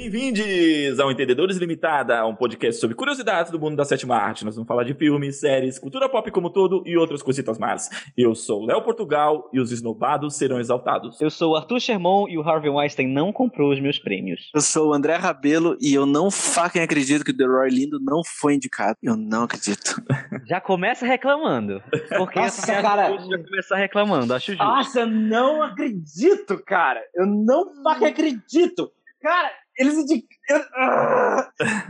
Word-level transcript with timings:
Bem-vindos 0.00 0.98
ao 0.98 1.12
Entendedores 1.12 1.58
Limitada, 1.58 2.26
um 2.26 2.34
podcast 2.34 2.80
sobre 2.80 2.96
curiosidades 2.96 3.52
do 3.52 3.60
mundo 3.60 3.76
da 3.76 3.84
sétima 3.84 4.16
arte. 4.16 4.46
Nós 4.46 4.54
vamos 4.54 4.66
falar 4.66 4.82
de 4.82 4.94
filmes, 4.94 5.38
séries, 5.38 5.78
cultura 5.78 6.08
pop 6.08 6.30
como 6.30 6.48
todo 6.48 6.82
e 6.86 6.96
outras 6.96 7.22
cositas 7.22 7.58
mais. 7.58 7.90
Eu 8.16 8.34
sou 8.34 8.62
o 8.62 8.64
Léo 8.64 8.80
Portugal 8.80 9.50
e 9.52 9.60
os 9.60 9.70
esnobados 9.70 10.36
serão 10.36 10.58
exaltados. 10.58 11.20
Eu 11.20 11.28
sou 11.28 11.52
o 11.52 11.54
Arthur 11.54 11.80
Sherman 11.80 12.24
e 12.30 12.38
o 12.38 12.40
Harvey 12.40 12.70
Weinstein 12.70 13.08
não 13.08 13.30
comprou 13.30 13.70
os 13.70 13.78
meus 13.78 13.98
prêmios. 13.98 14.50
Eu 14.54 14.62
sou 14.62 14.88
o 14.88 14.94
André 14.94 15.16
Rabelo 15.16 15.76
e 15.78 15.92
eu 15.92 16.06
não 16.06 16.30
fucking 16.30 16.80
acredito 16.80 17.22
que 17.22 17.32
o 17.32 17.36
The 17.36 17.44
Roy 17.44 17.68
Lindo 17.68 18.00
não 18.00 18.22
foi 18.24 18.54
indicado. 18.54 18.96
Eu 19.02 19.18
não 19.18 19.42
acredito. 19.42 20.02
Já 20.48 20.62
começa 20.62 21.04
reclamando. 21.04 21.82
Porque 22.16 22.40
Nossa, 22.40 22.72
assim, 22.72 22.82
cara. 22.82 23.18
já 23.18 23.38
começar 23.38 23.76
reclamando, 23.76 24.32
acho 24.32 24.52
justo. 24.52 24.64
Nossa, 24.64 25.00
eu 25.00 25.06
não 25.06 25.62
acredito, 25.62 26.58
cara. 26.64 27.02
Eu 27.14 27.26
não 27.26 27.74
fucking 27.82 28.06
acredito. 28.06 28.90
Cara, 29.20 29.50
eles 29.80 29.96
indicaram. 29.96 31.48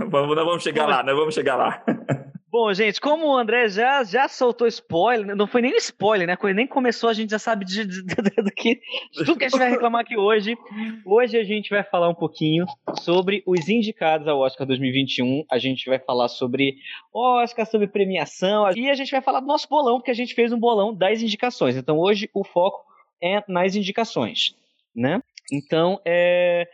vamos, 0.08 0.36
nós 0.36 0.44
vamos 0.44 0.62
chegar 0.62 0.86
lá, 0.86 1.02
nós 1.02 1.16
vamos 1.16 1.34
chegar 1.34 1.56
lá. 1.56 1.82
Bom, 2.52 2.72
gente, 2.74 3.00
como 3.00 3.28
o 3.28 3.36
André 3.36 3.68
já, 3.68 4.02
já 4.02 4.26
soltou 4.26 4.66
spoiler, 4.66 5.36
não 5.36 5.46
foi 5.46 5.62
nem 5.62 5.76
spoiler, 5.76 6.26
né? 6.26 6.34
Quando 6.34 6.56
nem 6.56 6.66
começou, 6.66 7.08
a 7.08 7.12
gente 7.12 7.30
já 7.30 7.38
sabe 7.38 7.64
de, 7.64 7.84
de, 7.84 8.02
de, 8.02 8.14
do 8.42 8.50
que, 8.50 8.80
de 9.12 9.24
tudo 9.24 9.38
que 9.38 9.44
a 9.44 9.48
gente 9.48 9.58
vai 9.58 9.70
reclamar 9.70 10.00
aqui 10.00 10.16
hoje. 10.16 10.58
Hoje 11.06 11.38
a 11.38 11.44
gente 11.44 11.70
vai 11.70 11.84
falar 11.84 12.08
um 12.08 12.14
pouquinho 12.14 12.66
sobre 13.02 13.44
os 13.46 13.68
indicados 13.68 14.26
ao 14.26 14.40
Oscar 14.40 14.66
2021. 14.66 15.44
A 15.48 15.58
gente 15.58 15.88
vai 15.88 16.00
falar 16.00 16.26
sobre 16.26 16.74
Oscar, 17.14 17.64
sobre 17.66 17.86
premiação. 17.86 18.68
E 18.74 18.90
a 18.90 18.94
gente 18.94 19.12
vai 19.12 19.22
falar 19.22 19.38
do 19.38 19.46
nosso 19.46 19.68
bolão, 19.68 19.98
porque 19.98 20.10
a 20.10 20.14
gente 20.14 20.34
fez 20.34 20.52
um 20.52 20.58
bolão 20.58 20.92
das 20.92 21.22
indicações. 21.22 21.76
Então 21.76 21.98
hoje 21.98 22.28
o 22.34 22.42
foco 22.42 22.84
é 23.22 23.44
nas 23.46 23.76
indicações, 23.76 24.56
né? 24.92 25.22
Então, 25.50 26.00
é, 26.04 26.68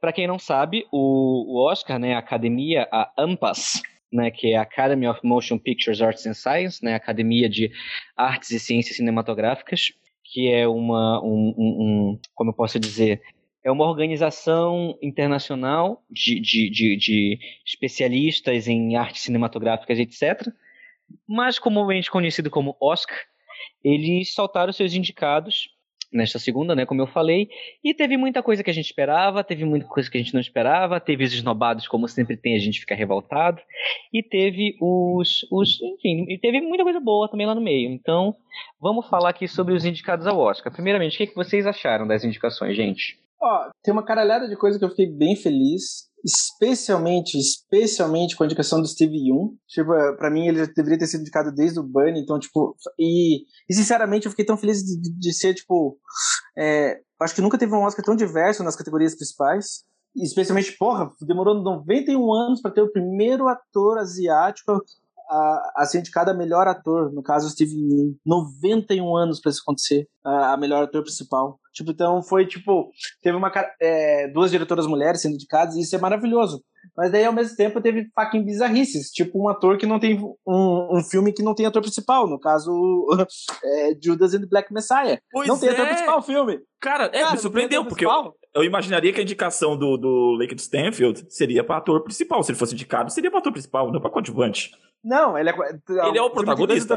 para 0.00 0.12
quem 0.12 0.26
não 0.26 0.38
sabe, 0.38 0.86
o, 0.90 1.54
o 1.54 1.70
Oscar, 1.70 1.98
né, 1.98 2.14
a 2.14 2.18
academia, 2.18 2.88
a 2.90 3.12
AMPAS, 3.18 3.82
né, 4.12 4.30
que 4.30 4.52
é 4.52 4.56
a 4.56 4.62
Academy 4.62 5.06
of 5.06 5.20
Motion 5.22 5.58
Pictures 5.58 6.00
Arts 6.00 6.26
and 6.26 6.34
Science, 6.34 6.84
né, 6.84 6.94
Academia 6.94 7.48
de 7.48 7.70
Artes 8.16 8.50
e 8.50 8.58
Ciências 8.58 8.96
Cinematográficas, 8.96 9.92
que 10.24 10.50
é 10.50 10.66
uma, 10.66 11.22
um, 11.22 11.54
um, 11.56 11.82
um 11.82 12.20
como 12.34 12.50
eu 12.50 12.54
posso 12.54 12.78
dizer, 12.78 13.22
é 13.64 13.70
uma 13.70 13.84
organização 13.84 14.98
internacional 15.02 16.02
de, 16.10 16.40
de, 16.40 16.70
de, 16.70 16.96
de, 16.96 17.38
especialistas 17.64 18.66
em 18.66 18.96
artes 18.96 19.22
cinematográficas, 19.22 19.98
etc., 19.98 20.48
mas 21.28 21.58
comumente 21.58 22.10
conhecido 22.10 22.50
como 22.50 22.76
Oscar, 22.80 23.18
eles 23.84 24.32
soltaram 24.32 24.72
seus 24.72 24.94
indicados 24.94 25.68
nesta 26.12 26.38
segunda, 26.38 26.74
né, 26.74 26.84
como 26.84 27.00
eu 27.00 27.06
falei, 27.06 27.48
e 27.82 27.94
teve 27.94 28.16
muita 28.16 28.42
coisa 28.42 28.62
que 28.62 28.70
a 28.70 28.72
gente 28.72 28.86
esperava, 28.86 29.42
teve 29.42 29.64
muita 29.64 29.86
coisa 29.86 30.10
que 30.10 30.18
a 30.18 30.20
gente 30.20 30.34
não 30.34 30.40
esperava, 30.40 31.00
teve 31.00 31.24
os 31.24 31.32
esnobados, 31.32 31.88
como 31.88 32.08
sempre 32.08 32.36
tem, 32.36 32.54
a 32.54 32.60
gente 32.60 32.80
fica 32.80 32.94
revoltado, 32.94 33.60
e 34.12 34.22
teve 34.22 34.76
os, 34.80 35.46
os 35.50 35.80
enfim, 35.80 36.26
e 36.28 36.38
teve 36.38 36.60
muita 36.60 36.84
coisa 36.84 37.00
boa 37.00 37.28
também 37.28 37.46
lá 37.46 37.54
no 37.54 37.60
meio. 37.60 37.90
Então, 37.90 38.36
vamos 38.80 39.08
falar 39.08 39.30
aqui 39.30 39.48
sobre 39.48 39.74
os 39.74 39.84
indicados 39.84 40.26
ao 40.26 40.38
Oscar. 40.38 40.72
Primeiramente, 40.72 41.14
o 41.14 41.18
que, 41.18 41.26
que 41.28 41.34
vocês 41.36 41.66
acharam 41.66 42.06
das 42.06 42.24
indicações, 42.24 42.76
gente? 42.76 43.18
Ó, 43.40 43.70
tem 43.82 43.92
uma 43.92 44.04
caralhada 44.04 44.48
de 44.48 44.56
coisa 44.56 44.78
que 44.78 44.84
eu 44.84 44.90
fiquei 44.90 45.06
bem 45.06 45.34
feliz, 45.34 46.11
especialmente, 46.24 47.38
especialmente 47.38 48.36
com 48.36 48.42
a 48.42 48.46
indicação 48.46 48.80
do 48.80 48.88
Steve 48.88 49.16
Young. 49.16 49.56
Tipo, 49.68 49.90
pra 50.16 50.30
mim 50.30 50.46
ele 50.46 50.58
já 50.58 50.66
deveria 50.66 50.98
ter 50.98 51.06
sido 51.06 51.22
indicado 51.22 51.52
desde 51.52 51.78
o 51.78 51.82
Bunny, 51.82 52.20
então, 52.20 52.38
tipo, 52.38 52.76
e, 52.98 53.44
e 53.68 53.74
sinceramente 53.74 54.26
eu 54.26 54.30
fiquei 54.30 54.44
tão 54.44 54.56
feliz 54.56 54.82
de, 54.82 55.00
de, 55.00 55.32
ser, 55.32 55.54
tipo, 55.54 55.98
é, 56.56 57.00
acho 57.20 57.34
que 57.34 57.40
nunca 57.40 57.58
teve 57.58 57.74
um 57.74 57.82
Oscar 57.82 58.04
tão 58.04 58.16
diverso 58.16 58.62
nas 58.62 58.76
categorias 58.76 59.14
principais. 59.14 59.84
Especialmente, 60.14 60.76
porra, 60.76 61.10
demorou 61.22 61.62
91 61.62 62.32
anos 62.34 62.60
para 62.60 62.70
ter 62.70 62.82
o 62.82 62.92
primeiro 62.92 63.48
ator 63.48 63.98
asiático 63.98 64.82
a, 65.32 65.72
a 65.76 65.86
ser 65.86 66.00
indicado 66.00 66.30
a 66.30 66.34
melhor 66.34 66.68
ator, 66.68 67.10
no 67.12 67.22
caso 67.22 67.48
Steve 67.48 67.74
Yeun. 67.74 68.14
91 68.24 69.16
anos 69.16 69.40
para 69.40 69.50
isso 69.50 69.62
acontecer, 69.62 70.06
a, 70.22 70.52
a, 70.52 70.56
melhor 70.56 70.82
ator 70.82 71.02
principal. 71.02 71.58
Tipo, 71.72 71.90
então 71.90 72.22
foi 72.22 72.46
tipo, 72.46 72.90
teve 73.22 73.36
uma 73.36 73.50
é, 73.80 74.28
duas 74.28 74.50
diretoras 74.50 74.86
mulheres 74.86 75.22
sendo 75.22 75.34
indicadas 75.34 75.74
e 75.74 75.80
isso 75.80 75.96
é 75.96 75.98
maravilhoso. 75.98 76.62
Mas 76.96 77.10
daí 77.12 77.24
ao 77.24 77.32
mesmo 77.32 77.56
tempo 77.56 77.80
teve 77.80 78.08
fucking 78.14 78.44
bizarrices, 78.44 79.10
tipo 79.10 79.42
um 79.42 79.48
ator 79.48 79.78
que 79.78 79.86
não 79.86 79.98
tem 79.98 80.20
um, 80.46 80.98
um 80.98 81.02
filme 81.02 81.32
que 81.32 81.42
não 81.42 81.54
tem 81.54 81.64
ator 81.64 81.80
principal, 81.80 82.28
no 82.28 82.38
caso 82.38 82.70
é, 83.64 83.92
Judas 84.02 84.34
and 84.34 84.40
the 84.40 84.46
Black 84.46 84.72
Messiah. 84.72 85.18
Pois 85.30 85.48
não 85.48 85.58
tem 85.58 85.68
é. 85.68 85.72
ator 85.72 85.86
principal 85.86 86.18
o 86.18 86.22
filme. 86.22 86.60
Cara, 86.80 87.04
é, 87.06 87.20
Cara 87.20 87.32
me 87.32 87.38
surpreendeu, 87.38 87.84
porque 87.84 88.04
eu, 88.04 88.34
eu, 88.54 88.64
imaginaria 88.64 89.12
que 89.12 89.20
a 89.20 89.22
indicação 89.22 89.76
do, 89.76 89.96
do 89.96 90.36
Lake 90.38 90.54
Stanfield 90.56 91.24
seria 91.28 91.62
para 91.62 91.76
ator 91.76 92.02
principal. 92.02 92.42
Se 92.42 92.50
ele 92.50 92.58
fosse 92.58 92.74
indicado, 92.74 93.12
seria 93.12 93.30
para 93.30 93.38
ator 93.38 93.52
principal, 93.52 93.92
não 93.92 94.00
para 94.00 94.10
coadjuvante. 94.10 94.72
Não, 95.04 95.38
ele 95.38 95.50
é. 95.50 95.54
Ele 96.08 96.18
é 96.18 96.22
o 96.22 96.30
protagonista. 96.30 96.96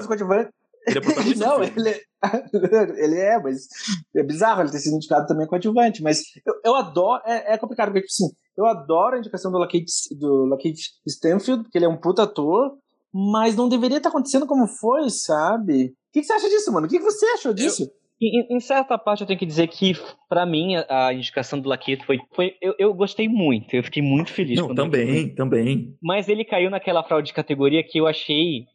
Ele 0.87 0.97
é 0.97 1.01
protagonista. 1.01 1.45
Não, 1.45 1.63
ele 1.63 1.89
é, 1.89 2.01
ele 3.03 3.19
é, 3.19 3.39
mas 3.39 3.67
é 4.15 4.23
bizarro 4.23 4.61
ele 4.61 4.71
ter 4.71 4.79
sido 4.79 4.95
indicado 4.95 5.27
também 5.27 5.47
coadjuvante. 5.47 6.01
Mas 6.01 6.21
eu, 6.45 6.53
eu 6.63 6.75
adoro, 6.75 7.21
é, 7.25 7.53
é, 7.53 7.57
complicado, 7.57 7.87
porque, 7.87 8.01
tipo 8.01 8.11
assim, 8.11 8.35
eu 8.57 8.65
adoro 8.65 9.15
a 9.15 9.19
indicação 9.19 9.51
do 9.51 9.57
Lakeith, 9.57 9.85
do 10.17 10.45
Lakeith 10.45 10.79
Stanfield, 11.07 11.63
porque 11.63 11.77
ele 11.77 11.85
é 11.85 11.89
um 11.89 11.97
puta 11.97 12.23
ator, 12.23 12.77
mas 13.13 13.55
não 13.55 13.69
deveria 13.69 13.97
estar 13.97 14.09
acontecendo 14.09 14.45
como 14.45 14.67
foi, 14.67 15.09
sabe? 15.09 15.85
O 15.85 16.13
que, 16.13 16.21
que 16.21 16.23
você 16.23 16.33
acha 16.33 16.49
disso, 16.49 16.71
mano? 16.71 16.87
O 16.87 16.89
que, 16.89 16.97
que 16.97 17.03
você 17.03 17.25
achou 17.27 17.53
disso? 17.53 17.83
Eu... 17.83 18.05
Em, 18.21 18.55
em, 18.55 18.59
certa 18.61 18.97
parte 18.97 19.21
eu 19.21 19.27
tenho 19.27 19.37
que 19.37 19.45
dizer 19.45 19.67
que, 19.67 19.93
para 20.29 20.45
mim, 20.45 20.75
a, 20.77 21.07
a, 21.07 21.13
indicação 21.13 21.59
do 21.59 21.67
Laquito 21.67 22.05
foi. 22.05 22.17
foi 22.33 22.53
eu, 22.61 22.73
eu, 22.79 22.93
gostei 22.93 23.27
muito, 23.27 23.75
eu 23.75 23.83
fiquei 23.83 24.01
muito 24.01 24.31
feliz. 24.31 24.57
Não, 24.57 24.73
também, 24.73 25.35
também. 25.35 25.93
Mas 26.01 26.29
ele 26.29 26.45
caiu 26.45 26.69
naquela 26.69 27.03
fraude 27.03 27.27
de 27.27 27.33
categoria 27.33 27.83
que 27.83 27.97
eu 27.97 28.07
achei, 28.07 28.65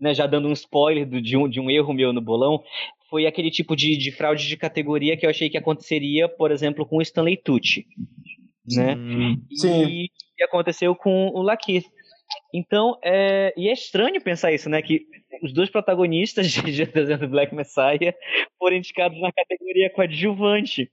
né, 0.00 0.14
já 0.14 0.26
dando 0.26 0.48
um 0.48 0.52
spoiler 0.52 1.06
do, 1.06 1.20
de, 1.20 1.36
um, 1.36 1.48
de 1.48 1.60
um 1.60 1.70
erro 1.70 1.92
meu 1.92 2.12
no 2.12 2.20
bolão, 2.20 2.62
foi 3.08 3.26
aquele 3.26 3.50
tipo 3.50 3.76
de, 3.76 3.96
de 3.96 4.12
fraude 4.12 4.46
de 4.46 4.56
categoria 4.56 5.16
que 5.16 5.26
eu 5.26 5.30
achei 5.30 5.50
que 5.50 5.58
aconteceria, 5.58 6.28
por 6.28 6.50
exemplo, 6.50 6.86
com 6.86 6.96
o 6.96 7.02
Stanley 7.02 7.36
Tucci. 7.36 7.86
Né? 8.74 8.96
Sim. 9.52 9.84
E, 9.84 10.10
e 10.38 10.44
aconteceu 10.44 10.94
com 10.94 11.28
o 11.28 11.42
Laquito. 11.42 11.88
Então, 12.54 12.96
é, 13.04 13.52
e 13.56 13.68
é 13.68 13.72
estranho 13.72 14.20
pensar 14.20 14.52
isso, 14.52 14.68
né? 14.68 14.80
Que 14.80 15.04
os 15.42 15.52
dois 15.52 15.70
protagonistas 15.70 16.46
de 16.50 16.72
Judas 16.72 17.10
and 17.10 17.28
Black 17.28 17.54
Messiah 17.54 18.14
foram 18.58 18.76
indicados 18.76 19.20
na 19.20 19.32
categoria 19.32 19.90
coadjuvante, 19.90 20.90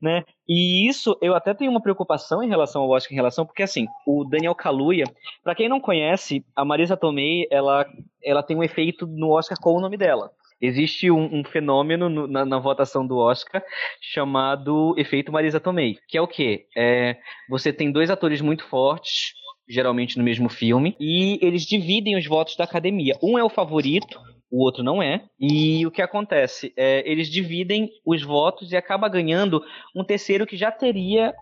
né? 0.00 0.24
E 0.48 0.88
isso, 0.88 1.16
eu 1.20 1.34
até 1.34 1.54
tenho 1.54 1.70
uma 1.70 1.82
preocupação 1.82 2.42
em 2.42 2.48
relação 2.48 2.82
ao 2.82 2.90
Oscar, 2.90 3.12
em 3.12 3.16
relação, 3.16 3.44
porque 3.44 3.62
assim, 3.62 3.86
o 4.06 4.24
Daniel 4.24 4.54
Kaluuya, 4.54 5.04
para 5.42 5.54
quem 5.54 5.68
não 5.68 5.80
conhece, 5.80 6.44
a 6.54 6.64
Marisa 6.64 6.96
Tomei, 6.96 7.46
ela, 7.50 7.86
ela 8.22 8.42
tem 8.42 8.56
um 8.56 8.62
efeito 8.62 9.06
no 9.06 9.30
Oscar 9.30 9.58
com 9.60 9.74
o 9.74 9.80
nome 9.80 9.96
dela. 9.96 10.30
Existe 10.60 11.10
um, 11.10 11.38
um 11.38 11.44
fenômeno 11.44 12.08
no, 12.08 12.26
na, 12.26 12.44
na, 12.44 12.58
votação 12.58 13.06
do 13.06 13.16
Oscar 13.16 13.62
chamado 14.00 14.92
efeito 14.98 15.30
Marisa 15.30 15.60
Tomei, 15.60 15.96
que 16.08 16.18
é 16.18 16.20
o 16.20 16.26
quê? 16.26 16.66
É, 16.76 17.16
você 17.48 17.72
tem 17.72 17.92
dois 17.92 18.10
atores 18.10 18.40
muito 18.40 18.64
fortes, 18.64 19.34
geralmente 19.68 20.18
no 20.18 20.24
mesmo 20.24 20.48
filme, 20.48 20.96
e 20.98 21.38
eles 21.40 21.62
dividem 21.62 22.16
os 22.16 22.26
votos 22.26 22.56
da 22.56 22.64
academia. 22.64 23.16
Um 23.22 23.38
é 23.38 23.44
o 23.44 23.48
favorito, 23.48 24.18
o 24.50 24.62
outro 24.62 24.82
não 24.82 25.02
é. 25.02 25.22
E 25.38 25.86
o 25.86 25.90
que 25.90 26.02
acontece? 26.02 26.72
É, 26.76 27.08
eles 27.10 27.30
dividem 27.30 27.90
os 28.04 28.22
votos 28.22 28.72
e 28.72 28.76
acaba 28.76 29.08
ganhando 29.08 29.62
um 29.94 30.04
terceiro 30.04 30.46
que 30.46 30.56
já 30.56 30.70
teria 30.70 31.34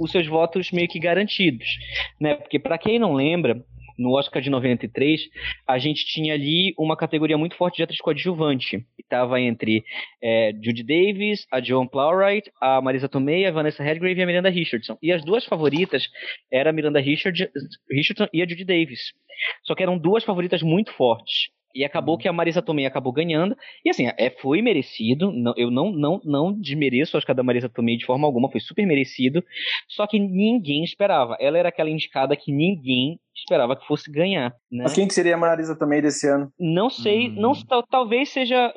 os 0.00 0.10
seus 0.10 0.26
votos 0.26 0.70
meio 0.70 0.88
que 0.88 0.98
garantidos, 0.98 1.66
né? 2.20 2.34
Porque 2.34 2.58
para 2.58 2.78
quem 2.78 2.98
não 2.98 3.12
lembra, 3.12 3.62
no 4.00 4.16
Oscar 4.16 4.40
de 4.40 4.48
93, 4.48 5.20
a 5.68 5.78
gente 5.78 6.06
tinha 6.06 6.32
ali 6.32 6.74
uma 6.78 6.96
categoria 6.96 7.36
muito 7.36 7.54
forte 7.54 7.76
de 7.76 7.82
atriz 7.82 8.00
coadjuvante. 8.00 8.82
Estava 8.98 9.38
entre 9.38 9.84
é, 10.22 10.52
Judy 10.54 10.82
Davis, 10.82 11.46
a 11.52 11.60
Joan 11.60 11.86
Plowright, 11.86 12.50
a 12.60 12.80
Marisa 12.80 13.10
Tomei, 13.10 13.44
a 13.44 13.52
Vanessa 13.52 13.82
Redgrave 13.82 14.18
e 14.18 14.22
a 14.22 14.26
Miranda 14.26 14.48
Richardson. 14.48 14.96
E 15.02 15.12
as 15.12 15.22
duas 15.22 15.44
favoritas 15.44 16.08
eram 16.50 16.70
a 16.70 16.72
Miranda 16.72 16.98
Richard, 16.98 17.50
Richardson 17.90 18.26
e 18.32 18.40
a 18.40 18.48
Judy 18.48 18.64
Davis. 18.64 19.12
Só 19.64 19.74
que 19.74 19.82
eram 19.82 19.98
duas 19.98 20.24
favoritas 20.24 20.62
muito 20.62 20.92
fortes. 20.94 21.50
E 21.74 21.84
acabou 21.84 22.18
que 22.18 22.28
a 22.28 22.32
Marisa 22.32 22.62
Tomei 22.62 22.86
acabou 22.86 23.12
ganhando. 23.12 23.56
E 23.84 23.90
assim, 23.90 24.06
é, 24.16 24.30
foi 24.30 24.60
merecido. 24.60 25.32
Não, 25.32 25.54
eu 25.56 25.70
não, 25.70 25.92
não, 25.92 26.20
não 26.24 26.52
desmereço 26.52 27.16
a 27.16 27.32
da 27.32 27.42
Marisa 27.42 27.68
Tomei 27.68 27.96
de 27.96 28.04
forma 28.06 28.26
alguma, 28.26 28.50
foi 28.50 28.60
super 28.60 28.84
merecido. 28.86 29.44
Só 29.88 30.06
que 30.06 30.18
ninguém 30.18 30.82
esperava. 30.82 31.36
Ela 31.40 31.58
era 31.58 31.68
aquela 31.68 31.90
indicada 31.90 32.36
que 32.36 32.52
ninguém 32.52 33.20
esperava 33.40 33.76
que 33.76 33.86
fosse 33.86 34.10
ganhar. 34.10 34.50
Né? 34.70 34.84
Mas 34.84 34.92
quem 34.92 35.06
que 35.06 35.14
seria 35.14 35.34
a 35.34 35.38
Marisa 35.38 35.76
Tomei 35.76 36.00
desse 36.00 36.28
ano? 36.28 36.50
Não 36.58 36.88
sei, 36.88 37.28
hum. 37.28 37.34
não 37.36 37.52
talvez 37.90 38.28
seja. 38.30 38.72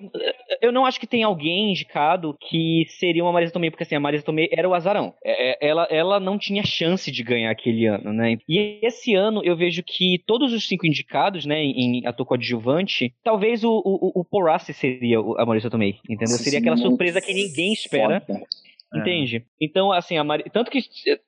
Eu 0.62 0.72
não 0.72 0.86
acho 0.86 1.00
que 1.00 1.08
tem 1.08 1.24
alguém 1.24 1.72
indicado 1.72 2.36
que 2.50 2.86
seria 3.00 3.24
uma 3.24 3.32
Marisa 3.32 3.54
Tomei, 3.54 3.70
porque 3.70 3.84
assim, 3.84 3.96
a 3.96 4.00
Marisa 4.00 4.24
Tomei 4.24 4.50
era 4.52 4.68
o 4.68 4.74
azarão. 4.74 5.14
Ela, 5.62 5.88
ela 5.90 6.20
não 6.20 6.38
tinha 6.38 6.64
chance 6.64 7.12
de 7.12 7.24
ganhar 7.24 7.52
aquele 7.52 7.86
ano, 7.86 8.14
né? 8.14 8.38
E 8.48 8.80
esse 8.82 9.14
ano 9.14 9.42
eu 9.44 9.56
vejo 9.56 9.84
que 9.86 10.22
todos 10.26 10.54
os 10.54 10.68
cinco 10.68 10.88
indicados, 10.88 11.46
né, 11.46 11.62
em 11.64 12.06
ator 12.06 12.26
coadjuvante, 12.26 13.14
talvez 13.24 13.64
o, 13.64 13.72
o, 13.72 14.22
o 14.22 14.26
Porassi 14.26 14.74
seria 14.74 15.20
a 15.20 15.46
Marisa 15.46 15.70
Tomei, 15.70 15.96
entendeu? 16.10 16.38
Seria 16.38 16.60
aquela 16.60 16.78
surpresa 16.78 17.22
que 17.22 17.34
ninguém 17.34 17.74
espera. 17.74 18.24
É. 18.30 18.74
Entende? 19.00 19.46
Então, 19.60 19.92
assim, 19.92 20.18
a 20.18 20.24
Mari... 20.24 20.50
tanto 20.52 20.70
que 20.70 20.80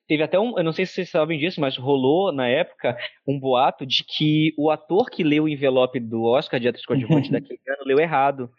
teve 0.06 0.22
até 0.22 0.38
um. 0.38 0.56
Eu 0.56 0.64
não 0.64 0.72
sei 0.72 0.86
se 0.86 0.92
vocês 0.92 1.10
sabem 1.10 1.38
disso, 1.38 1.60
mas 1.60 1.76
rolou 1.76 2.32
na 2.32 2.46
época 2.48 2.96
um 3.26 3.38
boato 3.38 3.84
de 3.84 4.04
que 4.04 4.54
o 4.56 4.70
ator 4.70 5.10
que 5.10 5.24
leu 5.24 5.44
o 5.44 5.48
envelope 5.48 5.98
do 5.98 6.22
Oscar 6.24 6.60
de 6.60 6.68
atriz 6.68 6.84
coadjuvante 6.84 7.30
daquele 7.32 7.60
ano 7.68 7.84
leu 7.84 7.98
errado. 7.98 8.50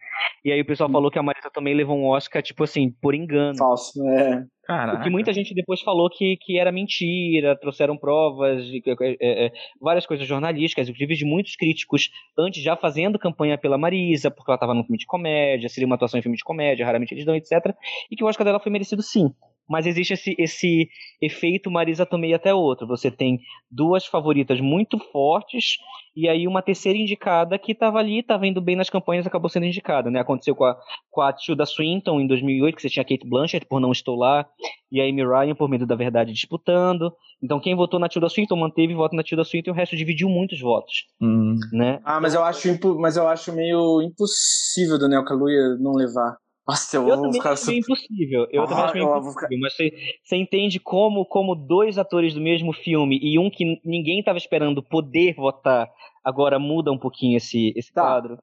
E 0.44 0.52
aí 0.52 0.60
o 0.60 0.66
pessoal 0.66 0.90
falou 0.90 1.10
que 1.10 1.20
a 1.20 1.24
Marisa 1.24 1.50
também 1.50 1.74
levou 1.74 1.98
um 1.98 2.08
Oscar, 2.08 2.42
tipo 2.42 2.64
assim, 2.64 2.92
por 3.02 3.16
engano. 3.16 3.58
Falso, 3.58 4.06
é. 4.10 4.46
Caraca. 4.68 5.00
O 5.00 5.02
que 5.02 5.10
muita 5.10 5.32
gente 5.32 5.54
depois 5.54 5.80
falou 5.80 6.10
que, 6.10 6.36
que 6.42 6.60
era 6.60 6.74
mentira, 6.74 7.58
trouxeram 7.58 7.96
provas, 7.98 8.70
que- 8.70 8.96
é, 9.02 9.46
é, 9.46 9.52
várias 9.80 10.06
coisas 10.06 10.28
jornalísticas, 10.28 10.90
inclusive 10.90 11.16
de 11.16 11.24
muitos 11.24 11.56
críticos, 11.56 12.10
antes 12.38 12.62
já 12.62 12.76
fazendo 12.76 13.18
campanha 13.18 13.58
pela 13.58 13.78
Marisa, 13.78 14.30
porque 14.30 14.52
ela 14.52 14.58
estava 14.58 14.74
num 14.74 14.84
filme 14.84 14.98
de 14.98 15.06
comédia, 15.06 15.70
seria 15.70 15.86
uma 15.88 15.96
atuação 15.96 16.20
em 16.20 16.22
filme 16.22 16.36
de 16.36 16.44
comédia, 16.44 16.86
raramente 16.86 17.14
eles 17.14 17.24
dão, 17.24 17.34
etc. 17.34 17.74
E 18.12 18.16
que 18.18 18.26
o 18.26 18.28
Oscar 18.28 18.44
dela 18.44 18.60
foi 18.60 18.70
merecido 18.70 19.02
sim. 19.02 19.34
Mas 19.70 19.86
existe 19.86 20.14
esse, 20.14 20.36
esse 20.40 20.90
efeito 21.22 21.70
Marisa 21.70 22.06
Tomei 22.06 22.34
até 22.34 22.54
outro. 22.54 22.88
Você 22.88 23.12
tem 23.12 23.40
duas 23.70 24.06
favoritas 24.06 24.62
muito 24.62 24.98
fortes 25.12 25.76
e 26.16 26.28
aí 26.30 26.48
uma 26.48 26.62
terceira 26.62 26.98
indicada 26.98 27.60
que 27.60 27.74
estava 27.74 28.00
ali, 28.00 28.20
estava 28.20 28.48
indo 28.48 28.62
bem 28.62 28.76
nas 28.76 28.90
campanhas 28.90 29.28
acabou 29.28 29.50
sendo 29.50 29.66
indicada. 29.66 30.10
Né? 30.10 30.20
Aconteceu 30.20 30.56
com 30.56 30.64
a, 30.66 30.78
com 31.12 31.22
a 31.22 31.34
Tilda 31.34 31.66
Swinton 31.66 32.20
em 32.22 32.28
2008, 32.28 32.76
que 32.76 32.82
você 32.82 32.90
tinha 32.90 33.04
Kate 33.06 33.28
Blanchett 33.28 33.66
por 33.66 33.80
Não 33.80 33.92
Estou 33.92 34.16
Lá 34.16 34.46
e 34.92 35.02
a 35.02 35.04
Amy 35.04 35.24
Ryan 35.26 35.54
por 35.56 35.68
Medo 35.70 35.86
da 35.86 35.96
Verdade 35.96 36.32
disputando. 36.32 37.12
Então 37.44 37.60
quem 37.60 37.76
votou 37.76 38.00
na 38.00 38.08
Tilda 38.10 38.30
Swinton 38.30 38.56
manteve 38.56 38.94
voto 38.96 39.16
na 39.16 39.24
Tilda 39.24 39.44
Swinton 39.44 39.72
e 39.72 39.74
o 39.74 39.76
resto 39.76 39.96
dividiu 39.98 40.30
muitos 40.30 40.60
votos. 40.62 41.06
Hum. 41.22 41.56
Né? 41.74 42.00
Ah, 42.06 42.20
mas 42.22 42.34
eu 42.34 42.44
acho, 42.44 42.70
impo- 42.70 42.98
mas 42.98 43.18
eu 43.18 43.28
acho 43.28 43.54
meio 43.54 44.02
impossível 44.02 44.98
do 44.98 45.08
Neo 45.10 45.26
Kaluuya 45.26 45.76
não 45.80 45.92
levar. 45.92 46.38
Nossa, 46.68 46.98
eu, 46.98 47.02
Eu 47.04 47.08
vou 47.08 47.16
também 47.18 47.34
ficar 47.34 47.52
acho 47.54 47.68
meio 47.68 47.80
impossível. 47.80 48.48
Eu 48.52 48.64
Ah, 48.64 48.68
também 48.68 48.84
acho 48.84 48.94
meio 48.94 49.04
eu 49.06 49.10
vou 49.22 49.32
impossível. 49.32 49.60
Mas 49.62 49.74
você, 49.76 49.92
você 50.24 50.36
entende 50.36 50.80
como, 50.80 51.26
como 51.26 51.56
dois 51.56 51.98
atores 51.98 52.34
do 52.34 52.42
mesmo 52.42 52.74
filme 52.74 53.18
e 53.22 53.40
um 53.40 53.50
que 53.50 53.80
ninguém 53.86 54.20
estava 54.20 54.38
esperando 54.38 54.84
poder 54.84 55.34
votar 55.36 55.90
agora 56.24 56.60
muda 56.60 56.92
um 56.92 56.98
pouquinho 56.98 57.38
esse, 57.38 57.72
esse 57.76 57.94
Tá. 57.94 58.02
quadro? 58.02 58.38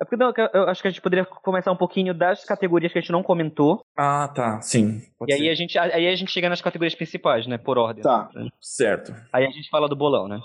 É 0.00 0.04
porque 0.04 0.16
não, 0.16 0.32
eu 0.52 0.68
acho 0.68 0.82
que 0.82 0.88
a 0.88 0.90
gente 0.90 1.00
poderia 1.00 1.24
começar 1.24 1.70
um 1.70 1.76
pouquinho 1.76 2.12
das 2.12 2.44
categorias 2.44 2.92
que 2.92 2.98
a 2.98 3.00
gente 3.00 3.12
não 3.12 3.22
comentou. 3.22 3.80
Ah, 3.96 4.26
tá. 4.34 4.60
Sim. 4.60 5.00
E 5.28 5.32
aí 5.32 5.38
ser. 5.42 5.48
a, 5.50 5.54
gente, 5.54 5.78
aí 5.78 6.08
a 6.08 6.16
gente 6.16 6.32
chega 6.32 6.48
nas 6.48 6.60
categorias 6.60 6.96
principais, 6.96 7.46
né? 7.46 7.56
Por 7.56 7.78
ordem. 7.78 8.02
Tá. 8.02 8.28
Certo. 8.60 9.14
Aí 9.32 9.46
a 9.46 9.50
gente 9.50 9.70
fala 9.70 9.88
do 9.88 9.94
bolão, 9.94 10.26
né? 10.26 10.40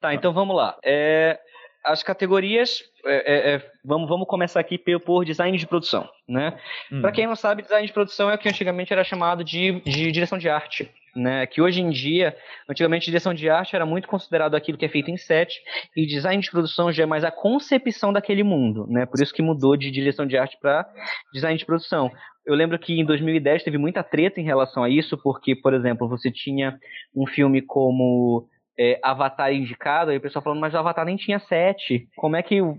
Tá, 0.00 0.14
então 0.14 0.32
vamos 0.32 0.56
lá. 0.56 0.78
É, 0.82 1.38
as 1.84 2.02
categorias. 2.02 2.82
é, 3.04 3.16
é, 3.16 3.54
é, 3.54 3.70
vamos, 3.84 4.08
vamos 4.08 4.26
começar 4.26 4.60
aqui 4.60 4.78
por 4.78 5.24
design 5.24 5.56
de 5.56 5.66
produção, 5.66 6.08
né? 6.28 6.58
Hum. 6.92 7.00
Pra 7.00 7.12
quem 7.12 7.26
não 7.26 7.36
sabe, 7.36 7.62
design 7.62 7.86
de 7.86 7.92
produção 7.92 8.30
é 8.30 8.34
o 8.34 8.38
que 8.38 8.48
antigamente 8.48 8.92
era 8.92 9.04
chamado 9.04 9.44
de, 9.44 9.80
de 9.80 10.10
direção 10.12 10.38
de 10.38 10.48
arte. 10.48 10.90
Né, 11.16 11.46
que 11.46 11.60
hoje 11.60 11.80
em 11.80 11.90
dia, 11.90 12.36
antigamente 12.68 13.06
direção 13.06 13.34
de 13.34 13.50
arte 13.50 13.74
era 13.74 13.84
muito 13.84 14.06
considerado 14.06 14.54
aquilo 14.54 14.78
que 14.78 14.84
é 14.84 14.88
feito 14.88 15.10
em 15.10 15.16
set, 15.16 15.58
e 15.96 16.06
design 16.06 16.40
de 16.40 16.48
produção 16.48 16.92
já 16.92 17.02
é 17.02 17.06
mais 17.06 17.24
a 17.24 17.30
concepção 17.30 18.12
daquele 18.12 18.44
mundo, 18.44 18.86
né? 18.88 19.04
Por 19.04 19.20
isso 19.20 19.34
que 19.34 19.42
mudou 19.42 19.76
de 19.76 19.90
direção 19.90 20.26
de 20.26 20.36
arte 20.38 20.56
para 20.60 20.86
design 21.32 21.58
de 21.58 21.66
produção. 21.66 22.12
Eu 22.46 22.54
lembro 22.54 22.78
que 22.78 22.92
em 22.92 23.04
2010 23.04 23.64
teve 23.64 23.78
muita 23.78 24.04
treta 24.04 24.40
em 24.40 24.44
relação 24.44 24.84
a 24.84 24.88
isso, 24.88 25.18
porque, 25.18 25.56
por 25.56 25.74
exemplo, 25.74 26.08
você 26.08 26.30
tinha 26.30 26.78
um 27.16 27.26
filme 27.26 27.62
como 27.62 28.48
é, 28.78 29.00
Avatar 29.02 29.52
indicado, 29.52 30.10
aí 30.10 30.18
o 30.18 30.20
pessoal 30.20 30.42
falando, 30.42 30.60
mas 30.60 30.72
o 30.72 30.78
Avatar 30.78 31.04
nem 31.04 31.16
tinha 31.16 31.38
set. 31.40 32.08
Como 32.16 32.36
é 32.36 32.42
que 32.42 32.62
o 32.62 32.76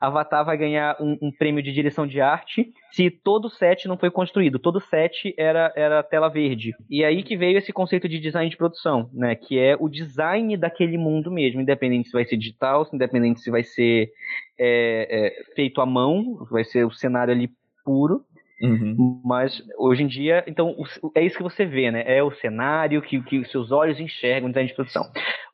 Avatar 0.00 0.44
vai 0.44 0.56
ganhar 0.56 0.96
um, 1.00 1.16
um 1.22 1.30
prêmio 1.30 1.62
de 1.62 1.72
direção 1.72 2.06
de 2.06 2.20
arte 2.20 2.72
se 2.90 3.10
todo 3.10 3.48
set 3.48 3.86
não 3.86 3.96
foi 3.96 4.10
construído? 4.10 4.58
Todo 4.58 4.80
set 4.80 5.32
era, 5.38 5.72
era 5.76 6.02
tela 6.02 6.28
verde. 6.28 6.74
E 6.90 7.04
aí 7.04 7.22
que 7.22 7.36
veio 7.36 7.58
esse 7.58 7.72
conceito 7.72 8.08
de 8.08 8.18
design 8.18 8.50
de 8.50 8.56
produção, 8.56 9.08
né? 9.12 9.36
Que 9.36 9.58
é 9.58 9.76
o 9.78 9.88
design 9.88 10.56
daquele 10.56 10.98
mundo 10.98 11.30
mesmo, 11.30 11.60
independente 11.60 12.08
se 12.08 12.12
vai 12.12 12.24
ser 12.24 12.36
digital, 12.36 12.88
independente 12.92 13.40
se 13.40 13.50
vai 13.50 13.62
ser 13.62 14.10
é, 14.58 15.08
é, 15.10 15.54
feito 15.54 15.80
à 15.80 15.86
mão, 15.86 16.46
vai 16.50 16.64
ser 16.64 16.84
o 16.84 16.90
cenário 16.90 17.32
ali 17.32 17.48
puro. 17.84 18.22
Uhum. 18.60 19.20
Mas 19.24 19.62
hoje 19.78 20.02
em 20.02 20.06
dia, 20.06 20.44
então 20.46 20.74
é 21.14 21.24
isso 21.24 21.36
que 21.36 21.42
você 21.42 21.64
vê, 21.64 21.90
né? 21.90 22.02
É 22.06 22.22
o 22.22 22.34
cenário 22.36 23.02
que, 23.02 23.20
que 23.22 23.38
os 23.38 23.50
seus 23.50 23.70
olhos 23.70 24.00
enxergam 24.00 24.48
design 24.48 24.68
de 24.68 24.74
produção. 24.74 25.04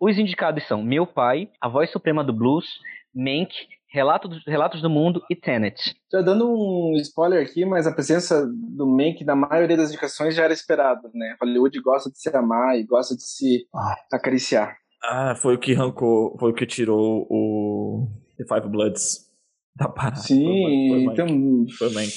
Os 0.00 0.18
indicados 0.18 0.66
são 0.66 0.82
Meu 0.82 1.06
Pai, 1.06 1.48
A 1.60 1.68
Voz 1.68 1.90
Suprema 1.90 2.24
do 2.24 2.32
Blues, 2.32 2.66
Mank, 3.14 3.52
Relato 3.90 4.26
dos, 4.26 4.44
Relatos 4.46 4.82
do 4.82 4.90
Mundo 4.90 5.22
e 5.30 5.36
Tenet. 5.36 5.94
Já 6.10 6.20
dando 6.20 6.48
um 6.48 6.94
spoiler 6.96 7.46
aqui, 7.46 7.64
mas 7.64 7.86
a 7.86 7.92
presença 7.92 8.44
do 8.46 8.86
Mank 8.86 9.22
na 9.24 9.36
maioria 9.36 9.76
das 9.76 9.90
indicações 9.90 10.34
já 10.34 10.44
era 10.44 10.52
esperada, 10.52 11.08
né? 11.14 11.36
Hollywood 11.40 11.80
gosta 11.80 12.10
de 12.10 12.18
se 12.18 12.34
amar 12.34 12.76
e 12.76 12.84
gosta 12.84 13.14
de 13.14 13.22
se 13.22 13.66
acariciar. 14.12 14.76
Ah, 15.02 15.34
foi 15.36 15.54
o 15.54 15.58
que 15.58 15.74
arrancou, 15.74 16.36
foi 16.40 16.50
o 16.50 16.54
que 16.54 16.66
tirou 16.66 17.26
o 17.30 18.08
The 18.38 18.44
Five 18.48 18.68
Bloods 18.68 19.33
da 19.76 19.88
parada. 19.88 20.16
Sim, 20.16 20.88
foi, 20.88 21.02
então. 21.02 21.26
foi, 21.28 21.90
foi 21.90 21.90
Mank. 21.94 22.12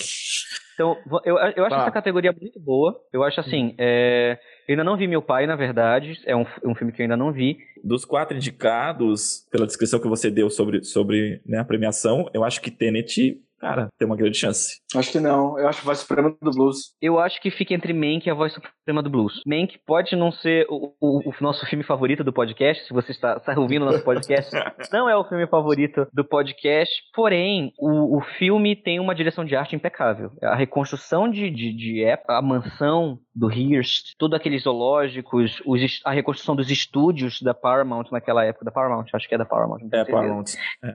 Então, 0.74 0.96
eu, 1.26 1.38
eu 1.56 1.66
acho 1.66 1.76
Tá. 1.76 1.82
essa 1.82 1.92
categoria 1.92 2.32
muito 2.32 2.60
boa. 2.60 2.96
Eu 3.12 3.24
acho 3.24 3.40
assim, 3.40 3.74
é, 3.80 4.38
eu 4.68 4.74
ainda 4.74 4.84
não 4.84 4.96
vi 4.96 5.08
Meu 5.08 5.24
Pai, 5.24 5.48
na 5.48 5.56
verdade. 5.56 6.20
É 6.24 6.36
um, 6.36 6.46
um 6.64 6.76
filme 6.76 6.94
que 6.94 7.02
eu 7.02 7.06
ainda 7.06 7.18
não 7.18 7.32
vi. 7.32 7.58
Dos 7.84 8.06
quatro 8.06 8.38
indicados, 8.38 9.48
pela 9.52 9.66
descrição 9.66 10.00
que 10.00 10.08
você 10.08 10.30
deu 10.30 10.52
sobre, 10.52 10.84
sobre 10.84 11.42
né, 11.48 11.58
a 11.58 11.66
premiação, 11.66 12.30
eu 12.32 12.44
acho 12.44 12.62
que 12.62 12.70
Tenet, 12.70 13.42
cara, 13.60 13.88
tem 13.98 14.06
uma 14.06 14.16
grande 14.16 14.38
chance. 14.38 14.78
Acho 14.96 15.12
que 15.12 15.20
não. 15.20 15.58
Eu 15.60 15.68
acho 15.68 15.80
que 15.82 15.86
vai 15.86 15.96
Suprema 15.96 16.36
do 16.42 16.52
Blues. 16.52 16.94
Eu 17.02 17.20
acho 17.20 17.42
que 17.42 17.50
fica 17.52 17.74
entre 17.74 17.94
Mank 17.94 18.26
e 18.28 18.30
a 18.30 18.34
voz 18.34 18.54
suprema 18.54 19.02
do 19.04 19.10
blues. 19.10 19.42
Mank 19.46 19.78
pode 19.86 20.16
não 20.16 20.32
ser 20.32 20.66
o, 20.70 20.94
o- 21.02 21.30
o 21.30 21.34
nosso 21.42 21.66
filme 21.66 21.84
favorito 21.84 22.24
do 22.24 22.32
podcast, 22.34 22.86
se 22.86 22.94
você 22.94 23.12
está, 23.12 23.38
está 23.38 23.60
ouvindo 23.60 23.82
o 23.84 23.86
nosso 23.86 24.04
podcast. 24.04 24.52
não 24.92 25.10
é 25.10 25.16
o 25.18 25.24
filme 25.26 25.46
favorito 25.48 26.08
do 26.14 26.24
podcast, 26.24 26.94
porém, 27.14 27.72
o, 27.80 28.18
o 28.18 28.22
filme 28.38 28.76
tem 28.76 29.00
uma 29.00 29.14
direção 29.16 29.44
de 29.46 29.56
arte 29.56 29.76
impecável. 29.76 30.32
A 30.42 30.56
reconstrução 30.56 31.30
de, 31.30 31.50
de, 31.50 31.74
de 31.74 32.04
época, 32.04 32.38
a 32.38 32.42
mansão 32.42 33.20
do 33.36 33.52
Hearst, 33.52 34.14
todos 34.18 34.36
aqueles 34.38 34.64
zoológicos, 34.64 35.62
os 35.66 36.02
a 36.06 36.12
reconstrução 36.12 36.56
dos 36.56 36.72
estúdios 36.72 37.42
da 37.42 37.54
Paramount 37.54 38.06
naquela 38.12 38.44
época, 38.44 38.66
da 38.66 38.72
Paramount, 38.72 39.06
acho 39.14 39.28
que 39.28 39.36
é 39.36 39.38
da 39.38 39.46
Paramount. 39.46 39.80
É, 39.86 39.90
certeza. 39.98 40.12
Paramount. 40.18 40.46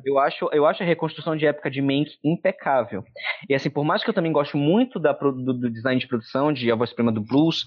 Eu 0.05 0.19
acho, 0.19 0.49
eu 0.53 0.67
acho 0.67 0.82
a 0.82 0.87
reconstrução 0.87 1.37
de 1.37 1.47
época 1.47 1.70
de 1.70 1.81
Mank 1.81 2.11
impecável. 2.25 2.52
E 3.49 3.55
assim, 3.55 3.71
por 3.71 3.85
mais 3.85 4.03
que 4.03 4.11
eu 4.11 4.15
também 4.15 4.33
goste 4.33 4.57
muito 4.57 4.99
da, 4.99 5.13
do, 5.13 5.33
do 5.33 5.71
design 5.71 6.01
de 6.01 6.07
produção, 6.07 6.53
de 6.53 6.71
A 6.71 6.75
Voz 6.75 6.91
Suprema 6.91 7.13
do 7.13 7.21
Blues, 7.21 7.65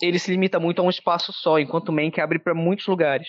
ele 0.00 0.18
se 0.18 0.30
limita 0.30 0.60
muito 0.60 0.80
a 0.80 0.84
um 0.84 0.90
espaço 0.90 1.32
só, 1.32 1.58
enquanto 1.58 1.92
Mank 1.92 2.20
abre 2.20 2.38
para 2.38 2.54
muitos 2.54 2.86
lugares. 2.86 3.28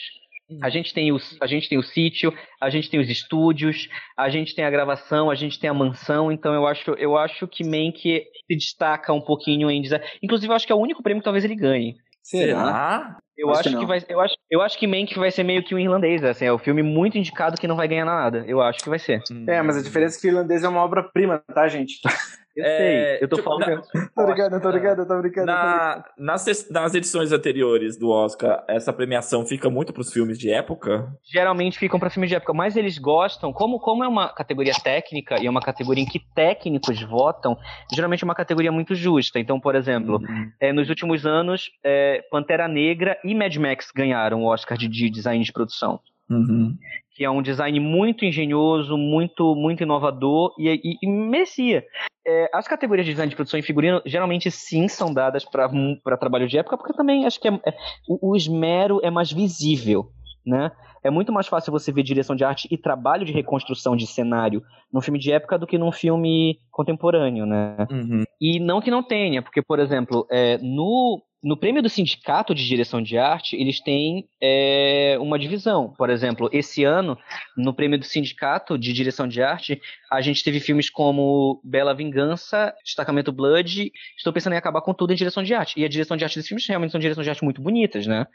A 0.62 0.70
gente, 0.70 0.94
tem 0.94 1.12
o, 1.12 1.18
a 1.42 1.48
gente 1.48 1.68
tem 1.68 1.78
o 1.80 1.84
sítio, 1.84 2.32
a 2.62 2.70
gente 2.70 2.88
tem 2.88 3.00
os 3.00 3.10
estúdios, 3.10 3.90
a 4.16 4.30
gente 4.30 4.54
tem 4.54 4.64
a 4.64 4.70
gravação, 4.70 5.32
a 5.32 5.36
gente 5.36 5.60
tem 5.60 5.68
a 5.68 5.74
mansão, 5.74 6.32
então 6.32 6.54
eu 6.54 6.68
acho, 6.68 6.92
eu 6.92 7.18
acho 7.18 7.48
que 7.48 7.64
Mank 7.64 8.00
se 8.00 8.56
destaca 8.56 9.12
um 9.12 9.22
pouquinho 9.22 9.72
em 9.72 9.82
design. 9.82 10.06
Inclusive, 10.22 10.52
eu 10.52 10.56
acho 10.56 10.68
que 10.68 10.72
é 10.72 10.76
o 10.76 10.80
único 10.80 11.02
prêmio 11.02 11.22
que 11.22 11.26
talvez 11.26 11.44
ele 11.44 11.56
ganhe. 11.56 11.96
Será? 12.22 13.18
Eu 13.38 13.50
Acho 13.50 13.60
acho, 13.60 13.70
que 13.72 13.78
que, 13.80 13.86
vai, 13.86 14.02
eu 14.08 14.20
acho, 14.22 14.36
eu 14.50 14.62
acho 14.62 14.80
que 14.80 14.88
Mank 14.88 15.14
vai 15.20 15.30
ser 15.30 15.44
meio 15.44 15.64
que 15.64 15.76
um 15.76 15.80
irlandês, 15.80 16.24
assim, 16.24 16.46
é 16.46 16.52
o 16.52 16.58
filme 16.58 16.82
muito 16.82 17.18
indicado 17.18 17.58
que 17.58 17.68
não 17.68 17.76
vai 17.76 17.88
ganhar 17.88 18.06
nada. 18.06 18.46
Eu 18.48 18.62
acho 18.62 18.80
que 18.80 18.90
vai 18.90 19.00
ser. 19.00 19.22
É, 19.48 19.62
mas 19.62 19.78
a 19.78 19.82
diferença 19.82 20.18
é 20.18 20.22
que 20.22 20.28
o 20.28 20.30
irlandês 20.30 20.64
é 20.64 20.70
uma 20.70 20.82
obra-prima, 20.82 21.44
tá, 21.54 21.68
gente? 21.68 22.00
Eu 22.56 22.64
É, 22.64 22.78
sei, 22.78 23.18
eu 23.22 23.28
tô 23.28 23.36
tipo, 23.36 23.50
falando. 23.50 23.82
Tô 24.16 24.26
brincando, 24.26 24.62
tô 24.62 24.72
brincando, 24.72 25.06
tô 25.06 25.18
brincando. 25.18 25.18
tô 25.18 25.22
brincando. 25.22 25.46
Na, 25.46 26.06
nas, 26.18 26.70
nas 26.70 26.96
edições 26.96 27.32
anteriores 27.34 27.98
do 27.98 28.10
Oscar, 28.10 28.64
essa 28.68 28.94
premiação 28.94 29.46
fica 29.46 29.70
muito 29.70 29.92
pros 29.92 30.12
filmes 30.12 30.40
de 30.40 30.50
época? 30.50 31.12
Geralmente 31.24 31.78
ficam 31.78 32.00
pra 32.00 32.10
filmes 32.10 32.30
de 32.30 32.36
época, 32.36 32.54
mas 32.54 32.78
eles 32.78 32.98
gostam, 32.98 33.52
como, 33.52 33.80
como 33.80 34.04
é 34.04 34.08
uma 34.08 34.34
categoria 34.34 34.74
técnica 34.82 35.42
e 35.42 35.48
é 35.48 35.50
uma 35.50 35.62
categoria 35.62 36.04
em 36.04 36.08
que 36.08 36.20
técnicos 36.34 37.02
votam, 37.04 37.58
geralmente 37.94 38.24
é 38.24 38.26
uma 38.26 38.36
categoria 38.36 38.72
muito 38.72 38.96
justa. 38.96 39.38
Então, 39.38 39.60
por 39.60 39.76
exemplo, 39.76 40.22
é, 40.60 40.72
nos 40.72 40.88
últimos 40.90 41.26
anos, 41.26 41.70
é, 41.84 42.24
Pantera 42.32 42.68
Negra 42.68 43.18
e 43.24 43.36
Mad 43.36 43.56
Max 43.58 43.92
ganharam 43.94 44.44
o 44.44 44.46
Oscar 44.46 44.78
de, 44.78 44.88
de 44.88 45.10
design 45.10 45.44
de 45.44 45.52
produção. 45.52 46.00
Uhum. 46.30 46.76
que 47.12 47.24
é 47.24 47.30
um 47.30 47.42
design 47.42 47.80
muito 47.80 48.26
engenhoso, 48.26 48.98
muito 48.98 49.56
muito 49.56 49.84
inovador 49.84 50.54
e, 50.58 50.70
e, 50.70 50.98
e 51.02 51.08
merecia. 51.08 51.86
É, 52.28 52.50
as 52.52 52.68
categorias 52.68 53.06
de 53.06 53.12
design 53.12 53.30
de 53.30 53.36
produção 53.36 53.60
e 53.60 53.64
figurino 53.64 54.02
geralmente 54.06 54.50
sim 54.50 54.88
são 54.88 55.14
dadas 55.14 55.46
para 55.46 56.18
trabalho 56.18 56.48
de 56.48 56.58
época, 56.58 56.78
porque 56.78 56.94
também 56.94 57.26
acho 57.26 57.40
que 57.40 57.48
é, 57.48 57.54
é- 57.66 57.78
o, 58.08 58.32
o 58.32 58.36
esmero 58.36 59.00
é 59.04 59.12
mais 59.12 59.32
visível, 59.32 60.08
né? 60.46 60.72
É 61.04 61.12
muito 61.12 61.32
mais 61.32 61.46
fácil 61.48 61.72
você 61.72 61.92
ver 61.92 62.02
direção 62.02 62.36
de 62.36 62.44
arte 62.44 62.68
e 62.72 62.78
trabalho 62.80 63.26
de 63.26 63.32
reconstrução 63.32 63.96
de 63.96 64.08
cenário 64.08 64.64
num 64.92 65.02
filme 65.02 65.20
de 65.20 65.32
época 65.32 65.60
do 65.60 65.68
que 65.68 65.78
num 65.78 65.92
filme 65.92 66.58
contemporâneo, 66.72 67.46
né? 67.46 67.78
Uhum. 67.92 68.24
E 68.42 68.60
não 68.60 68.82
que 68.82 68.90
não 68.90 69.04
tenha, 69.04 69.44
porque, 69.44 69.62
por 69.62 69.78
exemplo, 69.78 70.26
é, 70.32 70.58
no 70.58 71.22
no 71.46 71.56
prêmio 71.56 71.84
do 71.84 71.90
sindicato 71.90 72.56
de 72.56 72.66
direção 72.66 73.04
de 73.04 73.20
arte, 73.20 73.56
eles 73.56 73.80
têm 73.80 74.28
é, 74.42 75.16
uma 75.22 75.38
divisão. 75.38 75.94
Por 75.96 76.10
exemplo, 76.10 76.50
esse 76.52 76.84
ano, 76.84 77.16
no 77.56 77.72
prêmio 77.72 78.00
do 78.00 78.04
sindicato 78.04 78.80
de 78.80 78.92
direção 78.92 79.28
de 79.28 79.44
arte, 79.44 79.80
a 80.12 80.22
gente 80.22 80.44
teve 80.44 80.60
filmes 80.60 80.90
como 80.90 81.62
Bela 81.64 81.94
Vingança, 81.94 82.74
Destacamento 82.84 83.32
Blood, 83.32 83.92
Estou 84.18 84.34
Pensando 84.34 84.54
em 84.54 84.58
Acabar 84.58 84.82
com 84.82 84.92
Tudo 84.92 85.14
em 85.14 85.16
direção 85.16 85.44
de 85.44 85.54
arte. 85.54 85.80
E 85.80 85.86
a 85.86 85.88
direção 85.88 86.18
de 86.18 86.24
arte 86.24 86.36
desses 86.36 86.48
filmes 86.48 86.66
realmente 86.68 86.90
são 86.90 87.00
direções 87.00 87.26
de 87.26 87.30
arte 87.30 87.44
muito 87.44 87.62
bonitas, 87.62 88.08
né? 88.08 88.26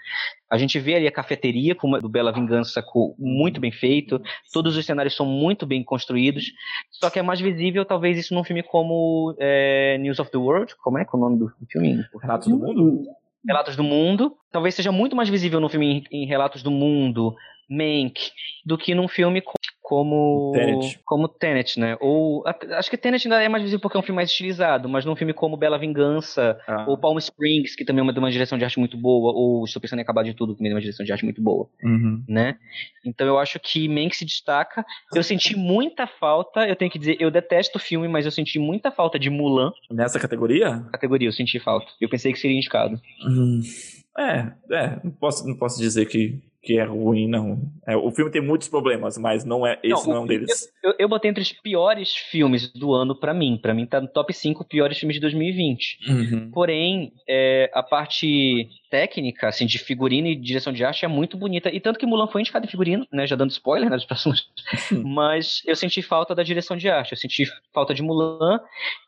A 0.49 0.57
gente 0.57 0.79
vê 0.79 0.95
ali 0.95 1.09
a 1.09 1.13
cafeteria 1.13 1.75
do 2.01 2.09
Bela 2.09 2.31
Vingança 2.31 2.81
muito 3.19 3.61
bem 3.61 3.73
feito, 3.73 4.23
todos 4.53 4.77
os 4.77 4.87
cenários 4.87 5.17
são 5.17 5.27
muito 5.27 5.67
bem 5.67 5.83
construídos, 5.83 6.53
só 6.91 7.11
que 7.11 7.19
é 7.19 7.23
mais 7.23 7.41
visível 7.41 7.85
talvez 7.85 8.19
isso 8.19 8.35
num 8.35 8.45
filme 8.45 8.63
como 8.63 9.35
é, 9.39 9.99
News 9.99 10.21
of 10.21 10.31
the 10.31 10.39
World, 10.39 10.77
como 10.77 10.99
é, 10.99 11.05
que 11.05 11.11
é 11.13 11.19
o 11.19 11.21
nome 11.21 11.39
do 11.39 11.53
filme? 11.69 12.05
Relatos 12.21 12.49
do 12.49 12.57
Mundo? 12.57 13.00
Relatos 13.47 13.77
do 13.77 13.83
Mundo. 13.83 14.37
Talvez 14.53 14.75
seja 14.75 14.93
muito 14.93 15.17
mais 15.17 15.29
visível 15.29 15.61
no 15.61 15.69
filme 15.69 16.05
em, 16.11 16.27
Relatos 16.27 16.63
do 16.63 16.71
Mundo, 16.71 17.35
Mank, 17.69 18.33
do 18.65 18.77
que 18.77 18.95
num 18.95 19.09
filme 19.09 19.43
como 19.91 20.53
Tenet. 20.55 21.01
como 21.05 21.29
Tenet, 21.29 21.81
né? 21.81 21.97
Ou 22.01 22.45
acho 22.79 22.89
que 22.89 22.97
Tenet 22.97 23.27
ainda 23.27 23.43
é 23.43 23.49
mais 23.49 23.65
visível 23.65 23.81
porque 23.81 23.97
é 23.97 24.01
um 24.01 24.03
filme 24.05 24.17
mais 24.17 24.31
estilizado, 24.31 24.89
mas 24.89 25.05
num 25.05 25.17
filme 25.17 25.33
como 25.33 25.57
Bela 25.57 25.77
Vingança 25.77 26.57
Ah. 26.69 26.85
ou 26.89 26.97
Palm 26.97 27.19
Springs, 27.19 27.75
que 27.75 27.85
também 27.85 27.99
é 27.99 28.03
uma, 28.05 28.13
de 28.13 28.19
uma 28.21 28.31
direção 28.31 28.57
de 28.57 28.65
arte 28.65 28.79
muito 28.79 28.97
boa, 28.97 29.33
ou 29.35 29.65
Estou 29.65 29.83
pensando 29.83 29.99
em 29.99 30.03
acabar 30.03 30.23
de 30.23 30.33
tudo, 30.33 30.53
que 30.53 30.59
também 30.59 30.71
é 30.71 30.75
uma 30.77 30.81
direção 30.81 31.05
de 31.05 31.11
arte 31.11 31.25
muito 31.25 31.43
boa, 31.43 31.69
Uhum. 31.83 32.23
né? 32.29 32.57
Então 33.05 33.27
eu 33.27 33.37
acho 33.39 33.59
que 33.59 33.89
Mank 33.89 34.15
se 34.17 34.25
destaca. 34.25 34.85
Eu 35.13 35.23
senti 35.25 35.57
muita 35.57 36.07
falta, 36.07 36.69
eu 36.69 36.77
tenho 36.77 36.91
que 36.91 36.99
dizer, 36.99 37.17
eu 37.19 37.31
detesto 37.31 37.79
o 37.79 37.81
filme, 37.81 38.07
mas 38.07 38.25
eu 38.25 38.31
senti 38.31 38.59
muita 38.61 38.93
falta 38.93 39.19
de 39.19 39.29
Mulan, 39.29 39.73
Nessa 39.91 40.21
categoria? 40.21 40.85
categoria, 40.93 41.27
eu 41.29 41.33
senti 41.33 41.59
falta. 41.59 41.87
Eu 42.01 42.09
pensei 42.09 42.33
que 42.33 42.39
seria 42.39 42.57
indicado. 42.57 43.01
Hum. 43.27 43.61
É, 44.19 44.53
é, 44.73 45.01
não 45.03 45.11
posso, 45.13 45.47
não 45.49 45.57
posso 45.57 45.81
dizer 45.81 46.07
que, 46.07 46.39
que 46.63 46.79
é 46.79 46.85
ruim, 46.85 47.27
não. 47.27 47.59
É, 47.87 47.97
o 47.97 48.11
filme 48.11 48.31
tem 48.31 48.43
muitos 48.43 48.69
problemas, 48.69 49.17
mas 49.17 49.45
não 49.45 49.67
é, 49.67 49.79
esse 49.83 50.07
não, 50.07 50.15
Não, 50.15 50.17
é 50.17 50.21
um 50.21 50.25
o- 50.25 50.27
deles. 50.27 50.69
Eu, 50.85 50.95
eu 50.99 51.09
botei 51.09 51.31
entre 51.31 51.43
os 51.43 51.53
piores 51.53 52.15
filmes 52.15 52.71
do 52.73 52.93
ano 52.93 53.19
pra 53.19 53.33
mim. 53.33 53.59
Pra 53.61 53.73
mim 53.73 53.87
tá 53.87 54.01
no 54.01 54.09
top 54.09 54.33
5 54.33 54.65
piores 54.67 54.99
filmes 54.99 55.15
de 55.15 55.21
2020. 55.21 55.99
Uhum. 56.09 56.51
Porém, 56.51 57.13
é, 57.29 57.71
a 57.73 57.83
parte 57.83 58.69
técnica, 58.91 59.49
assim, 59.49 59.65
de 59.67 59.79
figurino 59.79 60.27
e 60.29 60.35
direção 60.37 60.73
de 60.73 60.85
arte 60.85 61.05
é 61.05 61.09
muito 61.09 61.37
bonita. 61.37 61.71
E 61.71 61.81
tanto 61.81 61.99
que 61.99 62.05
Mulan 62.07 62.27
foi 62.29 62.41
indicado 62.43 62.67
em 62.67 62.69
figurino, 62.69 63.07
né? 63.13 63.27
Já 63.27 63.37
dando 63.37 63.51
spoiler, 63.51 63.89
né? 63.89 63.97
Dos 63.97 64.05
próximos. 64.05 64.47
Mas 65.05 65.63
eu 65.67 65.77
senti 65.77 66.03
falta 66.03 66.35
da 66.35 66.43
direção 66.43 66.77
de 66.77 66.89
arte. 66.89 67.13
Eu 67.13 67.17
senti 67.19 67.45
falta 67.73 67.95
de 67.95 68.03
Mulan 68.03 68.61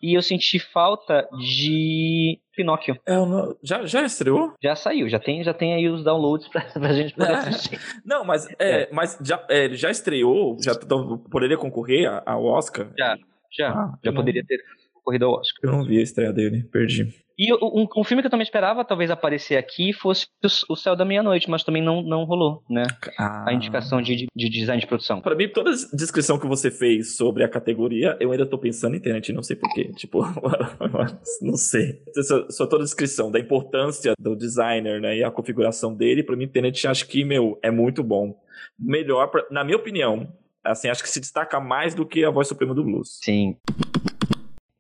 e 0.02 0.14
eu 0.14 0.23
senti 0.23 0.59
falta 0.59 1.28
de 1.38 2.38
Pinóquio. 2.54 2.97
É, 3.06 3.14
não- 3.16 3.56
já, 3.62 3.85
já 3.87 4.02
estreou? 4.04 4.52
Já 4.62 4.75
saiu, 4.76 5.09
já 5.09 5.18
tem, 5.18 5.42
já 5.42 5.54
tem 5.54 5.75
aí 5.75 5.88
os 5.88 6.04
downloads 6.04 6.49
pra, 6.49 6.61
pra 6.73 6.92
gente 6.92 7.14
poder 7.14 7.30
É. 7.30 7.35
assistir. 7.35 7.78
Não, 8.04 8.25
mas, 8.25 8.47
é, 8.59 8.88
mas 8.92 9.18
já, 9.25 9.44
é, 9.49 9.68
já 9.75 9.90
estreou, 9.90 10.56
já 10.62 10.73
então, 10.73 11.18
poderia 11.30 11.56
concorrer 11.56 12.09
a- 12.11 12.23
ao 12.26 12.44
Oscar? 12.44 12.90
Já, 12.99 13.16
já. 13.50 13.71
Ah, 13.71 13.94
já 14.04 14.12
poderia 14.12 14.44
ter 14.44 14.59
corrido 15.02 15.25
ao 15.26 15.32
Oscar. 15.38 15.71
Eu 15.71 15.76
não 15.78 15.85
vi 15.85 15.99
a 15.99 16.02
estreia 16.02 16.32
dele, 16.32 16.62
perdi. 16.71 17.09
E 17.44 17.52
um, 17.54 17.88
um 17.96 18.04
filme 18.04 18.22
que 18.22 18.26
eu 18.28 18.30
também 18.30 18.44
esperava 18.44 18.84
talvez 18.84 19.11
aparecer 19.11 19.56
aqui 19.56 19.92
fosse 19.92 20.26
o, 20.68 20.76
Céu 20.76 20.94
da 20.94 21.04
Meia-Noite, 21.04 21.50
mas 21.50 21.64
também 21.64 21.82
não, 21.82 22.00
não 22.00 22.22
rolou, 22.22 22.62
né? 22.70 22.84
Ah. 23.18 23.46
A 23.49 23.52
indicação 23.52 24.00
de, 24.00 24.14
de- 24.14 24.26
de 24.32 24.49
design 24.49 24.80
de 24.80 24.87
produção. 24.87 25.20
Pra 25.20 25.34
mim, 25.34 25.49
toda 25.49 25.70
a 25.70 25.75
descrição 25.96 26.38
que 26.38 26.46
você 26.46 26.70
fez 26.70 27.16
sobre 27.16 27.42
a 27.42 27.49
categoria, 27.49 28.16
eu 28.20 28.30
ainda 28.30 28.46
tô 28.46 28.56
pensando 28.58 28.94
em 28.94 28.99
internet, 28.99 29.32
não 29.32 29.42
sei 29.42 29.56
porquê. 29.56 29.90
Tipo, 29.96 30.22
não 31.42 31.56
sei. 31.56 32.00
Só, 32.22 32.49
só 32.49 32.66
toda 32.66 32.82
a 32.82 32.87
descrição 32.87 33.28
da 33.28 33.40
importância 33.40 34.14
do 34.20 34.37
designer, 34.37 35.00
né, 35.00 35.16
e 35.16 35.25
a 35.25 35.30
configuração 35.30 35.92
dele, 35.94 36.22
pra 36.22 36.37
mim, 36.37 36.46
Tenet, 36.46 36.87
acho 36.87 37.08
que, 37.08 37.25
meu, 37.25 37.58
é 37.61 37.72
muito 37.72 38.04
bom. 38.04 38.37
Melhor, 38.78 39.26
pra- 39.32 39.46
na 39.50 39.64
minha 39.64 39.76
opinião, 39.76 40.32
assim, 40.62 40.88
acho 40.88 41.02
que 41.02 41.08
se 41.08 41.18
destaca 41.18 41.58
mais 41.58 41.92
do 41.92 42.06
que 42.06 42.25
a 42.25 42.30
voz 42.30 42.46
suprema 42.46 42.72
do 42.72 42.84
blues. 42.84 43.18
Sim. 43.20 43.56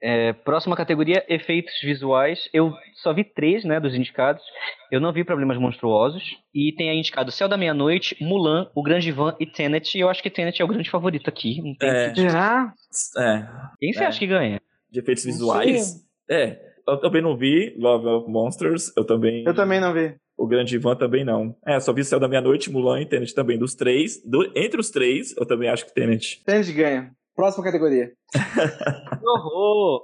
É, 0.04 0.32
próxima 0.32 0.74
categoria, 0.74 1.24
efeitos 1.28 1.74
visuais. 1.82 2.48
Eu 2.52 2.72
só 3.02 3.12
vi 3.14 3.22
três, 3.22 3.64
né, 3.64 3.78
dos 3.78 3.94
indicados. 3.94 4.42
Eu 4.90 5.00
não 5.00 5.12
vi 5.12 5.22
problemas 5.22 5.56
monstruosos. 5.58 6.22
E 6.52 6.72
tem 6.76 6.90
aí 6.90 6.98
indicado 6.98 7.30
Céu 7.30 7.48
da 7.48 7.56
Meia-Noite, 7.56 8.16
Mulan, 8.20 8.68
O 8.74 8.82
Grande 8.82 9.12
Van 9.12 9.36
e 9.38 9.46
Tenet. 9.46 9.96
E 9.96 10.00
eu 10.00 10.08
acho 10.08 10.20
que 10.22 10.28
Tenet 10.30 10.60
é 10.60 10.64
o 10.64 10.68
grande 10.68 10.90
favorito 10.90 11.28
aqui. 11.28 11.62
Não 11.62 11.74
tem 11.76 11.88
É. 11.88 12.10
que- 12.10 12.20
Será? 12.20 12.72
É, 13.18 13.46
Quem 13.78 13.92
você 13.92 14.02
É. 14.02 14.06
acha 14.06 14.18
que 14.18 14.26
ganha? 14.26 14.60
de 14.90 14.98
efeitos 15.00 15.24
visuais. 15.24 16.04
É, 16.28 16.58
eu 16.86 16.98
também 17.00 17.22
não 17.22 17.34
vi 17.36 17.74
Love 17.78 18.06
of 18.06 18.30
Monsters, 18.30 18.94
eu 18.94 19.06
também... 19.06 19.42
Eu 19.46 19.54
também 19.54 19.80
não 19.80 19.94
vi. 19.94 20.14
O 20.36 20.46
Grande 20.46 20.74
Ivan 20.74 20.96
também 20.96 21.24
não. 21.24 21.54
É, 21.66 21.78
só 21.80 21.92
vi 21.94 22.04
Céu 22.04 22.18
da 22.20 22.28
Meia-Noite, 22.28 22.70
Mulan 22.70 23.00
e 23.00 23.06
Tenet 23.06 23.32
também. 23.34 23.56
Dos 23.58 23.74
três, 23.74 24.20
do- 24.22 24.50
entre 24.54 24.78
os 24.80 24.90
três, 24.90 25.34
eu 25.36 25.46
também 25.46 25.68
acho 25.70 25.86
que 25.86 25.94
Tenet. 25.94 26.42
Tenet 26.44 26.72
ganha. 26.72 27.10
Próxima 27.34 27.64
categoria. 27.64 28.10
Que 28.32 29.26
horror! 29.28 30.02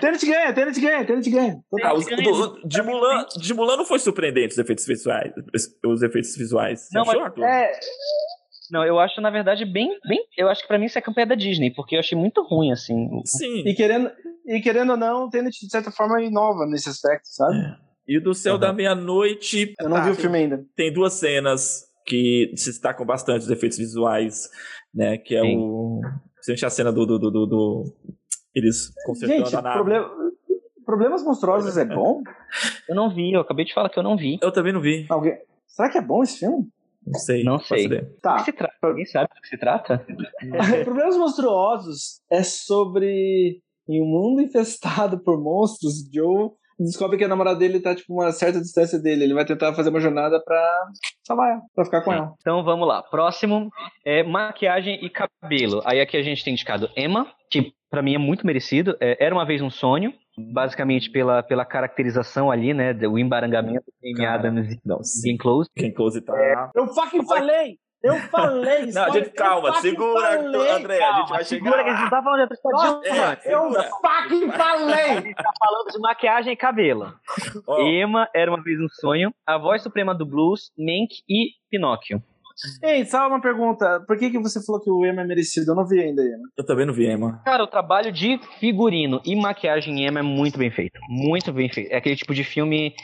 Tenet 0.00 0.26
ganha, 0.26 0.52
Tenet 0.52 0.80
ganha, 0.80 1.04
Tenet 1.06 1.30
ganha. 1.30 1.56
Ah, 1.82 1.94
os- 1.94 2.04
do- 2.06 2.60
de, 2.68 2.82
Mulan, 2.82 3.26
de 3.40 3.54
Mulan 3.54 3.76
não 3.76 3.84
foi 3.84 3.98
surpreendente 3.98 4.52
os 4.52 4.58
efeitos 4.58 4.86
visuais. 4.86 5.32
Os 5.84 6.02
efeitos 6.02 6.36
visuais. 6.36 6.80
Você 6.88 6.94
Não, 6.96 7.02
achou, 7.02 7.14
mas- 7.20 7.24
Arthur? 7.30 7.44
É, 7.44 7.72
Não, 8.70 8.84
eu 8.84 8.98
acho, 8.98 9.20
na 9.20 9.30
verdade, 9.30 9.64
bem. 9.64 9.96
bem 10.08 10.18
eu 10.36 10.48
acho 10.48 10.62
que 10.62 10.68
pra 10.68 10.78
mim 10.78 10.86
isso 10.86 10.98
é 10.98 11.02
campanha 11.02 11.26
da 11.28 11.34
Disney, 11.36 11.72
porque 11.72 11.94
eu 11.96 12.00
achei 12.00 12.18
muito 12.18 12.42
ruim, 12.42 12.72
assim. 12.72 13.08
Sim. 13.24 13.62
e 13.66 13.74
querendo, 13.74 14.10
e 14.46 14.60
querendo 14.60 14.90
ou 14.90 14.96
não, 14.96 15.28
Tenet 15.30 15.56
de 15.58 15.70
certa 15.70 15.90
forma 15.90 16.20
inova 16.22 16.66
nesse 16.66 16.88
aspecto, 16.88 17.26
sabe? 17.28 17.56
E 18.08 18.18
o 18.18 18.22
do 18.22 18.34
Céu 18.34 18.54
Uhum. 18.54 18.60
da 18.60 18.72
Meia-Noite. 18.72 19.74
Eu 19.80 19.88
não 19.88 19.96
tá, 19.96 20.02
vi 20.04 20.10
o 20.10 20.14
filme 20.14 20.38
ainda. 20.38 20.64
Tem 20.76 20.92
duas 20.92 21.14
cenas 21.14 21.85
que 22.06 22.52
se 22.56 22.70
destacam 22.70 23.04
bastante 23.04 23.40
os 23.42 23.50
efeitos 23.50 23.76
visuais, 23.78 24.48
né? 24.94 25.18
Que 25.18 25.34
é 25.36 25.42
Sim. 25.42 25.56
o. 25.58 26.00
Principalmente 26.34 26.66
a 26.66 26.70
cena 26.70 26.92
do. 26.92 27.04
do, 27.06 27.18
do, 27.18 27.30
do- 27.30 27.46
do- 27.46 27.84
Eles 28.54 28.92
consertando 29.04 29.44
Gente, 29.44 29.56
a 29.56 29.62
nave. 29.62 29.74
problema, 29.76 30.10
problemas 30.84 31.24
monstruosos 31.24 31.76
é 31.76 31.84
bom? 31.84 32.22
Eu 32.88 32.94
não 32.94 33.12
vi, 33.12 33.32
eu 33.32 33.40
acabei 33.40 33.64
de 33.64 33.74
falar 33.74 33.88
que 33.90 33.98
eu 33.98 34.02
não 34.04 34.16
vi. 34.16 34.38
Eu 34.40 34.52
também 34.52 34.72
não 34.72 34.80
vi. 34.80 35.04
Alguém... 35.10 35.36
Será 35.66 35.90
que 35.90 35.98
é 35.98 36.00
bom 36.00 36.22
esse 36.22 36.38
filme? 36.38 36.68
Não 37.04 37.18
sei. 37.18 37.42
Não 37.42 37.58
sei. 37.58 37.88
Tá. 38.22 38.36
que 38.36 38.44
se 38.44 38.52
trata? 38.52 38.74
Alguém 38.80 39.04
sabe 39.04 39.28
do 39.34 39.40
que 39.40 39.48
se 39.48 39.58
trata? 39.58 40.06
Problemas 40.84 41.16
monstruosos 41.16 42.20
é 42.30 42.42
sobre 42.44 43.60
em 43.88 44.00
um 44.02 44.06
mundo 44.06 44.40
infestado 44.40 45.18
por 45.18 45.40
monstros, 45.42 46.08
Joe 46.12 46.50
descobre 46.78 47.16
que 47.16 47.24
a 47.24 47.28
namorada 47.28 47.58
dele 47.58 47.80
tá 47.80 47.94
tipo 47.94 48.12
uma 48.14 48.32
certa 48.32 48.60
distância 48.60 48.98
dele. 48.98 49.24
Ele 49.24 49.34
vai 49.34 49.44
tentar 49.44 49.74
fazer 49.74 49.90
uma 49.90 50.00
jornada 50.00 50.42
pra 50.42 50.86
salvar 51.26 51.50
ela, 51.52 51.62
pra 51.74 51.84
ficar 51.84 52.02
com 52.02 52.12
ela. 52.12 52.34
Então 52.40 52.62
vamos 52.64 52.86
lá. 52.86 53.02
Próximo 53.02 53.70
é 54.04 54.22
maquiagem 54.22 55.04
e 55.04 55.10
cabelo. 55.10 55.82
Aí 55.84 56.00
aqui 56.00 56.16
a 56.16 56.22
gente 56.22 56.44
tem 56.44 56.52
indicado 56.52 56.88
Emma, 56.96 57.26
que 57.50 57.72
pra 57.90 58.02
mim 58.02 58.14
é 58.14 58.18
muito 58.18 58.46
merecido. 58.46 58.96
É, 59.00 59.24
Era 59.24 59.34
uma 59.34 59.46
vez 59.46 59.62
um 59.62 59.70
sonho, 59.70 60.12
basicamente 60.36 61.10
pela, 61.10 61.42
pela 61.42 61.64
caracterização 61.64 62.50
ali, 62.50 62.74
né? 62.74 62.92
O 63.08 63.18
embarangamento 63.18 63.84
Cara, 64.16 64.34
Adams 64.34 64.72
e 65.24 65.38
Close. 65.38 65.70
Quem 65.74 65.92
close 65.92 66.20
tá. 66.20 66.70
Eu 66.74 66.86
fucking 66.88 67.26
falei! 67.26 67.78
Eu 68.06 68.16
falei! 68.30 68.90
Não, 68.92 69.12
gente, 69.12 69.30
calma, 69.30 69.74
segura, 69.80 70.40
André, 70.76 71.02
a 71.02 71.12
gente 71.20 71.28
vai 71.30 71.44
Segura 71.44 71.82
que 71.84 71.90
a 71.90 71.92
gente 71.92 72.02
não 72.02 72.10
tá 72.10 72.22
falando 72.22 72.48
de 72.48 72.54
história. 72.54 73.00
É, 73.04 73.52
Eu 73.52 73.62
segura. 73.62 73.90
fucking 74.00 74.50
falei! 74.52 75.34
tá 75.34 75.50
falando 75.58 75.92
de 75.92 75.98
maquiagem 75.98 76.52
e 76.52 76.56
cabelo. 76.56 77.14
Ó, 77.66 77.80
Emma 77.80 78.28
era 78.34 78.50
uma 78.50 78.62
vez 78.62 78.78
um 78.80 78.88
sonho. 78.88 79.32
A 79.46 79.58
voz 79.58 79.82
suprema 79.82 80.14
do 80.14 80.24
blues, 80.24 80.70
Mank 80.78 81.08
e 81.28 81.50
Pinóquio. 81.70 82.22
Ei, 82.82 83.04
só 83.04 83.28
uma 83.28 83.40
pergunta. 83.40 84.00
Por 84.06 84.16
que, 84.18 84.30
que 84.30 84.38
você 84.38 84.64
falou 84.64 84.80
que 84.80 84.90
o 84.90 85.04
Emma 85.04 85.22
é 85.22 85.24
merecido? 85.26 85.70
Eu 85.72 85.74
não 85.74 85.86
vi 85.86 86.00
ainda, 86.00 86.22
Emma. 86.22 86.48
eu 86.56 86.64
também 86.64 86.86
não 86.86 86.94
vi, 86.94 87.06
Emma. 87.06 87.40
Cara, 87.44 87.62
o 87.62 87.66
trabalho 87.66 88.10
de 88.10 88.38
figurino 88.58 89.20
e 89.24 89.36
maquiagem 89.36 89.94
em 90.02 90.06
Emma 90.06 90.20
é 90.20 90.22
muito 90.22 90.58
bem 90.58 90.70
feito. 90.70 90.98
Muito 91.08 91.52
bem 91.52 91.68
feito. 91.68 91.92
É 91.92 91.96
aquele 91.96 92.16
tipo 92.16 92.34
de 92.34 92.42
filme 92.44 92.94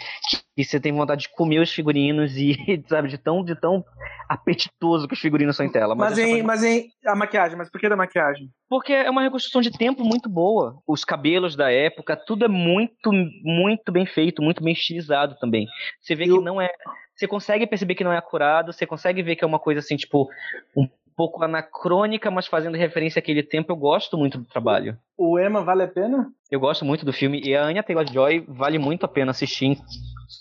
que 0.56 0.64
você 0.64 0.80
tem 0.80 0.92
vontade 0.92 1.22
de 1.22 1.28
comer 1.30 1.60
os 1.60 1.70
figurinos 1.72 2.36
e, 2.36 2.56
sabe, 2.88 3.08
de 3.08 3.18
tão, 3.18 3.44
de 3.44 3.54
tão 3.54 3.84
apetitoso 4.28 5.06
que 5.06 5.14
os 5.14 5.20
figurinos 5.20 5.56
são 5.56 5.66
em 5.66 5.72
tela. 5.72 5.94
Mas, 5.94 6.12
essa 6.12 6.22
em, 6.22 6.30
coisa- 6.30 6.44
mas 6.46 6.64
em. 6.64 6.86
A 7.06 7.14
maquiagem, 7.16 7.56
mas 7.58 7.70
por 7.70 7.80
que 7.80 7.88
da 7.88 7.96
maquiagem? 7.96 8.48
Porque 8.68 8.92
é 8.92 9.10
uma 9.10 9.22
reconstrução 9.22 9.60
de 9.60 9.70
tempo 9.70 10.04
muito 10.04 10.28
boa. 10.30 10.76
Os 10.86 11.04
cabelos 11.04 11.54
da 11.56 11.70
época, 11.70 12.16
tudo 12.16 12.44
é 12.44 12.48
muito, 12.48 13.10
muito 13.42 13.92
bem 13.92 14.06
feito, 14.06 14.40
muito 14.42 14.62
bem 14.62 14.72
estilizado 14.72 15.36
também. 15.40 15.66
Você 16.00 16.14
vê 16.14 16.24
E 16.24 16.26
que 16.28 16.32
o- 16.32 16.40
não 16.40 16.60
é. 16.60 16.70
Você 17.22 17.28
consegue 17.28 17.68
perceber 17.68 17.94
que 17.94 18.02
não 18.02 18.12
é 18.12 18.18
acurado, 18.18 18.72
você 18.72 18.84
consegue 18.84 19.22
ver 19.22 19.36
que 19.36 19.44
é 19.44 19.46
uma 19.46 19.60
coisa 19.60 19.78
assim, 19.78 19.94
tipo, 19.94 20.28
um 20.76 20.88
pouco 21.16 21.44
anacrônica, 21.44 22.28
mas 22.32 22.48
fazendo 22.48 22.76
referência 22.76 23.20
àquele 23.20 23.44
tempo. 23.44 23.70
Eu 23.70 23.76
gosto 23.76 24.18
muito 24.18 24.38
do 24.38 24.44
trabalho. 24.44 24.98
O 25.16 25.38
Emma 25.38 25.62
vale 25.62 25.84
a 25.84 25.86
pena? 25.86 26.32
Eu 26.50 26.58
gosto 26.58 26.84
muito 26.84 27.06
do 27.06 27.12
filme 27.12 27.40
e 27.40 27.54
a 27.54 27.62
Anya 27.62 27.84
Taylor-Joy 27.84 28.46
vale 28.48 28.76
muito 28.76 29.06
a 29.06 29.08
pena 29.08 29.30
assistir, 29.30 29.78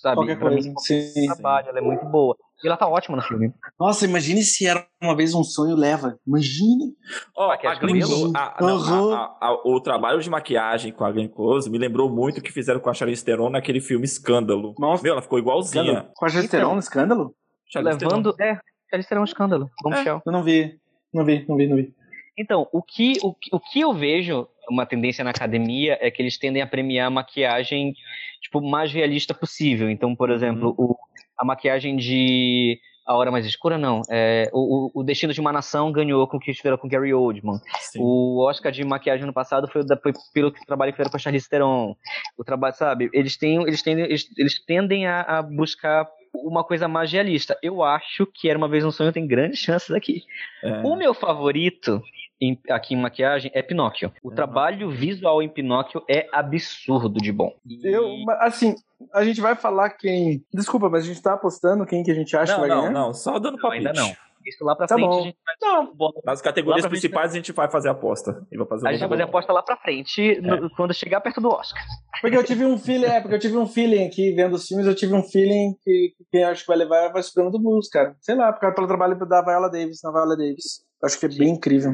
sabe? 0.01 0.15
Qualquer 0.15 0.39
Pra 0.39 0.49
coisa. 0.49 0.69
mim, 0.69 0.73
Sim. 0.79 1.27
trabalho, 1.27 1.69
ela 1.69 1.77
é 1.77 1.81
muito 1.83 2.05
boa. 2.07 2.35
E 2.63 2.67
ela 2.67 2.77
tá 2.77 2.87
ótima 2.87 3.17
no 3.17 3.23
filme. 3.23 3.51
Nossa, 3.79 4.05
imagine 4.05 4.41
se 4.43 4.67
era 4.67 4.85
uma 5.01 5.15
vez 5.15 5.33
um 5.33 5.43
sonho 5.43 5.75
leva. 5.75 6.17
Imagine. 6.27 6.93
Ó, 7.35 7.47
Maquiagem 7.47 7.77
a 7.77 7.81
Glenn. 7.87 7.99
Close- 8.01 8.31
a- 8.35 8.55
não, 8.61 8.77
Uhum. 8.77 9.13
a- 9.13 9.17
a- 9.17 9.47
a- 9.47 9.61
o 9.65 9.79
trabalho 9.81 10.19
de 10.21 10.29
maquiagem 10.29 10.91
com 10.91 11.03
a 11.03 11.11
Glenn 11.11 11.27
Close 11.27 11.69
me 11.69 11.77
lembrou 11.77 12.09
muito 12.09 12.37
o 12.37 12.41
que 12.41 12.51
fizeram 12.51 12.79
com 12.79 12.89
a 12.89 12.93
Charlize 12.93 13.25
Theron 13.25 13.49
naquele 13.49 13.81
filme 13.81 14.05
Escândalo. 14.05 14.75
Nossa. 14.77 15.01
Meu, 15.03 15.13
ela 15.13 15.21
ficou 15.21 15.39
igualzinha. 15.39 15.83
Escândalo. 15.83 16.09
Com 16.15 16.25
a 16.25 16.29
Gesterona, 16.29 16.79
escândalo? 16.79 17.35
Charlize 17.67 17.97
Theron. 17.97 18.11
Levando. 18.17 18.35
É, 18.39 18.59
eles 18.93 19.07
terão 19.07 19.21
um 19.21 19.25
escândalo, 19.25 19.69
como 19.81 19.95
É. 19.95 19.97
Michel. 19.99 20.21
Eu 20.25 20.31
não 20.31 20.43
vi. 20.43 20.75
Não 21.13 21.25
vi, 21.25 21.45
não 21.47 21.57
vi, 21.57 21.67
não 21.67 21.75
vi. 21.75 21.93
Então, 22.37 22.67
o 22.71 22.81
que, 22.81 23.13
o, 23.21 23.33
que- 23.33 23.49
o 23.53 23.59
que 23.59 23.81
eu 23.81 23.93
vejo, 23.93 24.47
uma 24.69 24.85
tendência 24.85 25.23
na 25.23 25.31
academia, 25.31 25.97
é 25.99 26.09
que 26.09 26.21
eles 26.21 26.37
tendem 26.37 26.61
a 26.61 26.67
premiar 26.67 27.07
a 27.07 27.09
maquiagem 27.09 27.93
tipo, 28.41 28.61
mais 28.61 28.91
realista 28.91 29.33
possível. 29.33 29.89
Então, 29.89 30.15
por 30.15 30.29
exemplo, 30.31 30.73
o, 30.77 30.95
a 31.41 31.45
maquiagem 31.45 31.95
de 31.97 32.79
A 33.05 33.15
Hora 33.15 33.31
Mais 33.31 33.45
Escura, 33.45 33.77
não. 33.77 34.01
É, 34.09 34.49
o, 34.53 34.91
o- 34.93 35.03
Destino 35.03 35.33
de 35.33 35.41
uma 35.41 35.51
Nação 35.51 35.91
ganhou 35.91 36.27
com 36.27 36.37
o 36.37 36.39
que 36.39 36.53
fizeram 36.53 36.77
com 36.77 36.87
Gary 36.87 37.13
Oldman. 37.13 37.59
Sim. 37.79 37.99
O 38.01 38.39
Oscar 38.47 38.71
de 38.71 38.83
maquiagem 38.85 39.25
no 39.25 39.33
passado 39.33 39.67
foi, 39.67 39.83
da, 39.85 39.97
foi 39.97 40.13
pelo 40.33 40.51
trabalho 40.51 40.91
que 40.91 40.97
fizeram 40.97 41.09
com 41.11 41.17
a 41.17 41.19
Charlize 41.19 41.49
Theron. 41.49 41.95
O 42.37 42.43
trabalho, 42.43 42.75
sabe? 42.75 43.09
Eles 43.11 43.35
têm, 43.37 43.61
eles 43.63 43.81
têm, 43.81 43.99
eles, 43.99 44.27
eles 44.37 44.63
tendem 44.63 45.07
a, 45.07 45.21
a 45.21 45.41
buscar 45.41 46.07
uma 46.33 46.63
coisa 46.63 46.87
mais 46.87 47.11
realista. 47.11 47.57
Eu 47.61 47.83
acho 47.83 48.25
que 48.25 48.47
Era 48.47 48.57
uma 48.57 48.69
vez 48.69 48.85
um 48.85 48.91
sonho 48.91 49.11
tem 49.11 49.27
grandes 49.27 49.59
chances 49.59 49.91
aqui. 49.91 50.23
É. 50.63 50.81
O 50.81 50.95
meu 50.95 51.13
favorito 51.13 52.01
em- 52.41 52.59
aqui 52.69 52.95
em 52.95 52.97
maquiagem 53.01 53.51
é 53.53 53.61
Pinóquio. 53.61 54.11
O 54.23 54.29
Uhum. 54.29 54.35
trabalho 54.35 54.89
visual 54.89 55.41
em 55.43 55.47
Pinóquio 55.49 56.03
é 56.09 56.27
absurdo 56.33 57.19
de 57.21 57.31
bom. 57.31 57.53
E- 57.65 57.79
Eu, 57.87 58.17
mas, 58.25 58.37
assim, 58.41 58.75
a 59.13 59.23
gente 59.23 59.39
vai 59.39 59.55
falar 59.55 59.91
quem. 59.91 60.43
Desculpa, 60.53 60.89
mas 60.89 61.03
a 61.03 61.07
gente 61.07 61.21
tá 61.21 61.33
apostando 61.33 61.85
quem 61.85 62.03
que 62.03 62.11
a 62.11 62.15
gente 62.15 62.35
acha 62.35 62.53
Não, 62.53 62.61
que 62.63 62.67
vai 62.67 62.75
não, 62.75 62.81
ganhar? 62.87 62.93
não, 62.93 63.13
só 63.13 63.37
dando 63.39 63.53
Não, 63.55 63.61
palpite. 63.61 63.87
ainda 63.87 63.99
não. 64.01 64.11
Isso 64.45 64.63
lá 64.63 64.75
pra 64.75 64.87
Tá 64.87 64.95
frente 64.95 65.07
bom. 65.07 65.19
a 65.19 65.23
gente 65.23 65.37
vai 65.45 65.55
Não, 65.61 65.95
bota- 65.95 66.21
Nas 66.25 66.41
categorias 66.41 66.85
principais 66.87 67.31
a 67.31 67.35
gente 67.35 67.51
vai 67.51 67.69
fazer 67.69 67.89
a 67.89 67.91
aposta. 67.91 68.45
E 68.51 68.57
vai 68.57 68.67
fazer 68.67 68.87
a 68.87 68.91
gente 68.91 68.99
vai 69.01 69.09
fazer 69.09 69.21
a 69.21 69.25
aposta 69.25 69.53
lá 69.53 69.61
pra 69.63 69.77
frente, 69.77 70.39
no- 70.41 70.69
quando 70.75 70.93
chegar 70.93 71.21
perto 71.21 71.39
do 71.41 71.49
Oscar. 71.49 71.83
Porque 72.21 72.35
eu 72.37 72.43
tive 72.43 72.65
um 72.65 72.77
feeling, 72.77 73.05
é, 73.05 73.19
porque 73.21 73.35
eu 73.35 73.39
tive 73.39 73.57
um 73.57 73.67
feeling 73.67 74.05
aqui, 74.05 74.31
vendo 74.33 74.53
os 74.53 74.67
filmes, 74.67 74.85
eu 74.87 74.95
tive 74.95 75.13
um 75.13 75.23
feeling 75.23 75.73
que 75.83 76.13
que 76.17 76.25
quem 76.31 76.43
acho 76.43 76.61
que 76.61 76.67
vai 76.67 76.77
levar 76.77 77.09
vai 77.11 77.21
ser 77.23 77.29
o 77.31 77.33
Prêmio 77.33 77.51
do 77.51 77.59
Blues, 77.59 77.87
cara. 77.89 78.15
Sei 78.21 78.35
lá, 78.35 78.51
porque 78.51 78.71
pelo 78.71 78.87
trabalho 78.87 79.17
da 79.27 79.41
Viola 79.43 79.69
Davis, 79.69 79.99
na 80.03 80.11
Viola 80.11 80.35
Davis. 80.37 80.83
Eu 81.01 81.07
acho 81.07 81.19
que 81.19 81.25
é 81.25 81.29
bem 81.29 81.49
incrível. 81.49 81.91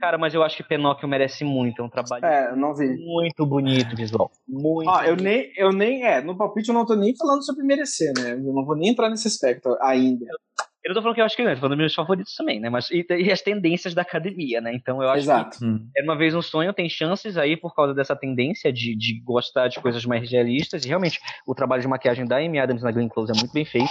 Cara, 0.00 0.16
mas 0.16 0.32
eu 0.32 0.44
acho 0.44 0.56
que 0.56 0.62
Pinóquio 0.62 1.08
merece 1.08 1.44
muito. 1.44 1.82
É 1.82 1.84
um 1.84 1.88
trabalho 1.90 2.24
É, 2.24 2.50
eu 2.52 2.56
não 2.56 2.72
vi. 2.72 2.86
muito 3.04 3.44
bonito 3.44 3.96
visual. 3.96 4.30
Muito. 4.46 4.88
Ó, 4.88 5.02
eu 5.02 5.16
nem, 5.16 5.50
eu 5.56 5.70
nem, 5.72 6.04
é, 6.04 6.20
no 6.22 6.36
palpite 6.36 6.68
eu 6.68 6.74
não 6.74 6.86
tô 6.86 6.94
nem 6.94 7.16
falando 7.16 7.44
sobre 7.44 7.64
merecer, 7.64 8.12
né? 8.16 8.32
Eu 8.34 8.52
não 8.52 8.64
vou 8.64 8.76
nem 8.76 8.90
entrar 8.90 9.10
nesse 9.10 9.26
aspecto 9.26 9.76
ainda. 9.80 10.24
Eu 10.24 10.38
não 10.86 10.94
tô 10.94 11.02
falando 11.02 11.14
que 11.14 11.20
eu 11.20 11.24
acho 11.24 11.36
que 11.36 11.42
ganha, 11.42 11.54
tô 11.54 11.60
falando 11.60 11.76
dos 11.76 11.82
meus 11.82 11.94
favoritos 11.94 12.34
também, 12.34 12.60
né? 12.60 12.70
Mas, 12.70 12.90
e, 12.90 13.04
e 13.10 13.32
as 13.32 13.42
tendências 13.42 13.94
da 13.94 14.02
academia, 14.02 14.60
né? 14.60 14.72
Então 14.74 15.02
eu 15.02 15.08
acho 15.10 15.24
Exato. 15.24 15.58
Hum. 15.62 15.78
que 15.78 15.98
Era 15.98 16.04
uma 16.04 16.16
vez 16.16 16.34
um 16.34 16.42
sonho, 16.42 16.72
tem 16.72 16.88
chances 16.88 17.36
aí 17.36 17.56
por 17.56 17.74
causa 17.74 17.92
dessa 17.92 18.14
tendência 18.14 18.72
de, 18.72 18.96
de 18.96 19.20
gostar 19.20 19.68
de 19.68 19.80
coisas 19.80 20.04
mais 20.04 20.30
realistas. 20.30 20.84
E 20.84 20.88
realmente, 20.88 21.20
o 21.46 21.54
trabalho 21.54 21.82
de 21.82 21.88
maquiagem 21.88 22.24
da 22.24 22.36
Amy 22.38 22.58
Adams 22.58 22.82
na 22.82 22.92
Glenn 22.92 23.08
Close 23.08 23.32
é 23.32 23.36
muito 23.36 23.52
bem 23.52 23.64
feito. 23.64 23.90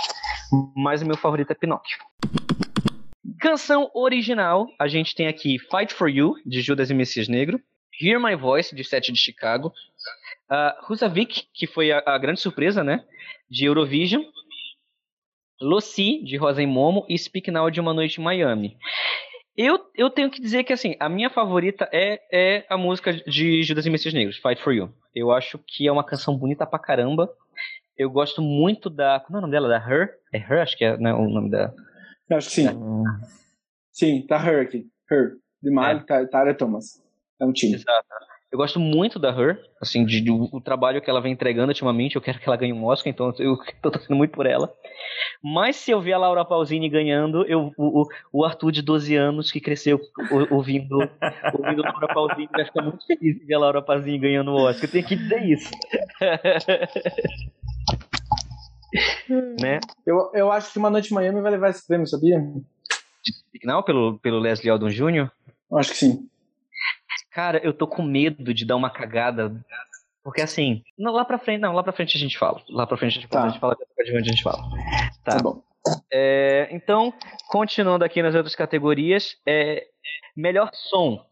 Mas 0.76 1.02
o 1.02 1.06
meu 1.06 1.18
favorito 1.18 1.52
é 1.52 1.56
Pinóquio. 1.56 1.98
Canção 3.40 3.92
original, 3.94 4.68
a 4.80 4.88
gente 4.88 5.14
tem 5.14 5.28
aqui 5.28 5.58
Fight 5.60 5.94
for 5.94 6.10
You, 6.10 6.36
de 6.46 6.62
Judas 6.62 6.90
e 6.90 6.94
Messias 6.94 7.28
Negro. 7.28 7.60
Hear 8.00 8.22
My 8.22 8.36
Voice, 8.36 8.76
de 8.76 8.84
Sete 8.84 9.12
de 9.12 9.20
Chicago. 9.20 9.74
Uh, 10.50 10.92
Husavik, 10.92 11.44
que 11.54 11.68
foi 11.68 11.92
a, 11.92 12.02
a 12.06 12.18
grande 12.18 12.40
surpresa, 12.40 12.84
né? 12.84 13.04
De 13.50 13.66
Eurovision. 13.66 14.24
Lucy, 15.62 16.24
de 16.24 16.38
Rosa 16.38 16.62
e 16.62 16.68
Momo. 16.68 17.06
E 17.10 17.18
Speak 17.18 17.50
Now, 17.52 17.70
de 17.70 17.80
Uma 17.80 17.94
Noite 17.94 18.20
em 18.20 18.24
Miami. 18.24 18.78
Eu, 19.56 19.80
eu 19.96 20.10
tenho 20.10 20.30
que 20.30 20.40
dizer 20.40 20.64
que, 20.64 20.72
assim, 20.72 20.96
a 21.00 21.10
minha 21.10 21.30
favorita 21.32 21.90
é, 21.92 22.20
é 22.32 22.66
a 22.70 22.78
música 22.78 23.12
de 23.12 23.64
Judas 23.64 23.86
e 23.88 23.90
Messias 23.90 24.14
Negros, 24.14 24.38
Fight 24.38 24.62
for 24.62 24.72
You. 24.72 24.94
Eu 25.16 25.32
acho 25.32 25.60
que 25.66 25.88
é 25.88 25.92
uma 25.92 26.04
canção 26.04 26.38
bonita 26.38 26.66
pra 26.66 26.78
caramba. 26.78 27.28
Eu 27.98 28.12
gosto 28.12 28.40
muito 28.40 28.88
da. 28.90 29.20
Como 29.20 29.38
é 29.38 29.40
o 29.40 29.42
nome 29.42 29.52
dela? 29.52 29.68
Da 29.68 29.78
Her? 29.78 30.12
É 30.32 30.38
Her? 30.38 30.62
Acho 30.62 30.78
que 30.78 30.86
é 30.86 30.96
né, 30.98 31.12
o 31.12 31.28
nome 31.28 31.50
da. 31.50 31.74
Eu 32.30 32.38
acho 32.38 32.50
que 32.50 32.56
sim. 32.56 32.68
Sim, 33.92 34.28
tá 34.28 34.38
Her 34.38 34.62
aqui. 34.62 34.86
Her. 35.12 35.38
De 35.64 35.72
Miley, 35.72 36.06
Tara 36.30 36.54
Thomas. 36.54 37.04
É 37.42 37.46
um 37.46 37.52
time. 37.52 37.74
Exato. 37.74 38.08
Eu 38.50 38.58
gosto 38.58 38.80
muito 38.80 39.20
da 39.20 39.30
Her, 39.30 39.60
assim, 39.82 40.06
de, 40.06 40.22
de- 40.22 40.32
o 40.32 40.62
trabalho 40.62 41.02
que 41.02 41.10
ela 41.10 41.20
vem 41.20 41.34
entregando 41.34 41.68
ultimamente. 41.68 42.16
Eu 42.16 42.22
quero 42.22 42.40
que 42.40 42.48
ela 42.48 42.56
ganhe 42.56 42.72
um 42.72 42.86
Oscar, 42.86 43.12
então 43.12 43.34
eu 43.40 43.58
tô 43.84 43.92
torcendo 43.92 44.16
muito 44.16 44.32
por 44.32 44.46
ela. 44.46 44.74
Mas 45.44 45.76
se 45.76 45.92
eu 45.92 46.00
ver 46.00 46.14
a 46.14 46.18
Laura 46.18 46.46
Pausini 46.46 46.88
ganhando, 46.90 47.46
eu, 47.46 47.74
o, 47.78 48.06
o- 48.32 48.46
Arthur 48.46 48.72
de 48.72 48.82
12 48.82 49.16
anos 49.16 49.52
que 49.52 49.60
cresceu 49.60 50.00
ou- 50.32 50.48
ouvindo, 50.58 50.98
ouvindo 51.54 51.82
Laura 51.84 52.08
Pausini 52.08 52.48
vai 52.50 52.64
ficar 52.64 52.84
muito 52.84 53.06
feliz 53.06 53.38
de 53.38 53.46
ver 53.46 53.56
a 53.56 53.60
Laura 53.60 53.82
Pausini 53.82 54.18
ganhando 54.18 54.52
o 54.52 54.64
Oscar. 54.66 54.86
Eu 54.86 54.92
tenho 54.92 55.06
que 55.08 55.16
dizer 55.18 55.44
isso. 55.44 55.70
né? 59.60 59.80
Eu, 60.06 60.32
eu 60.34 60.50
acho 60.52 60.72
que 60.72 60.80
Uma 60.80 60.90
Noite 60.90 61.12
em 61.12 61.16
Miami 61.16 61.42
vai 61.42 61.52
levar 61.52 61.70
esse 61.70 61.86
prêmio, 61.86 62.08
sabia? 62.08 62.42
Não, 63.66 63.84
pelo, 63.84 64.18
pelo 64.20 64.40
Leslie 64.40 64.72
Odom 64.72 64.88
Jr. 64.90 65.30
Acho 65.74 65.92
que 65.92 65.98
sim. 65.98 66.30
Cara, 67.38 67.60
eu 67.64 67.72
tô 67.72 67.86
com 67.86 68.02
medo 68.02 68.52
de 68.52 68.66
dar 68.66 68.76
uma 68.76 68.90
cagada. 68.90 69.56
Porque 70.24 70.42
assim, 70.42 70.82
não, 70.98 71.14
lá 71.14 71.24
pra 71.24 71.38
frente, 71.38 71.62
não, 71.62 71.72
lá 71.72 71.84
pra 71.84 71.94
frente 71.94 72.18
a 72.18 72.20
gente 72.20 72.36
fala. 72.36 72.64
Lá 72.68 72.88
pra 72.88 72.98
frente 72.98 73.20
a 73.20 73.22
gente, 73.22 73.30
Tá. 73.30 73.44
a 73.44 73.50
gente 73.50 73.60
fala, 73.60 73.78
a 74.00 74.22
gente 74.24 74.42
fala. 74.42 74.58
Tá. 75.24 75.38
Tá 75.38 75.44
bom. 75.44 75.62
É, 76.12 76.68
então, 76.72 77.14
continuando 77.50 78.04
aqui 78.04 78.24
nas 78.24 78.34
outras 78.34 78.56
categorias, 78.56 79.38
é, 79.46 79.86
melhor 80.36 80.72
som. 80.74 81.24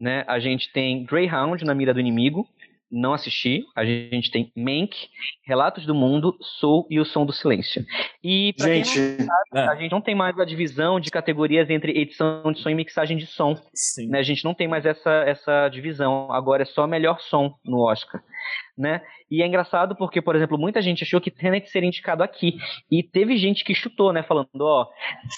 Né? 0.00 0.24
A 0.26 0.40
gente 0.40 0.72
tem 0.72 1.04
Greyhound 1.04 1.64
na 1.64 1.72
mira 1.72 1.94
do 1.94 2.00
inimigo. 2.00 2.44
Não 2.90 3.12
assisti. 3.12 3.64
A 3.76 3.84
gente 3.84 4.30
tem 4.30 4.50
Mank, 4.56 4.96
Relatos 5.44 5.84
do 5.84 5.94
Mundo, 5.94 6.36
Soul 6.40 6.86
e 6.88 6.98
o 6.98 7.04
Som 7.04 7.26
do 7.26 7.32
Silêncio. 7.32 7.84
E 8.24 8.54
pra 8.56 8.66
quem 8.66 8.84
Gente, 8.84 9.26
não, 9.52 9.70
a 9.70 9.76
gente 9.76 9.92
não 9.92 10.00
tem 10.00 10.14
mais 10.14 10.38
a 10.38 10.44
divisão 10.44 10.98
de 10.98 11.10
categorias 11.10 11.68
entre 11.68 11.98
edição 11.98 12.50
de 12.52 12.60
som 12.60 12.70
e 12.70 12.74
mixagem 12.74 13.16
de 13.16 13.26
som 13.26 13.54
Sim. 13.74 14.08
né? 14.08 14.18
A 14.18 14.22
gente 14.22 14.44
não 14.44 14.54
tem 14.54 14.66
mais 14.66 14.86
essa, 14.86 15.10
essa 15.26 15.68
divisão. 15.68 16.32
Agora 16.32 16.62
é 16.62 16.66
só 16.66 16.86
melhor 16.86 17.20
som 17.20 17.54
no 17.64 17.80
Oscar, 17.80 18.22
né? 18.76 19.02
E 19.30 19.42
é 19.42 19.46
engraçado 19.46 19.96
porque, 19.96 20.22
por 20.22 20.34
exemplo, 20.36 20.56
muita 20.58 20.80
gente 20.80 21.04
achou 21.04 21.20
que 21.20 21.30
Tenet 21.30 21.68
seria 21.70 21.88
indicado 21.88 22.22
aqui. 22.22 22.56
E 22.90 23.02
teve 23.02 23.36
gente 23.36 23.64
que 23.64 23.74
chutou, 23.74 24.12
né? 24.12 24.22
Falando, 24.22 24.48
ó, 24.60 24.86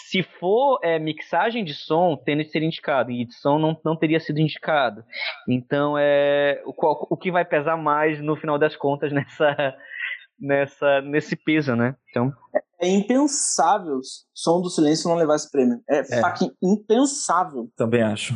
se 0.09 0.23
for 0.23 0.79
é, 0.83 0.99
mixagem 0.99 1.65
de 1.65 1.75
som, 1.75 2.17
Tenet 2.17 2.51
seria 2.51 2.69
indicado. 2.69 3.11
E 3.11 3.23
edição 3.23 3.59
não, 3.59 3.79
não 3.85 3.97
teria 3.97 4.21
sido 4.21 4.39
indicado. 4.41 5.03
Então, 5.49 5.97
é 5.99 6.63
o, 6.65 6.73
qual- 6.73 7.07
o 7.11 7.17
que 7.17 7.31
vai 7.31 7.45
pesar 7.45 7.77
mais 7.77 8.21
no 8.21 8.37
final 8.37 8.59
das 8.59 8.77
contas 8.77 9.13
nessa... 9.13 9.77
Nessa, 10.43 11.03
nesse 11.03 11.37
peso, 11.37 11.77
né? 11.77 11.95
Então, 12.09 12.33
é 12.81 12.89
impensável 12.89 14.01
Som 14.35 14.63
do 14.63 14.71
Silêncio 14.71 15.07
não 15.11 15.15
levar 15.15 15.35
esse 15.35 15.51
prêmio. 15.51 15.83
É, 15.87 16.03
fucking 16.03 16.51
impensável. 16.63 17.69
Também 17.77 18.01
acho. 18.03 18.33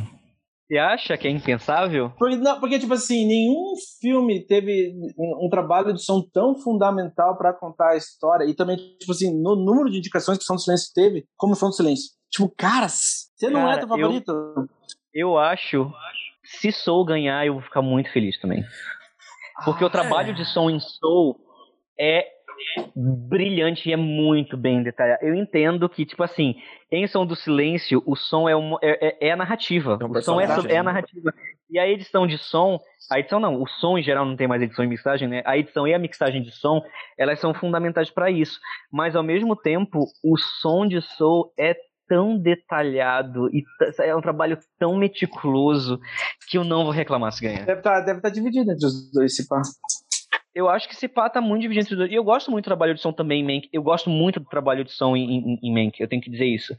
Você 0.66 0.78
acha 0.78 1.16
que 1.18 1.28
é 1.28 1.30
impensável? 1.30 2.10
Porque, 2.18 2.36
não, 2.36 2.58
porque, 2.58 2.78
tipo 2.78 2.94
assim, 2.94 3.26
nenhum 3.26 3.74
filme 4.00 4.46
teve 4.46 4.94
um, 5.18 5.46
um 5.46 5.48
trabalho 5.50 5.92
de 5.92 6.02
som 6.02 6.22
tão 6.32 6.56
fundamental 6.56 7.36
pra 7.36 7.52
contar 7.52 7.90
a 7.90 7.96
história. 7.96 8.44
E 8.46 8.54
também, 8.54 8.76
tipo 8.98 9.12
assim, 9.12 9.30
no 9.42 9.54
número 9.56 9.90
de 9.90 9.98
indicações 9.98 10.38
que 10.38 10.44
o 10.44 10.46
Som 10.46 10.54
do 10.54 10.62
Silêncio 10.62 10.90
teve, 10.94 11.26
como 11.36 11.52
o 11.52 11.56
Som 11.56 11.68
do 11.68 11.74
Silêncio. 11.74 12.12
Tipo, 12.30 12.50
cara, 12.56 12.88
você 12.88 13.50
não 13.50 13.60
é 13.60 13.74
Cara, 13.74 13.78
teu 13.78 13.88
favorito? 13.88 14.68
Eu 15.12 15.38
acho, 15.38 15.92
se 16.42 16.72
Soul 16.72 17.04
ganhar, 17.04 17.46
eu 17.46 17.54
vou 17.54 17.62
ficar 17.62 17.82
muito 17.82 18.10
feliz 18.10 18.40
também. 18.40 18.64
Porque 19.64 19.84
o 19.84 19.90
trabalho 19.90 20.34
de 20.34 20.44
som 20.44 20.68
em 20.68 20.80
Soul 20.80 21.38
é 21.98 22.26
brilhante 22.94 23.88
e 23.88 23.92
é 23.92 23.96
muito 23.96 24.56
bem 24.56 24.82
detalhado. 24.82 25.24
Eu 25.24 25.34
entendo 25.34 25.88
que, 25.88 26.04
tipo 26.04 26.22
assim, 26.22 26.54
em 26.90 27.06
Som 27.06 27.26
do 27.26 27.34
Silêncio, 27.34 28.02
o 28.06 28.14
som 28.16 28.48
é, 28.48 28.54
uma, 28.54 28.78
é, 28.82 29.08
é- 29.08 29.28
é 29.28 29.32
a 29.32 29.36
narrativa. 29.36 29.98
É 30.00 30.04
um 30.04 30.10
o 30.10 30.22
som 30.22 30.40
é, 30.40 30.44
é 30.44 30.76
a 30.76 30.82
narrativa. 30.82 31.32
E 31.70 31.78
a 31.78 31.88
edição 31.88 32.26
de 32.26 32.38
som, 32.38 32.78
a 33.10 33.18
edição 33.18 33.40
não, 33.40 33.60
o 33.60 33.66
som 33.66 33.98
em 33.98 34.02
geral 34.02 34.24
não 34.24 34.36
tem 34.36 34.46
mais 34.46 34.62
edição 34.62 34.84
e 34.84 34.88
mixagem, 34.88 35.26
né? 35.28 35.42
A 35.44 35.58
edição 35.58 35.88
e 35.88 35.94
a 35.94 35.98
mixagem 35.98 36.42
de 36.42 36.50
som, 36.52 36.82
elas 37.18 37.40
são 37.40 37.52
fundamentais 37.54 38.10
para 38.10 38.30
isso. 38.30 38.58
Mas 38.92 39.16
ao 39.16 39.22
mesmo 39.22 39.56
tempo, 39.56 40.06
o 40.22 40.36
som 40.38 40.86
de 40.86 41.00
Soul 41.00 41.52
é 41.58 41.74
tão 42.06 42.38
detalhado 42.38 43.48
e 43.48 43.64
é 44.00 44.14
um 44.14 44.20
trabalho 44.20 44.58
tão 44.78 44.96
meticuloso 44.96 45.98
que 46.48 46.58
eu 46.58 46.64
não 46.64 46.84
vou 46.84 46.92
reclamar 46.92 47.32
se 47.32 47.42
ganhar. 47.42 47.64
Deve 47.64 47.80
estar 47.80 48.00
deve 48.00 48.20
tá 48.20 48.28
dividido 48.28 48.70
entre 48.70 48.86
os 48.86 49.10
dois, 49.10 49.34
se 49.34 49.48
pá. 49.48 49.62
Eu 50.54 50.68
acho 50.68 50.88
que 50.88 50.94
esse 50.94 51.08
pá 51.08 51.28
tá 51.28 51.40
muito 51.40 51.62
dividido 51.62 51.84
entre 51.84 51.94
os 51.94 51.98
dois. 51.98 52.10
E 52.10 52.14
eu 52.14 52.22
gosto 52.22 52.50
muito 52.50 52.64
do 52.64 52.68
trabalho 52.68 52.94
de 52.94 53.00
som 53.00 53.12
também 53.12 53.40
em 53.40 53.44
Mank. 53.44 53.68
Eu 53.72 53.82
gosto 53.82 54.08
muito 54.08 54.38
do 54.38 54.46
trabalho 54.46 54.84
de 54.84 54.92
som 54.92 55.16
em, 55.16 55.38
em, 55.38 55.58
em 55.62 55.72
Mank, 55.72 56.00
eu 56.00 56.08
tenho 56.08 56.22
que 56.22 56.30
dizer 56.30 56.46
isso. 56.46 56.76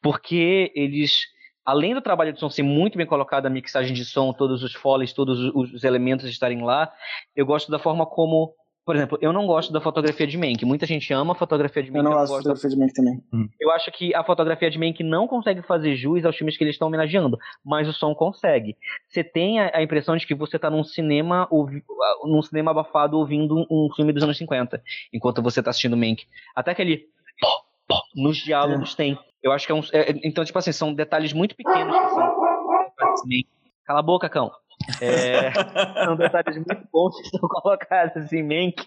Porque 0.00 0.72
eles, 0.74 1.20
além 1.64 1.94
do 1.94 2.00
trabalho 2.00 2.32
de 2.32 2.40
som 2.40 2.48
ser 2.48 2.62
muito 2.62 2.96
bem 2.96 3.06
colocado, 3.06 3.46
a 3.46 3.50
mixagem 3.50 3.94
de 3.94 4.04
som, 4.04 4.32
todos 4.32 4.62
os 4.62 4.72
foleys, 4.72 5.12
todos 5.12 5.38
os, 5.38 5.74
os 5.74 5.84
elementos 5.84 6.26
estarem 6.26 6.62
lá, 6.62 6.90
eu 7.36 7.44
gosto 7.44 7.70
da 7.70 7.78
forma 7.78 8.06
como 8.06 8.54
Por 8.84 8.96
exemplo, 8.96 9.18
eu 9.20 9.32
não 9.32 9.46
gosto 9.46 9.72
da 9.72 9.80
fotografia 9.80 10.26
de 10.26 10.36
Mank. 10.38 10.64
Muita 10.64 10.86
gente 10.86 11.12
ama 11.12 11.32
a 11.32 11.36
fotografia 11.36 11.82
de 11.82 11.90
Mank. 11.90 11.98
Eu 11.98 12.10
não 12.10 12.10
gosto 12.12 12.32
da 12.48 12.54
fotografia 12.56 12.70
de 12.70 12.76
Mank 12.78 12.92
também. 12.94 13.22
Eu 13.60 13.70
acho 13.70 13.92
que 13.92 14.14
a 14.14 14.24
fotografia 14.24 14.70
de 14.70 14.78
Mank 14.78 15.02
não 15.04 15.28
consegue 15.28 15.62
fazer 15.62 15.94
jus 15.96 16.24
aos 16.24 16.34
filmes 16.36 16.56
que 16.56 16.64
eles 16.64 16.74
estão 16.74 16.88
homenageando, 16.88 17.38
mas 17.64 17.86
o 17.88 17.92
som 17.92 18.14
consegue. 18.14 18.76
Você 19.08 19.22
tem 19.22 19.60
a, 19.60 19.70
a 19.78 19.82
impressão 19.82 20.16
de 20.16 20.26
que 20.26 20.34
você 20.34 20.58
tá 20.58 20.70
num 20.70 20.82
cinema, 20.82 21.46
ouvi, 21.50 21.84
num 22.24 22.42
cinema 22.42 22.70
abafado 22.70 23.16
ouvindo 23.18 23.66
um 23.70 23.88
filme 23.94 24.12
dos 24.12 24.22
anos 24.24 24.36
50, 24.38 24.82
enquanto 25.12 25.42
você 25.42 25.62
tá 25.62 25.70
assistindo 25.70 25.96
Mank. 25.96 26.24
Até 26.56 26.70
aquele 26.72 27.06
pó, 27.40 27.62
pó, 27.86 28.02
nos 28.16 28.38
diálogos 28.38 28.94
tem. 28.94 29.18
Eu 29.42 29.52
acho 29.52 29.66
que 29.66 29.72
é 29.72 29.74
um. 29.74 29.80
é- 29.92 30.14
então, 30.24 30.44
tipo 30.44 30.58
assim, 30.58 30.72
são 30.72 30.92
detalhes 30.92 31.32
muito 31.32 31.54
pequenos 31.54 31.96
que 31.96 32.08
são. 32.08 32.34
Cala 33.84 34.00
a 34.00 34.02
boca, 34.02 34.28
cão. 34.28 34.50
É, 35.00 35.50
são 36.04 36.16
detalhes 36.16 36.56
muito 36.56 36.88
bons 36.92 37.14
que 37.20 37.28
são 37.38 37.40
colocados 37.48 38.32
em 38.32 38.42
Mank 38.42 38.82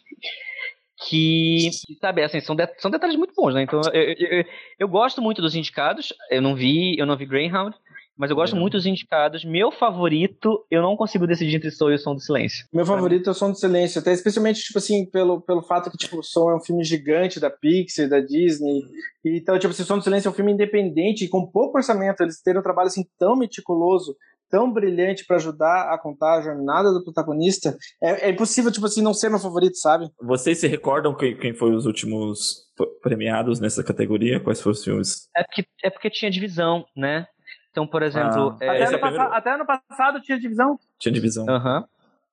que, 1.10 1.70
sabe, 2.00 2.24
assim, 2.24 2.40
são, 2.40 2.56
de- 2.56 2.70
são 2.78 2.90
detalhes 2.92 3.16
muito 3.16 3.34
bons, 3.36 3.54
né? 3.54 3.64
Então, 3.64 3.82
eu, 3.94 4.14
eu, 4.18 4.46
eu- 4.80 4.88
gosto 4.88 5.22
muito 5.22 5.42
dos 5.42 5.56
indicados. 5.56 6.14
Eu 6.30 6.42
não 6.42 6.56
vi, 6.56 6.98
eu 6.98 7.06
não 7.06 7.18
vi 7.18 7.26
Greyhound, 7.26 7.76
mas 8.16 8.30
eu 8.30 8.36
gosto 8.36 8.54
Não. 8.54 8.62
muito 8.62 8.74
dos 8.78 8.86
indicados. 8.86 9.44
Meu 9.44 9.72
favorito, 9.72 10.66
eu 10.72 10.82
não 10.82 10.96
consigo 10.96 11.28
decidir 11.28 11.58
entre 11.58 11.72
Soul 11.72 11.92
e 11.92 11.96
o 11.96 12.00
Som 12.00 12.14
do 12.14 12.22
Silêncio. 12.22 12.66
Meu 12.72 12.86
favorito 12.86 13.28
é 13.28 13.32
o 13.32 13.34
Som 13.34 13.52
do 13.52 13.58
Silêncio, 13.58 14.00
até 14.00 14.14
especialmente, 14.14 14.62
tipo 14.62 14.78
assim, 14.78 15.06
pelo, 15.10 15.42
pelo 15.42 15.62
fato 15.64 15.90
que, 15.92 15.98
tipo, 15.98 16.20
o 16.20 16.24
Som 16.24 16.52
é 16.52 16.56
um 16.56 16.62
filme 16.64 16.84
gigante 16.84 17.40
da 17.40 17.50
Pixar, 17.50 18.08
da 18.08 18.20
Disney, 18.20 18.82
e 19.26 19.40
então, 19.40 19.58
tipo 19.60 19.72
assim, 19.72 19.84
o 19.84 19.86
Som 19.86 19.98
do 19.98 20.04
Silêncio 20.04 20.30
é 20.30 20.32
um 20.32 20.36
filme 20.36 20.54
independente, 20.54 21.26
e 21.26 21.28
com 21.28 21.46
pouco 21.46 21.78
orçamento, 21.78 22.22
eles 22.24 22.42
terem 22.42 22.60
um 22.60 22.64
trabalho, 22.64 22.88
assim, 22.88 23.04
tão 23.18 23.36
meticuloso, 23.36 24.16
tão 24.54 24.72
brilhante 24.72 25.26
pra 25.26 25.38
ajudar 25.38 25.92
a 25.92 25.98
contar 25.98 26.38
a 26.38 26.42
jornada 26.44 26.94
do 26.94 27.04
protagonista, 27.04 27.76
é, 28.00 28.28
é 28.28 28.30
impossível, 28.30 28.72
tipo 28.72 28.86
assim, 28.86 29.02
não 29.02 29.12
ser 29.12 29.28
meu 29.30 29.40
favorito, 29.40 29.76
sabe? 29.78 30.08
Vocês 30.22 30.60
se 30.60 30.68
recordam 30.68 31.16
quem, 31.16 31.36
quem 31.36 31.56
foi 31.56 31.74
os 31.74 31.88
últimos 31.88 32.68
premiados 33.02 33.60
nessa 33.60 33.84
categoria? 33.84 34.40
Quais 34.40 34.62
foram 34.62 34.74
os 34.74 34.84
filmes? 34.84 35.28
É 35.36 35.44
porque, 35.44 35.66
é 35.84 35.90
porque 35.90 36.10
tinha 36.12 36.30
divisão, 36.30 36.86
né? 36.96 37.26
Então, 37.72 37.88
por 37.88 38.04
exemplo. 38.04 38.56
Ah. 38.62 38.66
é- 38.66 38.70
até, 38.70 38.80
é 38.80 38.86
ano 38.86 38.96
o 38.98 39.00
primeiro? 39.00 39.18
passa- 39.24 39.36
até 39.36 39.54
ano 39.56 39.66
passado 39.66 40.22
tinha 40.22 40.40
divisão. 40.40 40.80
Tinha 41.00 41.12
divisão. 41.12 41.50
Aham. 41.50 41.84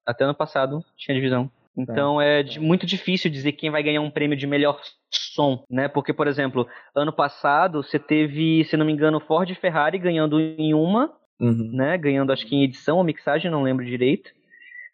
Até 0.06 0.24
ano 0.24 0.34
passado 0.34 0.84
tinha 0.98 1.14
divisão. 1.14 1.50
Então 1.74 2.20
é 2.20 2.42
de- 2.42 2.60
muito 2.60 2.84
difícil 2.84 3.30
dizer 3.30 3.52
quem 3.52 3.70
vai 3.70 3.82
ganhar 3.82 4.02
um 4.02 4.10
prêmio 4.10 4.36
de 4.36 4.46
melhor 4.46 4.78
som, 5.10 5.64
né? 5.70 5.88
Porque, 5.88 6.12
por 6.12 6.26
exemplo, 6.28 6.66
ano 6.94 7.12
passado 7.14 7.82
você 7.82 7.98
teve, 7.98 8.64
se 8.64 8.76
não 8.76 8.84
me 8.84 8.92
engano, 8.92 9.20
Ford 9.20 9.48
e 9.48 9.54
Ferrari 9.54 9.96
ganhando 9.98 10.38
em 10.38 10.74
uma, 10.74 11.10
Uhum. 11.40 11.70
né? 11.72 11.96
Ganhando 11.98 12.32
acho 12.32 12.46
que 12.46 12.54
em 12.54 12.64
edição 12.64 12.98
ou 12.98 13.04
mixagem, 13.04 13.50
não 13.50 13.62
lembro 13.62 13.84
direito. 13.84 14.30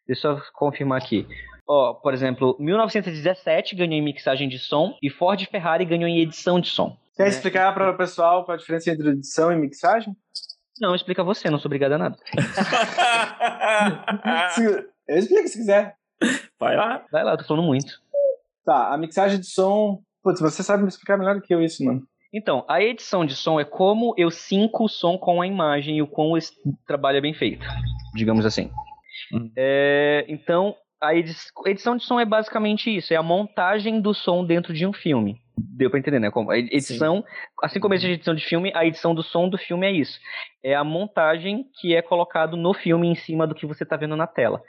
Deixa 0.07 0.29
eu 0.29 0.39
só 0.39 0.45
confirmar 0.53 0.99
aqui. 1.03 1.27
Ó, 1.69 1.95
por 1.95 2.15
exemplo, 2.15 2.57
1917 2.61 3.75
ganhou 3.75 3.95
em 3.95 4.03
mixagem 4.03 4.49
de 4.49 4.59
som 4.59 4.97
e 5.03 5.11
Ford 5.11 5.41
e 5.41 5.47
Ferrari 5.47 5.85
ganhou 5.85 6.09
em 6.09 6.21
edição 6.21 6.61
de 6.61 6.69
som. 6.69 6.97
Quer 7.17 7.25
É. 7.27 7.29
explicar 7.29 7.73
para 7.75 7.91
o 7.91 7.97
pessoal 7.97 8.45
qual 8.45 8.55
a 8.55 8.59
diferença 8.59 8.91
entre 8.91 9.09
edição 9.09 9.53
e 9.53 9.57
mixagem? 9.57 10.15
Não, 10.81 10.95
explica 10.95 11.25
você, 11.25 11.51
não 11.51 11.59
sou 11.59 11.69
obrigado 11.69 11.93
a 11.93 11.99
nada. 11.99 12.17
Eu 15.09 15.19
explico 15.19 15.49
se 15.49 15.59
quiser. 15.59 15.95
Vai 16.59 16.77
lá. 16.77 17.05
Vai 17.13 17.23
lá, 17.25 17.33
eu 17.33 17.39
tô 17.39 17.45
falando 17.45 17.65
muito. 17.65 18.01
Tá, 18.65 18.93
a 18.93 18.99
mixagem 18.99 19.39
de 19.39 19.47
som. 19.47 20.01
Putz, 20.23 20.41
você 20.41 20.63
sabe 20.63 20.83
me 20.83 20.89
explicar 20.89 21.17
melhor 21.17 21.37
do 21.37 21.41
que 21.41 21.55
eu 21.55 21.63
isso, 21.63 21.85
mano. 21.85 22.03
Então, 22.33 22.65
a 22.69 22.83
edição 22.83 23.25
de 23.25 23.35
som 23.35 23.59
é 23.59 23.65
como 23.65 24.15
eu 24.17 24.31
sinco 24.31 24.85
o 24.85 24.89
som 24.89 25.17
com 25.17 25.41
a 25.41 25.47
imagem 25.47 25.99
e 25.99 26.03
o 26.03 26.07
quão 26.07 26.37
esse 26.37 26.53
trabalho 26.87 27.19
é 27.19 27.21
bem 27.21 27.35
feito, 27.35 27.67
digamos 28.15 28.45
assim. 28.45 28.71
Uhum. 29.33 29.51
É, 29.57 30.25
então, 30.29 30.75
a 31.01 31.15
edi- 31.15 31.35
edição 31.67 31.97
de 31.97 32.05
som 32.05 32.19
é 32.21 32.25
basicamente 32.25 32.95
isso, 32.95 33.13
é 33.13 33.17
a 33.17 33.23
montagem 33.23 34.01
do 34.01 34.13
som 34.13 34.45
dentro 34.45 34.73
de 34.75 34.87
um 34.87 34.93
filme. 34.93 35.41
Deu 35.59 35.89
pra 35.89 35.99
entender, 35.99 36.19
né? 36.19 36.31
Como 36.31 36.51
a 36.51 36.59
edição, 36.59 37.25
assim 37.63 37.81
como 37.81 37.95
existe 37.95 38.13
edição 38.15 38.35
de 38.35 38.45
filme, 38.45 38.71
a 38.75 38.85
edição 38.85 39.15
do 39.15 39.23
som 39.23 39.49
do 39.49 39.57
filme 39.57 39.87
é 39.87 39.91
isso. 39.91 40.19
É 40.63 40.75
a 40.75 40.85
montagem 40.85 41.65
que 41.81 41.95
é 41.97 42.03
colocado 42.03 42.57
no 42.59 42.75
filme 42.75 43.09
em 43.09 43.15
cima 43.15 43.47
do 43.47 43.55
que 43.55 43.65
você 43.67 43.85
tá 43.85 43.97
vendo 43.97 44.17
na 44.17 44.27
tela. 44.27 44.63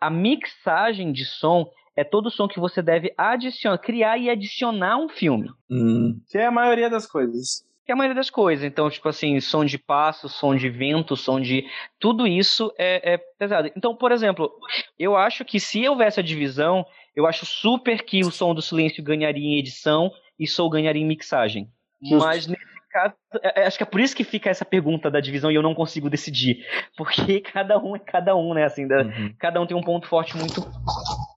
A 0.00 0.08
mixagem 0.08 1.12
de 1.12 1.26
som 1.26 1.66
é 1.96 2.04
todo 2.04 2.26
o 2.26 2.30
som 2.30 2.46
que 2.48 2.60
você 2.60 2.80
deve 2.82 3.12
adicionar, 3.16 3.78
criar 3.78 4.16
e 4.18 4.30
adicionar 4.30 4.96
um 4.98 5.08
filme 5.08 5.50
Hum, 5.70 6.20
Que 6.30 6.38
é 6.38 6.46
a 6.46 6.50
maioria 6.50 6.88
das 6.90 7.06
coisas. 7.06 7.64
que 7.84 7.92
é 7.92 7.94
a 7.94 7.96
maioria 7.96 8.14
das 8.14 8.30
coisas. 8.30 8.64
Então, 8.64 8.88
tipo 8.88 9.08
assim, 9.08 9.38
som 9.40 9.64
de 9.64 9.76
passo, 9.78 10.28
som 10.28 10.54
de 10.54 10.68
vento, 10.68 11.16
som 11.16 11.40
de. 11.40 11.64
Tudo 11.98 12.26
isso 12.26 12.72
é, 12.78 13.14
é 13.14 13.18
pesado. 13.38 13.70
Então, 13.76 13.94
por 13.96 14.12
exemplo, 14.12 14.50
eu 14.98 15.16
acho 15.16 15.44
que 15.44 15.58
se 15.58 15.88
houvesse 15.88 16.20
a 16.20 16.22
divisão, 16.22 16.84
eu 17.16 17.26
acho 17.26 17.44
super 17.44 18.02
que 18.04 18.20
o 18.20 18.30
som 18.30 18.54
do 18.54 18.62
silêncio 18.62 19.02
ganharia 19.02 19.44
em 19.44 19.58
edição 19.58 20.10
e 20.38 20.46
Soul 20.46 20.70
ganharia 20.70 21.02
em 21.02 21.06
mixagem. 21.06 21.68
Justo. 22.02 22.24
Mas 22.24 22.46
nesse 22.46 22.64
caso, 22.90 23.14
é- 23.42 23.62
é- 23.62 23.66
acho 23.66 23.76
que 23.76 23.82
é 23.82 23.86
por 23.86 24.00
isso 24.00 24.16
que 24.16 24.24
fica 24.24 24.48
essa 24.48 24.64
pergunta 24.64 25.10
da 25.10 25.20
divisão 25.20 25.50
e 25.50 25.54
eu 25.54 25.62
não 25.62 25.74
consigo 25.74 26.08
decidir. 26.08 26.64
Porque 26.96 27.40
cada 27.40 27.78
um 27.78 27.94
é 27.96 27.98
cada 27.98 28.34
um, 28.36 28.54
né? 28.54 28.64
Assim, 28.64 28.84
uhum. 28.84 29.34
cada 29.38 29.60
um 29.60 29.66
tem 29.66 29.76
um 29.76 29.82
ponto 29.82 30.06
forte 30.08 30.36
muito 30.36 30.62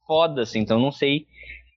foda, 0.08 0.42
assim, 0.42 0.60
então 0.60 0.78
eu 0.78 0.82
não 0.84 0.92
sei 0.92 1.26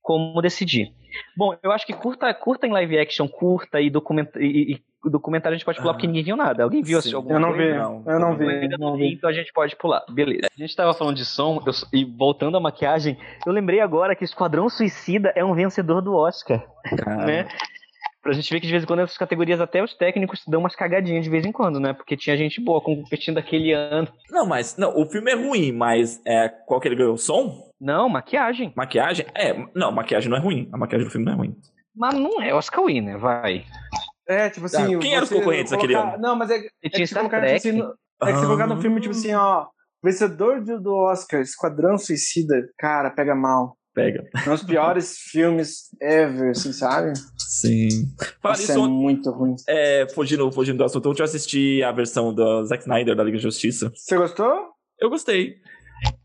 como 0.02 0.40
decidir. 0.40 0.92
Bom, 1.36 1.56
eu 1.62 1.72
acho 1.72 1.86
que 1.86 1.92
curta, 1.94 2.32
curta 2.34 2.66
em 2.66 2.70
live 2.72 2.98
action, 2.98 3.26
curta 3.26 3.80
e, 3.80 3.88
documenta, 3.88 4.38
e, 4.40 4.74
e 5.04 5.10
documentário 5.10 5.54
a 5.54 5.56
gente 5.58 5.64
pode 5.64 5.78
pular 5.78 5.92
Ah. 5.92 5.94
porque 5.94 6.06
ninguém 6.06 6.22
viu 6.24 6.36
nada. 6.36 6.62
Alguém 6.64 6.82
viu 6.82 7.00
Sim. 7.00 7.14
alguma 7.14 7.36
Eu 7.36 7.40
não 7.40 7.52
coisa? 7.54 7.64
vi, 7.72 7.78
Não, 7.78 8.02
eu 8.06 8.18
não 8.20 8.36
vi. 8.36 8.44
Eu 8.44 8.50
ainda 8.50 8.76
não 8.78 8.90
não 8.90 8.96
vi, 8.96 9.14
então 9.14 9.30
a 9.30 9.32
gente 9.32 9.52
pode 9.52 9.74
pular. 9.76 10.04
Beleza. 10.10 10.48
A 10.54 10.60
gente 10.60 10.76
tava 10.76 10.92
falando 10.94 11.16
de 11.16 11.24
som 11.24 11.62
eu- 11.66 11.72
e 11.92 12.04
voltando 12.04 12.56
à 12.56 12.60
maquiagem, 12.60 13.16
eu 13.46 13.52
lembrei 13.52 13.80
agora 13.80 14.14
que 14.14 14.24
Esquadrão 14.24 14.68
Suicida 14.68 15.32
é 15.34 15.44
um 15.44 15.54
vencedor 15.54 16.02
do 16.02 16.14
Oscar, 16.14 16.66
Cara, 16.98 17.24
né? 17.24 17.48
Pra 18.26 18.34
gente 18.34 18.52
ver 18.52 18.58
que 18.60 18.66
de 18.66 18.72
vez 18.72 18.82
em 18.82 18.86
quando 18.86 19.00
essas 19.02 19.16
categorias 19.16 19.60
até 19.60 19.80
os 19.84 19.94
técnicos 19.94 20.42
dão 20.48 20.58
umas 20.58 20.74
cagadinhas 20.74 21.22
de 21.22 21.30
vez 21.30 21.46
em 21.46 21.52
quando, 21.52 21.78
né? 21.78 21.92
Porque 21.92 22.16
tinha 22.16 22.36
gente 22.36 22.60
boa 22.60 22.80
competindo 22.80 23.38
aquele 23.38 23.72
ano. 23.72 24.08
Não, 24.28 24.44
mas 24.44 24.76
não, 24.76 24.92
o 25.00 25.06
filme 25.06 25.30
é 25.30 25.36
ruim, 25.36 25.70
mas 25.70 26.20
é, 26.26 26.48
qual 26.48 26.80
que 26.80 26.88
ele 26.88 26.96
ganhou? 26.96 27.16
Som? 27.16 27.70
Não, 27.80 28.08
maquiagem. 28.08 28.72
Maquiagem? 28.76 29.26
É, 29.32 29.54
não, 29.76 29.92
maquiagem 29.92 30.28
não 30.28 30.36
é 30.36 30.40
ruim. 30.40 30.68
A 30.72 30.76
maquiagem 30.76 31.06
do 31.06 31.10
filme 31.12 31.24
não 31.24 31.34
é 31.34 31.36
ruim. 31.36 31.56
Mas 31.94 32.14
não 32.14 32.42
é 32.42 32.52
Oscar 32.52 32.84
winner, 32.84 33.16
vai. 33.16 33.64
É, 34.28 34.50
tipo 34.50 34.66
assim. 34.66 34.96
Ah, 34.96 34.98
quem 34.98 35.14
eram 35.14 35.22
os 35.22 35.30
concorrentes 35.30 35.72
colocar- 35.72 35.88
naquele 35.94 36.14
ano? 36.14 36.20
Não, 36.20 36.34
mas 36.34 36.50
é, 36.50 36.56
é 36.56 36.58
tinha 36.58 36.70
que 36.90 36.98
você 36.98 37.06
Star 37.06 37.20
colocar, 37.22 37.40
Trek. 37.42 37.60
tipo 37.60 37.68
assim, 37.68 37.78
no- 37.78 37.94
é 38.28 38.32
que 38.32 38.38
você 38.40 38.46
colocar 38.46 38.66
no 38.66 38.82
filme, 38.82 39.00
tipo 39.00 39.12
assim, 39.12 39.32
ó. 39.34 39.66
Vencedor 40.02 40.62
de- 40.64 40.78
do 40.82 40.94
Oscar, 40.94 41.40
Esquadrão 41.40 41.96
Suicida. 41.96 42.56
Cara, 42.76 43.10
pega 43.10 43.34
mal. 43.36 43.75
Pega. 43.96 44.28
É 44.44 44.50
um 44.50 44.52
dos 44.52 44.62
piores 44.62 45.16
filmes 45.32 45.84
ever, 46.02 46.50
assim, 46.50 46.70
sabe? 46.70 47.14
Sim. 47.38 47.88
Fala 48.42 48.54
nisso, 48.54 48.72
é 48.72 48.76
muito 48.88 49.30
ruim. 49.30 49.56
é, 49.66 50.06
fugindo, 50.14 50.52
fugindo 50.52 50.76
do 50.76 50.84
assunto, 50.84 51.08
ontem 51.08 51.22
eu 51.22 51.24
assisti 51.24 51.82
a 51.82 51.90
versão 51.92 52.34
do 52.34 52.62
Zack 52.66 52.82
Snyder 52.82 53.16
da 53.16 53.24
Liga 53.24 53.38
de 53.38 53.42
Justiça. 53.42 53.90
Você 53.94 54.18
gostou? 54.18 54.54
Eu 55.00 55.08
gostei. 55.08 55.54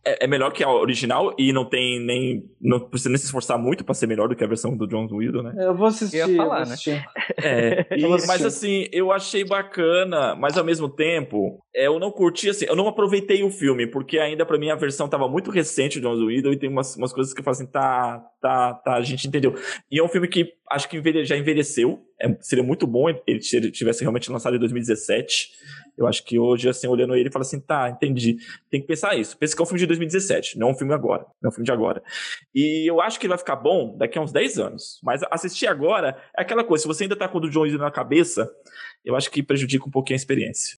É, 0.04 0.26
é 0.26 0.28
melhor 0.28 0.52
que 0.52 0.64
a 0.64 0.70
original 0.72 1.36
e 1.38 1.54
não 1.54 1.64
tem 1.64 2.00
nem. 2.04 2.44
Não 2.60 2.80
precisa 2.80 3.10
nem 3.10 3.18
se 3.18 3.26
esforçar 3.26 3.58
muito 3.60 3.84
pra 3.86 3.94
ser 3.94 4.08
melhor 4.08 4.28
do 4.28 4.36
que 4.36 4.44
a 4.44 4.48
versão 4.48 4.76
do 4.76 4.88
John 4.88 5.08
Widow, 5.12 5.44
né? 5.44 5.54
Eu 5.58 5.76
vou 5.76 5.88
assistir. 5.88 6.18
Eu 6.18 6.30
ia 6.30 6.38
falar, 6.38 6.66
né? 6.66 6.76
É, 7.44 7.86
e- 7.98 8.02
mas 8.28 8.44
assim, 8.46 8.88
eu 8.92 9.12
achei 9.12 9.44
bacana, 9.44 10.36
mas 10.36 10.58
ao 10.58 10.64
mesmo 10.64 10.90
tempo, 10.90 11.60
é, 11.74 11.88
eu 11.88 12.00
não 12.00 12.12
curti, 12.12 12.50
assim, 12.50 12.66
eu 12.68 12.76
não 12.76 12.88
aproveitei 12.88 13.44
o 13.44 13.50
filme, 13.52 13.88
porque 13.88 14.18
ainda 14.20 14.46
pra 14.46 14.58
mim 14.58 14.70
a 14.70 14.76
versão 14.76 15.08
tava 15.08 15.28
muito 15.28 15.50
recente 15.52 16.00
do 16.00 16.08
John 16.10 16.26
Widow 16.26 16.52
e 16.54 16.58
tem 16.58 16.70
umas, 16.70 16.96
umas 16.96 17.14
coisas 17.14 17.34
que 17.34 17.40
eu 17.40 17.44
falo 17.44 17.56
assim, 17.56 17.66
tá, 17.68 18.24
tá, 18.42 18.74
tá, 18.74 18.94
a 18.96 19.02
gente 19.02 19.28
entendeu. 19.28 19.54
E 19.92 20.00
é 20.00 20.04
um 20.04 20.08
filme 20.10 20.28
que 20.28 20.54
acho 20.70 20.88
que 20.90 20.98
envelhe- 20.98 21.26
já 21.26 21.38
envelheceu, 21.38 22.00
é, 22.20 22.36
seria 22.42 22.64
muito 22.64 22.86
bom 22.86 23.08
ele 23.28 23.42
se 23.42 23.56
ele 23.58 23.72
tivesse 23.72 24.02
realmente 24.02 24.32
lançado 24.32 24.56
em 24.56 24.60
2017. 24.60 25.50
Eu 25.98 26.08
acho 26.08 26.24
que 26.24 26.40
hoje, 26.40 26.70
assim, 26.70 26.88
olhando 26.88 27.16
ele, 27.16 27.30
fala 27.32 27.44
assim, 27.44 27.60
tá, 27.60 27.90
entendi. 27.90 28.38
Tem 28.70 28.80
que 28.82 28.88
pensar 28.88 29.16
isso. 29.18 29.38
Pensa 29.38 29.56
que 29.56 29.62
é 29.62 29.64
um 29.64 29.66
filme 29.66 29.80
de 29.80 29.86
2017, 29.92 30.58
não 30.58 30.72
um 30.72 30.76
filme 30.76 30.94
agora. 30.94 31.24
Não 31.42 31.48
é 31.48 31.50
um 31.50 31.52
filme 31.52 31.66
de 31.66 31.72
agora. 31.72 32.02
E 32.54 32.90
eu 32.90 33.00
acho 33.02 33.20
que 33.20 33.26
ele 33.26 33.32
vai 33.32 33.38
ficar 33.38 33.56
bom 33.56 33.96
daqui 33.98 34.18
a 34.18 34.22
uns 34.22 34.32
10 34.32 34.60
anos. 34.60 35.00
Mas 35.04 35.22
assistir 35.32 35.68
agora 35.68 36.18
é 36.38 36.42
aquela 36.42 36.64
coisa, 36.64 36.82
se 36.82 36.88
você 36.88 37.04
ainda 37.04 37.16
tá 37.16 37.28
com 37.28 37.38
o 37.38 37.42
do 37.42 37.50
John 37.50 37.62
Widow 37.62 37.80
na 37.80 37.92
cabeça, 37.92 38.50
eu 39.06 39.16
acho 39.16 39.30
que 39.32 39.42
prejudica 39.44 39.86
um 39.88 39.92
pouquinho 39.92 40.16
a 40.16 40.22
experiência. 40.22 40.78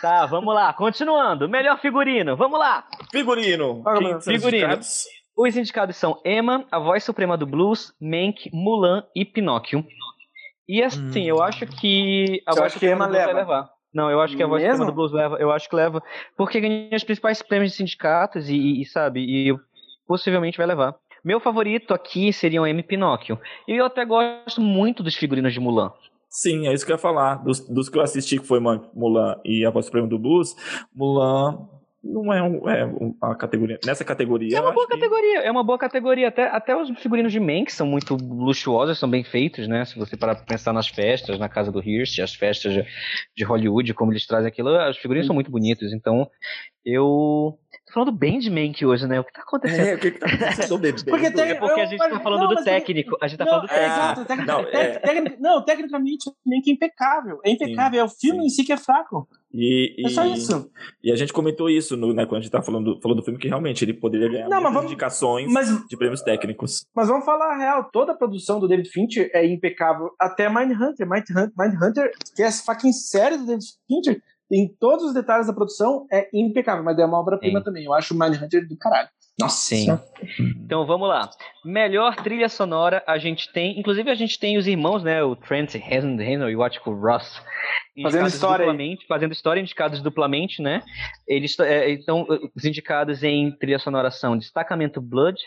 Tá, 0.00 0.24
vamos 0.26 0.54
lá, 0.54 0.72
continuando. 0.72 1.48
Melhor 1.48 1.78
figurino, 1.80 2.36
vamos 2.36 2.58
lá. 2.58 2.86
Figurino. 3.12 3.82
Quem 3.84 4.12
mas 4.12 4.24
são 4.24 4.34
os 4.34 4.40
figurino. 4.40 4.64
indicados? 4.66 5.04
Os 5.36 5.56
indicados 5.56 5.96
são 5.96 6.20
Emma, 6.24 6.64
a 6.70 6.78
voz 6.78 7.04
suprema 7.04 7.36
do 7.36 7.46
blues, 7.46 7.92
Mank, 8.00 8.48
Mulan 8.54 9.04
e 9.14 9.22
Pinóquio. 9.24 9.84
E 10.66 10.82
assim, 10.82 11.24
Hum. 11.24 11.36
eu 11.36 11.42
acho 11.42 11.66
que 11.66 12.42
a 12.46 12.52
Você 12.52 12.60
voz 12.60 12.72
acha 12.72 12.80
que 12.80 12.86
Emma 12.86 13.06
blues 13.06 13.18
vai 13.18 13.26
leva? 13.26 13.38
levar. 13.38 13.75
Não, 13.96 14.10
eu 14.10 14.20
acho 14.20 14.36
que 14.36 14.42
a 14.42 14.46
voz 14.46 14.62
Mesmo? 14.62 14.84
do 14.84 14.92
blues 14.92 15.10
leva. 15.10 15.36
Eu 15.36 15.50
acho 15.50 15.70
que 15.70 15.74
leva. 15.74 16.02
Porque 16.36 16.60
ganha 16.60 16.94
os 16.94 17.02
principais 17.02 17.40
prêmios 17.40 17.70
de 17.70 17.78
sindicatos 17.78 18.46
e, 18.46 18.82
e, 18.82 18.84
sabe, 18.84 19.20
e 19.20 19.58
possivelmente 20.06 20.58
vai 20.58 20.66
levar. 20.66 20.94
Meu 21.24 21.40
favorito 21.40 21.94
aqui 21.94 22.30
seria 22.30 22.60
o 22.60 22.66
M 22.66 22.82
Pinóquio. 22.82 23.40
E 23.66 23.72
eu 23.72 23.86
até 23.86 24.04
gosto 24.04 24.60
muito 24.60 25.02
dos 25.02 25.16
figurinos 25.16 25.54
de 25.54 25.60
Mulan. 25.60 25.90
Sim, 26.28 26.68
é 26.68 26.74
isso 26.74 26.84
que 26.84 26.92
eu 26.92 26.96
ia 26.96 27.00
falar. 27.00 27.36
Dos, 27.36 27.66
dos 27.66 27.88
que 27.88 27.96
eu 27.96 28.02
assisti, 28.02 28.38
que 28.38 28.46
foi 28.46 28.60
Mulan 28.60 29.40
e 29.42 29.64
a 29.64 29.70
voz 29.70 29.86
suprema 29.86 30.06
do 30.06 30.18
blues, 30.18 30.54
Mulan 30.94 31.66
não 32.06 32.32
é, 32.32 32.42
um, 32.42 32.68
é 32.68 32.84
uma 32.84 33.34
categoria. 33.34 33.78
Nessa 33.84 34.04
categoria. 34.04 34.56
É 34.56 34.60
uma 34.60 34.72
boa 34.72 34.86
que... 34.86 34.94
categoria, 34.94 35.40
é 35.40 35.50
uma 35.50 35.64
boa 35.64 35.78
categoria. 35.78 36.28
Até, 36.28 36.44
até 36.48 36.76
os 36.76 36.88
figurinos 37.00 37.32
de 37.32 37.40
Mank 37.40 37.72
são 37.72 37.86
muito 37.86 38.16
luxuosos, 38.16 38.98
são 38.98 39.10
bem 39.10 39.24
feitos, 39.24 39.66
né? 39.66 39.84
Se 39.84 39.98
você 39.98 40.16
parar 40.16 40.36
pra 40.36 40.44
pensar 40.44 40.72
nas 40.72 40.88
festas, 40.88 41.38
na 41.38 41.48
casa 41.48 41.72
do 41.72 41.82
Hearst, 41.82 42.18
as 42.20 42.34
festas 42.34 42.72
de, 42.72 42.86
de 43.36 43.44
Hollywood, 43.44 43.92
como 43.94 44.12
eles 44.12 44.26
trazem 44.26 44.48
aquilo, 44.48 44.70
os 44.88 44.98
figurinos 44.98 45.26
são 45.26 45.34
muito 45.34 45.50
bonitos. 45.50 45.92
Então, 45.92 46.30
eu. 46.84 47.58
Tô 47.86 47.92
falando 47.92 48.10
bem 48.12 48.40
de 48.40 48.50
Mank 48.50 48.84
hoje, 48.84 49.06
né? 49.06 49.20
O 49.20 49.24
que 49.24 49.32
tá 49.32 49.42
acontecendo? 49.42 49.86
É, 49.86 49.94
o 49.94 49.98
que, 49.98 50.10
que 50.10 50.18
tá 50.18 50.26
acontecendo, 50.26 50.78
bebê? 50.78 51.04
Porque 51.04 51.30
tem- 51.30 51.44
É 51.50 51.54
porque 51.54 51.80
a 51.80 51.84
eu- 51.84 51.88
gente 51.88 51.98
tá 52.00 52.08
mas- 52.10 52.22
falando 52.22 52.40
não, 52.40 52.48
do 52.54 52.64
técnico. 52.64 53.16
A 53.22 53.28
gente 53.28 53.38
tá 53.38 53.44
Não, 53.44 53.50
falando 53.52 53.68
do 53.68 53.72
é, 53.72 53.78
técnico. 53.78 54.00
exato, 54.00 54.24
tec- 54.24 54.46
não, 54.46 54.64
tec- 54.64 54.74
é. 54.74 54.98
tec- 54.98 55.38
não, 55.40 55.64
tecnicamente, 55.64 56.24
que 56.64 56.70
é 56.70 56.72
impecável. 56.74 57.38
É 57.44 57.50
impecável, 57.52 58.00
é 58.00 58.04
o 58.04 58.08
filme 58.08 58.40
sim. 58.40 58.46
em 58.46 58.48
si 58.50 58.64
que 58.64 58.72
é 58.72 58.76
fraco. 58.76 59.28
E, 59.54 60.04
É 60.04 60.08
só 60.08 60.26
e- 60.26 60.32
isso. 60.34 60.68
E 61.02 61.12
a 61.12 61.16
gente 61.16 61.32
comentou 61.32 61.70
isso 61.70 61.96
no, 61.96 62.12
né, 62.12 62.26
quando 62.26 62.40
a 62.40 62.42
gente 62.42 62.50
tá 62.50 62.60
falando, 62.60 63.00
falando 63.00 63.18
do 63.18 63.24
filme, 63.24 63.38
que 63.38 63.46
realmente 63.48 63.84
ele 63.84 63.94
poderia 63.94 64.28
ganhar 64.28 64.48
Não, 64.48 64.60
vamos- 64.60 64.84
indicações 64.84 65.50
Mas, 65.52 65.68
de 65.86 65.96
prêmios 65.96 66.22
técnicos. 66.22 66.84
mas 66.94 67.06
vamos 67.06 67.24
falar 67.24 67.54
a 67.54 67.56
real, 67.56 67.88
toda 67.92 68.12
a 68.12 68.16
produção 68.16 68.58
do 68.58 68.66
David 68.66 68.90
Fincher 68.90 69.30
é 69.32 69.46
impecável. 69.46 70.10
Até 70.20 70.48
Mindhunter. 70.48 71.08
Mindhunter, 71.08 71.52
Mindhunter 71.56 72.10
que 72.34 72.42
é 72.42 72.48
a 72.48 72.52
fucking 72.52 72.92
série 72.92 73.36
do 73.38 73.46
David 73.46 73.64
Fincher, 73.86 74.20
em 74.50 74.68
todos 74.78 75.06
os 75.06 75.14
detalhes 75.14 75.46
da 75.46 75.52
produção, 75.52 76.06
é 76.12 76.28
impecável. 76.32 76.84
Mas 76.84 76.98
é 76.98 77.04
uma 77.04 77.18
obra-prima 77.18 77.62
também. 77.62 77.84
Eu 77.84 77.92
acho 77.92 78.14
o 78.14 78.18
Mindhunter 78.18 78.66
do 78.68 78.76
caralho. 78.76 79.08
Nossa 79.38 79.74
Sim. 79.74 79.86
Então 80.64 80.86
vamos 80.86 81.08
lá. 81.08 81.28
Melhor 81.62 82.16
trilha 82.16 82.48
sonora 82.48 83.04
a 83.06 83.18
gente 83.18 83.52
tem, 83.52 83.78
inclusive 83.78 84.10
a 84.10 84.14
gente 84.14 84.38
tem 84.38 84.56
os 84.56 84.66
irmãos, 84.66 85.02
né, 85.02 85.22
o 85.22 85.36
Trent 85.36 85.74
Reznor 85.74 86.48
e 86.48 86.56
o 86.56 86.62
Atticus 86.62 86.98
Ross, 86.98 87.42
indicados 87.94 88.34
história 88.34 88.64
duplamente, 88.64 89.06
fazendo 89.06 89.32
história 89.32 89.60
indicados 89.60 90.00
duplamente, 90.00 90.62
né? 90.62 90.82
Eles 91.28 91.58
é, 91.60 91.90
então 91.90 92.26
os 92.54 92.64
indicados 92.64 93.22
em 93.22 93.50
trilha 93.52 93.78
sonora 93.78 94.10
são 94.10 94.38
Destacamento 94.38 95.02
Blood, 95.02 95.38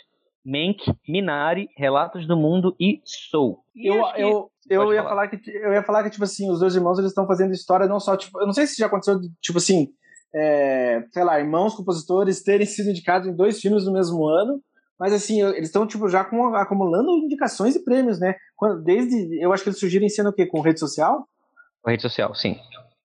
Mank, 0.45 0.83
Minari, 1.07 1.67
Relatos 1.75 2.27
do 2.27 2.37
Mundo 2.37 2.75
e 2.79 3.01
Soul. 3.03 3.63
E 3.75 3.87
Eu, 3.87 4.05
eu, 4.15 4.51
eu, 4.69 4.81
Pode 4.83 4.93
ia 4.95 5.03
falar. 5.03 5.09
falar 5.09 5.27
que, 5.27 5.49
eu 5.51 5.73
ia 5.73 5.83
falar 5.83 6.03
que, 6.03 6.09
tipo 6.11 6.23
assim, 6.23 6.49
os 6.51 6.59
dois 6.59 6.75
irmãos 6.75 6.97
eles 6.99 7.11
estão 7.11 7.25
fazendo 7.27 7.53
história 7.53 7.87
não 7.87 7.99
só, 7.99 8.15
tipo, 8.15 8.39
eu 8.39 8.45
não 8.45 8.53
sei 8.53 8.67
se 8.67 8.77
já 8.77 8.85
aconteceu, 8.85 9.19
tipo 9.41 9.57
assim, 9.57 9.89
é, 10.33 11.03
sei 11.11 11.23
lá, 11.23 11.39
irmãos 11.39 11.73
compositores 11.75 12.43
terem 12.43 12.65
sido 12.67 12.89
indicados 12.89 13.27
em 13.27 13.35
dois 13.35 13.59
filmes 13.59 13.85
no 13.85 13.93
mesmo 13.93 14.25
ano, 14.27 14.61
mas 14.99 15.13
assim, 15.13 15.41
eles 15.41 15.69
estão, 15.69 15.87
tipo, 15.87 16.07
já 16.09 16.23
com- 16.23 16.53
acumulando 16.55 17.09
indicações 17.17 17.75
e 17.75 17.83
prêmios, 17.83 18.19
né? 18.19 18.35
Quando- 18.55 18.83
Desde, 18.83 19.41
eu 19.43 19.51
acho 19.53 19.63
que 19.63 19.69
eles 19.69 19.79
surgiram 19.79 20.05
em 20.05 20.09
cena 20.09 20.29
o 20.29 20.33
quê? 20.33 20.45
Com 20.45 20.61
rede 20.61 20.79
social? 20.79 21.25
Com 21.81 21.89
rede 21.89 22.01
social, 22.03 22.35
sim. 22.35 22.57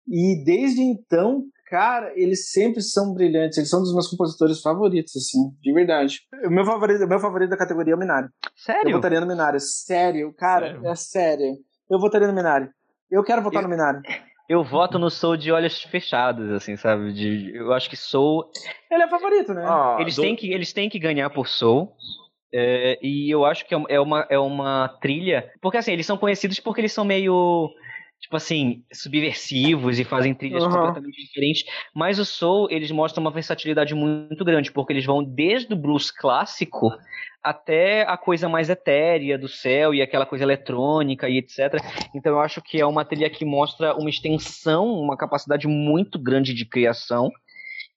E 0.07 0.43
desde 0.43 0.81
então, 0.81 1.43
cara, 1.71 2.11
eles 2.15 2.51
sempre 2.51 2.81
são 2.81 3.13
brilhantes, 3.13 3.57
eles 3.57 3.69
são 3.69 3.79
dos 3.81 3.93
meus 3.93 4.07
compositores 4.09 4.61
favoritos, 4.61 5.15
assim, 5.15 5.39
de 5.61 5.73
verdade. 5.73 6.19
O 6.45 6.49
meu 6.49 6.65
favorito, 6.65 7.03
o 7.03 7.07
meu 7.07 7.19
favorito 7.19 7.49
da 7.49 7.57
categoria 7.57 7.93
é 7.93 7.95
o 7.95 7.99
Minari. 7.99 8.25
Eu 8.27 8.51
Sério? 8.55 8.91
votaria 8.91 9.21
no 9.21 9.25
Minari. 9.27 9.59
Sério, 9.61 10.33
cara, 10.37 10.67
Sério? 10.73 10.87
é 10.87 10.95
sério. 10.95 11.57
Eu 11.89 11.97
votaria 11.99 12.27
no 12.27 12.33
Minari. 12.33 12.67
Eu 13.09 13.23
quero 13.23 13.41
votar 13.41 13.63
Eu- 13.63 13.67
no 13.69 13.73
Minari. 13.73 13.99
Eu 14.49 14.65
voto 14.65 14.99
no 14.99 15.09
Soul 15.09 15.37
de 15.37 15.49
olhos 15.49 15.81
fechados, 15.83 16.51
assim, 16.51 16.75
sabe? 16.75 17.13
De, 17.13 17.55
eu 17.55 17.71
acho 17.71 17.89
que 17.89 17.95
Soul 17.95 18.51
Ele 18.91 19.03
é 19.03 19.07
favorito, 19.07 19.53
né? 19.53 19.63
Ah, 19.65 19.95
eles, 20.01 20.17
do- 20.17 20.21
têm 20.23 20.35
que, 20.35 20.51
eles 20.51 20.73
têm 20.73 20.89
que 20.89 20.99
ganhar 20.99 21.29
por 21.29 21.47
Soul. 21.47 21.93
é, 22.53 22.99
e 23.01 23.33
eu 23.33 23.45
acho 23.45 23.65
que 23.65 23.73
é 23.73 23.99
uma, 23.99 24.27
é 24.29 24.37
uma 24.37 24.89
trilha. 25.01 25.49
Porque 25.61 25.77
assim, 25.77 25.93
eles 25.93 26.05
são 26.05 26.17
conhecidos 26.17 26.59
porque 26.59 26.81
eles 26.81 26.91
são 26.91 27.05
meio. 27.05 27.69
Tipo 28.21 28.35
assim, 28.37 28.83
subversivos 28.93 29.99
e 29.99 30.03
fazem 30.03 30.33
trilhas 30.33 30.63
Uhum. 30.63 30.71
completamente 30.71 31.25
diferentes. 31.25 31.65
Mas 31.93 32.19
o 32.19 32.25
Soul, 32.25 32.67
eles 32.69 32.91
mostram 32.91 33.21
uma 33.21 33.31
versatilidade 33.31 33.95
muito 33.95 34.45
grande, 34.45 34.71
porque 34.71 34.93
eles 34.93 35.05
vão 35.05 35.23
desde 35.23 35.73
o 35.73 35.75
blues 35.75 36.11
clássico 36.11 36.91
até 37.43 38.03
a 38.03 38.15
coisa 38.15 38.47
mais 38.47 38.69
etérea 38.69 39.37
do 39.37 39.47
céu 39.47 39.93
e 39.93 40.01
aquela 40.01 40.27
coisa 40.27 40.43
eletrônica 40.43 41.27
e 41.27 41.39
etc. 41.39 41.81
Então 42.13 42.33
eu 42.33 42.39
acho 42.39 42.61
que 42.61 42.79
é 42.79 42.85
uma 42.85 43.03
trilha 43.03 43.29
que 43.29 43.43
mostra 43.43 43.95
uma 43.95 44.09
extensão, 44.09 44.87
uma 44.93 45.17
capacidade 45.17 45.67
muito 45.67 46.19
grande 46.19 46.53
de 46.53 46.65
criação 46.65 47.31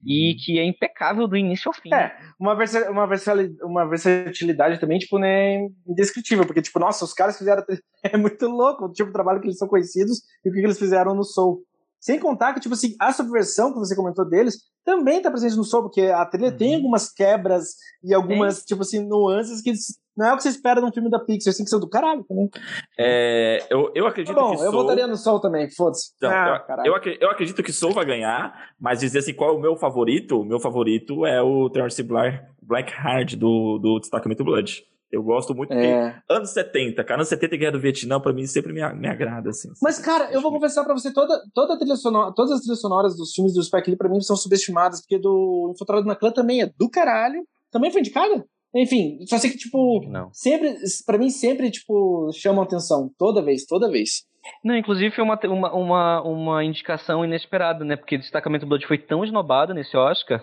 e 0.07 0.35
que 0.35 0.59
é 0.59 0.65
impecável 0.65 1.27
do 1.27 1.37
início 1.37 1.69
ao 1.69 1.75
fim. 1.75 1.93
É, 1.93 2.17
uma, 2.39 2.55
versa 2.55 2.91
uma, 2.91 3.07
versali- 3.07 3.57
uma 3.63 3.89
versatilidade 3.89 4.79
também, 4.79 4.99
tipo, 4.99 5.19
né, 5.19 5.67
indescritível, 5.87 6.45
porque, 6.47 6.63
tipo, 6.63 6.79
nossa, 6.79 7.05
os 7.05 7.13
caras 7.13 7.39
fizeram. 7.39 7.65
É 8.03 8.19
muito 8.19 8.47
louco 8.47 8.85
o 8.85 8.93
tipo 8.93 9.07
de 9.07 9.15
trabalho 9.15 9.41
que 9.41 9.47
eles 9.47 9.57
são 9.57 9.67
conhecidos 9.67 10.21
e 10.45 10.51
o 10.51 10.53
que 10.53 10.61
que 10.61 10.67
eles 10.67 10.79
fizeram 10.79 11.15
no 11.15 11.25
Soul. 11.25 11.63
Sem 12.05 12.19
contar 12.21 12.53
que, 12.53 12.61
tipo 12.61 12.75
assim, 12.75 12.95
a 13.01 13.11
subversão 13.15 13.73
que 13.73 13.79
você 13.79 13.97
comentou 13.97 14.29
deles 14.29 14.59
também 14.85 15.23
tá 15.23 15.31
presente 15.31 15.57
no 15.57 15.65
Soul, 15.65 15.85
porque 15.85 16.03
a 16.03 16.27
trilha 16.27 16.51
Uhum. 16.51 16.57
tem 16.59 16.75
algumas 16.75 17.11
quebras 17.11 17.77
e 18.05 18.13
algumas, 18.13 18.63
tipo 18.63 18.83
assim, 18.83 19.09
nuances 19.09 19.63
que 19.63 19.73
não 20.15 20.27
é 20.27 20.35
o 20.35 20.37
que 20.37 20.43
você 20.43 20.51
espera 20.51 20.83
num 20.83 20.93
filme 20.93 21.09
da 21.11 21.19
Pixar, 21.19 21.51
assim, 21.51 21.65
que 21.65 21.71
são 21.71 21.81
do 21.81 21.89
caralho 21.89 22.23
também. 22.25 22.51
É, 22.99 23.57
eu, 23.71 23.91
eu 23.95 24.05
Tá 24.05 24.11
acredito 24.11 24.35
bom, 24.35 24.51
que 24.51 24.57
eu 24.57 24.71
Soul... 24.71 24.83
votaria 24.83 25.07
no 25.07 25.17
Soul 25.17 25.41
também, 25.41 25.71
foda-se. 25.71 26.11
Então, 26.19 26.31
ah, 26.31 26.63
eu, 26.85 26.93
eu, 26.95 27.17
eu 27.23 27.31
acredito 27.31 27.63
que 27.63 27.73
Soul 27.73 27.95
vai 27.95 28.05
ganhar, 28.05 28.53
mas 28.79 29.01
dizer 29.01 29.21
assim, 29.21 29.33
qual 29.33 29.51
é 29.51 29.53
o 29.55 29.59
meu 29.61 29.75
favorito? 29.75 30.43
O 30.43 30.45
meu 30.45 30.61
favorito 30.61 31.25
é 31.25 31.41
o 31.41 31.71
Terence 31.71 32.03
Black, 32.03 32.39
Blackheart 32.63 33.35
do, 33.35 33.79
do 33.79 33.99
Destacamento 33.99 34.45
Blood. 34.45 34.85
Eu 35.15 35.23
gosto 35.23 35.55
muito, 35.55 35.69
porque 35.69 35.87
É. 35.87 36.17
anos 36.29 36.51
70, 36.51 37.05
cara, 37.05 37.21
anos 37.21 37.29
70 37.29 37.55
e 37.55 37.59
Guerra 37.59 37.73
do 37.73 37.81
Vietnã, 37.81 38.19
pra 38.21 38.33
mim, 38.33 38.47
sempre 38.47 38.73
me, 38.73 38.81
me 38.95 39.07
agrada, 39.09 39.51
assim. 39.51 39.69
Mas, 39.81 39.99
cara, 40.01 40.31
eu 40.33 40.41
vou 40.41 40.51
confessar 40.51 40.85
pra 40.85 40.93
você, 40.93 41.13
toda, 41.13 41.41
toda 41.55 41.75
a 41.75 41.79
trilha 41.79 41.95
sonora, 41.95 42.33
todas 42.35 42.51
as 42.51 42.61
trilhas 42.61 42.81
sonoras 42.81 43.17
dos 43.17 43.33
filmes 43.33 43.55
do 43.55 43.63
Spike 43.63 43.91
Lee, 43.91 43.97
pra 43.97 44.09
mim, 44.09 44.21
são 44.21 44.37
subestimadas, 44.37 45.01
porque 45.01 45.19
do 45.19 45.71
Infiltrado 45.73 46.05
na 46.05 46.17
Clã 46.17 46.33
também 46.33 46.63
é 46.63 46.67
do 46.77 46.91
caralho. 46.91 47.47
Também 47.71 47.91
foi 47.93 48.01
indicada? 48.01 48.45
Enfim, 48.75 49.19
só 49.29 49.39
sei 49.39 49.51
que, 49.51 49.57
tipo, 49.57 50.05
Não. 50.09 50.31
sempre, 50.33 50.75
pra 51.07 51.17
mim, 51.17 51.31
sempre, 51.31 51.71
tipo, 51.71 52.29
chamam 52.33 52.65
atenção. 52.65 53.09
Toda 53.17 53.41
vez, 53.41 53.65
toda 53.67 53.89
vez. 53.89 54.25
Não, 54.63 54.77
inclusive 54.77 55.15
foi 55.15 55.25
uma, 55.25 55.39
uma, 55.45 55.73
uma, 55.75 56.23
uma 56.23 56.65
indicação 56.65 57.25
inesperada, 57.25 57.85
né? 57.85 57.97
Porque 57.97 58.17
o 58.17 58.19
Destacamento 58.19 58.67
Blood 58.67 58.87
foi 58.87 58.99
tão 58.99 59.25
esnobado 59.25 59.73
nesse 59.75 59.97
Oscar 59.97 60.43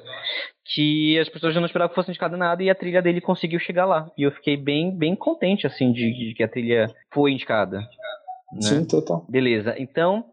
que 0.73 1.17
as 1.19 1.27
pessoas 1.29 1.53
já 1.53 1.59
não 1.59 1.67
esperavam 1.67 1.89
que 1.89 1.95
fosse 1.95 2.09
indicado 2.11 2.37
nada 2.37 2.63
e 2.63 2.69
a 2.69 2.75
trilha 2.75 3.01
dele 3.01 3.21
conseguiu 3.21 3.59
chegar 3.59 3.85
lá. 3.85 4.09
E 4.17 4.23
eu 4.23 4.31
fiquei 4.31 4.57
bem, 4.57 4.95
bem 4.95 5.15
contente, 5.15 5.67
assim, 5.67 5.91
de, 5.91 6.29
de 6.29 6.33
que 6.35 6.43
a 6.43 6.47
trilha 6.47 6.87
foi 7.13 7.31
indicada. 7.31 7.79
Né? 8.53 8.85
total. 8.89 9.25
Beleza, 9.29 9.75
então, 9.77 10.25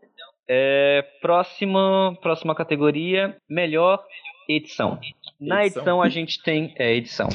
é, 0.48 1.04
próxima, 1.20 2.16
próxima 2.20 2.54
categoria, 2.54 3.36
melhor 3.48 4.02
edição. 4.48 4.98
Na 5.40 5.64
Edição. 5.64 5.82
edição 5.82 6.02
a 6.02 6.08
gente 6.08 6.42
tem. 6.42 6.74
É, 6.78 6.94
edição. 6.94 7.28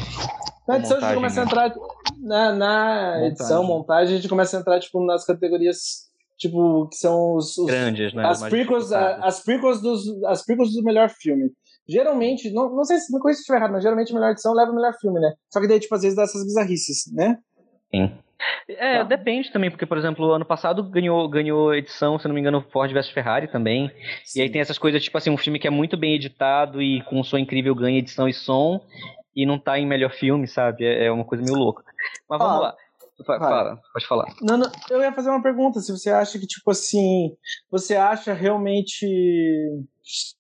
Na 0.68 0.78
edição 0.78 0.98
a 0.98 1.00
gente 1.00 1.16
Montagem, 1.16 1.16
começa 1.16 1.42
a 1.42 1.46
né? 1.46 1.52
entrar. 1.52 1.76
Na, 2.22 2.54
na 2.54 3.04
Montagem. 3.14 3.28
edição, 3.28 3.64
montagem, 3.64 4.14
a 4.14 4.18
gente 4.18 4.30
começa 4.30 4.58
a 4.58 4.60
entrar, 4.60 4.80
tipo, 4.80 5.06
nas 5.06 5.26
categorias, 5.26 6.10
tipo, 6.38 6.88
que 6.90 6.96
são 6.98 7.36
os. 7.36 7.58
os 7.58 7.68
Grandes, 7.68 8.14
né? 8.14 8.26
as 8.26 8.42
prequels, 8.42 8.92
as 8.92 9.44
prequels 9.44 9.82
dos 9.82 10.24
as 10.26 10.46
prequels 10.46 10.74
do 10.74 10.84
melhor 10.84 11.10
filme. 11.10 11.52
Geralmente, 11.88 12.52
não, 12.52 12.74
não 12.74 12.84
sei 12.86 12.98
se 12.98 13.14
me 13.14 13.20
corrija 13.20 13.38
se 13.38 13.42
estiver 13.42 13.58
errado, 13.58 13.72
mas 13.72 13.84
geralmente 13.84 14.12
a 14.12 14.16
melhor 14.16 14.32
edição 14.32 14.54
leva 14.54 14.72
o 14.72 14.76
melhor 14.76 14.94
filme, 15.02 15.20
né? 15.20 15.34
Só 15.52 15.60
que 15.60 15.68
daí, 15.68 15.80
tipo, 15.80 15.94
às 15.94 16.02
vezes 16.02 16.16
dá 16.16 16.24
essas 16.24 16.44
bizarrices, 16.46 17.12
né? 17.14 17.38
Sim. 17.94 18.12
É, 18.68 19.00
Tá. 19.00 19.04
depende 19.04 19.52
também, 19.52 19.70
porque, 19.70 19.86
por 19.86 19.98
exemplo, 19.98 20.32
ano 20.32 20.46
passado 20.46 20.84
ganhou, 20.84 21.28
ganhou 21.30 21.74
edição, 21.74 22.18
se 22.18 22.28
não 22.28 22.34
me 22.36 22.42
engano, 22.42 22.66
Ford 22.72 22.92
vs 22.92 23.10
Ferrari 23.10 23.48
também. 23.48 23.92
E 24.36 24.42
aí 24.42 24.50
tem 24.50 24.62
essas 24.62 24.78
coisas, 24.78 25.04
tipo 25.04 25.18
assim, 25.18 25.30
um 25.30 25.38
filme 25.38 25.60
que 25.60 25.68
é 25.68 25.70
muito 25.70 25.98
bem 25.98 26.16
editado 26.16 26.82
e 26.82 27.02
com 27.04 27.20
um 27.20 27.24
som 27.24 27.38
incrível 27.38 27.76
ganha 27.76 28.00
edição 28.00 28.28
e 28.28 28.34
som 28.34 28.82
e 29.36 29.46
não 29.46 29.58
tá 29.60 29.80
em 29.80 29.86
melhor 29.86 30.12
filme, 30.12 30.48
sabe? 30.48 30.86
É, 30.86 31.06
é 31.06 31.12
uma 31.12 31.26
coisa 31.26 31.44
meio 31.44 31.58
louca. 31.58 31.84
Mas 32.30 32.40
vamos 32.40 32.56
Ó, 32.58 32.60
lá. 32.62 32.76
Vai. 33.26 33.40
Fala, 33.40 33.80
pode 33.94 34.08
falar. 34.08 34.26
Não, 34.42 34.58
não, 34.58 34.72
eu 34.90 35.02
ia 35.02 35.14
fazer 35.14 35.30
uma 35.30 35.42
pergunta, 35.42 35.80
se 35.80 35.92
você 35.92 36.10
acha 36.10 36.40
que, 36.40 36.48
tipo 36.48 36.72
assim, 36.72 37.36
você 37.70 37.96
acha 37.96 38.34
realmente 38.34 39.06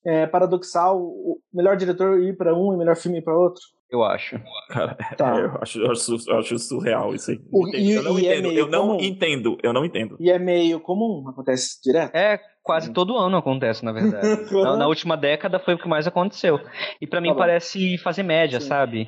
é, 0.05 0.25
paradoxal 0.27 0.99
o 0.99 1.39
melhor 1.53 1.77
diretor 1.77 2.19
ir 2.19 2.35
pra 2.35 2.53
um 2.53 2.73
e 2.73 2.77
melhor 2.77 2.95
filme 2.95 3.19
ir 3.19 3.23
pra 3.23 3.37
outro? 3.37 3.61
Eu 3.93 4.03
acho. 4.03 4.39
Cara, 4.69 4.95
Tá. 5.15 5.35
eu, 5.37 5.57
acho, 5.61 5.79
eu, 5.79 5.91
acho, 5.91 6.17
eu 6.29 6.39
acho 6.39 6.57
surreal 6.57 7.13
isso 7.13 7.29
aí. 7.29 7.39
O- 7.51 7.67
e- 7.67 7.91
eu 7.93 8.01
não 8.01 8.17
é 8.17 8.21
entendo, 8.21 8.47
meio 8.47 8.59
eu 8.59 8.67
não 8.67 8.87
comum. 8.87 8.97
entendo, 8.99 9.57
eu 9.61 9.71
não 9.71 9.85
entendo. 9.85 10.17
E 10.19 10.31
é 10.31 10.39
meio 10.39 10.79
comum, 10.79 11.23
acontece 11.29 11.79
direto. 11.83 12.15
É, 12.15 12.39
quase 12.63 12.91
todo 12.91 13.15
ano 13.15 13.37
acontece, 13.37 13.85
na 13.85 13.91
verdade. 13.91 14.25
na, 14.51 14.77
na 14.77 14.87
última 14.87 15.15
década 15.15 15.59
foi 15.59 15.75
o 15.75 15.77
que 15.77 15.87
mais 15.87 16.07
aconteceu. 16.07 16.59
E 16.99 17.05
pra 17.05 17.21
mim 17.21 17.29
Tá 17.29 17.35
parece 17.35 17.99
fazer 17.99 18.23
média, 18.23 18.59
Sim. 18.59 18.67
sabe? 18.67 19.07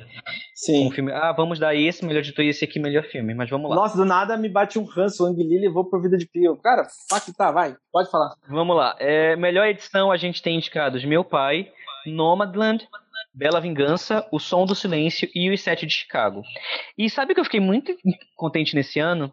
Sim. 0.54 0.86
Um 0.86 0.90
filme, 0.92 1.10
ah, 1.12 1.32
vamos 1.32 1.58
dar 1.58 1.74
esse 1.74 2.04
melhor 2.04 2.20
editor 2.20 2.44
e 2.44 2.50
esse 2.50 2.64
aqui 2.64 2.78
melhor 2.78 3.02
filme, 3.04 3.34
mas 3.34 3.50
vamos 3.50 3.68
lá. 3.68 3.74
Nossa, 3.74 3.96
do 3.96 4.04
nada 4.04 4.36
me 4.36 4.48
bate 4.48 4.78
um 4.78 4.84
ranço, 4.84 5.24
o 5.24 5.26
Ang 5.26 5.42
Lee 5.42 5.58
levou 5.62 5.84
pro 5.84 6.00
Vida 6.00 6.16
de 6.16 6.28
Pio. 6.28 6.56
Cara, 6.62 6.86
fuck, 7.10 7.36
tá, 7.36 7.50
vai, 7.50 7.74
pode 7.92 8.08
falar. 8.08 8.34
Vamos 8.48 8.76
lá. 8.76 8.94
É, 9.00 9.34
melhor 9.34 9.66
edição 9.66 10.12
a 10.12 10.16
gente 10.16 10.40
tem 10.40 10.54
indicados 10.56 11.04
Meu 11.04 11.24
Pai, 11.24 11.66
Nomadland, 12.06 12.86
Bela 13.36 13.60
Vingança, 13.60 14.26
O 14.32 14.40
Som 14.40 14.64
do 14.64 14.74
Silêncio 14.74 15.28
e 15.34 15.50
Os 15.52 15.60
Sete 15.60 15.84
de 15.84 15.92
Chicago. 15.92 16.42
E 16.96 17.10
sabe 17.10 17.34
que 17.34 17.40
eu 17.40 17.44
fiquei 17.44 17.60
muito 17.60 17.94
contente 18.34 18.74
nesse 18.74 18.98
ano? 18.98 19.30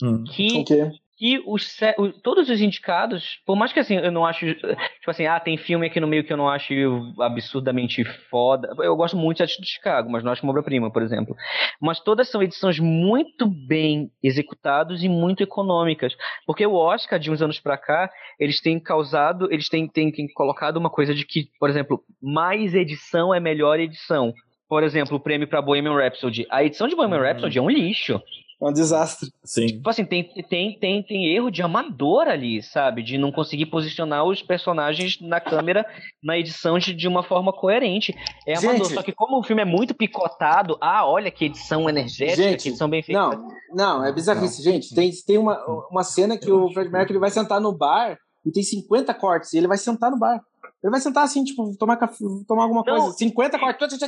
Hum. 0.00 0.22
Que 0.22 0.60
O 0.60 0.64
quê? 0.64 0.90
Que 1.18 1.42
os, 1.44 1.76
todos 2.22 2.48
os 2.48 2.60
indicados, 2.60 3.40
por 3.44 3.56
mais 3.56 3.72
que 3.72 3.80
assim, 3.80 3.96
eu 3.96 4.12
não 4.12 4.24
acho. 4.24 4.46
Tipo 4.54 5.10
assim, 5.10 5.26
ah, 5.26 5.40
tem 5.40 5.56
filme 5.56 5.86
aqui 5.86 5.98
no 5.98 6.06
meio 6.06 6.22
que 6.22 6.32
eu 6.32 6.36
não 6.36 6.48
acho 6.48 6.72
absurdamente 7.20 8.04
foda. 8.30 8.72
Eu 8.78 8.94
gosto 8.94 9.16
muito 9.16 9.44
de 9.44 9.66
Chicago, 9.66 10.08
mas 10.10 10.22
não 10.22 10.30
acho 10.30 10.44
uma 10.44 10.50
obra-prima, 10.50 10.92
por 10.92 11.02
exemplo. 11.02 11.34
Mas 11.80 11.98
todas 11.98 12.28
são 12.28 12.42
edições 12.42 12.78
muito 12.78 13.46
bem 13.46 14.10
executadas 14.22 15.02
e 15.02 15.08
muito 15.08 15.42
econômicas. 15.42 16.16
Porque 16.46 16.64
o 16.64 16.74
Oscar, 16.74 17.18
de 17.18 17.30
uns 17.30 17.42
anos 17.42 17.58
para 17.58 17.76
cá, 17.76 18.10
eles 18.38 18.60
têm 18.60 18.78
causado, 18.78 19.52
eles 19.52 19.68
têm, 19.68 19.88
têm, 19.88 20.12
têm 20.12 20.32
colocado 20.32 20.76
uma 20.76 20.90
coisa 20.90 21.12
de 21.14 21.26
que, 21.26 21.48
por 21.58 21.68
exemplo, 21.68 22.00
mais 22.22 22.74
edição 22.74 23.34
é 23.34 23.40
melhor 23.40 23.80
edição. 23.80 24.32
Por 24.68 24.84
exemplo, 24.84 25.16
o 25.16 25.20
prêmio 25.20 25.48
para 25.48 25.62
Bohemian 25.62 25.96
Rhapsody. 25.96 26.46
A 26.50 26.62
edição 26.62 26.86
de 26.86 26.94
Bohemian 26.94 27.18
uhum. 27.18 27.24
Rhapsody 27.24 27.58
é 27.58 27.62
um 27.62 27.70
lixo. 27.70 28.22
É 28.60 28.64
um 28.66 28.72
desastre. 28.72 29.30
Sim. 29.44 29.66
Tipo 29.66 29.88
assim, 29.88 30.04
tem, 30.04 30.24
tem, 30.48 30.76
tem, 30.78 31.02
tem 31.02 31.26
erro 31.32 31.48
de 31.48 31.62
amador 31.62 32.26
ali, 32.26 32.60
sabe? 32.60 33.04
De 33.04 33.16
não 33.16 33.30
conseguir 33.30 33.66
posicionar 33.66 34.24
os 34.24 34.42
personagens 34.42 35.20
na 35.20 35.40
câmera 35.40 35.86
na 36.22 36.36
edição 36.36 36.76
de, 36.76 36.92
de 36.92 37.06
uma 37.06 37.22
forma 37.22 37.52
coerente. 37.52 38.12
É 38.44 38.56
Gente, 38.56 38.66
amador. 38.66 38.92
Só 38.92 39.02
que 39.02 39.12
como 39.12 39.38
o 39.38 39.44
filme 39.44 39.62
é 39.62 39.64
muito 39.64 39.94
picotado, 39.94 40.76
ah, 40.80 41.06
olha 41.06 41.30
que 41.30 41.44
edição 41.44 41.88
energética, 41.88 42.42
Gente, 42.42 42.62
que 42.64 42.68
edição 42.70 42.90
bem 42.90 43.02
feita. 43.02 43.20
Não, 43.20 43.48
não, 43.72 44.04
é 44.04 44.12
bizarrice. 44.12 44.64
Não. 44.64 44.72
Gente, 44.72 44.92
tem, 44.92 45.12
tem 45.24 45.38
uma, 45.38 45.56
uma 45.88 46.02
cena 46.02 46.36
que 46.36 46.50
o 46.50 46.72
Fred 46.72 46.90
Mercury 46.90 47.18
vai 47.20 47.30
sentar 47.30 47.60
no 47.60 47.72
bar 47.72 48.18
e 48.44 48.50
tem 48.50 48.62
50 48.62 49.14
cortes 49.14 49.52
e 49.52 49.58
ele 49.58 49.68
vai 49.68 49.78
sentar 49.78 50.10
no 50.10 50.18
bar. 50.18 50.40
Ele 50.82 50.92
vai 50.92 51.00
sentar 51.00 51.24
assim, 51.24 51.42
tipo, 51.42 51.76
tomar, 51.76 51.96
café, 51.96 52.16
tomar 52.46 52.62
alguma 52.62 52.84
não, 52.86 52.96
coisa. 53.00 53.16
50 53.16 53.58
cortes. 53.58 53.98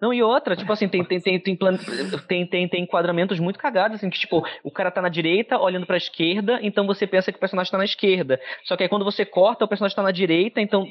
Não, 0.00 0.12
e 0.12 0.20
outra, 0.20 0.56
tipo 0.56 0.72
assim, 0.72 0.88
tem, 0.88 1.04
tem, 1.04 1.20
tem, 1.20 1.38
tem, 1.38 1.56
plan... 1.56 1.78
tem, 2.26 2.44
tem, 2.44 2.68
tem 2.68 2.82
enquadramentos 2.82 3.38
muito 3.38 3.56
cagados, 3.56 3.98
assim, 3.98 4.10
que, 4.10 4.18
tipo, 4.18 4.42
o 4.64 4.70
cara 4.70 4.90
tá 4.90 5.00
na 5.00 5.08
direita 5.08 5.58
olhando 5.58 5.86
pra 5.86 5.96
esquerda, 5.96 6.58
então 6.60 6.86
você 6.88 7.06
pensa 7.06 7.30
que 7.30 7.36
o 7.36 7.40
personagem 7.40 7.70
tá 7.70 7.78
na 7.78 7.84
esquerda. 7.84 8.40
Só 8.64 8.76
que 8.76 8.82
aí 8.82 8.88
quando 8.88 9.04
você 9.04 9.24
corta, 9.24 9.64
o 9.64 9.68
personagem 9.68 9.94
tá 9.94 10.02
na 10.02 10.10
direita, 10.10 10.60
então 10.60 10.84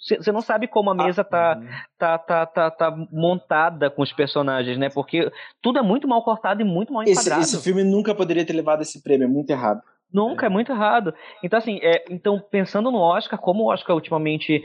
você 0.00 0.32
não 0.32 0.40
sabe 0.40 0.66
como 0.66 0.90
a 0.90 0.94
mesa 0.94 1.22
tá, 1.22 1.60
tá, 1.98 2.16
tá, 2.18 2.46
tá, 2.46 2.70
tá 2.70 2.96
montada 3.12 3.90
com 3.90 4.02
os 4.02 4.12
personagens, 4.14 4.78
né? 4.78 4.88
Porque 4.88 5.30
tudo 5.60 5.78
é 5.78 5.82
muito 5.82 6.08
mal 6.08 6.24
cortado 6.24 6.62
e 6.62 6.64
muito 6.64 6.90
mal 6.90 7.02
enquadrado. 7.02 7.42
Esse, 7.42 7.56
esse 7.56 7.64
filme 7.64 7.84
nunca 7.84 8.14
poderia 8.14 8.46
ter 8.46 8.54
levado 8.54 8.80
esse 8.80 9.02
prêmio, 9.02 9.26
é 9.26 9.28
muito 9.28 9.50
errado. 9.50 9.82
Nunca, 10.12 10.46
é 10.46 10.48
muito 10.48 10.70
errado. 10.70 11.14
Então, 11.42 11.58
assim, 11.58 11.80
é, 11.82 12.04
então, 12.08 12.38
pensando 12.38 12.90
no 12.90 12.98
Oscar, 12.98 13.38
como 13.38 13.64
o 13.64 13.72
Oscar 13.72 13.96
ultimamente 13.96 14.62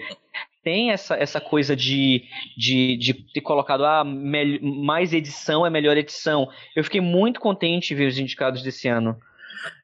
tem 0.63 0.91
essa, 0.91 1.15
essa 1.15 1.39
coisa 1.39 1.75
de, 1.75 2.23
de, 2.58 2.97
de 2.97 3.13
ter 3.13 3.41
colocado 3.41 3.86
ah, 3.86 4.04
mais 4.04 5.13
edição 5.13 5.65
é 5.65 5.69
melhor 5.69 5.97
edição. 5.97 6.49
Eu 6.75 6.84
fiquei 6.84 7.02
muito 7.02 7.39
contente 7.39 7.89
de 7.89 7.95
ver 7.95 8.08
os 8.08 8.19
indicados 8.19 8.62
desse 8.62 8.88
ano. 8.88 9.17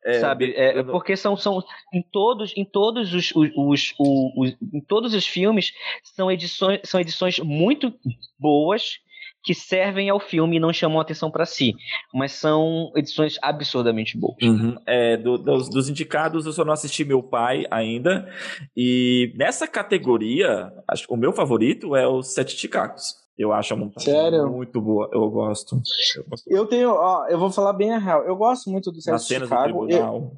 É, 0.06 0.20
sabe 0.20 0.54
é, 0.56 0.84
porque 0.84 1.18
são, 1.18 1.36
são 1.36 1.62
em 1.94 2.02
todos 2.02 2.54
em 2.56 2.63
todos 2.63 3.13
os, 3.13 3.36
os, 3.36 3.50
os, 3.58 3.94
os, 3.98 4.58
em 4.74 4.80
todos 4.80 5.13
os 5.13 5.28
filmes 5.28 5.74
são 6.02 6.32
edições 6.32 6.80
são 6.86 6.98
edições 6.98 7.39
muito 7.39 7.94
boas 8.39 9.00
que 9.45 9.53
servem 9.53 10.10
ao 10.10 10.19
filme 10.19 10.58
e 10.58 10.60
não 10.60 10.73
chamam 10.73 10.99
atenção 10.99 11.29
para 11.29 11.45
si. 11.45 11.75
Mas 12.13 12.31
são 12.31 12.91
edições 12.95 13.38
absurdamente 13.41 14.17
boas. 14.17 14.36
Uhum. 14.41 14.75
É, 14.88 15.15
do, 15.15 15.38
dos, 15.38 15.69
dos, 15.69 15.88
indicados, 15.88 16.45
eu 16.45 16.51
só 16.51 16.65
não 16.65 16.73
assisti 16.73 17.05
Meu 17.05 17.21
Pai 17.21 17.65
ainda. 17.69 18.27
E 18.75 19.31
nessa 19.38 19.67
categoria, 19.67 20.73
acho, 20.88 21.05
o 21.10 21.15
meu 21.15 21.31
favorito 21.31 21.95
é 21.95 22.08
o 22.08 22.23
Sete 22.23 22.58
Chicagos. 22.58 23.23
Eu 23.38 23.51
acho 23.51 23.73
a 23.73 23.77
montagem 23.77 24.13
Sério? 24.13 24.49
muito 24.49 24.81
boa. 24.81 25.10
Eu 25.13 25.29
gosto. 25.29 25.75
Eu, 26.15 26.23
gosto. 26.23 26.47
eu 26.47 26.65
tenho, 26.65 26.91
ó, 26.91 27.27
eu 27.27 27.38
vou 27.38 27.51
falar 27.51 27.73
bem 27.73 27.93
a 27.93 27.97
real. 27.97 28.23
Eu 28.23 28.36
gosto 28.36 28.69
muito 28.69 28.91
do 28.91 29.01
Sete 29.01 29.25
Chicago. 29.25 29.89
Eu, 29.89 30.31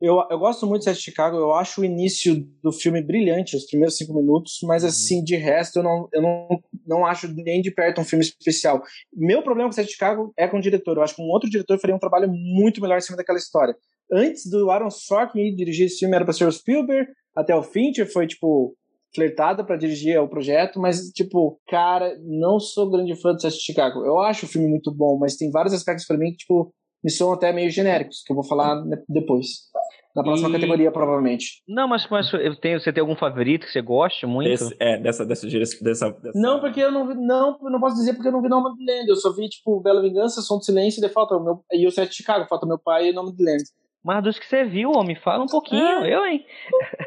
eu, 0.00 0.22
eu 0.30 0.38
gosto 0.38 0.66
muito 0.66 0.84
de 0.84 0.94
Chicago, 0.94 1.36
eu 1.36 1.52
acho 1.54 1.80
o 1.80 1.84
início 1.84 2.46
do 2.62 2.72
filme 2.72 3.02
brilhante, 3.02 3.56
os 3.56 3.66
primeiros 3.66 3.96
cinco 3.96 4.14
minutos, 4.14 4.58
mas 4.62 4.82
uhum. 4.82 4.88
assim, 4.88 5.24
de 5.24 5.34
resto, 5.34 5.80
eu 5.80 5.82
não, 5.82 6.08
eu 6.12 6.22
não, 6.22 6.48
não 6.86 7.06
acho 7.06 7.26
nem 7.34 7.60
de 7.60 7.70
perto 7.72 8.00
um 8.00 8.04
filme 8.04 8.24
especial. 8.24 8.80
Meu 9.12 9.42
problema 9.42 9.68
com 9.68 9.72
Sete 9.72 9.92
Chicago 9.92 10.32
é 10.36 10.46
com 10.46 10.58
o 10.58 10.60
diretor. 10.60 10.96
Eu 10.96 11.02
acho 11.02 11.16
que 11.16 11.22
um 11.22 11.28
outro 11.28 11.50
diretor 11.50 11.78
faria 11.80 11.96
um 11.96 12.00
trabalho 12.00 12.30
muito 12.30 12.80
melhor 12.80 12.98
em 12.98 13.00
cima 13.00 13.16
daquela 13.16 13.38
história. 13.38 13.74
Antes 14.10 14.48
do 14.48 14.70
Aaron 14.70 14.90
Sorkin 14.90 15.54
dirigir 15.54 15.86
esse 15.86 15.98
filme, 15.98 16.14
era 16.14 16.24
para 16.24 16.32
ser 16.32 16.46
o 16.46 16.52
Spielberg, 16.52 17.10
até 17.34 17.54
o 17.54 17.62
Fincher 17.62 18.10
foi, 18.10 18.26
tipo, 18.26 18.74
flertada 19.14 19.64
para 19.64 19.76
dirigir 19.76 20.18
o 20.20 20.28
projeto, 20.28 20.80
mas, 20.80 21.08
tipo, 21.10 21.60
cara, 21.68 22.16
não 22.22 22.60
sou 22.60 22.90
grande 22.90 23.20
fã 23.20 23.32
do 23.32 23.40
Sete 23.40 23.58
Chicago. 23.60 24.04
Eu 24.04 24.18
acho 24.20 24.46
o 24.46 24.48
filme 24.48 24.68
muito 24.68 24.94
bom, 24.94 25.18
mas 25.18 25.36
tem 25.36 25.50
vários 25.50 25.74
aspectos 25.74 26.06
para 26.06 26.16
mim 26.16 26.30
que, 26.30 26.38
tipo, 26.38 26.72
me 27.02 27.10
são 27.10 27.32
até 27.32 27.52
meio 27.52 27.70
genéricos, 27.70 28.22
que 28.24 28.32
eu 28.32 28.36
vou 28.36 28.44
falar 28.44 28.82
depois. 29.08 29.68
Na 30.16 30.22
próxima 30.22 30.48
e... 30.48 30.52
categoria, 30.52 30.90
provavelmente. 30.90 31.62
Não, 31.68 31.86
mas, 31.86 32.08
mas 32.10 32.30
tenho, 32.60 32.80
você 32.80 32.92
tem 32.92 33.00
algum 33.00 33.14
favorito 33.14 33.66
que 33.66 33.72
você 33.72 33.80
goste 33.80 34.26
muito? 34.26 34.50
Esse, 34.50 34.74
é, 34.80 34.98
dessa, 34.98 35.24
dessa, 35.24 35.46
dessa, 35.46 35.84
dessa, 35.84 36.32
Não, 36.34 36.60
porque 36.60 36.80
eu 36.80 36.90
não 36.90 37.06
vi, 37.06 37.14
não, 37.14 37.56
não 37.62 37.78
posso 37.78 37.96
dizer 37.96 38.14
porque 38.14 38.28
eu 38.28 38.32
não 38.32 38.42
vi 38.42 38.48
Nome 38.48 38.76
de 38.76 38.84
Land. 38.84 39.08
Eu 39.08 39.16
só 39.16 39.32
vi, 39.32 39.48
tipo, 39.48 39.80
Bela 39.80 40.02
Vingança, 40.02 40.40
Som 40.40 40.58
do 40.58 40.64
Silêncio 40.64 41.04
e 41.04 41.08
falta 41.08 41.38
meu, 41.38 41.62
e 41.72 41.86
o 41.86 41.90
Sete 41.90 42.10
de 42.10 42.16
Chicago, 42.16 42.48
falta 42.48 42.66
meu 42.66 42.78
pai 42.78 43.08
e 43.08 43.12
Nome 43.12 43.32
de 43.32 43.44
Land. 43.44 43.62
Mas 44.02 44.22
dos 44.24 44.38
que 44.38 44.46
você 44.46 44.64
viu, 44.64 44.90
homem, 44.92 45.16
fala 45.16 45.44
um 45.44 45.48
pouquinho, 45.48 45.84
é. 45.84 46.14
eu, 46.14 46.24
hein? 46.24 46.44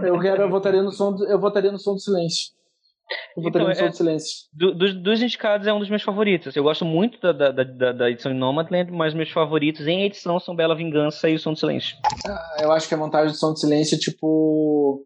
Eu 0.01 0.19
quero, 0.19 0.43
eu 0.43 0.49
votaria 0.49 0.83
no 0.83 0.91
som, 0.91 1.13
do, 1.13 1.27
eu 1.27 1.39
votaria 1.39 1.71
no 1.71 1.79
Som 1.79 1.93
do 1.93 1.99
Silêncio. 1.99 2.51
Eu 3.37 3.47
então, 3.47 3.69
é, 3.69 3.91
silêncio. 3.91 4.47
Do, 4.53 4.73
dos, 4.73 4.93
dos 4.93 5.21
indicados 5.21 5.67
é 5.67 5.73
um 5.73 5.79
dos 5.79 5.89
meus 5.89 6.03
favoritos. 6.03 6.55
Eu 6.55 6.63
gosto 6.63 6.85
muito 6.85 7.19
da, 7.19 7.51
da, 7.51 7.63
da, 7.63 7.91
da 7.91 8.09
edição 8.09 8.31
de 8.31 8.37
Nomadland, 8.37 8.91
mas 8.91 9.13
meus 9.13 9.31
favoritos 9.31 9.87
em 9.87 10.03
edição 10.03 10.39
são 10.39 10.55
Bela 10.55 10.75
Vingança 10.75 11.29
e 11.29 11.35
o 11.35 11.39
Som 11.39 11.53
do 11.53 11.59
Silêncio. 11.59 11.97
Ah, 12.27 12.57
eu 12.61 12.71
acho 12.71 12.87
que 12.87 12.93
a 12.93 12.97
montagem 12.97 13.31
do 13.31 13.37
Som 13.37 13.53
do 13.53 13.59
Silêncio, 13.59 13.97
tipo, 13.97 15.05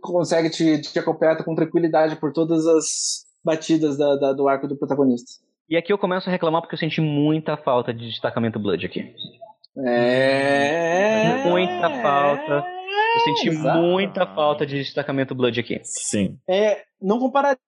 consegue 0.00 0.50
te, 0.50 0.80
te 0.80 0.98
acompanhar 0.98 1.36
com 1.44 1.54
tranquilidade 1.54 2.16
por 2.16 2.32
todas 2.32 2.66
as 2.66 3.26
batidas 3.44 3.96
da, 3.96 4.16
da, 4.16 4.32
do 4.32 4.48
arco 4.48 4.66
do 4.66 4.76
protagonista. 4.76 5.30
E 5.68 5.76
aqui 5.76 5.92
eu 5.92 5.98
começo 5.98 6.28
a 6.28 6.32
reclamar 6.32 6.62
porque 6.62 6.74
eu 6.74 6.78
senti 6.78 7.00
muita 7.00 7.56
falta 7.56 7.92
de 7.92 8.06
destacamento 8.08 8.58
Blood 8.58 8.86
aqui. 8.86 9.14
É. 9.86 11.44
Muita 11.44 11.90
falta. 12.02 12.64
Eu 13.14 13.20
senti 13.20 13.48
Exato. 13.48 13.78
muita 13.78 14.26
falta 14.26 14.66
de 14.66 14.78
destacamento 14.78 15.34
Blood 15.34 15.60
aqui. 15.60 15.80
Sim. 15.82 16.38
É, 16.48 16.82
não 17.00 17.18
compararia, 17.18 17.58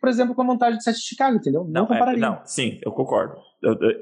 por 0.00 0.08
exemplo, 0.08 0.34
com 0.34 0.42
a 0.42 0.44
montagem 0.44 0.78
de 0.78 0.84
Sete 0.84 0.96
de 0.96 1.06
Chicago, 1.06 1.36
entendeu? 1.36 1.64
Não, 1.64 1.70
não 1.70 1.84
é, 1.84 1.88
compararia. 1.88 2.24
É, 2.24 2.28
não, 2.28 2.40
sim, 2.44 2.78
eu 2.84 2.92
concordo. 2.92 3.36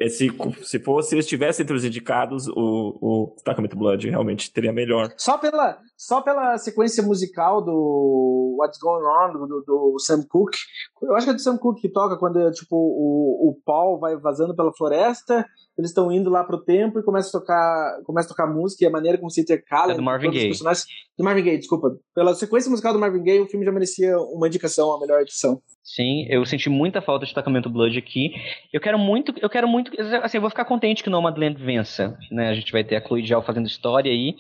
Se, 0.09 0.31
se 0.63 0.79
fosse, 0.79 1.09
se 1.09 1.15
eu 1.17 1.21
estivesse 1.21 1.63
entre 1.63 1.75
os 1.75 1.85
indicados, 1.85 2.47
o, 2.49 2.55
o 3.01 3.33
destacamento 3.35 3.77
Blood 3.77 4.09
realmente 4.09 4.53
teria 4.53 4.73
melhor. 4.73 5.13
Só 5.17 5.39
pela, 5.39 5.79
só 5.97 6.21
pela 6.21 6.59
sequência 6.59 7.03
musical 7.03 7.65
do 7.65 8.57
What's 8.61 8.79
Going 8.79 9.03
On, 9.03 9.33
do, 9.33 9.65
do 9.67 9.97
Sam 9.99 10.23
Cooke. 10.29 10.59
Eu 11.03 11.17
acho 11.17 11.27
que 11.27 11.31
é 11.31 11.35
do 11.35 11.41
Sam 11.41 11.57
Cooke 11.57 11.81
que 11.81 11.89
toca 11.89 12.19
quando 12.19 12.51
tipo, 12.53 12.77
o, 12.77 13.51
o 13.51 13.61
Paul 13.65 13.99
vai 13.99 14.17
vazando 14.17 14.55
pela 14.55 14.73
floresta 14.75 15.45
eles 15.79 15.91
estão 15.91 16.11
indo 16.11 16.31
lá 16.31 16.43
pro 16.43 16.65
templo 16.65 17.01
e 17.01 17.05
começa 17.05 17.29
a 17.29 17.41
tocar, 17.41 18.01
começa 18.05 18.29
a 18.29 18.31
tocar 18.31 18.47
música 18.47 18.83
e 18.83 18.87
a 18.87 18.91
maneira 18.91 19.19
como 19.19 19.31
se 19.31 19.43
intercala 19.43 19.93
é 19.93 19.95
do 19.95 20.03
Marvin 20.03 20.31
Gaye. 20.31 20.51
Do 21.19 21.25
Marvin 21.25 21.43
Gaye, 21.43 21.59
desculpa. 21.59 21.95
Pela 22.15 22.35
sequência 22.35 22.71
musical 22.71 22.95
do 22.95 22.99
Marvin 22.99 23.23
Gaye, 23.23 23.41
o 23.41 23.47
filme 23.47 23.65
já 23.65 23.73
merecia 23.73 24.19
uma 24.19 24.47
indicação 24.47 24.76
a 24.85 25.01
melhor 25.01 25.21
edição. 25.21 25.61
Sim, 25.87 26.27
eu 26.29 26.45
senti 26.45 26.69
muita 26.69 27.01
falta 27.01 27.21
de 27.21 27.27
destacamento 27.27 27.71
Blood 27.71 27.97
aqui. 27.97 28.33
Eu 28.73 28.81
quero 28.81 28.99
muito, 28.99 29.33
eu 29.41 29.49
quero 29.49 29.69
muito, 29.69 29.93
assim, 30.23 30.39
eu 30.39 30.41
vou 30.41 30.51
ficar 30.51 30.65
contente 30.65 31.03
que 31.03 31.09
Nomadland 31.09 31.63
vença, 31.63 32.19
né? 32.33 32.49
A 32.49 32.55
gente 32.55 32.73
vai 32.73 32.83
ter 32.83 32.97
a 32.97 33.01
Chloe 33.01 33.25
Zhao 33.25 33.41
fazendo 33.41 33.69
história 33.69 34.11
aí. 34.11 34.35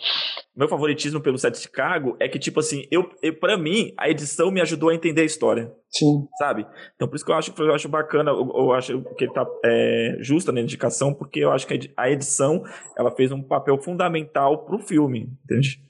Meu 0.56 0.66
favoritismo 0.68 1.20
pelo 1.20 1.38
set 1.38 1.52
de 1.54 1.60
Chicago 1.60 2.16
é 2.18 2.28
que, 2.28 2.40
tipo 2.40 2.58
assim, 2.58 2.84
eu, 2.90 3.08
eu 3.22 3.32
para 3.32 3.56
mim, 3.56 3.92
a 3.96 4.10
edição 4.10 4.50
me 4.50 4.60
ajudou 4.60 4.88
a 4.88 4.94
entender 4.94 5.20
a 5.20 5.24
história. 5.24 5.72
Sim. 5.88 6.26
Sabe? 6.36 6.66
Então 6.96 7.06
por 7.06 7.14
isso 7.14 7.24
que 7.24 7.30
eu 7.30 7.36
acho, 7.36 7.54
eu 7.56 7.74
acho 7.74 7.88
bacana, 7.88 8.32
eu, 8.32 8.52
eu 8.52 8.72
acho 8.72 9.00
que 9.16 9.24
ele 9.24 9.32
tá 9.32 9.46
é, 9.64 10.16
justa 10.18 10.50
na 10.50 10.60
indicação, 10.60 11.14
porque 11.14 11.38
eu 11.38 11.52
acho 11.52 11.64
que 11.64 11.92
a 11.96 12.10
edição, 12.10 12.64
ela 12.98 13.12
fez 13.12 13.30
um 13.30 13.40
papel 13.40 13.78
fundamental 13.78 14.64
pro 14.64 14.80
filme, 14.80 15.28
entende? 15.44 15.80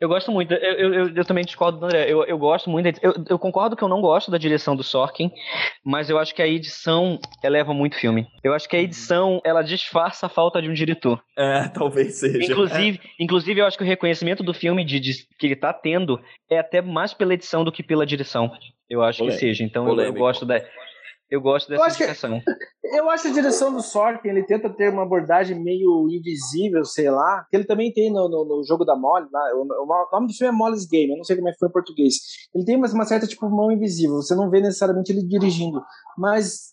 Eu 0.00 0.08
gosto 0.08 0.30
muito, 0.32 0.52
eu, 0.52 0.92
eu, 0.92 1.14
eu, 1.14 1.24
também 1.24 1.44
discordo 1.44 1.78
do 1.78 1.86
André, 1.86 2.10
eu, 2.10 2.24
eu 2.24 2.36
gosto 2.36 2.68
muito, 2.68 2.98
eu, 3.02 3.14
eu 3.28 3.38
concordo 3.38 3.76
que 3.76 3.82
eu 3.82 3.88
não 3.88 4.00
gosto 4.00 4.30
da 4.30 4.38
direção 4.38 4.74
do 4.74 4.82
Sorkin, 4.82 5.30
mas 5.84 6.10
eu 6.10 6.18
acho 6.18 6.34
que 6.34 6.42
a 6.42 6.46
edição 6.46 7.18
eleva 7.42 7.72
muito 7.72 7.94
o 7.94 7.98
filme. 7.98 8.26
Eu 8.42 8.52
acho 8.54 8.68
que 8.68 8.76
a 8.76 8.78
uhum. 8.78 8.84
edição, 8.84 9.40
ela 9.44 9.62
disfarça 9.62 10.26
a 10.26 10.28
falta 10.28 10.60
de 10.60 10.68
um 10.68 10.74
diretor. 10.74 11.22
É, 11.36 11.68
talvez 11.74 12.14
seja. 12.14 12.52
Inclusive, 12.52 13.00
é. 13.02 13.22
inclusive 13.22 13.60
eu 13.60 13.66
acho 13.66 13.78
que 13.78 13.84
o 13.84 13.86
reconhecimento 13.86 14.42
do 14.42 14.52
filme 14.52 14.84
de, 14.84 14.98
de, 14.98 15.12
que 15.38 15.46
ele 15.46 15.56
tá 15.56 15.72
tendo 15.72 16.20
é 16.50 16.58
até 16.58 16.80
mais 16.82 17.14
pela 17.14 17.34
edição 17.34 17.64
do 17.64 17.72
que 17.72 17.82
pela 17.82 18.06
direção. 18.06 18.50
Eu 18.90 19.02
acho 19.02 19.18
Polêmico. 19.18 19.40
que 19.40 19.46
seja, 19.46 19.64
então 19.64 19.88
eu, 19.88 20.00
eu 20.00 20.12
gosto 20.12 20.44
da... 20.44 20.60
Eu 21.32 21.40
gosto 21.40 21.70
dessa 21.70 21.82
eu 21.82 21.88
indicação. 21.88 22.40
Que, 22.40 22.44
eu 22.98 23.08
acho 23.08 23.26
a 23.26 23.32
direção 23.32 23.72
do 23.72 23.80
Sorkin, 23.80 24.28
ele 24.28 24.42
tenta 24.42 24.68
ter 24.68 24.92
uma 24.92 25.04
abordagem 25.04 25.58
meio 25.58 26.06
invisível, 26.10 26.84
sei 26.84 27.10
lá, 27.10 27.46
que 27.50 27.56
ele 27.56 27.64
também 27.64 27.90
tem 27.90 28.12
no, 28.12 28.28
no, 28.28 28.44
no 28.44 28.62
jogo 28.62 28.84
da 28.84 28.94
Molly, 28.94 29.28
lá, 29.32 29.40
o, 29.54 29.62
o, 29.62 30.08
nome 30.12 30.26
do 30.26 30.34
filme 30.34 30.54
é 30.54 30.56
Molly's 30.56 30.84
Game, 30.84 31.10
eu 31.10 31.16
não 31.16 31.24
sei 31.24 31.36
como 31.36 31.48
é 31.48 31.52
que 31.52 31.58
foi 31.58 31.70
em 31.70 31.72
português. 31.72 32.16
Ele 32.54 32.66
tem 32.66 32.76
uma, 32.76 32.86
uma 32.86 33.06
certa 33.06 33.26
tipo 33.26 33.48
mão 33.48 33.72
invisível, 33.72 34.16
você 34.16 34.34
não 34.34 34.50
vê 34.50 34.60
necessariamente 34.60 35.10
ele 35.10 35.26
dirigindo, 35.26 35.82
mas 36.18 36.72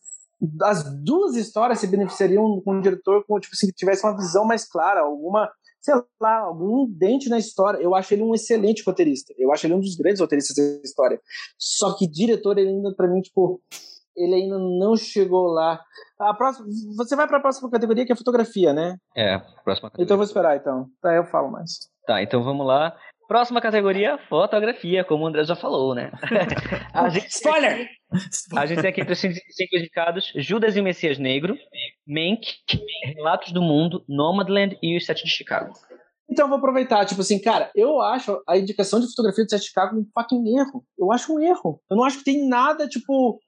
as 0.64 0.84
duas 1.06 1.38
histórias 1.38 1.80
se 1.80 1.88
beneficiariam 1.88 2.62
com 2.66 2.74
um 2.74 2.82
diretor 2.82 3.24
com 3.26 3.40
tipo, 3.40 3.56
se 3.56 3.72
tivesse 3.72 4.06
uma 4.06 4.18
visão 4.18 4.44
mais 4.44 4.68
clara, 4.68 5.00
alguma 5.00 5.50
sei 5.82 5.96
lá, 6.20 6.40
algum 6.40 6.86
dente 6.86 7.30
na 7.30 7.38
história. 7.38 7.82
Eu 7.82 7.96
acho 7.96 8.14
ele 8.14 8.24
um 8.24 8.36
excelente 8.36 8.84
roteirista. 8.86 9.34
Eu 9.38 9.54
acho 9.54 9.66
ele 9.66 9.74
um 9.74 9.80
dos 9.80 9.96
grandes 9.96 10.20
roteiristas 10.20 10.58
da 10.58 10.82
história. 10.84 11.22
Só 11.58 11.96
que 11.98 12.06
diretor, 12.06 12.58
ele 12.58 12.70
ainda, 12.70 12.94
pra 12.94 13.08
mim, 13.08 13.22
tipo, 13.22 13.62
ele 14.20 14.36
ainda 14.36 14.58
não 14.60 14.96
chegou 14.96 15.48
lá. 15.48 15.82
A 16.20 16.34
próxima, 16.34 16.68
você 16.98 17.16
vai 17.16 17.28
pra 17.28 17.40
próxima 17.40 17.70
categoria, 17.72 18.06
que 18.06 18.12
é 18.12 18.16
fotografia, 18.16 18.74
né? 18.74 18.98
É, 19.16 19.40
próxima 19.64 19.90
categoria. 19.90 20.04
Então 20.04 20.16
eu 20.16 20.18
vou 20.18 20.26
esperar, 20.26 20.58
então. 20.58 20.88
Tá, 21.02 21.14
eu 21.14 21.24
falo 21.26 21.50
mais. 21.50 21.90
Tá, 22.06 22.22
então 22.22 22.44
vamos 22.44 22.68
lá. 22.68 22.96
Próxima 23.28 23.62
categoria, 23.62 24.18
fotografia, 24.28 25.04
como 25.04 25.24
o 25.24 25.28
André 25.28 25.44
já 25.44 25.56
falou, 25.56 25.94
né? 25.94 26.12
a 26.94 27.10
gente, 27.10 27.30
Spoiler! 27.30 27.88
a 28.58 28.66
gente 28.66 28.82
tem 28.82 28.90
aqui 28.90 29.02
entre 29.02 29.14
os 29.14 29.20
cinco 29.20 29.36
cinco 29.52 29.78
indicados 29.78 30.34
Judas 30.36 30.76
e 30.76 30.80
o 30.82 30.84
Messias 30.84 31.20
Negro, 31.20 31.56
Mank, 32.08 32.42
Relatos 33.16 33.52
do 33.52 33.62
Mundo, 33.62 34.04
Nomadland 34.10 34.80
e 34.82 34.98
os 34.98 35.06
Sete 35.06 35.26
de 35.26 35.30
Chicago. 35.30 35.74
Então 36.32 36.46
eu 36.46 36.50
vou 36.50 36.60
aproveitar, 36.60 37.06
tipo 37.06 37.22
assim, 37.22 37.40
cara, 37.40 37.72
eu 37.76 38.00
acho 38.02 38.40
a 38.48 38.58
indicação 38.58 39.00
de 39.00 39.08
fotografia 39.08 39.44
do 39.44 39.50
Sete 39.50 39.66
Chicago 39.66 40.00
um 40.00 40.06
fucking 40.14 40.58
erro. 40.58 40.86
Eu 40.98 41.12
acho 41.12 41.34
um 41.34 41.40
erro. 41.40 41.82
Eu 41.90 41.98
não 41.98 42.04
acho 42.04 42.20
que 42.20 42.24
tem 42.24 42.48
nada, 42.48 42.88
tipo, 42.88 43.40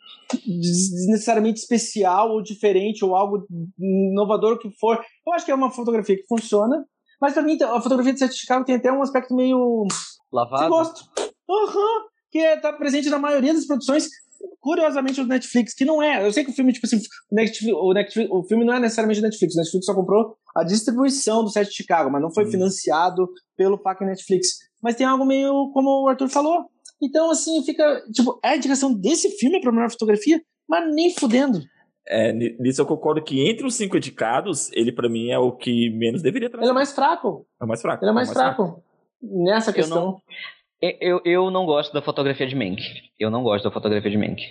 necessariamente 1.07 1.59
especial 1.59 2.32
ou 2.32 2.41
diferente 2.41 3.05
ou 3.05 3.15
algo 3.15 3.45
inovador 3.79 4.57
que 4.57 4.71
for. 4.79 4.99
Eu 5.27 5.34
acho 5.34 5.45
que 5.45 5.51
é 5.51 5.55
uma 5.55 5.71
fotografia 5.71 6.15
que 6.15 6.25
funciona. 6.27 6.84
Mas 7.21 7.34
pra 7.34 7.43
mim, 7.43 7.55
a 7.61 7.79
fotografia 7.79 8.13
do 8.13 8.19
Sete 8.19 8.36
Chicago 8.36 8.65
tem 8.65 8.75
até 8.75 8.91
um 8.91 9.03
aspecto 9.03 9.36
meio. 9.36 9.86
Sem 9.91 9.99
Lavado. 10.34 10.69
gosto. 10.69 11.01
Aham. 11.47 12.05
que 12.32 12.39
é, 12.39 12.57
tá 12.57 12.73
presente 12.73 13.09
na 13.09 13.19
maioria 13.19 13.53
das 13.53 13.67
produções. 13.67 14.07
Curiosamente, 14.59 15.19
o 15.21 15.25
Netflix, 15.25 15.73
que 15.73 15.83
não 15.85 16.01
é. 16.01 16.25
Eu 16.25 16.31
sei 16.31 16.43
que 16.43 16.51
o 16.51 16.53
filme, 16.53 16.71
tipo 16.71 16.85
assim, 16.85 16.97
o, 17.31 17.35
Netflix, 17.35 17.73
o, 17.75 17.93
Netflix, 17.93 18.29
o 18.31 18.43
filme 18.43 18.63
não 18.63 18.73
é 18.75 18.79
necessariamente 18.79 19.21
Netflix. 19.21 19.55
O 19.55 19.57
Netflix 19.57 19.85
só 19.85 19.95
comprou 19.95 20.35
a 20.55 20.63
distribuição 20.63 21.43
do 21.43 21.49
set 21.49 21.67
de 21.69 21.75
Chicago, 21.75 22.11
mas 22.11 22.21
não 22.21 22.31
foi 22.33 22.45
Hum. 22.45 22.51
financiado 22.51 23.27
pelo 23.57 23.77
fucking 23.77 24.05
Netflix. 24.05 24.49
Mas 24.81 24.95
tem 24.95 25.05
algo 25.05 25.25
meio 25.25 25.71
como 25.73 26.03
o 26.03 26.07
Arthur 26.07 26.29
falou. 26.29 26.65
Então, 27.01 27.31
assim, 27.31 27.63
fica. 27.63 28.03
Tipo, 28.13 28.39
é 28.43 28.49
a 28.49 28.55
indicação 28.57 28.93
desse 28.93 29.29
filme 29.37 29.59
pra 29.59 29.71
melhor 29.71 29.89
fotografia, 29.89 30.39
mas 30.69 30.93
nem 30.93 31.11
fudendo. 31.13 31.59
É, 32.07 32.31
ni- 32.33 32.55
nisso 32.59 32.81
eu 32.81 32.85
concordo 32.85 33.23
que 33.23 33.47
entre 33.49 33.65
os 33.65 33.75
cinco 33.75 33.95
indicados, 33.97 34.69
ele 34.73 34.91
pra 34.91 35.07
mim 35.09 35.29
é 35.29 35.39
o 35.39 35.51
que 35.51 35.89
menos 35.91 36.21
deveria 36.21 36.49
trazer. 36.49 36.65
Ele 36.65 36.71
é 36.71 36.73
mais 36.75 36.91
fraco. 36.91 37.47
É 37.59 37.63
o 37.63 37.67
mais 37.67 37.81
fraco. 37.81 38.03
Ele 38.03 38.11
é 38.11 38.13
mais 38.13 38.31
fraco. 38.31 38.83
Nessa 39.21 39.69
Eu 39.69 39.73
questão. 39.75 40.05
não- 40.05 40.21
Eu, 40.82 41.21
eu 41.23 41.51
não 41.51 41.65
gosto 41.65 41.93
da 41.93 42.01
fotografia 42.01 42.47
de 42.47 42.55
Mank. 42.55 42.82
Eu 43.19 43.29
não 43.29 43.43
gosto 43.43 43.63
da 43.63 43.71
fotografia 43.71 44.09
de 44.09 44.17
Mank. 44.17 44.41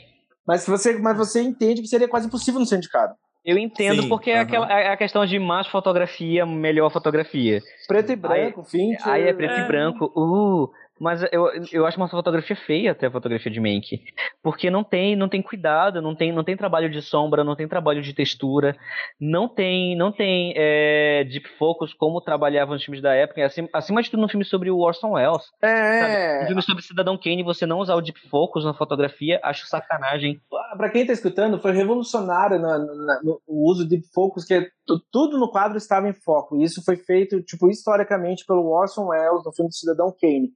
Mas, 0.46 0.66
você, 0.66 0.98
mas 0.98 1.16
você 1.16 1.42
entende 1.42 1.82
que 1.82 1.88
seria 1.88 2.08
quase 2.08 2.26
impossível 2.26 2.60
não 2.60 2.66
ser 2.66 2.76
indicado. 2.76 3.14
Eu 3.44 3.56
entendo 3.56 4.02
Sim, 4.02 4.08
porque 4.08 4.30
é, 4.30 4.40
aquela, 4.40 4.70
é 4.70 4.92
a 4.92 4.96
questão 4.96 5.24
de 5.24 5.38
mais 5.38 5.66
fotografia, 5.66 6.44
melhor 6.44 6.90
fotografia. 6.90 7.60
Preto 7.88 8.12
e 8.12 8.16
branco, 8.16 8.62
fim. 8.62 8.94
Aí 9.02 9.22
é 9.24 9.32
preto 9.32 9.54
É. 9.54 9.64
e 9.64 9.66
branco. 9.66 10.12
Uh, 10.14 10.70
mas 11.00 11.22
eu, 11.32 11.48
eu 11.72 11.86
acho 11.86 11.96
uma 11.96 12.08
fotografia 12.08 12.54
feia 12.54 12.92
até 12.92 13.06
a 13.06 13.10
fotografia 13.10 13.50
de 13.50 13.58
Mank. 13.58 14.02
Porque 14.42 14.70
não 14.70 14.84
tem, 14.84 15.16
não 15.16 15.28
tem 15.28 15.40
cuidado, 15.40 16.02
não 16.02 16.14
tem, 16.14 16.30
não 16.32 16.44
tem 16.44 16.56
trabalho 16.56 16.90
de 16.90 17.00
sombra, 17.00 17.42
não 17.42 17.56
tem 17.56 17.66
trabalho 17.66 18.02
de 18.02 18.12
textura, 18.12 18.76
não 19.20 19.48
tem, 19.48 19.96
não 19.96 20.12
tem 20.12 20.52
é, 20.56 21.24
deep 21.24 21.48
focus 21.58 21.94
como 21.94 22.20
trabalhavam 22.20 22.76
os 22.76 22.84
filmes 22.84 23.02
da 23.02 23.14
época. 23.14 23.44
Acima, 23.44 23.68
acima 23.72 24.02
de 24.02 24.10
tudo, 24.10 24.20
no 24.20 24.28
filme 24.28 24.44
sobre 24.44 24.70
o 24.70 24.78
Orson 24.78 25.12
Welles. 25.12 25.44
Um 25.62 25.66
É. 25.66 26.44
filme 26.46 26.62
sobre 26.62 26.82
Cidadão 26.82 27.16
Kane, 27.16 27.42
você 27.42 27.64
não 27.64 27.78
usar 27.78 27.94
o 27.94 28.00
deep 28.02 28.20
focus 28.28 28.64
na 28.64 28.74
fotografia, 28.74 29.40
acho 29.42 29.66
sacanagem. 29.66 30.40
Pra 30.76 30.90
quem 30.90 31.06
tá 31.06 31.12
escutando, 31.12 31.58
foi 31.58 31.72
revolucionário 31.72 32.58
na- 32.58 32.78
na- 32.78 33.20
no, 33.22 33.40
o 33.46 33.68
uso 33.70 33.86
de 33.88 34.00
focus, 34.14 34.44
que 34.44 34.54
é 34.54 34.66
tudo 35.12 35.38
no 35.38 35.50
quadro 35.50 35.76
estava 35.78 36.08
em 36.08 36.12
foco. 36.12 36.56
E 36.56 36.64
isso 36.64 36.82
foi 36.84 36.96
feito, 36.96 37.42
tipo, 37.42 37.68
historicamente 37.68 38.44
pelo 38.46 38.66
Orson 38.70 39.06
Welles 39.08 39.44
no 39.44 39.52
filme 39.52 39.68
do 39.68 39.74
Cidadão 39.74 40.14
Kane. 40.20 40.50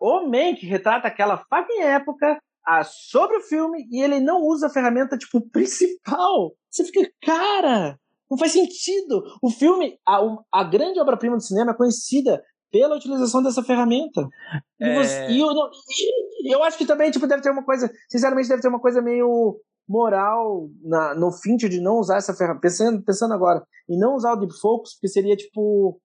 O 0.00 0.26
Mank 0.26 0.64
retrata 0.66 1.06
aquela 1.06 1.36
fucking 1.36 1.82
época 1.82 2.38
ah, 2.66 2.82
sobre 2.84 3.36
o 3.36 3.42
filme 3.42 3.86
e 3.90 4.02
ele 4.02 4.18
não 4.20 4.42
usa 4.42 4.66
a 4.66 4.70
ferramenta, 4.70 5.16
tipo, 5.18 5.40
principal. 5.52 6.52
Você 6.70 6.84
fica, 6.84 7.10
cara, 7.22 7.98
não 8.30 8.36
faz 8.38 8.52
sentido. 8.52 9.22
O 9.42 9.50
filme, 9.50 9.98
a, 10.06 10.18
a 10.52 10.64
grande 10.64 10.98
obra-prima 11.00 11.36
do 11.36 11.42
cinema 11.42 11.72
é 11.72 11.76
conhecida 11.76 12.42
pela 12.70 12.96
utilização 12.96 13.42
dessa 13.42 13.62
ferramenta. 13.62 14.28
E, 14.80 14.84
É. 14.88 14.94
você- 14.94 15.26
e 15.30 15.38
eu, 15.40 15.48
e 16.44 16.54
eu 16.54 16.62
acho 16.62 16.76
que 16.76 16.84
também, 16.86 17.10
tipo, 17.10 17.26
deve 17.26 17.42
ter 17.42 17.50
uma 17.50 17.64
coisa, 17.64 17.90
sinceramente, 18.10 18.48
deve 18.48 18.60
ter 18.60 18.68
uma 18.68 18.80
coisa 18.80 19.00
meio 19.00 19.58
moral 19.88 20.68
na, 20.82 21.14
no 21.14 21.30
fim 21.32 21.56
de 21.56 21.80
não 21.80 21.98
usar 21.98 22.16
essa 22.18 22.34
ferramenta, 22.34 22.60
pensando, 22.62 23.02
pensando 23.02 23.34
agora, 23.34 23.62
e 23.88 23.98
não 23.98 24.14
usar 24.14 24.32
o 24.34 24.36
Deep 24.36 24.52
Focus, 24.60 24.94
porque 24.94 25.08
seria, 25.08 25.34
tipo, 25.36 26.00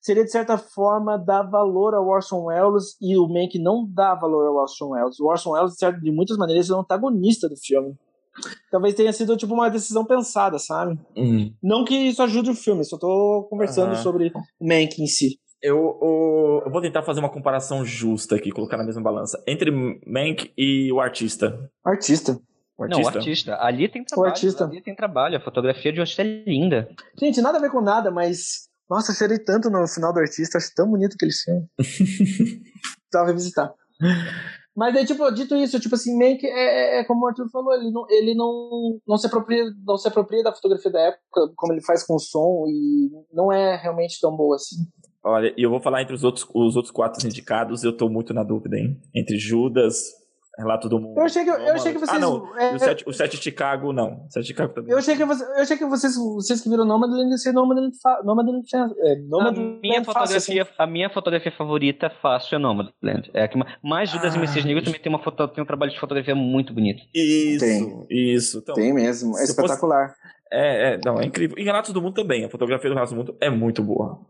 seria 0.00 0.24
de 0.24 0.30
certa 0.30 0.58
forma 0.58 1.16
dar 1.16 1.42
valor 1.44 1.94
ao 1.94 2.06
Orson 2.08 2.44
Welles 2.46 2.96
e 3.00 3.16
o 3.16 3.28
Mank 3.28 3.58
não 3.58 3.86
dá 3.88 4.14
valor 4.14 4.46
ao 4.48 4.56
Orson 4.56 4.90
Welles. 4.90 5.20
O 5.20 5.26
Orson 5.26 5.52
Welles, 5.52 5.72
de 5.72 5.78
certo- 5.78 6.00
de 6.00 6.10
muitas 6.10 6.36
maneiras, 6.36 6.68
é 6.68 6.74
o 6.74 6.80
antagonista 6.80 7.48
do 7.48 7.56
filme. 7.56 7.94
Talvez 8.70 8.94
tenha 8.94 9.12
sido, 9.12 9.36
tipo, 9.36 9.52
uma 9.52 9.68
decisão 9.68 10.04
pensada, 10.06 10.58
sabe? 10.58 10.98
Hum. 11.16 11.52
Não 11.62 11.84
que 11.84 11.94
isso 11.94 12.22
ajude 12.22 12.50
o 12.50 12.54
filme, 12.54 12.82
só 12.82 12.96
tô 12.98 13.46
conversando 13.50 13.92
Aham. 13.92 14.02
sobre 14.02 14.32
o 14.58 14.66
Mank 14.66 15.00
em 15.02 15.06
si. 15.06 15.38
Eu, 15.62 15.78
o- 16.00 16.62
eu 16.64 16.72
vou 16.72 16.80
tentar 16.80 17.02
fazer 17.02 17.20
uma 17.20 17.30
comparação 17.30 17.84
justa 17.84 18.34
aqui, 18.34 18.50
colocar 18.50 18.76
na 18.76 18.84
mesma 18.84 19.02
balança. 19.02 19.40
Entre 19.46 19.70
Mank 19.70 20.50
e 20.58 20.90
o 20.90 20.98
artista. 21.00 21.70
Artista. 21.84 22.36
O 22.78 22.86
Não, 22.86 23.00
o 23.00 23.06
artista. 23.08 23.56
Ali 23.62 23.88
tem 23.88 24.04
trabalho. 24.04 24.30
artista. 24.32 24.64
Ali 24.64 24.82
tem 24.82 24.94
trabalho. 24.94 25.36
A 25.36 25.40
fotografia 25.40 25.92
de 25.92 26.00
hoje 26.00 26.14
é 26.20 26.24
linda. 26.24 26.88
Gente, 27.20 27.40
nada 27.40 27.58
a 27.58 27.60
ver 27.60 27.70
com 27.70 27.80
nada, 27.80 28.10
mas. 28.10 28.68
Nossa, 28.90 29.12
eu 29.12 29.16
chorei 29.16 29.38
tanto 29.38 29.70
no 29.70 29.86
final 29.88 30.12
do 30.12 30.18
artista, 30.18 30.58
acho 30.58 30.74
tão 30.74 30.88
bonito 30.90 31.14
aquele 31.14 31.32
filme. 31.32 31.66
Precisava 31.78 33.26
revisitar. 33.28 33.72
Mas 34.74 34.96
aí, 34.96 35.04
tipo, 35.04 35.30
dito 35.30 35.54
isso, 35.56 35.78
tipo 35.78 35.94
assim, 35.94 36.16
Mank 36.18 36.44
é, 36.46 36.48
é- 36.50 37.00
é 37.00 37.04
como 37.04 37.24
o 37.24 37.28
Arthur 37.28 37.48
falou, 37.50 37.74
ele 37.74 37.90
não, 37.90 38.06
ele 38.08 38.34
não, 38.34 38.98
não, 39.06 39.16
se 39.18 39.26
apropria, 39.26 39.64
não 39.86 39.98
se 39.98 40.08
apropria 40.08 40.42
da 40.42 40.52
fotografia 40.52 40.90
da 40.90 41.00
época, 41.00 41.52
como 41.56 41.72
ele 41.74 41.82
faz 41.82 42.04
com 42.06 42.14
o 42.14 42.18
som, 42.18 42.64
e 42.66 43.10
não 43.34 43.52
é 43.52 43.76
realmente 43.76 44.18
tão 44.20 44.34
boa 44.34 44.56
assim. 44.56 44.76
Olha, 45.22 45.52
e 45.56 45.62
eu 45.62 45.70
vou 45.70 45.80
falar 45.80 46.02
entre 46.02 46.14
os 46.14 46.24
outros, 46.24 46.46
os 46.54 46.74
outros 46.74 46.90
quatro 46.90 47.24
indicados, 47.26 47.84
eu 47.84 47.94
tô 47.96 48.08
muito 48.08 48.32
na 48.32 48.42
dúvida, 48.42 48.76
hein? 48.78 48.98
Entre 49.14 49.38
Judas, 49.38 50.04
Relato 50.58 50.86
do 50.88 51.00
Mundo. 51.00 51.18
Eu 51.18 51.24
achei 51.24 51.44
que, 51.44 51.50
eu 51.50 51.72
achei 51.72 51.92
que 51.92 51.98
vocês. 51.98 52.16
Ah, 52.16 52.18
não. 52.18 52.46
é, 52.58 52.72
o 53.06 53.10
o 53.10 53.12
Sete 53.12 53.36
Chicago, 53.38 53.90
não. 53.92 54.26
O 54.26 54.30
Sete 54.30 54.48
Chicago 54.48 54.74
também. 54.74 54.92
eu, 54.92 54.98
achei 54.98 55.16
que 55.16 55.24
você, 55.24 55.44
eu 55.44 55.62
achei 55.62 55.76
que 55.78 55.86
vocês, 55.86 56.14
vocês 56.14 56.60
que 56.60 56.68
viram 56.68 56.84
Nomadland 56.84 57.38
ser 57.40 57.52
Nomadland, 57.52 57.96
Nomadland, 58.22 58.66
é, 58.74 59.12
A 59.12 59.16
Nomadland 59.28 59.80
minha, 59.82 60.04
fácil, 60.04 60.36
assim. 60.36 60.52
fotografia, 60.52 60.74
a 60.78 60.86
minha 60.86 61.08
fotografia 61.10 61.52
favorita 61.52 62.10
fácil 62.20 62.56
é 62.56 62.58
Nomadland. 62.58 63.30
É 63.32 63.44
a 63.44 63.48
que 63.48 63.56
ma- 63.56 63.66
mais 63.82 64.10
Judas 64.10 64.34
Ah, 64.34 64.36
e 64.36 64.40
Messias 64.40 64.64
Negro 64.66 64.84
também 64.84 65.00
tem, 65.00 65.10
uma 65.10 65.22
foto, 65.22 65.48
tem 65.48 65.64
um 65.64 65.66
trabalho 65.66 65.90
de 65.90 65.98
fotografia 65.98 66.34
muito 66.34 66.74
bonito. 66.74 67.02
Isso, 67.14 67.64
Tem. 67.64 68.06
isso. 68.10 68.58
Então, 68.58 68.74
Tem 68.74 68.92
mesmo, 68.92 69.30
é 69.30 69.32
eu 69.32 69.46
fosse- 69.46 69.50
espetacular. 69.52 70.14
É, 70.52 70.94
é, 70.94 71.00
não, 71.04 71.20
é 71.20 71.24
incrível. 71.24 71.56
E 71.58 71.64
Relatos 71.64 71.92
do 71.92 72.00
Mundo 72.02 72.14
também. 72.14 72.44
A 72.44 72.50
fotografia 72.50 72.88
do 72.90 72.94
Relatos 72.94 73.12
do 73.12 73.18
Mundo 73.18 73.36
é 73.40 73.48
muito 73.50 73.82
boa. 73.82 74.20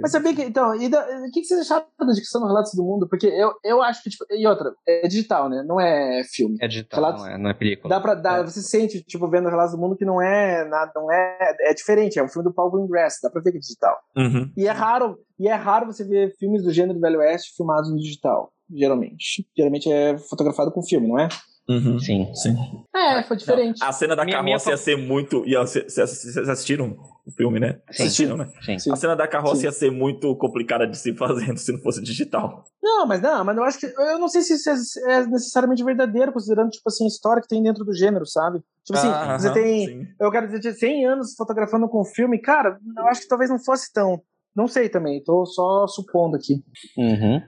Mas 0.00 0.12
sabia 0.12 0.34
que. 0.34 0.42
Então, 0.42 0.74
e 0.76 0.88
da- 0.88 1.04
o 1.04 1.30
que, 1.32 1.40
que 1.40 1.44
vocês 1.44 1.60
acharam 1.60 1.84
da 1.98 2.06
discussão 2.12 2.40
no 2.40 2.46
Relatos 2.46 2.72
do 2.74 2.84
Mundo? 2.84 3.08
Porque 3.08 3.26
eu, 3.26 3.52
eu 3.64 3.82
acho 3.82 4.02
que, 4.02 4.10
tipo, 4.10 4.24
e 4.30 4.46
outra, 4.46 4.72
é 4.86 5.08
digital, 5.08 5.48
né? 5.48 5.62
Não 5.66 5.80
é 5.80 6.22
filme. 6.32 6.56
É 6.60 6.68
digital, 6.68 7.00
Relatos- 7.00 7.22
não, 7.24 7.30
é, 7.30 7.38
não 7.38 7.50
é 7.50 7.54
película. 7.54 7.88
Dá 7.92 8.00
pra 8.00 8.14
dar, 8.14 8.40
É. 8.40 8.44
você 8.44 8.62
sente, 8.62 9.02
tipo, 9.02 9.28
vendo 9.28 9.48
Relatos 9.48 9.72
do 9.74 9.80
Mundo 9.80 9.96
que 9.96 10.04
não 10.04 10.22
é 10.22 10.64
nada, 10.68 10.92
não 10.94 11.10
é. 11.10 11.36
É 11.62 11.74
diferente, 11.74 12.18
é 12.18 12.22
um 12.22 12.28
filme 12.28 12.48
do 12.48 12.54
Paul 12.54 12.70
Greengrass, 12.70 13.18
dá 13.22 13.28
pra 13.28 13.42
ver 13.42 13.50
que 13.50 13.56
é 13.58 13.60
digital. 13.60 13.96
Uhum. 14.16 14.50
E 14.56 14.66
é 14.68 14.70
raro, 14.70 15.18
e 15.38 15.48
é 15.48 15.54
raro 15.54 15.86
você 15.86 16.04
ver 16.04 16.32
filmes 16.38 16.62
do 16.62 16.72
gênero 16.72 17.00
Velho 17.00 17.18
Oeste 17.18 17.52
filmados 17.56 17.90
no 17.90 17.96
digital, 17.98 18.52
geralmente. 18.70 19.44
Geralmente 19.56 19.90
é 19.90 20.16
fotografado 20.18 20.70
com 20.70 20.82
filme, 20.82 21.08
não 21.08 21.18
é? 21.18 21.28
Uhum. 21.68 21.98
Sim. 21.98 22.34
Sim. 22.34 22.56
É, 22.94 23.22
foi 23.22 23.36
diferente. 23.36 23.82
A 23.82 23.92
cena 23.92 24.16
da 24.16 24.24
Minha- 24.24 24.42
minha 24.42 24.56
carroça 24.56 24.70
ia 24.70 24.76
ser 24.76 24.96
muito. 24.96 25.46
Ia 25.46 25.64
ser, 25.66 25.84
vocês 25.88 26.36
assistiram 26.48 26.96
o 27.24 27.30
filme, 27.36 27.60
né? 27.60 27.78
Sim. 27.92 28.02
Assistiram, 28.02 28.36
né? 28.36 28.48
Sim. 28.62 28.78
Sim. 28.80 28.92
A 28.92 28.96
cena 28.96 29.14
da 29.14 29.28
carroça 29.28 29.56
Sim. 29.60 29.64
ia 29.66 29.72
ser 29.72 29.90
muito 29.92 30.34
complicada 30.36 30.86
de 30.88 30.98
se 30.98 31.14
fazer 31.14 31.56
se 31.56 31.72
não 31.72 31.78
fosse 31.80 32.02
digital. 32.02 32.64
Não, 32.82 33.06
mas 33.06 33.22
não, 33.22 33.44
mas 33.44 33.56
eu 33.56 33.62
acho 33.62 33.78
que. 33.78 33.86
Eu 33.86 34.18
não 34.18 34.28
sei 34.28 34.42
se 34.42 34.54
isso 34.54 34.68
é, 35.08 35.12
é 35.20 35.26
necessariamente 35.26 35.84
verdadeiro, 35.84 36.32
considerando, 36.32 36.70
tipo 36.70 36.88
assim, 36.88 37.04
a 37.04 37.08
história 37.08 37.40
que 37.40 37.48
tem 37.48 37.62
dentro 37.62 37.84
do 37.84 37.94
gênero, 37.94 38.26
sabe? 38.26 38.58
Tipo 38.84 38.98
assim, 38.98 39.08
Ah, 39.08 39.38
você 39.38 39.46
aham, 39.46 39.54
tem. 39.54 39.86
sim. 39.86 40.06
Eu 40.20 40.30
quero 40.32 40.48
dizer, 40.48 40.72
100 40.74 41.06
anos 41.06 41.34
fotografando 41.36 41.88
com 41.88 42.04
filme, 42.04 42.40
cara, 42.40 42.76
eu 42.98 43.06
acho 43.06 43.22
que 43.22 43.28
talvez 43.28 43.48
não 43.48 43.58
fosse 43.62 43.92
tão. 43.92 44.20
Não 44.54 44.66
sei 44.66 44.88
também, 44.88 45.22
tô 45.22 45.46
só 45.46 45.86
supondo 45.86 46.36
aqui. 46.36 46.62
Uhum. 46.98 47.40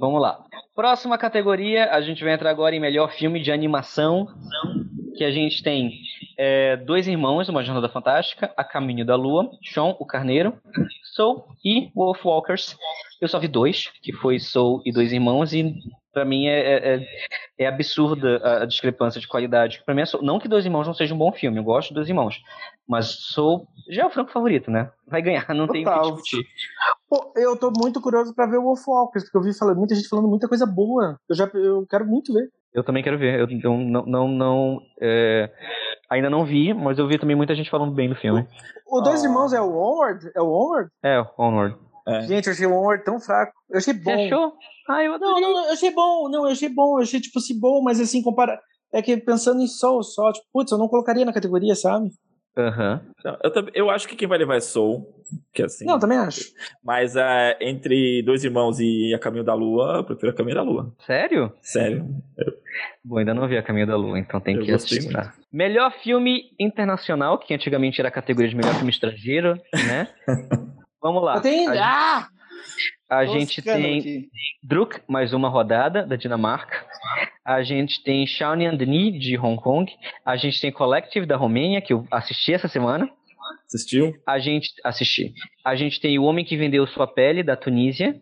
Vamos 0.00 0.20
lá. 0.20 0.42
Próxima 0.74 1.16
categoria, 1.16 1.90
a 1.92 2.00
gente 2.00 2.24
vai 2.24 2.32
entrar 2.32 2.50
agora 2.50 2.74
em 2.74 2.80
melhor 2.80 3.12
filme 3.12 3.40
de 3.40 3.52
animação. 3.52 4.26
Que 5.16 5.22
a 5.24 5.30
gente 5.30 5.62
tem 5.62 6.00
é, 6.36 6.76
Dois 6.76 7.06
Irmãos, 7.06 7.48
Uma 7.48 7.62
Jornada 7.62 7.88
Fantástica, 7.88 8.52
A 8.56 8.64
Caminho 8.64 9.06
da 9.06 9.14
Lua, 9.14 9.48
Sean, 9.62 9.94
o 10.00 10.04
Carneiro, 10.04 10.58
Soul 11.14 11.46
e 11.64 11.90
Wolf 11.94 12.24
Walkers. 12.24 12.76
Eu 13.20 13.28
só 13.28 13.38
vi 13.38 13.46
dois, 13.46 13.92
que 14.02 14.12
foi 14.12 14.40
Soul 14.40 14.82
e 14.84 14.92
Dois 14.92 15.12
Irmãos, 15.12 15.52
e 15.52 15.72
Pra 16.14 16.24
mim 16.24 16.46
é, 16.46 16.94
é, 16.94 17.06
é 17.58 17.66
absurda 17.66 18.40
a, 18.62 18.64
discrepância 18.64 19.20
de 19.20 19.26
qualidade. 19.26 19.82
Pra 19.84 19.92
mim 19.92 20.02
é 20.02 20.04
não 20.22 20.38
que 20.38 20.46
Dois 20.46 20.64
Irmãos 20.64 20.86
não 20.86 20.94
seja 20.94 21.12
um 21.12 21.18
bom 21.18 21.32
filme, 21.32 21.58
eu 21.58 21.64
gosto 21.64 21.88
de 21.88 21.94
Dois 21.96 22.08
Irmãos. 22.08 22.40
Mas 22.88 23.06
sou. 23.32 23.66
Já 23.90 24.02
é 24.02 24.06
o 24.06 24.10
franco 24.10 24.30
favorito, 24.30 24.70
né? 24.70 24.90
Vai 25.06 25.22
ganhar, 25.22 25.46
não 25.54 25.66
tem 25.66 25.86
o 25.86 25.90
que 25.90 26.00
discutir. 26.02 26.44
Pô, 27.08 27.32
eu 27.36 27.56
tô 27.56 27.70
muito 27.70 28.00
curioso 28.00 28.34
pra 28.34 28.46
ver 28.46 28.58
o 28.58 28.62
Wolfwalkers, 28.62 29.24
porque 29.24 29.38
eu 29.38 29.42
vi 29.42 29.56
falando, 29.58 29.78
muita 29.78 29.94
gente 29.94 30.08
falando 30.08 30.28
muita 30.28 30.48
coisa 30.48 30.66
boa. 30.66 31.18
Eu 31.28 31.34
já 31.36 31.50
eu 31.54 31.86
quero 31.88 32.06
muito 32.06 32.32
ver. 32.32 32.48
Eu 32.74 32.82
também 32.84 33.02
quero 33.02 33.18
ver. 33.18 33.38
Eu, 33.40 33.46
eu 33.48 33.76
não. 33.78 34.04
não, 34.04 34.28
não 34.28 34.80
é, 35.00 35.50
ainda 36.10 36.28
não 36.28 36.44
vi, 36.44 36.74
mas 36.74 36.98
eu 36.98 37.06
vi 37.08 37.18
também 37.18 37.36
muita 37.36 37.54
gente 37.54 37.70
falando 37.70 37.94
bem 37.94 38.08
do 38.08 38.16
filme. 38.16 38.46
O 38.86 39.00
Dois 39.00 39.22
Ah. 39.22 39.26
Irmãos 39.26 39.52
é 39.52 39.60
o 39.60 39.74
Onward? 39.74 40.30
É 40.34 40.40
o 40.42 40.48
Onward? 40.50 40.90
É, 41.02 41.24
Onward. 41.38 41.76
É. 42.06 42.20
Gente, 42.22 42.46
eu 42.48 42.52
achei 42.52 42.66
o 42.66 42.74
Onward 42.74 43.02
tão 43.04 43.18
fraco. 43.18 43.52
Eu 43.70 43.78
achei 43.78 43.94
Você 43.94 44.00
bom. 44.00 44.26
achou? 44.26 44.52
Ah, 44.90 45.02
eu 45.02 45.08
Não, 45.10 45.14
adorei. 45.16 45.40
não, 45.40 45.52
não, 45.54 45.66
eu 45.66 45.72
achei 45.72 45.90
bom. 45.94 46.28
Não, 46.28 46.44
eu 46.46 46.52
achei 46.52 46.68
bom. 46.68 46.98
Eu 46.98 47.02
achei, 47.02 47.18
tipo 47.20 47.38
assim, 47.38 47.58
bom, 47.58 47.80
mas 47.82 47.98
assim, 48.00 48.22
compara. 48.22 48.60
É 48.92 49.00
que 49.00 49.16
pensando 49.16 49.60
em 49.62 49.66
Soul 49.66 50.02
só, 50.02 50.30
tipo, 50.32 50.46
putz, 50.52 50.70
eu 50.70 50.78
não 50.78 50.86
colocaria 50.88 51.24
na 51.24 51.32
categoria, 51.32 51.74
sabe? 51.74 52.10
Aham. 52.56 53.00
Não, 53.24 53.36
Eu, 53.42 53.68
eu 53.74 53.90
acho 53.90 54.06
que 54.06 54.14
quem 54.14 54.28
vai 54.28 54.38
levar 54.38 54.56
é 54.56 54.60
Soul, 54.60 55.12
que 55.52 55.62
é 55.62 55.64
assim. 55.64 55.84
Não, 55.84 55.98
também 55.98 56.18
acho. 56.18 56.40
Mas 56.84 57.16
ah, 57.16 57.56
entre 57.60 58.22
Dois 58.22 58.44
Irmãos 58.44 58.78
e 58.78 59.12
A 59.14 59.18
Caminho 59.18 59.42
da 59.44 59.54
Lua, 59.54 59.96
eu 59.98 60.04
prefiro 60.04 60.30
A 60.30 60.34
Caminho 60.34 60.54
da 60.56 60.62
Lua. 60.62 60.94
Sério? 61.00 61.52
Sério. 61.60 62.06
Bom, 63.04 63.18
ainda 63.18 63.34
não 63.34 63.48
vi 63.48 63.56
A 63.56 63.62
Caminho 63.62 63.86
da 63.86 63.96
Lua, 63.96 64.18
então 64.18 64.40
tem 64.40 64.56
Eu 64.56 64.62
que 64.64 64.72
assistir. 64.72 65.12
tá? 65.12 65.32
Melhor 65.52 65.92
filme 66.02 66.42
internacional, 66.60 67.38
que 67.38 67.52
antigamente 67.54 68.00
era 68.00 68.08
a 68.08 68.12
categoria 68.12 68.48
de 68.50 68.56
melhor 68.56 68.74
filme 68.74 68.90
estrangeiro, 68.90 69.58
né? 69.86 70.08
Vamos 71.02 71.22
lá. 71.22 71.36
Eu 71.36 71.42
tenho. 71.42 71.70
A, 71.72 71.76
Ah! 71.82 72.28
A 73.08 73.24
Tô 73.24 73.32
gente 73.32 73.62
tem. 73.62 74.28
Druk, 74.62 75.00
mais 75.08 75.32
uma 75.32 75.48
rodada, 75.48 76.06
da 76.06 76.16
Dinamarca. 76.16 76.84
A 77.44 77.62
gente 77.62 78.02
tem 78.02 78.26
Shaonan 78.26 78.76
Denis, 78.76 79.20
de 79.20 79.38
Hong 79.38 79.60
Kong. 79.60 79.90
A 80.24 80.36
gente 80.36 80.60
tem 80.60 80.72
Collective, 80.72 81.26
da 81.26 81.36
Romênia, 81.36 81.80
que 81.80 81.92
eu 81.92 82.06
assisti 82.10 82.52
essa 82.52 82.68
semana. 82.68 83.08
Assistiu? 83.66 84.12
A 84.26 84.38
gente 84.38 84.70
assisti. 84.84 85.32
A 85.64 85.74
gente 85.74 86.00
tem 86.00 86.18
O 86.18 86.24
Homem 86.24 86.44
que 86.44 86.56
Vendeu 86.56 86.86
Sua 86.86 87.06
Pele, 87.06 87.42
da 87.42 87.56
Tunísia. 87.56 88.20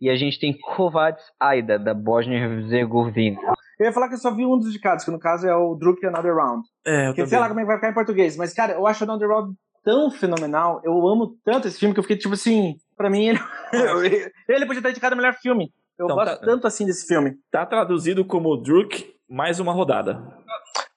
E 0.00 0.08
a 0.08 0.16
gente 0.16 0.38
tem 0.38 0.56
Kovacs 0.56 1.22
Aida, 1.38 1.78
da 1.78 1.94
Bósnia-Herzegovina. 1.94 3.38
Eu 3.78 3.86
ia 3.86 3.92
falar 3.92 4.08
que 4.08 4.14
eu 4.14 4.18
só 4.18 4.34
vi 4.34 4.46
um 4.46 4.56
dos 4.56 4.68
indicados, 4.68 5.04
que 5.04 5.10
no 5.10 5.18
caso 5.18 5.46
é 5.46 5.54
o 5.54 5.74
Druk 5.74 6.04
Another 6.06 6.34
Round. 6.34 6.62
É, 6.86 7.08
eu 7.08 7.14
Que 7.14 7.26
sei 7.26 7.38
lá 7.38 7.48
como 7.48 7.60
é 7.60 7.62
que 7.64 7.66
vai 7.66 7.76
ficar 7.76 7.90
em 7.90 7.94
português. 7.94 8.36
Mas, 8.36 8.54
cara, 8.54 8.74
eu 8.74 8.86
acho 8.86 9.04
o 9.04 9.10
Another 9.10 9.28
Round 9.28 9.54
tão 9.84 10.10
fenomenal. 10.10 10.80
Eu 10.84 11.06
amo 11.06 11.36
tanto 11.44 11.68
esse 11.68 11.78
filme 11.78 11.92
que 11.92 11.98
eu 11.98 12.04
fiquei 12.04 12.16
tipo 12.16 12.34
assim. 12.34 12.76
Pra 12.96 13.10
mim, 13.10 13.28
ele, 13.28 13.38
ele 14.48 14.66
podia 14.66 14.78
estar 14.80 14.90
indicado 14.90 15.14
o 15.14 15.18
melhor 15.18 15.34
filme. 15.34 15.70
Eu 15.98 16.06
Então, 16.06 16.16
gosto 16.16 16.38
tá- 16.40 16.44
tanto 16.46 16.66
assim 16.66 16.84
desse 16.86 17.06
filme. 17.06 17.34
Tá 17.50 17.64
traduzido 17.66 18.24
como 18.24 18.56
Druk, 18.56 19.04
mais 19.28 19.60
uma 19.60 19.72
rodada. 19.72 20.22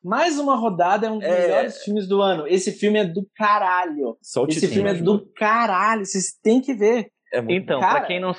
Mais 0.03 0.39
uma 0.39 0.55
rodada 0.55 1.07
é 1.07 1.11
um 1.11 1.19
dos 1.19 1.27
É. 1.27 1.41
melhores 1.47 1.83
filmes 1.83 2.07
do 2.07 2.21
ano. 2.21 2.47
Esse 2.47 2.71
filme 2.71 2.99
é 2.99 3.05
do 3.05 3.27
caralho. 3.35 4.17
Só 4.21 4.43
o 4.43 4.47
Esse 4.47 4.67
filme 4.67 4.89
é 4.89 4.93
do 4.93 5.25
caralho. 5.35 6.05
Vocês 6.05 6.33
têm 6.41 6.61
que 6.61 6.73
ver. 6.73 7.07
É 7.33 7.41
muito 7.41 7.63
Então, 7.63 7.79
Cara- 7.79 7.99
pra 7.99 8.07
quem 8.07 8.19
não. 8.19 8.33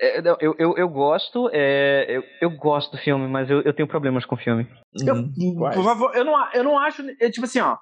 é, 0.00 0.20
não, 0.22 0.36
Eu, 0.40 0.54
eu, 0.58 0.74
eu 0.76 0.88
gosto, 0.88 1.48
é, 1.52 2.06
eu, 2.08 2.22
eu 2.40 2.50
gosto 2.56 2.90
do 2.92 2.98
filme, 2.98 3.28
mas 3.28 3.48
eu, 3.48 3.60
eu 3.62 3.72
tenho 3.74 3.86
problemas 3.88 4.24
com 4.24 4.34
o 4.34 4.38
filme. 4.38 4.66
Eu- 5.06 5.14
Hum, 5.14 5.54
quais? 5.58 5.76
por 5.76 5.84
favor, 5.84 6.16
eu 6.16 6.24
não, 6.24 6.52
eu 6.52 6.64
não 6.64 6.78
acho. 6.78 7.02
é 7.20 7.30
tipo 7.30 7.44
assim, 7.44 7.60
ó. 7.60 7.76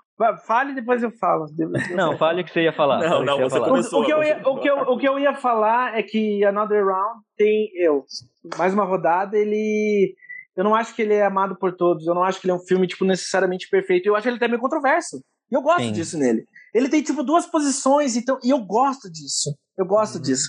Fale 0.47 0.73
e 0.73 0.75
depois 0.75 1.03
eu 1.03 1.13
falo. 1.13 1.47
Não, 1.95 2.19
fale 2.19 2.43
o 2.43 2.45
que 2.45 2.51
você 2.51 2.63
ia 2.63 2.73
falar. 2.73 2.99
Não, 2.99 3.09
fale 3.09 3.17
o 3.17 3.21
que 3.21 3.27
não, 3.27 3.49
você 3.49 3.59
você. 3.61 3.97
O, 3.97 4.05
que 4.05 4.13
eu 4.13 4.23
ia, 4.25 4.43
o, 4.45 4.61
que 4.61 4.69
eu, 4.69 4.77
o 4.79 4.99
que 4.99 5.09
eu 5.09 5.19
ia 5.19 5.35
falar 5.35 5.97
é 5.97 6.03
que 6.03 6.45
Another 6.45 6.85
Round 6.85 7.21
tem 7.37 7.71
eu. 7.77 8.05
Mais 8.57 8.75
uma 8.75 8.85
rodada, 8.85 9.37
ele. 9.39 10.15
Eu 10.57 10.65
não 10.65 10.75
acho 10.75 10.93
que 10.95 11.03
ele 11.03 11.15
é 11.15 11.25
amado 11.25 11.57
por 11.57 11.77
todos. 11.77 12.05
Eu 12.05 12.15
não 12.15 12.25
acho 12.25 12.41
que 12.41 12.47
ele 12.47 12.53
é 12.53 12.57
um 12.57 12.67
filme, 12.67 12.89
tipo, 12.89 13.05
necessariamente 13.05 13.69
perfeito. 13.71 14.07
Eu 14.07 14.17
acho 14.17 14.29
ele 14.29 14.37
até 14.39 14.49
meio 14.49 14.61
controverso. 14.61 15.23
E 15.51 15.55
eu 15.55 15.63
gosto 15.63 15.83
Sim. 15.83 15.93
disso 15.93 16.19
nele. 16.19 16.45
Ele 16.75 16.89
tem, 16.89 17.01
tipo, 17.01 17.23
duas 17.23 17.47
posições, 17.47 18.17
então. 18.17 18.39
E 18.43 18.51
eu 18.51 18.59
gosto 18.59 19.09
disso. 19.11 19.55
Eu 19.79 19.87
gosto 19.87 20.17
Uhum. 20.17 20.23
disso. 20.23 20.49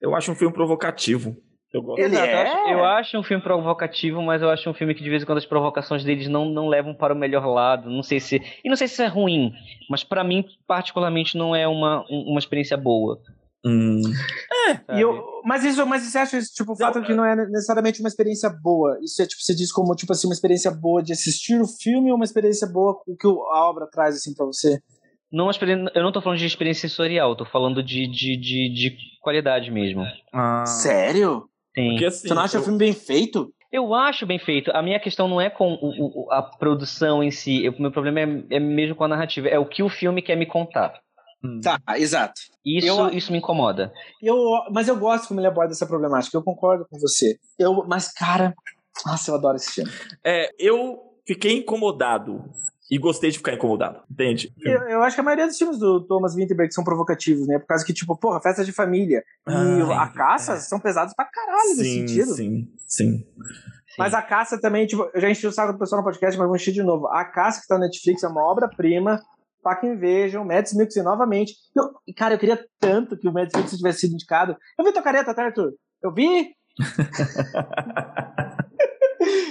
Eu 0.00 0.16
acho 0.16 0.32
um 0.32 0.34
filme 0.34 0.54
provocativo. 0.54 1.36
Eu 1.72 1.82
gosto. 1.82 2.02
Ele 2.02 2.14
Exato, 2.16 2.28
eu 2.30 2.38
é? 2.38 2.42
acho- 2.42 2.68
Eu 2.68 2.84
acho 2.84 3.18
um 3.18 3.22
filme 3.22 3.42
provocativo, 3.42 4.20
mas 4.22 4.42
eu 4.42 4.50
acho 4.50 4.68
um 4.68 4.74
filme 4.74 4.94
que 4.94 5.02
de 5.02 5.08
vez 5.08 5.22
em 5.22 5.26
quando 5.26 5.38
as 5.38 5.46
provocações 5.46 6.04
deles 6.04 6.28
não, 6.28 6.44
não 6.44 6.68
levam 6.68 6.94
para 6.94 7.14
o 7.14 7.16
melhor 7.16 7.46
lado. 7.46 7.88
Não 7.88 8.02
sei 8.02 8.20
se. 8.20 8.42
E 8.64 8.68
não 8.68 8.76
sei 8.76 8.86
se 8.88 8.94
isso 8.94 9.02
é 9.02 9.06
ruim, 9.06 9.52
mas 9.88 10.04
pra 10.04 10.22
mim, 10.22 10.44
particularmente, 10.66 11.36
não 11.36 11.56
é 11.56 11.66
uma, 11.66 12.04
um- 12.10 12.30
uma 12.32 12.38
experiência 12.38 12.76
boa. 12.76 13.18
Hum? 13.64 14.02
E 14.92 15.00
eu, 15.00 15.24
mas 15.44 15.64
isso, 15.64 15.84
mas 15.86 16.02
você 16.02 16.18
acha 16.18 16.36
isso, 16.38 16.52
tipo, 16.54 16.72
o 16.72 16.76
fato 16.76 16.98
Não, 16.98 17.06
que 17.06 17.14
não 17.14 17.24
é 17.24 17.34
necessariamente 17.34 18.00
uma 18.00 18.08
experiência 18.08 18.50
boa? 18.50 18.98
Isso 19.02 19.22
é, 19.22 19.26
tipo, 19.26 19.40
você 19.40 19.54
diz 19.54 19.72
como, 19.72 19.94
tipo 19.94 20.12
assim, 20.12 20.26
uma 20.26 20.34
experiência 20.34 20.70
boa 20.70 21.02
de 21.02 21.12
assistir 21.12 21.60
o 21.60 21.66
filme 21.66 22.10
ou 22.10 22.16
uma 22.16 22.24
experiência 22.24 22.66
boa 22.68 23.00
o 23.06 23.16
que 23.16 23.26
a 23.26 23.68
obra 23.68 23.86
traz, 23.90 24.16
assim, 24.16 24.34
pra 24.34 24.44
você? 24.46 24.80
Não, 25.32 25.48
eu 25.94 26.02
não 26.02 26.12
tô 26.12 26.20
falando 26.20 26.38
de 26.38 26.44
experiência 26.46 26.88
sensorial, 26.88 27.34
tô 27.34 27.46
falando 27.46 27.82
de, 27.82 28.06
de, 28.06 28.36
de, 28.36 28.68
de 28.68 28.96
qualidade 29.22 29.70
mesmo. 29.70 30.04
ah, 30.32 30.64
Sério? 30.66 31.44
Sim. 31.74 31.90
Porque 31.90 32.04
assim, 32.06 32.28
Você 32.28 32.34
não 32.34 32.42
acha 32.42 32.56
eu- 32.56 32.60
o 32.60 32.64
filme 32.64 32.78
bem 32.78 32.92
feito? 32.92 33.52
Eu 33.70 33.94
acho 33.94 34.26
bem 34.26 34.38
feito. 34.38 34.70
A 34.74 34.82
minha 34.82 35.00
questão 35.00 35.26
não 35.26 35.40
é 35.40 35.48
com 35.48 35.72
o- 35.74 36.24
o- 36.26 36.32
a 36.32 36.42
produção 36.42 37.22
em 37.22 37.30
si. 37.30 37.66
O 37.70 37.80
meu 37.80 37.90
problema 37.90 38.20
é, 38.20 38.56
é 38.56 38.60
mesmo 38.60 38.94
com 38.94 39.04
a 39.04 39.08
narrativa. 39.08 39.48
É 39.48 39.58
o 39.58 39.64
que 39.64 39.82
o 39.82 39.88
filme 39.88 40.20
quer 40.20 40.36
me 40.36 40.44
contar. 40.44 41.00
Hum. 41.42 41.58
Tá, 41.62 41.80
exato. 41.96 42.40
Isso, 42.64 42.86
Eu- 42.86 43.08
isso 43.10 43.32
me 43.32 43.38
incomoda. 43.38 43.90
Eu, 44.22 44.36
mas 44.70 44.88
eu 44.88 44.96
gosto 44.96 45.26
como 45.28 45.40
ele 45.40 45.46
aborda 45.46 45.72
essa 45.72 45.86
problemática, 45.86 46.36
eu 46.36 46.42
concordo 46.42 46.86
com 46.88 46.98
você. 46.98 47.36
Eu, 47.58 47.84
mas, 47.88 48.12
cara, 48.12 48.54
nossa, 49.06 49.30
eu 49.30 49.34
adoro 49.36 49.56
esse 49.56 49.72
filme. 49.72 49.90
É, 50.24 50.50
eu 50.58 50.98
fiquei 51.26 51.56
incomodado 51.58 52.44
e 52.92 52.98
gostei 52.98 53.30
de 53.30 53.38
ficar 53.38 53.54
incomodado, 53.54 54.02
entende? 54.10 54.52
Eu, 54.60 54.82
eu 54.82 55.02
acho 55.02 55.16
que 55.16 55.20
a 55.22 55.24
maioria 55.24 55.46
dos 55.46 55.56
filmes 55.56 55.78
do 55.78 56.06
Thomas 56.06 56.34
Winterberg 56.34 56.74
são 56.74 56.84
provocativos, 56.84 57.46
né? 57.46 57.58
Por 57.58 57.66
causa 57.66 57.86
que, 57.86 57.92
tipo, 57.94 58.14
porra, 58.18 58.38
festa 58.38 58.62
de 58.62 58.70
família 58.70 59.24
e 59.48 59.92
Ah, 59.94 60.02
a 60.02 60.08
caça 60.08 60.52
é. 60.52 60.56
são 60.58 60.78
pesados 60.78 61.14
pra 61.14 61.24
caralho 61.24 61.70
nesse 61.70 61.84
sim, 61.84 62.06
sentido. 62.06 62.34
sim, 62.34 62.68
sim. 62.86 63.16
Sim. 63.16 63.26
Mas 63.98 64.12
a 64.12 64.20
caça 64.20 64.60
também, 64.60 64.86
tipo, 64.86 65.08
eu 65.14 65.20
já 65.22 65.30
enchi 65.30 65.46
o 65.46 65.52
saco 65.52 65.72
do 65.72 65.78
pessoal 65.78 66.02
no 66.02 66.04
podcast, 66.04 66.38
mas 66.38 66.46
vou 66.46 66.54
encher 66.54 66.72
de 66.72 66.82
novo. 66.82 67.06
A 67.06 67.24
caça 67.24 67.62
que 67.62 67.66
tá 67.66 67.78
na 67.78 67.86
Netflix 67.86 68.22
é 68.22 68.28
uma 68.28 68.44
obra-prima. 68.44 69.18
Fucking 69.62 69.96
vejam, 69.96 70.44
Mads 70.44 70.74
Mikkelsen 70.74 71.02
novamente. 71.02 71.54
Eu, 71.74 71.84
cara, 72.14 72.34
eu 72.34 72.38
queria 72.38 72.62
tanto 72.78 73.16
que 73.16 73.26
o 73.26 73.32
Mads 73.32 73.54
Mikkelsen 73.54 73.78
tivesse 73.78 74.00
sido 74.00 74.12
indicado. 74.12 74.54
Eu 74.78 74.84
vi 74.84 74.92
tua 74.92 75.02
careta, 75.02 75.32
tá, 75.34 75.44
Arthur? 75.46 75.72
Eu 76.02 76.12
vi? 76.12 76.50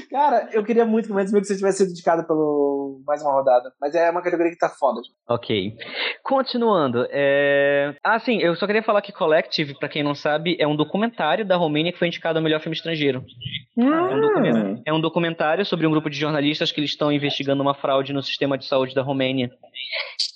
cara, 0.09 0.49
eu 0.51 0.63
queria 0.63 0.85
muito 0.85 1.05
que 1.05 1.11
o 1.11 1.15
Mads 1.15 1.31
Mikkelsen 1.31 1.57
tivesse 1.57 1.77
sido 1.79 1.91
indicado 1.91 2.25
pelo 2.25 3.01
mais 3.05 3.21
uma 3.21 3.31
rodada. 3.31 3.71
Mas 3.79 3.95
é 3.95 4.09
uma 4.09 4.21
categoria 4.21 4.51
que 4.51 4.57
tá 4.57 4.69
foda. 4.69 5.01
Ok. 5.27 5.75
Continuando. 6.23 7.07
É... 7.09 7.95
Ah, 8.03 8.19
sim, 8.19 8.39
eu 8.39 8.55
só 8.55 8.65
queria 8.65 8.83
falar 8.83 9.01
que 9.01 9.11
Collective, 9.11 9.77
pra 9.77 9.89
quem 9.89 10.03
não 10.03 10.15
sabe, 10.15 10.55
é 10.59 10.67
um 10.67 10.75
documentário 10.75 11.45
da 11.45 11.55
Romênia 11.55 11.91
que 11.91 11.99
foi 11.99 12.07
indicado 12.07 12.37
ao 12.37 12.43
melhor 12.43 12.59
filme 12.59 12.75
estrangeiro. 12.75 13.23
É 13.77 13.83
um, 13.83 14.21
documentário, 14.21 14.81
é 14.85 14.93
um 14.93 15.01
documentário 15.01 15.65
sobre 15.65 15.87
um 15.87 15.91
grupo 15.91 16.09
de 16.09 16.17
jornalistas 16.17 16.71
que 16.71 16.79
eles 16.79 16.91
estão 16.91 17.11
investigando 17.11 17.61
uma 17.61 17.73
fraude 17.73 18.13
no 18.13 18.21
sistema 18.21 18.57
de 18.57 18.65
saúde 18.65 18.93
da 18.93 19.01
Romênia. 19.01 19.49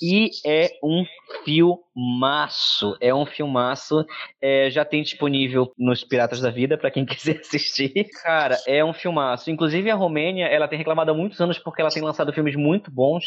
E 0.01 0.29
é 0.45 0.71
um 0.83 1.05
filmaço. 1.43 2.97
É 2.99 3.13
um 3.13 3.25
filmaço. 3.25 4.05
É, 4.41 4.69
já 4.69 4.83
tem 4.83 5.03
disponível 5.03 5.71
nos 5.77 6.03
Piratas 6.03 6.41
da 6.41 6.49
Vida, 6.49 6.77
pra 6.77 6.91
quem 6.91 7.05
quiser 7.05 7.39
assistir. 7.39 8.07
Cara, 8.23 8.57
é 8.67 8.83
um 8.83 8.93
filmaço. 8.93 9.34
Inclusive, 9.47 9.89
a 9.89 9.95
Romênia, 9.95 10.45
ela 10.47 10.67
tem 10.67 10.77
reclamado 10.77 11.11
há 11.11 11.13
muitos 11.13 11.39
anos 11.41 11.57
porque 11.59 11.81
ela 11.81 11.89
tem 11.89 12.01
lançado 12.03 12.33
filmes 12.33 12.55
muito 12.55 12.91
bons. 12.91 13.25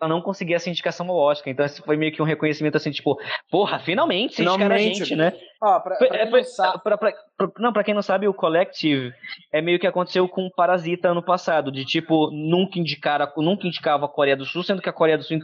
Ela 0.00 0.08
não 0.12 0.20
conseguia 0.20 0.56
essa 0.56 0.68
indicação 0.68 1.08
ao 1.08 1.16
Oscar. 1.16 1.52
Então, 1.52 1.64
esse 1.64 1.80
foi 1.82 1.96
meio 1.96 2.12
que 2.12 2.20
um 2.20 2.24
reconhecimento 2.26 2.76
assim, 2.76 2.90
tipo, 2.90 3.16
porra, 3.50 3.78
finalmente, 3.78 4.34
a 4.34 4.36
Finalmente. 4.36 4.98
gente, 4.98 5.16
né? 5.16 5.32
Ó, 5.66 5.80
pra, 5.80 5.96
Foi- 5.96 6.08
pra 6.08 6.16
é, 6.18 6.20
quem 6.22 6.30
foi- 6.30 6.40
não 6.40 6.46
sabe- 6.48 6.82
pra- 6.82 6.98
pra- 6.98 7.12
pra- 7.38 7.50
não, 7.58 7.72
pra 7.72 7.82
quem 7.82 7.94
não 7.94 8.02
sabe, 8.02 8.28
o 8.28 8.34
Collective 8.34 9.12
é 9.50 9.62
meio 9.62 9.78
que 9.78 9.86
aconteceu 9.86 10.28
com 10.28 10.42
o 10.46 10.50
Parasita 10.54 11.08
ano 11.08 11.22
passado, 11.22 11.72
de 11.72 11.84
tipo, 11.86 12.30
nunca 12.30 12.78
indicara, 12.78 13.32
nunca 13.38 13.66
indicava 13.66 14.04
a 14.04 14.08
Coreia 14.08 14.36
do 14.36 14.44
Sul, 14.44 14.62
sendo 14.62 14.82
que 14.82 14.88
a 14.90 14.92
Coreia 14.92 15.16
do 15.16 15.24
Sul 15.24 15.38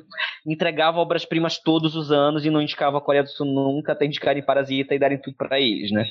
entregava 0.46 0.98
obras-primas 0.98 1.58
todos 1.58 1.94
os 1.96 2.10
anos 2.12 2.44
e 2.44 2.50
não 2.50 2.60
indicava 2.60 2.98
a 2.98 3.00
Coreia 3.00 3.22
do 3.22 3.30
Sul 3.30 3.46
nunca 3.46 3.92
até 3.92 4.04
indicarem 4.04 4.42
Parasita 4.44 4.94
e 4.94 4.98
darem 4.98 5.18
tudo 5.18 5.36
pra 5.36 5.58
eles, 5.58 5.90
né? 5.90 6.04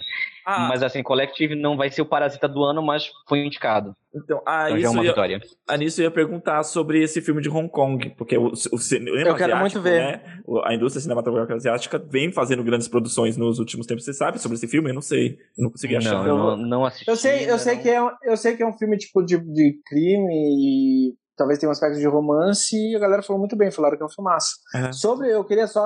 Ah, 0.45 0.67
Mas 0.67 0.81
assim, 0.81 1.03
Collective 1.03 1.55
não 1.55 1.77
vai 1.77 1.91
ser 1.91 2.01
o 2.01 2.05
Parasita 2.05 2.47
do 2.47 2.63
ano, 2.63 2.81
mas 2.81 3.09
foi 3.27 3.45
indicado. 3.45 3.93
então, 4.15 4.41
ah, 4.47 4.63
Então 4.65 4.69
já 4.69 4.75
é 4.75 4.79
isso 4.89 4.91
uma 4.93 5.03
ia, 5.03 5.09
vitória. 5.11 5.39
ah, 5.67 5.77
nisso 5.77 6.01
eu 6.01 6.05
ia 6.05 6.11
perguntar 6.11 6.63
sobre 6.63 7.03
esse 7.03 7.21
filme 7.21 7.41
de 7.43 7.49
Hong 7.49 7.69
Kong, 7.69 8.09
porque 8.17 8.35
o, 8.37 8.47
o 8.47 8.55
cinema 8.79 9.15
Eu 9.17 9.35
quero 9.35 9.53
asiático, 9.53 9.59
muito 9.59 9.81
ver. 9.81 9.99
né, 10.01 10.21
a 10.63 10.73
indústria 10.73 11.01
cinematográfica 11.01 11.53
asiática 11.55 11.99
vem 11.99 12.31
fazendo 12.31 12.63
grandes 12.63 12.87
produções 12.87 13.37
nos 13.37 13.59
últimos 13.59 13.85
tempos. 13.85 13.98
Você 13.99 14.13
sabe 14.13 14.39
sobre 14.39 14.57
esse 14.57 14.67
filme? 14.67 14.89
Eu 14.89 14.95
não 14.95 15.01
sei. 15.01 15.37
Eu 15.57 15.63
não 15.63 15.71
consegui 15.71 15.95
achar. 15.95 16.13
Não, 16.13 16.27
eu 16.27 16.37
não, 16.37 16.57
não 16.57 16.85
assisti. 16.85 17.09
Eu 17.09 17.15
sei, 17.15 17.49
eu 17.49 17.57
sei 17.57 17.75
não. 17.75 17.81
que 17.81 17.89
é, 17.89 18.03
um- 18.03 18.11
eu 18.23 18.37
sei 18.37 18.55
que 18.55 18.63
é 18.63 18.67
um 18.67 18.77
filme 18.77 18.97
tipo 18.97 19.23
de, 19.23 19.37
de 19.37 19.79
crime 19.85 20.33
e 20.33 21.15
talvez 21.39 21.57
tenha 21.57 21.69
um 21.69 21.71
aspecto 21.71 21.97
de 21.97 22.05
romance, 22.05 22.75
e 22.75 22.95
a 22.95 22.99
galera 22.99 23.23
falou 23.23 23.39
muito 23.39 23.55
bem, 23.55 23.71
falaram 23.71 23.95
que 23.95 24.03
é 24.03 24.05
um 24.05 24.09
filmaço. 24.09 24.57
Uhum. 24.75 24.91
Sobre, 24.91 25.31
eu 25.33 25.45
queria 25.45 25.67
só 25.67 25.81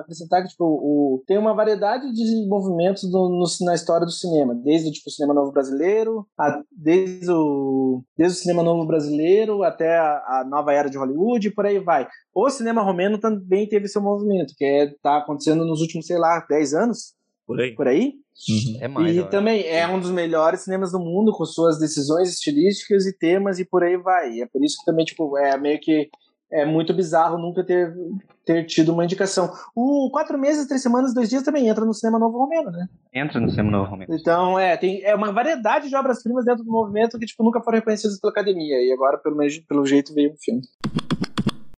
acrescentar 0.00 0.42
que, 0.42 0.48
tipo, 0.48 0.64
o, 0.64 1.22
tem 1.24 1.38
uma 1.38 1.54
variedade 1.54 2.12
de 2.12 2.48
movimentos 2.48 3.08
do, 3.08 3.28
no, 3.28 3.44
na 3.64 3.74
história 3.76 4.04
do 4.04 4.10
cinema, 4.10 4.56
desde 4.56 4.90
tipo, 4.90 5.08
o 5.08 5.12
cinema 5.12 5.32
novo 5.32 5.52
brasileiro, 5.52 6.26
a, 6.36 6.60
desde, 6.72 7.30
o, 7.30 8.02
desde 8.16 8.38
o 8.38 8.40
cinema 8.42 8.64
novo 8.64 8.84
brasileiro 8.86 9.62
até 9.62 9.96
a, 9.96 10.40
a 10.40 10.46
nova 10.50 10.72
era 10.72 10.90
de 10.90 10.98
Hollywood 10.98 11.46
e 11.46 11.54
por 11.54 11.64
aí 11.64 11.78
vai. 11.78 12.08
O 12.34 12.50
cinema 12.50 12.82
romeno 12.82 13.18
também 13.18 13.68
teve 13.68 13.86
seu 13.86 14.02
movimento, 14.02 14.52
que 14.56 14.64
é, 14.64 14.92
tá 15.00 15.18
acontecendo 15.18 15.64
nos 15.64 15.80
últimos, 15.80 16.06
sei 16.06 16.18
lá, 16.18 16.44
10 16.48 16.74
anos, 16.74 17.14
Por 17.48 17.60
aí. 17.60 17.74
por 17.74 17.88
aí. 17.88 18.12
Uhum. 18.48 18.78
É 18.80 18.86
mais. 18.88 19.16
e 19.16 19.24
também 19.24 19.66
é 19.66 19.88
um 19.88 19.98
dos 19.98 20.10
melhores 20.10 20.60
cinemas 20.60 20.92
do 20.92 21.00
mundo, 21.00 21.32
com 21.32 21.44
suas 21.44 21.78
decisões 21.78 22.28
estilísticas 22.28 23.06
e 23.06 23.18
temas, 23.18 23.58
e 23.58 23.64
por 23.64 23.82
aí 23.82 23.96
vai. 23.96 24.32
E 24.34 24.42
é 24.42 24.46
por 24.46 24.62
isso 24.62 24.76
que 24.78 24.84
também, 24.84 25.04
tipo, 25.04 25.36
é 25.38 25.56
meio 25.58 25.80
que 25.80 26.08
é 26.50 26.64
muito 26.64 26.94
bizarro 26.94 27.36
nunca 27.38 27.64
ter, 27.64 27.92
ter 28.44 28.64
tido 28.64 28.92
uma 28.92 29.04
indicação. 29.04 29.50
O 29.74 30.08
Quatro 30.10 30.38
Meses, 30.38 30.66
Três 30.66 30.82
Semanas, 30.82 31.12
Dois 31.12 31.28
Dias 31.28 31.42
também 31.42 31.68
entra 31.68 31.84
no 31.84 31.92
cinema 31.92 32.18
novo 32.18 32.38
romeno, 32.38 32.70
né? 32.70 32.86
Entra 33.14 33.38
no 33.40 33.50
cinema 33.50 33.70
novo 33.70 33.90
Romero. 33.90 34.14
Então, 34.14 34.58
é, 34.58 34.76
tem 34.76 35.02
é 35.04 35.14
uma 35.14 35.32
variedade 35.32 35.88
de 35.88 35.96
obras-primas 35.96 36.44
dentro 36.44 36.64
do 36.64 36.70
movimento 36.70 37.18
que, 37.18 37.26
tipo, 37.26 37.42
nunca 37.44 37.60
foram 37.60 37.78
reconhecidas 37.78 38.18
pela 38.20 38.30
academia. 38.30 38.76
E 38.82 38.92
agora, 38.92 39.18
pelo, 39.18 39.36
menos- 39.36 39.58
pelo 39.60 39.84
jeito, 39.84 40.14
veio 40.14 40.32
um 40.32 40.36
filme. 40.38 40.62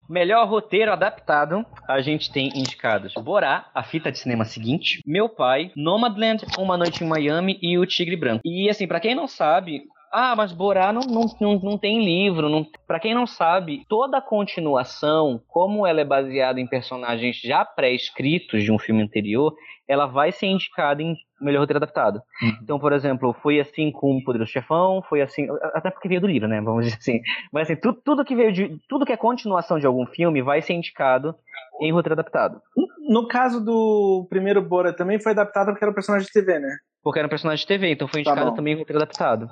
Melhor 0.10 0.48
roteiro 0.48 0.92
adaptado, 0.92 1.64
a 1.88 2.02
gente 2.02 2.32
tem 2.32 2.48
indicados 2.56 3.14
Borá, 3.14 3.70
a 3.76 3.84
fita 3.84 4.12
de 4.12 4.18
cinema 4.18 4.44
seguinte, 4.44 5.04
Meu 5.06 5.30
Pai, 5.30 5.72
Nomadland, 5.76 6.44
Uma 6.58 6.76
Noite 6.76 7.04
em 7.04 7.08
Miami 7.08 7.60
e 7.62 7.78
O 7.78 7.86
Tigre 7.86 8.16
Branco. 8.16 8.42
E 8.44 8.68
assim, 8.70 8.88
pra 8.88 9.00
quem 9.00 9.14
não 9.14 9.28
sabe, 9.28 9.84
ah, 10.12 10.36
mas 10.36 10.52
Borá 10.52 10.92
não, 10.92 11.02
não, 11.02 11.26
não, 11.40 11.60
não 11.60 11.78
tem 11.78 12.04
livro. 12.04 12.50
Não... 12.50 12.66
Pra 12.88 13.00
quem 13.00 13.14
não 13.14 13.28
sabe, 13.28 13.86
toda 13.88 14.18
a 14.18 14.22
continuação, 14.22 15.42
como 15.48 15.86
ela 15.86 16.02
é 16.02 16.06
baseada 16.06 16.60
em 16.60 16.68
personagens 16.68 17.38
já 17.38 17.64
pré-escritos 17.64 18.64
de 18.64 18.72
um 18.72 18.80
filme 18.80 19.04
anterior, 19.04 19.54
ela 19.88 20.06
vai 20.06 20.32
ser 20.32 20.48
indicada 20.48 21.02
em 21.02 21.16
melhor 21.42 21.62
roteiro 21.62 21.78
adaptado. 21.78 22.22
Então, 22.62 22.80
por 22.80 22.94
exemplo, 22.94 23.34
foi 23.42 23.60
assim 23.60 23.92
com 23.92 24.18
o 24.18 24.24
Poderoso 24.24 24.52
Chefão, 24.52 25.02
foi 25.08 25.22
assim, 25.22 25.48
até 25.74 25.90
porque 25.90 26.08
veio 26.08 26.22
do 26.22 26.28
livro, 26.28 26.48
né? 26.48 26.62
Vamos 26.62 26.86
dizer 26.86 26.98
assim. 27.00 27.22
Mas 27.52 27.64
assim, 27.64 27.80
tudo, 27.80 28.00
tudo 28.04 28.26
que 28.26 28.36
veio 28.36 28.52
de. 28.52 28.78
Tudo 28.88 29.06
que 29.06 29.14
é 29.14 29.18
continuação 29.18 29.80
de 29.80 29.88
algum 29.88 30.06
filme 30.06 30.42
vai 30.42 30.62
ser 30.62 30.74
indicado 30.74 31.34
em 31.82 31.92
roteiro 31.92 32.14
adaptado. 32.14 32.62
No 33.10 33.28
caso 33.28 33.64
do 33.64 34.28
primeiro 34.30 34.62
Bora, 34.62 34.94
também 34.94 35.20
foi 35.20 35.32
adaptado 35.32 35.68
porque 35.68 35.84
era 35.84 35.92
um 35.92 35.96
personagem 35.96 36.28
de 36.28 36.34
TV, 36.34 36.60
né? 36.60 36.78
Porque 37.04 37.20
era 37.20 37.28
um 37.28 37.30
personagem 37.30 37.62
de 37.62 37.68
TV, 37.68 37.92
então 37.92 38.08
foi 38.08 38.24
Tá 38.24 38.32
indicado 38.32 38.50
bom. 38.52 38.56
também 38.56 38.74
em 38.74 38.78
roteiro 38.78 39.00
adaptado. 39.02 39.48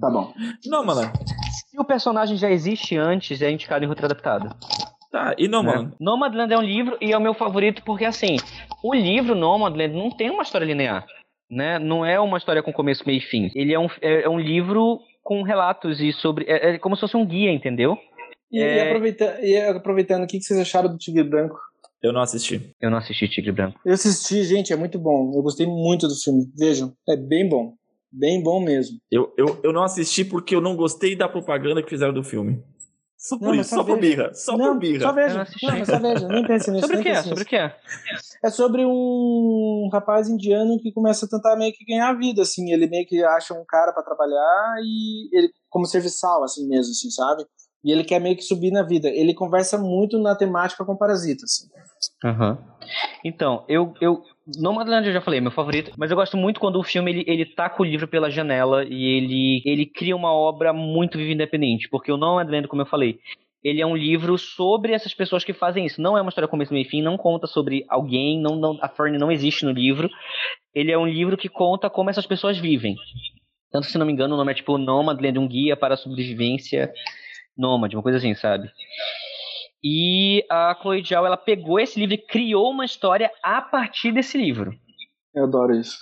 Tá 0.00 0.10
bom. 0.10 0.32
Não, 0.66 0.84
mano. 0.84 1.10
Se 1.68 1.78
o 1.80 1.84
personagem 1.84 2.36
já 2.36 2.50
existe 2.50 2.96
antes, 2.96 3.40
é 3.40 3.50
indicado 3.50 3.84
em 3.84 3.88
roteiro 3.88 4.06
adaptado. 4.06 4.54
Tá, 5.10 5.34
e 5.38 5.48
não, 5.48 5.62
né? 5.62 5.90
Nomadland 5.98 6.52
é 6.52 6.58
um 6.58 6.62
livro 6.62 6.96
e 7.00 7.10
é 7.12 7.16
o 7.16 7.20
meu 7.20 7.34
favorito 7.34 7.82
porque, 7.84 8.04
assim, 8.04 8.36
o 8.84 8.94
livro 8.94 9.34
Nomadland 9.34 9.92
não 9.96 10.10
tem 10.10 10.30
uma 10.30 10.42
história 10.44 10.64
linear, 10.64 11.04
né? 11.50 11.78
Não 11.80 12.04
é 12.04 12.20
uma 12.20 12.38
história 12.38 12.62
com 12.62 12.72
começo, 12.72 13.02
meio 13.06 13.18
e 13.18 13.22
fim. 13.22 13.50
Ele 13.54 13.72
é 13.74 13.78
um, 13.78 13.88
é, 14.00 14.22
é 14.22 14.28
um 14.28 14.38
livro 14.38 15.00
com 15.22 15.42
relatos 15.42 16.00
e 16.00 16.12
sobre... 16.12 16.44
É, 16.46 16.74
é 16.74 16.78
como 16.78 16.94
se 16.94 17.00
fosse 17.00 17.16
um 17.16 17.26
guia, 17.26 17.50
entendeu? 17.50 17.98
E, 18.52 18.60
É. 18.62 18.76
e 18.76 18.88
aproveita- 18.88 19.38
e 19.42 19.56
aproveitando, 19.56 20.24
o 20.24 20.26
que 20.28 20.38
que 20.38 20.44
vocês 20.44 20.60
acharam 20.60 20.88
do 20.90 20.98
Tigre 20.98 21.24
Branco? 21.24 21.56
Eu 22.02 22.12
não 22.12 22.22
assisti. 22.22 22.74
Eu 22.80 22.90
não 22.90 22.98
assisti 22.98 23.28
Tigre 23.28 23.52
Branco. 23.52 23.78
Eu 23.84 23.92
assisti, 23.92 24.42
gente, 24.44 24.72
é 24.72 24.76
muito 24.76 24.98
bom. 24.98 25.32
Eu 25.34 25.42
gostei 25.42 25.66
muito 25.66 26.08
do 26.08 26.14
filme. 26.14 26.50
Vejam, 26.56 26.94
é 27.08 27.16
bem 27.16 27.48
bom. 27.48 27.74
Bem 28.10 28.42
bom 28.42 28.60
mesmo. 28.60 28.98
Eu, 29.10 29.32
eu, 29.36 29.60
eu 29.62 29.72
não 29.72 29.82
assisti 29.84 30.24
porque 30.24 30.54
eu 30.54 30.60
não 30.60 30.74
gostei 30.74 31.14
da 31.14 31.28
propaganda 31.28 31.82
que 31.82 31.90
fizeram 31.90 32.12
do 32.12 32.24
filme. 32.24 32.62
Só 33.20 33.38
por 33.38 33.48
Não, 33.48 33.54
isso, 33.54 33.68
só 33.68 33.76
só 33.76 33.84
por 33.84 33.98
birra. 34.00 34.32
Só 34.32 34.56
não, 34.56 34.72
por 34.72 34.78
birra. 34.78 35.02
Só 35.02 35.12
veja. 35.12 35.34
não. 35.34 35.78
Não, 35.78 35.84
só 35.84 35.98
veja. 35.98 36.28
Nem 36.28 36.46
pense 36.46 36.70
nisso. 36.70 36.86
Sobre 36.86 37.00
o 37.00 37.02
que 37.02 37.08
é? 37.10 37.22
Sobre 37.22 37.42
o 37.42 37.46
que 37.46 37.56
é? 37.56 37.76
É 38.42 38.50
sobre 38.50 38.82
um 38.86 39.90
rapaz 39.92 40.30
indiano 40.30 40.78
que 40.80 40.90
começa 40.90 41.26
a 41.26 41.28
tentar 41.28 41.54
meio 41.56 41.70
que 41.74 41.84
ganhar 41.84 42.08
a 42.08 42.14
vida, 42.14 42.40
assim. 42.40 42.72
Ele 42.72 42.86
meio 42.86 43.06
que 43.06 43.22
acha 43.22 43.52
um 43.52 43.62
cara 43.68 43.92
pra 43.92 44.02
trabalhar 44.02 44.76
e 44.82 45.28
ele 45.36 45.52
como 45.68 45.84
serviçal, 45.84 46.42
assim 46.42 46.66
mesmo, 46.66 46.92
assim, 46.92 47.10
sabe? 47.10 47.44
E 47.84 47.90
ele 47.92 48.04
quer 48.04 48.20
meio 48.20 48.36
que 48.36 48.42
subir 48.42 48.70
na 48.70 48.82
vida. 48.82 49.08
Ele 49.08 49.32
conversa 49.32 49.78
muito 49.78 50.18
na 50.18 50.34
temática 50.36 50.84
com 50.84 50.96
Parasita, 50.96 51.44
assim. 51.44 51.68
Aham. 52.24 52.58
Então, 53.24 53.64
eu, 53.68 53.94
eu. 54.00 54.22
Nomadland 54.58 55.06
eu 55.06 55.12
já 55.12 55.20
falei, 55.20 55.38
é 55.38 55.40
meu 55.40 55.50
favorito, 55.50 55.92
mas 55.96 56.10
eu 56.10 56.16
gosto 56.16 56.36
muito 56.36 56.60
quando 56.60 56.76
o 56.76 56.82
filme 56.82 57.10
ele, 57.10 57.24
ele 57.26 57.46
taca 57.46 57.80
o 57.80 57.84
livro 57.84 58.08
pela 58.08 58.30
janela 58.30 58.84
e 58.84 59.04
ele, 59.04 59.62
ele 59.64 59.86
cria 59.86 60.16
uma 60.16 60.32
obra 60.32 60.72
muito 60.72 61.16
viva 61.16 61.32
independente. 61.32 61.88
Porque 61.88 62.12
o 62.12 62.16
Nomadland, 62.16 62.68
como 62.68 62.82
eu 62.82 62.86
falei, 62.86 63.18
ele 63.62 63.80
é 63.80 63.86
um 63.86 63.96
livro 63.96 64.36
sobre 64.36 64.92
essas 64.92 65.14
pessoas 65.14 65.44
que 65.44 65.52
fazem 65.52 65.86
isso. 65.86 66.00
Não 66.00 66.16
é 66.16 66.20
uma 66.20 66.30
história 66.30 66.48
começo, 66.48 66.72
meio 66.72 66.86
e 66.86 66.88
fim, 66.88 67.02
não 67.02 67.16
conta 67.16 67.46
sobre 67.46 67.84
alguém, 67.88 68.40
não, 68.40 68.56
não, 68.56 68.78
a 68.82 68.88
Fern 68.88 69.16
não 69.18 69.30
existe 69.30 69.64
no 69.64 69.70
livro. 69.70 70.10
Ele 70.74 70.90
é 70.90 70.98
um 70.98 71.06
livro 71.06 71.36
que 71.36 71.48
conta 71.48 71.88
como 71.88 72.10
essas 72.10 72.26
pessoas 72.26 72.58
vivem. 72.58 72.96
Tanto 73.70 73.86
que, 73.86 73.92
se 73.92 73.98
não 73.98 74.06
me 74.06 74.12
engano, 74.12 74.34
o 74.34 74.36
nome 74.36 74.52
é 74.52 74.54
tipo 74.54 74.76
Nomadland, 74.76 75.38
um 75.38 75.46
guia 75.46 75.76
para 75.76 75.94
a 75.94 75.96
sobrevivência 75.96 76.92
nômade, 77.56 77.96
uma 77.96 78.02
coisa 78.02 78.18
assim, 78.18 78.34
sabe? 78.34 78.70
E 79.82 80.44
a 80.50 80.76
Chloe 80.80 81.02
Zhao, 81.02 81.24
ela 81.24 81.36
pegou 81.36 81.80
esse 81.80 81.98
livro 81.98 82.14
e 82.14 82.18
criou 82.18 82.70
uma 82.70 82.84
história 82.84 83.30
a 83.42 83.62
partir 83.62 84.12
desse 84.12 84.36
livro, 84.36 84.72
Eu 85.34 85.44
adoro 85.44 85.74
isso. 85.74 85.98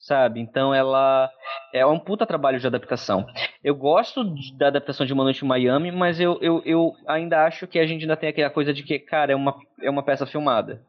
sabe? 0.00 0.40
Então 0.40 0.74
ela 0.74 1.30
é 1.72 1.86
um 1.86 1.98
puta 2.00 2.26
trabalho 2.26 2.58
de 2.58 2.66
adaptação. 2.66 3.24
Eu 3.62 3.76
gosto 3.76 4.24
da 4.56 4.66
adaptação 4.68 5.06
de 5.06 5.12
Uma 5.12 5.22
Noite 5.22 5.44
em 5.44 5.48
Miami, 5.48 5.92
mas 5.92 6.18
eu, 6.20 6.36
eu, 6.42 6.60
eu 6.64 6.92
ainda 7.06 7.44
acho 7.44 7.66
que 7.68 7.78
a 7.78 7.86
gente 7.86 8.02
ainda 8.02 8.16
tem 8.16 8.28
aquela 8.28 8.50
coisa 8.50 8.72
de 8.74 8.82
que, 8.82 8.98
cara, 8.98 9.32
é 9.32 9.36
uma, 9.36 9.56
é 9.80 9.88
uma 9.88 10.02
peça 10.04 10.26
filmada. 10.26 10.84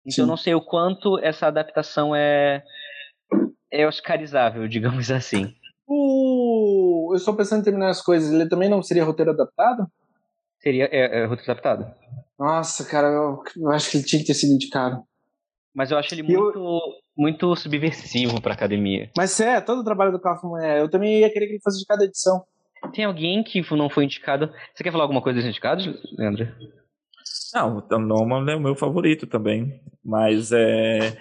Então 0.00 0.14
Sim. 0.14 0.20
eu 0.22 0.26
não 0.26 0.36
sei 0.38 0.54
o 0.54 0.60
quanto 0.60 1.18
essa 1.18 1.46
adaptação 1.46 2.16
é, 2.16 2.62
é 3.70 3.86
oscarizável, 3.86 4.66
digamos 4.68 5.10
assim. 5.10 5.54
O... 5.86 6.91
Eu 7.12 7.16
estou 7.16 7.34
pensando 7.36 7.60
em 7.60 7.64
terminar 7.64 7.88
as 7.90 8.02
coisas. 8.02 8.32
Ele 8.32 8.48
também 8.48 8.68
não 8.68 8.82
seria 8.82 9.04
roteiro 9.04 9.30
adaptado? 9.32 9.86
Seria 10.60 10.88
é, 10.92 11.20
é 11.20 11.24
roteiro 11.26 11.50
adaptado. 11.52 11.92
Nossa, 12.38 12.84
cara, 12.84 13.08
eu, 13.08 13.42
eu 13.56 13.70
acho 13.70 13.90
que 13.90 13.96
ele 13.98 14.04
tinha 14.04 14.20
que 14.20 14.26
ter 14.26 14.34
sido 14.34 14.52
indicado. 14.54 15.02
Mas 15.74 15.90
eu 15.90 15.98
acho 15.98 16.14
ele 16.14 16.22
Eu- 16.32 16.40
muito, 16.42 16.80
muito 17.16 17.56
subversivo 17.56 18.40
pra 18.40 18.54
academia. 18.54 19.10
Mas 19.16 19.38
é, 19.40 19.60
todo 19.60 19.80
o 19.80 19.84
trabalho 19.84 20.12
do 20.12 20.20
Kaufman 20.20 20.62
é. 20.64 20.80
Eu 20.80 20.90
também 20.90 21.20
ia 21.20 21.32
querer 21.32 21.46
que 21.46 21.52
ele 21.54 21.62
fosse 21.62 21.78
de 21.78 21.86
cada 21.86 22.04
edição. 22.04 22.44
Tem 22.92 23.04
alguém 23.04 23.42
que 23.44 23.62
não 23.76 23.88
foi 23.88 24.04
indicado. 24.04 24.52
Você 24.74 24.82
quer 24.82 24.90
falar 24.90 25.04
alguma 25.04 25.22
coisa 25.22 25.38
dos 25.38 25.48
indicados, 25.48 25.86
Leandro? 26.18 26.48
Não, 27.54 27.78
o 27.78 27.98
Norman 27.98 28.50
é 28.50 28.56
o 28.56 28.60
meu 28.60 28.74
favorito 28.74 29.26
também. 29.26 29.80
Mas 30.04 30.50
é. 30.52 31.16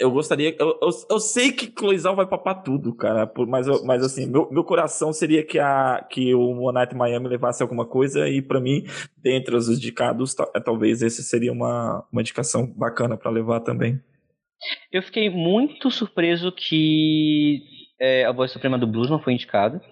Eu 0.00 0.10
gostaria. 0.10 0.56
Eu, 0.58 0.78
eu, 0.80 0.88
eu 1.10 1.20
sei 1.20 1.52
que 1.52 1.66
Cloizal 1.66 2.16
vai 2.16 2.26
papar 2.26 2.62
tudo, 2.62 2.94
cara. 2.94 3.26
por- 3.26 3.46
Mas, 3.46 3.66
eu- 3.66 3.84
mas 3.84 4.02
assim, 4.02 4.26
meu, 4.26 4.50
meu 4.50 4.64
coração 4.64 5.12
seria 5.12 5.44
que, 5.44 5.58
a, 5.58 6.02
que 6.10 6.34
o 6.34 6.40
One 6.62 6.72
Night 6.74 6.94
in 6.94 6.98
Miami 6.98 7.28
levasse 7.28 7.62
alguma 7.62 7.84
coisa. 7.86 8.26
E 8.26 8.40
pra 8.40 8.58
mim, 8.60 8.82
dentre 9.18 9.54
os 9.54 9.68
indicados, 9.68 10.34
ta- 10.34 10.46
talvez 10.64 11.02
esse 11.02 11.22
seria 11.22 11.52
uma, 11.52 12.02
uma 12.10 12.22
indicação 12.22 12.66
bacana 12.66 13.16
pra 13.16 13.30
levar 13.30 13.60
também. 13.60 14.00
Eu 14.90 15.02
fiquei 15.02 15.28
muito 15.28 15.90
surpreso 15.90 16.50
que 16.50 17.60
é, 18.00 18.24
a 18.24 18.32
voz 18.32 18.50
suprema 18.50 18.78
do 18.78 18.86
blues 18.86 19.10
não 19.10 19.18
foi 19.20 19.34
indicada. 19.34 19.82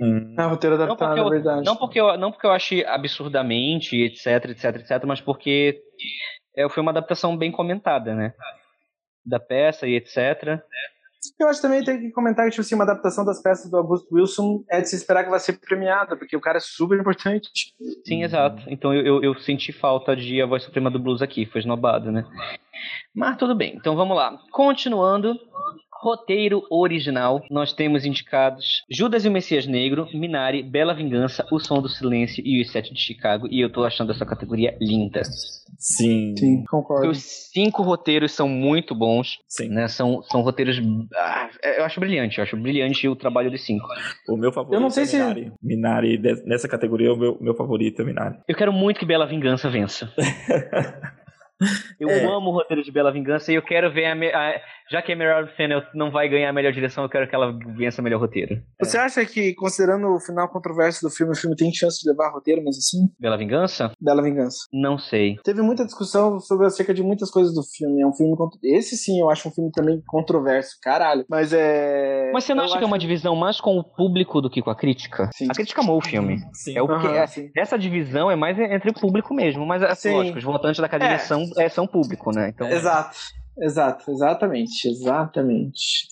Hum, 0.00 0.34
É, 0.38 0.42
roteiro 0.44 0.76
Não 0.76 0.84
adaptado, 0.84 1.08
porque, 1.10 1.20
é 1.20 1.24
eu, 1.24 1.28
verdade. 1.30 1.66
não, 1.66 1.76
porque 1.76 2.00
eu, 2.00 2.16
não 2.18 2.32
porque 2.32 2.46
eu 2.46 2.50
achei 2.50 2.84
absurdamente, 2.86 3.96
etc, 4.02 4.50
etc, 4.50 4.76
etc, 4.76 5.04
mas 5.06 5.20
porque 5.20 5.78
é, 6.56 6.68
foi 6.68 6.82
uma 6.82 6.90
adaptação 6.90 7.36
bem 7.36 7.50
comentada, 7.52 8.14
né? 8.14 8.32
Da 9.24 9.38
peça 9.40 9.86
e 9.86 9.94
etc. 9.94 10.60
Eu 11.38 11.48
acho 11.48 11.60
que 11.60 11.68
também 11.68 11.84
tem 11.84 12.00
que 12.00 12.10
comentar 12.10 12.44
que, 12.44 12.50
tipo 12.50 12.62
assim, 12.62 12.74
uma 12.74 12.82
adaptação 12.82 13.24
das 13.24 13.40
peças 13.40 13.70
do 13.70 13.76
Augusto 13.76 14.12
Wilson 14.12 14.64
é 14.68 14.80
de 14.80 14.88
se 14.88 14.96
esperar 14.96 15.22
que 15.22 15.30
vai 15.30 15.38
ser 15.38 15.52
premiada, 15.60 16.16
porque 16.16 16.36
o 16.36 16.40
cara 16.40 16.58
é 16.58 16.60
super 16.60 16.98
importante. 16.98 17.48
Sim, 18.04 18.24
exato. 18.24 18.60
Então 18.66 18.92
eu, 18.92 19.06
eu, 19.06 19.22
eu 19.22 19.38
senti 19.38 19.72
falta 19.72 20.16
de 20.16 20.42
a 20.42 20.46
voz 20.46 20.64
suprema 20.64 20.90
do 20.90 20.98
blues 20.98 21.22
aqui, 21.22 21.46
foi 21.46 21.60
esnobado, 21.60 22.10
né? 22.10 22.26
Mas 23.14 23.36
tudo 23.36 23.54
bem, 23.54 23.76
então 23.76 23.94
vamos 23.94 24.16
lá. 24.16 24.36
Continuando, 24.50 25.38
roteiro 26.02 26.64
original, 26.68 27.40
nós 27.48 27.72
temos 27.72 28.04
indicados 28.04 28.82
Judas 28.90 29.24
e 29.24 29.28
o 29.28 29.30
Messias 29.32 29.66
Negro, 29.66 30.08
Minari, 30.12 30.60
Bela 30.62 30.92
Vingança, 30.92 31.46
O 31.52 31.60
Som 31.60 31.80
do 31.80 31.88
Silêncio 31.88 32.42
e 32.44 32.60
Os 32.60 32.72
Sete 32.72 32.92
de 32.92 33.00
Chicago, 33.00 33.46
e 33.48 33.60
eu 33.60 33.70
tô 33.70 33.84
achando 33.84 34.10
essa 34.10 34.26
categoria 34.26 34.76
linda. 34.80 35.22
sim. 35.78 36.34
Sim, 36.36 36.64
concordo. 36.64 37.08
Os 37.08 37.22
cinco 37.52 37.82
roteiros 37.82 38.32
são 38.32 38.48
muito 38.48 38.94
bons, 38.94 39.38
Sim. 39.48 39.68
né? 39.68 39.86
São, 39.88 40.22
são 40.24 40.40
roteiros. 40.42 40.76
ah, 41.14 41.48
eu 41.78 41.84
acho 41.84 42.00
brilhante, 42.00 42.38
eu 42.38 42.42
acho 42.44 42.56
brilhante 42.56 43.06
o 43.08 43.14
trabalho 43.16 43.50
dos 43.50 43.64
cinco. 43.64 43.86
O 44.28 44.36
meu 44.36 44.52
favorito 44.52 44.74
Eu 44.76 44.80
não 44.80 44.90
sei 44.90 45.04
é 45.04 45.06
se- 45.06 45.16
Minari. 45.16 45.52
Minari, 45.62 46.18
nessa 46.44 46.68
categoria, 46.68 47.12
o 47.12 47.16
meu, 47.16 47.38
meu 47.40 47.54
favorito 47.54 48.02
é 48.02 48.04
Minari. 48.04 48.36
Eu 48.48 48.56
quero 48.56 48.72
muito 48.72 48.98
que 49.00 49.06
Bela 49.06 49.26
Vingança 49.26 49.70
vença. 49.70 50.12
Eu 52.00 52.08
É. 52.10 52.24
amo 52.24 52.50
o 52.50 52.52
roteiro 52.52 52.82
de 52.82 52.90
Bela 52.90 53.12
Vingança 53.12 53.52
e 53.52 53.54
eu 53.54 53.62
quero 53.62 53.92
ver 53.92 54.06
a, 54.06 54.14
a- 54.14 54.60
já 54.92 55.00
que 55.00 55.10
a 55.12 55.16
Meryl 55.16 55.48
Fennel 55.56 55.82
não 55.94 56.10
vai 56.10 56.28
ganhar 56.28 56.50
a 56.50 56.52
melhor 56.52 56.70
direção, 56.72 57.02
eu 57.02 57.08
quero 57.08 57.26
que 57.26 57.34
ela 57.34 57.50
vença 57.76 58.02
o 58.02 58.04
melhor 58.04 58.20
roteiro. 58.20 58.60
Você 58.78 58.98
acha 58.98 59.24
que, 59.24 59.54
considerando 59.54 60.06
o 60.14 60.20
final 60.20 60.48
controverso 60.50 61.00
do 61.00 61.10
filme, 61.10 61.32
o 61.32 61.36
filme 61.36 61.56
tem 61.56 61.72
chance 61.72 62.00
de 62.02 62.10
levar 62.10 62.30
roteiro, 62.30 62.62
mas 62.62 62.76
assim? 62.76 63.08
Bela 63.18 63.38
Vingança? 63.38 63.92
Bela 63.98 64.22
Vingança. 64.22 64.66
Não 64.72 64.98
sei. 64.98 65.36
Teve 65.42 65.62
muita 65.62 65.86
discussão 65.86 66.38
sobre 66.40 66.66
acerca 66.66 66.92
de 66.92 67.02
muitas 67.02 67.30
coisas 67.30 67.54
do 67.54 67.62
filme. 67.62 68.02
É 68.02 68.06
um 68.06 68.12
filme. 68.12 68.36
Esse 68.62 68.96
sim, 68.96 69.18
eu 69.18 69.30
acho 69.30 69.48
um 69.48 69.52
filme 69.52 69.70
também 69.72 70.02
controverso. 70.06 70.76
Caralho. 70.82 71.24
Mas 71.28 71.52
é. 71.52 72.30
Mas 72.34 72.44
você 72.44 72.54
não 72.54 72.62
eu 72.64 72.68
acha 72.68 72.78
que 72.78 72.84
é 72.84 72.86
uma 72.86 72.98
divisão 72.98 73.34
mais 73.34 73.60
com 73.60 73.78
o 73.78 73.82
público 73.84 74.40
do 74.42 74.50
que 74.50 74.60
com 74.60 74.70
a 74.70 74.76
crítica? 74.76 75.30
Sim. 75.34 75.46
A 75.50 75.54
crítica 75.54 75.80
amou 75.80 75.96
o 75.98 76.02
filme. 76.04 76.38
Sim. 76.52 76.76
É 76.76 76.82
o 76.82 77.00
que, 77.00 77.06
é- 77.06 77.26
sim. 77.26 77.50
essa 77.56 77.78
divisão 77.78 78.30
é 78.30 78.36
mais 78.36 78.58
entre 78.58 78.90
o 78.90 78.94
público 78.94 79.32
mesmo, 79.34 79.64
mas 79.64 79.82
assim, 79.82 80.10
Sim. 80.10 80.14
lógico, 80.16 80.38
os 80.38 80.44
votantes 80.44 80.80
da 80.80 80.86
academia 80.86 81.14
É. 81.14 81.18
são, 81.18 81.44
é, 81.56 81.68
são 81.68 81.86
público, 81.86 82.30
né? 82.34 82.50
Então, 82.50 82.66
Exato. 82.68 83.16
Exato, 83.58 84.10
exatamente. 84.10 84.88
Exatamente. 84.88 86.06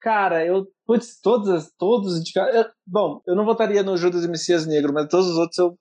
Cara, 0.00 0.44
eu. 0.46 0.66
Putz, 0.86 1.20
todas, 1.20 1.70
todos 1.78 2.14
os 2.14 2.20
indicados. 2.20 2.66
Bom, 2.86 3.20
eu 3.26 3.36
não 3.36 3.44
votaria 3.44 3.82
no 3.82 3.96
Judas 3.98 4.24
e 4.24 4.28
Messias 4.28 4.66
Negro, 4.66 4.92
mas 4.94 5.06
todos 5.08 5.26
os 5.28 5.36
outros 5.36 5.58
eu. 5.58 5.78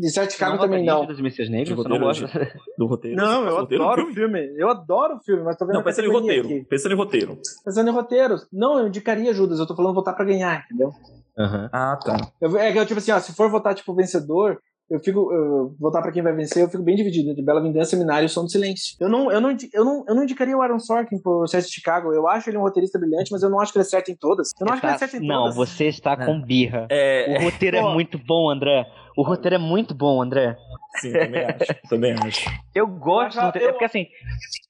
De 0.00 0.10
certo 0.10 0.32
Chicago 0.32 0.56
não 0.56 0.62
também 0.62 0.84
não. 0.84 1.02
Judas 1.02 1.18
e 1.18 1.22
Messias 1.22 1.48
Negros, 1.50 1.68
De 1.68 1.74
você 1.74 1.88
não 1.88 1.98
roteiro, 1.98 2.26
gosta? 2.26 2.60
Do 2.78 2.86
roteiro. 2.86 3.16
Não, 3.16 3.44
eu 3.46 3.56
roteiro 3.56 3.84
adoro 3.84 4.02
o 4.08 4.14
filme? 4.14 4.38
filme. 4.40 4.60
Eu 4.60 4.68
adoro 4.70 5.16
o 5.16 5.20
filme, 5.22 5.42
mas 5.44 5.56
tô 5.56 5.66
vendo 5.66 5.74
Não, 5.76 5.84
pensando 5.84 6.06
em 6.06 6.12
roteiro. 6.12 6.46
aqui. 6.48 6.64
Pensando 6.64 6.92
em 6.92 6.96
roteiro. 6.96 7.38
Pensando 7.64 7.88
em 7.90 7.92
roteiros. 7.92 8.48
Não, 8.52 8.80
eu 8.80 8.88
indicaria 8.88 9.34
Judas, 9.34 9.58
eu 9.60 9.66
tô 9.66 9.76
falando 9.76 9.94
votar 9.94 10.16
pra 10.16 10.24
ganhar, 10.24 10.64
entendeu? 10.64 10.90
Aham. 11.38 11.70
Ah, 11.72 11.96
tá. 12.02 12.16
Eu, 12.40 12.56
é 12.58 12.72
que 12.72 12.78
eu, 12.78 12.86
tipo 12.86 12.98
assim, 12.98 13.12
ó, 13.12 13.20
se 13.20 13.32
for 13.34 13.48
votar, 13.50 13.74
tipo, 13.74 13.94
vencedor, 13.94 14.58
eu 14.90 14.98
fico. 15.00 15.32
eu- 15.32 15.74
votar 15.78 16.02
pra 16.02 16.12
quem 16.12 16.22
vai 16.22 16.32
vencer, 16.32 16.62
eu 16.62 16.68
fico 16.68 16.82
bem 16.82 16.96
dividido 16.96 17.30
entre 17.30 17.42
Bela 17.42 17.62
Vingança, 17.62 17.90
Seminário 17.90 18.26
e 18.26 18.28
Som 18.28 18.44
do 18.44 18.50
Silêncio. 18.50 18.96
Eu 19.00 19.08
não, 19.08 19.30
eu, 19.30 19.40
não, 19.40 19.50
eu, 19.72 19.84
não, 19.84 20.04
eu 20.08 20.14
não 20.14 20.22
indicaria 20.22 20.56
o 20.56 20.62
Aaron 20.62 20.78
Sorkin 20.78 21.18
pro 21.20 21.46
Sete 21.46 21.66
de 21.68 21.74
Chicago. 21.74 22.12
Eu 22.12 22.26
acho 22.28 22.48
ele 22.50 22.58
um 22.58 22.62
roteirista 22.62 22.98
brilhante, 22.98 23.30
mas 23.32 23.42
eu 23.42 23.50
não 23.50 23.60
acho 23.60 23.72
que 23.72 23.78
ele 23.78 23.86
acerta 23.86 24.10
em 24.10 24.16
todas. 24.16 24.50
Eu 24.60 24.66
não 24.66 24.72
acho 24.72 24.80
que 24.80 24.86
ele 24.86 24.94
acerta 24.94 25.16
em 25.16 25.26
não, 25.26 25.42
todas. 25.50 25.56
você 25.56 25.86
está 25.86 26.16
com 26.16 26.40
birra. 26.40 26.86
É, 26.90 27.38
O 27.40 27.44
roteiro 27.44 27.76
é 27.76 27.82
muito 27.82 28.18
bom, 28.18 28.50
André. 28.50 28.86
O 29.16 29.22
roteiro 29.22 29.56
é 29.56 29.58
muito 29.58 29.94
bom, 29.94 30.22
André. 30.22 30.56
sim, 31.00 31.12
também 31.12 31.44
acho. 31.44 31.88
Também 31.88 32.12
acho. 32.14 32.50
Eu 32.74 32.86
gosto 32.86 33.36
Eu- 33.36 33.40
do 33.42 33.46
roteiro. 33.46 33.68
É 33.68 33.72
porque 33.72 33.84
assim, 33.84 34.06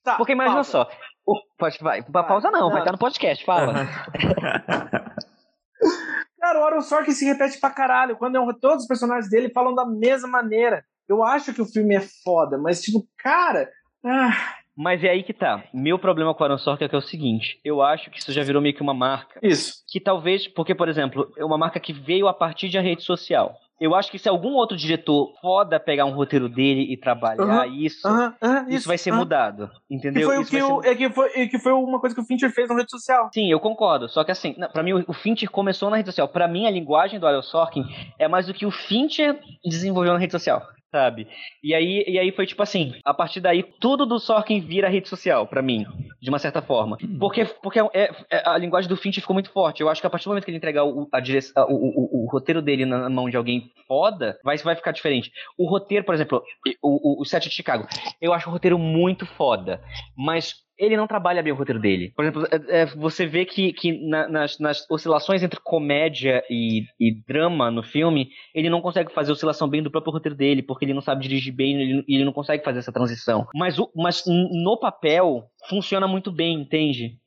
Tá, 0.03 0.17
porque 0.17 0.33
imagina 0.33 0.57
pausa. 0.57 0.71
só. 0.71 0.89
o- 1.27 1.39
Pode, 1.59 1.79
vai, 1.83 2.03
pa- 2.03 2.25
pausa 2.25 2.51
não, 2.51 2.67
vai 2.69 2.75
Não. 2.75 2.79
estar 2.79 2.93
no 2.93 2.99
podcast, 2.99 3.45
fala. 3.45 3.75
Cara, 6.41 6.61
o 6.61 6.65
Aaron 6.65 6.81
Sorkin 6.83 7.13
se 7.13 7.25
repete 7.25 7.59
pra 7.61 7.71
caralho. 7.71 8.17
Quando 8.17 8.37
é 8.37 8.41
um, 8.41 8.53
todos 8.53 8.83
os 8.83 8.89
personagens 8.89 9.29
dele 9.31 9.51
falam 9.51 9.75
da 9.75 9.85
mesma 9.87 10.29
maneira. 10.29 10.85
Eu 11.09 11.25
acho 11.25 11.53
que 11.55 11.63
o 11.63 11.67
filme 11.67 11.97
é 11.97 12.01
foda, 12.23 12.59
mas, 12.59 12.83
tipo, 12.83 13.07
cara. 13.19 13.69
Ah, 14.05 14.31
Mas 14.77 15.03
é 15.03 15.09
aí 15.09 15.23
que 15.25 15.33
tá. 15.33 15.65
Meu 15.75 15.99
problema 15.99 16.33
com 16.35 16.43
o 16.43 16.45
Aaron 16.45 16.59
Sorkin 16.59 16.85
é 16.85 16.89
que 16.89 16.95
é 16.95 16.99
o 16.99 17.03
seguinte: 17.03 17.59
eu 17.65 17.83
acho 17.83 18.11
que 18.11 18.19
isso 18.21 18.33
já 18.33 18.43
virou 18.45 18.63
meio 18.63 18.75
que 18.75 18.83
uma 18.83 18.95
marca. 18.95 19.41
isso. 19.43 19.83
Que 19.89 19.99
talvez, 19.99 20.47
porque, 20.47 20.75
por 20.75 20.89
exemplo, 20.89 21.33
é 21.37 21.45
uma 21.45 21.59
marca 21.59 21.81
que 21.81 21.93
veio 21.93 22.29
a 22.29 22.35
partir 22.35 22.69
de 22.69 22.79
a 22.79 22.83
rede 22.83 23.03
social. 23.03 23.57
Eu 23.81 23.95
acho 23.95 24.11
que 24.11 24.19
se 24.19 24.29
algum 24.29 24.55
outro 24.55 24.77
diretor 24.77 25.33
foda 25.41 25.79
pegar 25.79 26.05
um 26.05 26.11
roteiro 26.13 26.49
dele 26.49 26.83
e 26.93 26.97
trabalhar 26.97 27.67
isso, 27.69 28.07
aham, 28.07 28.35
isso, 28.69 28.89
vai 28.89 28.99
ser 28.99 29.13
mudado. 29.13 29.71
Que 29.89 29.95
Entendeu? 29.95 30.27
foi, 30.29 30.39
o 30.39 30.43
Isso 30.43 30.51
que, 30.51 30.63
o, 30.63 30.83
ser- 30.83 30.89
é 30.91 30.95
que, 30.95 31.11
foi, 31.11 31.31
é 31.35 31.47
que 31.47 31.59
foi 31.59 31.73
uma 31.73 32.01
coisa 32.01 32.15
que 32.15 32.21
o 32.21 32.25
Fincher 32.25 32.51
fez 32.53 32.69
na 32.69 32.75
rede 32.77 32.91
social. 32.91 33.31
Sim, 33.33 33.51
eu 33.51 33.61
concordo. 33.61 34.09
Só 34.09 34.25
que 34.25 34.31
assim, 34.33 34.55
pra 34.73 34.83
mim 34.83 34.93
o 35.07 35.13
Fincher 35.13 35.51
começou 35.51 35.91
na 35.91 35.97
rede 35.97 36.09
social. 36.09 36.29
Pra 36.29 36.49
mim 36.49 36.67
a 36.67 36.71
linguagem 36.71 37.21
do 37.21 37.27
Aaron 37.27 37.43
Sorkin 37.43 37.85
é 38.19 38.27
mais 38.27 38.47
do 38.47 38.55
que 38.55 38.67
o 38.67 38.71
Fincher 38.71 39.39
desenvolveu 39.65 40.13
na 40.13 40.19
rede 40.19 40.33
social, 40.33 40.63
sabe? 40.91 41.29
E 41.63 41.75
aí, 41.75 42.05
e 42.07 42.19
aí 42.19 42.33
foi 42.33 42.47
tipo 42.47 42.63
assim, 42.63 42.95
a 43.05 43.15
partir 43.15 43.41
daí 43.41 43.63
tudo 43.81 44.05
do 44.07 44.19
Sorkin 44.19 44.61
vira 44.61 44.89
rede 44.89 45.09
social 45.09 45.47
pra 45.47 45.63
mim, 45.63 45.87
de 46.21 46.29
uma 46.31 46.39
certa 46.39 46.61
forma. 46.63 46.97
Porque, 47.21 47.45
porque 47.63 47.79
é- 47.79 48.11
é- 48.31 48.43
a 48.49 48.57
linguagem 48.59 48.89
do 48.89 48.97
Fincher 48.97 49.21
ficou 49.23 49.35
muito 49.35 49.51
forte. 49.53 49.81
Eu 49.83 49.89
acho 49.89 50.01
que 50.01 50.07
a 50.07 50.11
partir 50.11 50.25
do 50.25 50.31
momento 50.31 50.45
que 50.45 50.51
ele 50.51 50.57
entregar 50.59 50.85
o, 50.85 51.09
a- 51.13 51.65
o, 51.67 51.75
o- 51.75 52.25
o 52.25 52.29
roteiro 52.31 52.61
dele 52.63 52.85
na 52.85 53.09
mão 53.09 53.29
de 53.31 53.37
alguém 53.37 53.68
foda, 53.87 54.39
vai, 54.45 54.57
vai 54.59 54.77
ficar 54.77 54.93
diferente. 54.93 55.31
O 55.59 55.69
roteiro, 55.69 56.05
por 56.05 56.15
exemplo, 56.15 56.43
o, 56.83 57.21
o, 57.21 57.23
o 57.23 57.25
de 57.25 57.51
Chicago, 57.51 57.87
eu 58.21 58.33
acho 58.33 58.49
o 58.49 58.53
roteiro 58.53 58.79
muito 58.79 59.27
foda, 59.27 59.81
mas 60.17 60.55
ele 60.79 60.97
não 60.97 61.09
trabalha 61.09 61.43
bem 61.43 61.53
o 61.53 61.57
roteiro 61.57 61.81
dele. 61.81 62.13
Por 62.15 62.25
exemplo, 62.25 62.47
é- 62.53 62.83
é, 62.83 62.87
você 62.87 63.27
vê 63.27 63.45
que, 63.45 63.73
que 63.73 64.09
na- 64.09 64.29
nas, 64.29 64.59
nas 64.61 64.89
oscilações 64.89 65.43
entre 65.43 65.59
comédia 65.61 66.43
e, 66.49 66.85
e 67.01 67.13
drama 67.27 67.71
no 67.71 67.83
filme, 67.83 68.29
ele 68.55 68.71
não 68.71 68.81
consegue 68.81 69.13
fazer 69.13 69.33
oscilação 69.33 69.69
bem 69.69 69.83
do 69.83 69.91
próprio 69.91 70.13
roteiro 70.13 70.37
dele, 70.37 70.63
porque 70.63 70.85
ele 70.85 70.95
não 70.95 71.01
sabe 71.01 71.23
dirigir 71.23 71.53
bem 71.53 71.77
e 71.77 71.83
ele, 71.83 72.05
ele 72.09 72.25
não 72.25 72.33
consegue 72.33 72.63
fazer 72.65 72.79
essa 72.79 72.93
transição. 72.93 73.47
Mas, 73.55 73.77
o, 73.79 73.91
mas 73.97 74.23
no 74.27 74.79
papel, 74.79 75.45
funciona 75.69 76.07
muito 76.07 76.31
bem, 76.31 76.61
entende? 76.61 77.19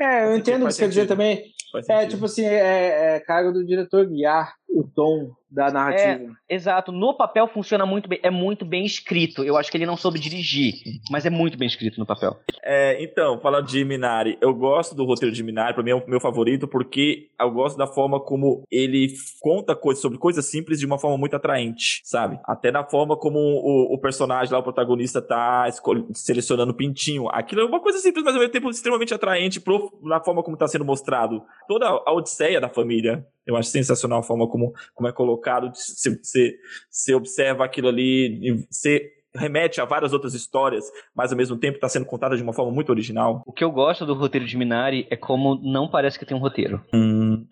É, 0.00 0.24
eu 0.24 0.36
entendo 0.36 0.64
o 0.64 0.66
que 0.66 0.72
você 0.72 0.82
quer 0.82 0.88
dizer 0.88 1.06
também. 1.06 1.44
É, 1.88 2.06
tipo 2.06 2.24
assim, 2.24 2.44
é, 2.44 3.16
é 3.16 3.20
cargo 3.20 3.52
do 3.52 3.64
diretor 3.64 4.06
guiar 4.06 4.54
o 4.68 4.84
tom 4.84 5.30
da 5.50 5.70
narrativa. 5.70 6.34
Exato, 6.48 6.92
no 6.92 7.16
papel 7.16 7.48
funciona 7.48 7.86
muito 7.86 8.08
bem, 8.08 8.20
é 8.22 8.30
muito 8.30 8.64
bem 8.64 8.84
escrito. 8.84 9.42
Eu 9.42 9.56
acho 9.56 9.70
que 9.70 9.76
ele 9.78 9.86
não 9.86 9.96
soube 9.96 10.18
dirigir, 10.18 10.74
mas 11.10 11.24
é 11.24 11.30
muito 11.30 11.56
bem 11.56 11.66
escrito 11.66 11.98
no 11.98 12.06
papel. 12.06 12.36
É, 12.62 13.02
então, 13.02 13.40
falando 13.40 13.66
de 13.66 13.82
Minari, 13.84 14.36
eu 14.42 14.54
gosto 14.54 14.94
do 14.94 15.04
roteiro 15.04 15.34
de 15.34 15.42
Minari, 15.42 15.74
pra 15.74 15.82
mim 15.82 15.90
é 15.90 15.94
o 15.94 16.06
meu 16.06 16.20
favorito, 16.20 16.68
porque 16.68 17.28
eu 17.40 17.50
gosto 17.50 17.78
da 17.78 17.86
forma 17.86 18.20
como 18.20 18.62
ele 18.70 19.14
conta 19.40 19.74
coisas 19.74 20.02
sobre 20.02 20.18
coisas 20.18 20.44
simples 20.44 20.78
de 20.78 20.84
uma 20.84 20.98
forma 20.98 21.16
muito 21.16 21.34
atraente, 21.34 22.02
sabe? 22.04 22.38
Até 22.44 22.70
na 22.70 22.84
forma 22.84 23.16
como 23.16 23.38
o, 23.38 23.94
o 23.94 23.98
personagem 23.98 24.52
lá, 24.52 24.58
o 24.58 24.62
protagonista, 24.62 25.22
tá 25.22 25.66
selecionando 26.14 26.72
o 26.72 26.76
pintinho. 26.76 27.26
Aquilo 27.30 27.62
é 27.62 27.64
uma 27.64 27.80
coisa 27.80 27.98
simples, 27.98 28.22
mas 28.22 28.34
ao 28.34 28.40
mesmo 28.40 28.52
tempo 28.52 28.68
extremamente 28.68 29.14
atraente 29.14 29.37
pro- 29.60 29.98
na 30.02 30.20
forma 30.22 30.42
como 30.42 30.56
tá 30.56 30.66
sendo 30.66 30.84
mostrado. 30.84 31.42
Toda 31.66 31.86
a 31.86 32.12
odisseia 32.12 32.60
da 32.60 32.68
família. 32.68 33.26
Eu 33.46 33.56
acho 33.56 33.70
sensacional 33.70 34.20
a 34.20 34.22
forma 34.22 34.48
como, 34.48 34.72
como 34.94 35.08
é 35.08 35.12
colocado. 35.12 35.70
Você, 35.74 37.14
observa 37.14 37.64
aquilo 37.64 37.88
ali, 37.88 38.66
você 38.70 39.10
remete 39.34 39.80
a 39.80 39.84
várias 39.84 40.12
outras 40.12 40.34
histórias, 40.34 40.84
mas 41.14 41.30
ao 41.30 41.38
mesmo 41.38 41.56
tempo 41.56 41.76
está 41.76 41.88
sendo 41.88 42.06
contada 42.06 42.36
de 42.36 42.42
uma 42.42 42.52
forma 42.52 42.72
muito 42.72 42.90
original. 42.90 43.42
O 43.46 43.52
que 43.52 43.62
eu 43.64 43.70
gosto 43.70 44.06
do 44.06 44.14
roteiro 44.14 44.46
de 44.46 44.56
Minari 44.56 45.06
é 45.10 45.16
como 45.16 45.60
não 45.62 45.88
parece 45.90 46.18
que 46.18 46.24
tem 46.26 46.36
um 46.36 46.40
roteiro, 46.40 46.82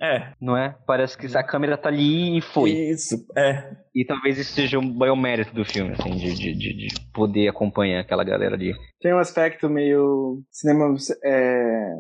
é. 0.00 0.32
não 0.40 0.56
é? 0.56 0.76
Parece 0.86 1.16
que 1.16 1.26
a 1.36 1.42
câmera 1.42 1.76
tá 1.76 1.88
ali 1.88 2.38
e 2.38 2.40
foi. 2.40 2.70
Isso, 2.70 3.16
é. 3.36 3.76
E 3.94 4.04
talvez 4.04 4.38
isso 4.38 4.52
seja 4.52 4.78
um 4.78 4.94
maior 4.94 5.16
mérito 5.16 5.54
do 5.54 5.64
filme, 5.64 5.92
assim, 5.92 6.10
de, 6.16 6.34
de, 6.34 6.52
de, 6.54 6.76
de 6.76 6.86
poder 7.12 7.48
acompanhar 7.48 8.00
aquela 8.00 8.24
galera 8.24 8.54
ali. 8.54 8.74
Tem 9.00 9.14
um 9.14 9.18
aspecto 9.18 9.68
meio. 9.68 10.40
Cinema. 10.50 10.94
É, 11.24 11.92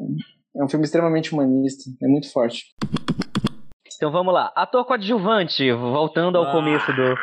é 0.58 0.64
um 0.64 0.68
filme 0.68 0.84
extremamente 0.84 1.32
humanista. 1.32 1.90
É 2.02 2.06
muito 2.06 2.30
forte. 2.32 2.64
Então 3.96 4.10
vamos 4.12 4.34
lá. 4.34 4.52
Ator 4.54 4.84
coadjuvante, 4.84 5.72
voltando 5.72 6.36
ao 6.36 6.44
Ah. 6.44 6.52
começo 6.52 6.92
do. 6.92 7.14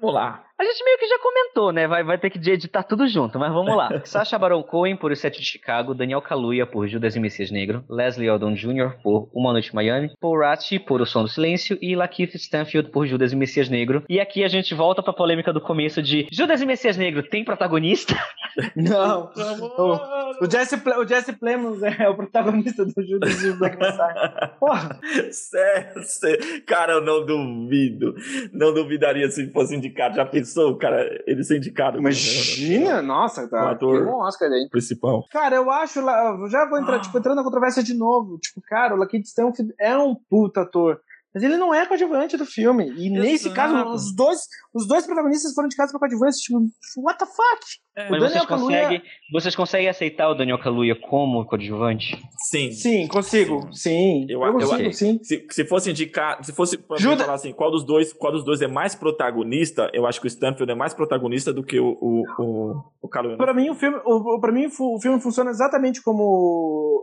Vamos 0.00 0.14
lá. 0.14 0.44
A 0.62 0.64
gente 0.64 0.84
meio 0.84 0.96
que 0.96 1.08
já 1.08 1.18
comentou, 1.18 1.72
né? 1.72 1.88
Vai, 1.88 2.04
vai 2.04 2.16
ter 2.16 2.30
que 2.30 2.38
editar 2.48 2.84
tudo 2.84 3.08
junto, 3.08 3.36
mas 3.36 3.52
vamos 3.52 3.76
lá. 3.76 3.90
Sacha 4.06 4.38
Baron 4.38 4.62
Cohen 4.62 4.94
por 4.96 5.10
O 5.10 5.16
Sete 5.16 5.40
de 5.40 5.44
Chicago, 5.44 5.92
Daniel 5.92 6.22
Kaluuya 6.22 6.64
por 6.64 6.86
Judas 6.86 7.16
e 7.16 7.20
Messias 7.20 7.50
Negro, 7.50 7.84
Leslie 7.90 8.30
Odom 8.30 8.54
Jr. 8.54 8.92
por 9.02 9.28
Uma 9.34 9.50
Noite 9.50 9.70
em 9.70 9.74
Miami, 9.74 10.12
Paul 10.20 10.38
Ratti 10.38 10.78
por 10.78 11.00
O 11.00 11.06
Som 11.06 11.24
do 11.24 11.28
Silêncio 11.28 11.76
e 11.82 11.96
Lakeith 11.96 12.36
Stanfield 12.36 12.90
por 12.92 13.08
Judas 13.08 13.32
e 13.32 13.36
Messias 13.36 13.68
Negro. 13.68 14.04
E 14.08 14.20
aqui 14.20 14.44
a 14.44 14.48
gente 14.48 14.72
volta 14.72 15.02
pra 15.02 15.12
polêmica 15.12 15.52
do 15.52 15.60
começo 15.60 16.00
de 16.00 16.28
Judas 16.30 16.62
e 16.62 16.66
Messias 16.66 16.96
Negro 16.96 17.24
tem 17.24 17.44
protagonista? 17.44 18.14
Não. 18.76 19.32
O, 19.78 20.44
o 20.44 20.50
Jesse, 20.50 20.76
o 20.76 21.06
Jesse 21.08 21.32
Plemons 21.32 21.82
é 21.82 22.08
o 22.08 22.14
protagonista 22.14 22.84
do 22.84 23.02
Judas 23.02 23.42
e 23.42 23.52
Black 23.52 23.76
Messiah. 23.78 24.54
Porra. 24.60 25.00
Sério, 25.32 26.02
sério. 26.02 26.62
Cara, 26.66 26.94
eu 26.94 27.00
não 27.00 27.24
duvido. 27.24 28.14
Não 28.52 28.72
duvidaria 28.74 29.30
se 29.30 29.50
fosse 29.50 29.74
indicado. 29.74 30.16
Já 30.16 30.24
pensou, 30.24 30.51
cara, 30.78 31.06
ele 31.26 31.42
ser 31.44 31.56
indicado? 31.56 31.96
como 31.96 32.08
Imagina, 32.08 33.02
nossa, 33.02 33.44
O 33.44 33.48
tá. 33.48 33.70
ator. 33.70 33.98
Tem 33.98 34.06
um 34.06 34.16
Oscar 34.16 34.50
aí. 34.50 34.68
Principal. 34.70 35.24
Cara, 35.30 35.56
eu 35.56 35.70
acho 35.70 36.00
já 36.48 36.68
vou 36.68 36.78
entrar, 36.78 37.00
tipo, 37.00 37.16
entrando 37.18 37.36
na 37.36 37.44
controvérsia 37.44 37.82
de 37.82 37.94
novo. 37.94 38.38
Tipo, 38.38 38.60
cara, 38.62 38.94
o 38.94 38.98
Lakeith 38.98 39.26
Stanfield 39.26 39.74
é 39.78 39.96
um 39.96 40.14
puta 40.14 40.62
ator. 40.62 41.00
Mas 41.34 41.42
ele 41.42 41.56
não 41.56 41.72
é 41.72 41.86
coadjuvante 41.86 42.36
do 42.36 42.44
filme. 42.44 42.90
E 42.96 43.08
nesse 43.08 43.48
Exato. 43.48 43.54
caso, 43.54 43.88
os 43.94 44.14
dois, 44.14 44.40
os 44.74 44.86
dois 44.86 45.06
protagonistas 45.06 45.54
foram 45.54 45.66
indicados 45.66 45.90
pra 45.90 45.98
coadjuvante. 46.00 46.36
Tipo, 46.38 46.58
what 46.98 47.18
the 47.18 47.24
fuck? 47.24 47.64
É. 47.96 48.08
O 48.08 48.10
Mas 48.10 48.20
Daniel 48.20 48.28
vocês 48.30 48.46
Kaluuya- 48.46 48.80
conseguem, 48.82 49.02
vocês 49.32 49.56
conseguem 49.56 49.88
aceitar 49.88 50.28
o 50.30 50.34
Daniel 50.34 50.58
Kaluuya 50.58 50.94
como 51.08 51.44
coadjuvante? 51.46 52.18
Sim. 52.50 52.70
Sim, 52.72 53.06
consigo. 53.08 53.68
Sim. 53.72 54.26
Eu- 54.28 54.40
Eu, 54.42 54.46
eu- 54.46 54.52
consigo, 54.68 54.82
eu- 54.82 54.92
sim. 54.92 55.18
Se, 55.22 55.46
se 55.50 55.64
fosse 55.64 55.90
indicar, 55.90 56.42
se 56.44 56.52
fosse 56.52 56.78
Judas- 56.98 57.22
falar 57.22 57.34
assim, 57.34 57.52
qual 57.52 57.70
dos 57.70 57.84
dois, 57.84 58.12
qual 58.12 58.32
dos 58.32 58.44
dois 58.44 58.60
é 58.60 58.66
mais 58.68 58.94
protagonista, 58.94 59.90
eu 59.94 60.06
acho 60.06 60.20
que 60.20 60.26
o 60.26 60.28
Stanfield 60.28 60.70
é 60.70 60.74
mais 60.74 60.92
protagonista 60.94 61.52
do 61.52 61.62
que 61.62 61.78
o 61.80 61.92
o, 62.02 62.24
o, 62.38 62.82
o 63.02 63.08
Kaluuya. 63.08 63.36
Pra 63.36 63.54
mim, 63.54 63.70
o 63.70 63.74
filme, 63.74 63.98
o, 64.04 64.38
pra 64.40 64.52
mim, 64.52 64.66
o 64.66 65.00
filme 65.00 65.20
funciona 65.20 65.50
exatamente 65.50 66.02
como 66.02 66.22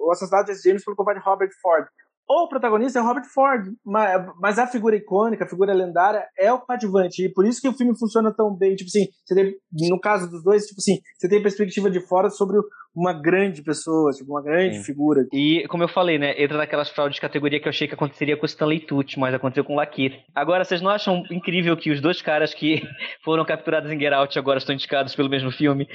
o 0.06 0.12
Assassinato 0.12 0.52
de 0.52 0.62
James 0.62 0.84
pelo 0.84 0.96
covarde 0.96 1.22
Robert 1.24 1.50
Ford. 1.62 1.86
O 2.30 2.48
protagonista 2.48 3.00
é 3.00 3.02
o 3.02 3.06
Robert 3.06 3.26
Ford, 3.26 3.74
mas, 3.84 4.26
mas 4.40 4.60
a 4.60 4.68
figura 4.68 4.96
icônica, 4.96 5.44
a 5.44 5.50
figura 5.50 5.74
lendária 5.74 6.28
é 6.38 6.54
o 6.54 6.60
coadjuvante. 6.60 7.26
E 7.26 7.30
por 7.30 7.46
isso 7.46 7.60
que 7.60 7.68
o 7.68 7.74
filme 7.74 7.98
funciona 7.98 8.32
tão 8.32 8.56
bem. 8.56 8.76
Tipo 8.76 8.88
assim, 8.88 9.08
você 9.26 9.34
tem, 9.34 9.56
no 9.90 10.00
caso 10.00 10.30
dos 10.30 10.44
dois, 10.44 10.66
tipo 10.66 10.80
assim, 10.80 11.00
você 11.18 11.28
tem 11.28 11.42
perspectiva 11.42 11.90
de 11.90 12.00
fora 12.00 12.30
sobre 12.30 12.58
uma 12.96 13.14
grande 13.14 13.64
pessoa, 13.64 14.12
tipo, 14.12 14.32
uma 14.32 14.44
grande 14.44 14.78
Sim. 14.78 14.84
figura. 14.84 15.26
E, 15.34 15.66
como 15.70 15.84
eu 15.84 15.88
falei, 15.88 16.20
né, 16.20 16.42
entra 16.42 16.58
naquelas 16.58 16.90
fraudes 16.90 17.16
de 17.16 17.22
categoria 17.22 17.60
que 17.60 17.68
eu 17.68 17.72
achei 17.72 17.88
que 17.88 17.94
aconteceria 17.94 18.36
com 18.36 18.44
o 18.44 18.46
Stanley 18.46 18.82
Tucci, 18.82 19.20
mas 19.20 19.34
aconteceu 19.34 19.64
com 19.64 19.74
o 19.74 19.78
Lakeith. 19.78 20.14
Agora, 20.36 20.64
vocês 20.64 20.82
não 20.82 20.90
acham 20.92 21.24
incrível 21.32 21.78
que 21.78 21.92
os 21.92 22.02
dois 22.02 22.22
caras 22.22 22.54
que 22.54 22.82
foram 23.24 23.46
capturados 23.46 23.92
em 23.92 24.00
Get 24.00 24.14
Out 24.14 24.38
agora 24.38 24.60
estão 24.60 24.76
indicados 24.76 25.16
pelo 25.16 25.30
mesmo 25.30 25.52
filme? 25.52 25.88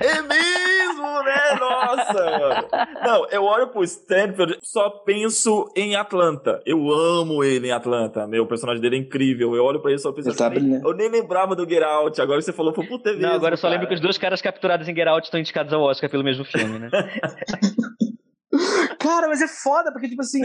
É 0.00 0.22
mesmo, 0.22 0.79
né? 1.00 1.58
Nossa, 1.58 2.12
mano. 2.12 2.68
Não, 3.04 3.26
eu 3.30 3.44
olho 3.44 3.68
pro 3.68 3.82
Stanford, 3.84 4.58
só 4.62 4.90
penso 4.90 5.70
em 5.76 5.96
Atlanta. 5.96 6.60
Eu 6.64 6.90
amo 6.90 7.42
ele 7.42 7.68
em 7.68 7.72
Atlanta. 7.72 8.26
Meu, 8.26 8.44
o 8.44 8.46
personagem 8.46 8.80
dele 8.80 8.96
é 8.96 8.98
incrível. 9.00 9.54
Eu 9.54 9.64
olho 9.64 9.80
pra 9.80 9.90
ele 9.90 9.98
e 9.98 10.02
só 10.02 10.12
penso 10.12 10.36
tá 10.36 10.46
assim, 10.46 10.54
brilhando. 10.60 10.88
Eu 10.88 10.94
nem 10.94 11.08
lembrava 11.08 11.54
do 11.56 11.68
Get 11.68 11.82
Out. 11.82 12.20
Agora 12.20 12.40
você 12.40 12.52
falou, 12.52 12.72
pô, 12.72 12.84
puta 12.84 13.10
é 13.10 13.12
Não, 13.12 13.18
mesmo, 13.20 13.34
agora 13.34 13.54
eu 13.54 13.58
só 13.58 13.62
cara. 13.62 13.72
lembro 13.74 13.88
que 13.88 13.94
os 13.94 14.00
dois 14.00 14.18
caras 14.18 14.40
capturados 14.42 14.88
em 14.88 14.94
Get 14.94 15.06
Out 15.08 15.26
estão 15.26 15.40
indicados 15.40 15.72
ao 15.72 15.82
Oscar 15.82 16.10
pelo 16.10 16.24
mesmo 16.24 16.44
filme, 16.44 16.78
né? 16.78 16.90
Cara, 18.98 19.28
mas 19.28 19.40
é 19.40 19.48
foda, 19.48 19.92
porque, 19.92 20.08
tipo 20.08 20.20
assim, 20.22 20.42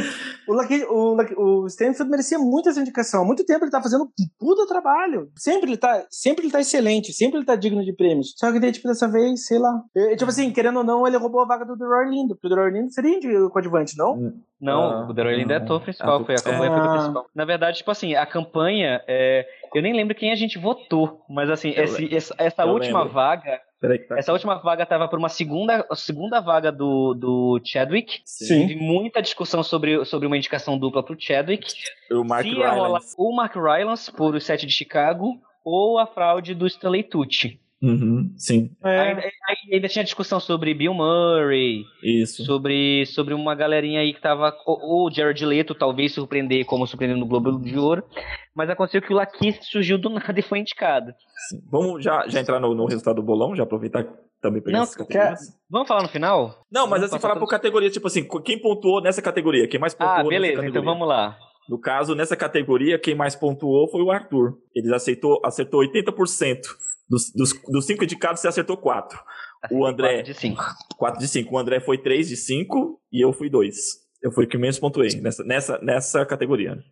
o, 0.48 0.54
Lucky, 0.54 0.84
o, 0.86 1.16
Lucky- 1.16 1.36
o 1.36 1.66
Stanford 1.68 2.10
merecia 2.10 2.38
muito 2.38 2.70
essa 2.70 2.80
indicação. 2.80 3.24
Há 3.24 3.26
muito 3.26 3.44
tempo 3.46 3.64
ele 3.66 3.72
tá 3.72 3.82
fazendo 3.82 4.04
um 4.06 4.10
puta 4.40 4.68
trabalho. 4.68 5.30
Sempre 5.36 5.72
ele 5.72 5.78
tá, 5.78 6.06
sempre 6.10 6.46
ele 6.46 6.52
tá 6.52 6.60
excelente, 6.62 7.12
sempre 7.14 7.38
ele 7.40 7.46
tá 7.46 7.56
digno 7.56 7.84
de 7.84 7.94
prêmios. 7.94 8.34
Só 8.38 8.52
que 8.52 8.60
daí, 8.60 8.72
tipo, 8.72 8.88
dessa 8.88 9.08
vez, 9.08 9.46
sei 9.46 9.58
lá. 9.60 9.82
Tipo 10.18 10.30
assim, 10.30 10.52
querendo 10.52 10.78
ou 10.78 10.84
não, 10.84 11.08
ele 11.08 11.18
roubou 11.18 11.42
a 11.42 11.46
vaga 11.46 11.66
do 11.66 11.76
Roy 11.76 12.10
Lindo. 12.10 12.36
Porque 12.36 12.54
o 12.54 12.58
Roy 12.58 12.72
Lindo 12.72 12.92
seria 12.92 13.20
de 13.20 13.50
coadjuvante, 13.50 13.98
não? 13.98 14.34
Não, 14.62 14.84
Ah, 14.84 15.08
o 15.10 15.14
The 15.14 15.24
Roy 15.24 15.36
Lindo 15.38 15.54
é 15.54 15.58
não. 15.60 15.66
ator 15.66 15.82
principal, 15.82 16.22
Ah, 16.22 16.26
foi 16.26 16.36
a 16.36 16.42
campanha 16.42 16.70
é. 16.72 16.74
foi 16.74 16.82
do 16.88 16.90
principal. 16.94 17.26
Na 17.36 17.46
verdade, 17.46 17.78
tipo 17.80 17.92
assim, 17.92 18.16
a 18.16 18.26
campanha, 18.26 19.02
é, 19.08 19.46
eu 19.74 19.82
nem 19.82 19.94
lembro 19.94 20.16
quem 20.16 20.32
a 20.32 20.36
gente 20.36 20.58
votou, 20.58 21.22
mas 21.30 21.50
assim, 21.50 21.72
esse- 21.76 22.16
essa, 22.16 22.34
essa 22.38 22.66
última 22.66 23.00
lembro. 23.00 23.14
vaga, 23.14 23.60
tá 24.08 24.18
essa 24.18 24.34
última 24.34 24.56
vaga 24.56 24.86
tava 24.86 25.08
por 25.08 25.20
uma 25.20 25.30
segunda, 25.30 25.86
segunda 25.96 26.40
vaga 26.40 26.72
do, 26.72 27.14
do 27.14 27.62
Chadwick. 27.64 28.22
Sim. 28.26 28.68
Teve 28.68 28.76
muita 28.76 29.22
discussão 29.22 29.64
sobre, 29.64 30.04
sobre 30.06 30.28
uma 30.28 30.38
indicação 30.38 30.78
dupla 30.78 31.04
pro 31.04 31.20
Chadwick. 31.20 31.74
O 32.12 32.24
Mark 32.24 32.46
Se 32.46 32.54
Rylance. 32.54 33.16
o 33.18 33.36
Mark 33.36 33.56
Rylance 33.56 34.12
por 34.12 34.36
O 34.36 34.42
Sete 34.42 34.66
de 34.66 34.74
Chicago 34.74 35.42
ou 35.64 35.98
a 35.98 36.06
fraude 36.06 36.54
do 36.54 36.68
Stanley 36.68 37.04
Tucci. 37.04 37.60
Uhum, 37.82 38.34
sim, 38.38 38.72
Ainda, 38.82 39.22
aí 39.70 39.76
ainda 39.76 39.88
tinha 39.88 40.04
discussão 40.04 40.40
sobre 40.40 40.74
Bill 40.74 40.94
Murray, 40.94 41.84
isso. 42.04 42.44
sobre, 42.46 43.06
sobre 43.06 43.34
uma 43.34 43.56
galerinha 43.56 44.02
aí 44.02 44.14
que 44.14 44.22
tava. 44.22 44.56
O, 44.66 45.08
o 45.08 45.12
Jared 45.12 45.46
Leto 45.46 45.76
talvez 45.76 46.14
surpreender, 46.14 46.66
como 46.66 46.88
surpreendeu 46.88 47.18
no 47.18 47.26
Globo 47.26 47.60
de 47.60 47.78
Ouro. 47.78 48.04
Mas 48.56 48.70
aconteceu 48.70 49.02
que 49.02 49.14
o 49.14 49.16
Lakeith 49.16 49.62
surgiu 49.64 49.98
do 49.98 50.10
nada 50.12 50.40
e 50.40 50.44
foi 50.44 50.60
indicado. 50.60 51.14
Sim. 51.50 51.62
Vamos 51.70 52.04
já, 52.04 52.28
já 52.28 52.40
entrar 52.40 52.60
no, 52.60 52.74
no 52.74 52.86
resultado 52.86 53.16
do 53.18 53.24
bolão, 53.24 53.56
já 53.56 53.64
aproveitar 53.64 54.06
também 54.42 54.62
Não, 54.68 54.84
essas 54.84 54.96
categorias? 54.96 55.40
Vamos 55.70 55.88
falar 55.88 56.04
no 56.04 56.10
final? 56.10 56.66
Não, 56.72 56.88
mas 56.88 57.02
Vamos 57.02 57.14
assim, 57.14 57.22
falar 57.22 57.40
por 57.40 57.48
categoria, 57.48 57.90
tipo 57.90 58.08
assim, 58.08 58.28
quem 58.44 58.60
pontuou 58.60 59.02
nessa 59.02 59.22
categoria? 59.22 59.68
Quem 59.68 59.80
mais 59.80 59.94
pontuou 59.94 60.18
Ah, 60.18 60.24
beleza, 60.24 60.66
então 60.66 60.84
vamos 60.84 61.08
lá. 61.08 61.38
No 61.68 61.80
caso, 61.80 62.14
nessa 62.14 62.36
categoria, 62.36 63.00
quem 63.00 63.16
mais 63.16 63.36
pontuou 63.36 63.90
foi 63.90 64.02
o 64.04 64.12
Arthur. 64.12 64.58
Ele 64.76 64.94
aceitou, 64.94 65.42
acertou 65.44 65.82
80%. 65.82 66.60
Dos, 67.08 67.32
dos, 67.32 67.54
dos 67.68 67.86
cinco 67.86 68.04
indicados, 68.04 68.42
você 68.42 68.48
acertou 68.48 68.78
4. 68.78 69.20
O 69.72 69.86
André, 69.86 70.16
Quatro 70.18 70.34
de 70.34 70.40
cinco. 70.40 70.64
4 70.98 71.20
de 71.20 71.28
5. 71.28 71.54
O 71.56 71.58
André 71.58 71.80
foi 71.80 71.98
3 71.98 72.28
de 72.28 72.38
5 72.38 73.00
e 73.12 73.22
eu 73.22 73.34
fui 73.34 73.50
2. 73.50 74.05
Eu 74.26 74.32
fui 74.32 74.46
o 74.46 74.48
que 74.48 74.58
menos 74.58 74.80
pontuei 74.80 75.22
nessa, 75.22 75.44
nessa, 75.44 75.80
nessa 75.84 76.26
categoria. 76.26 76.84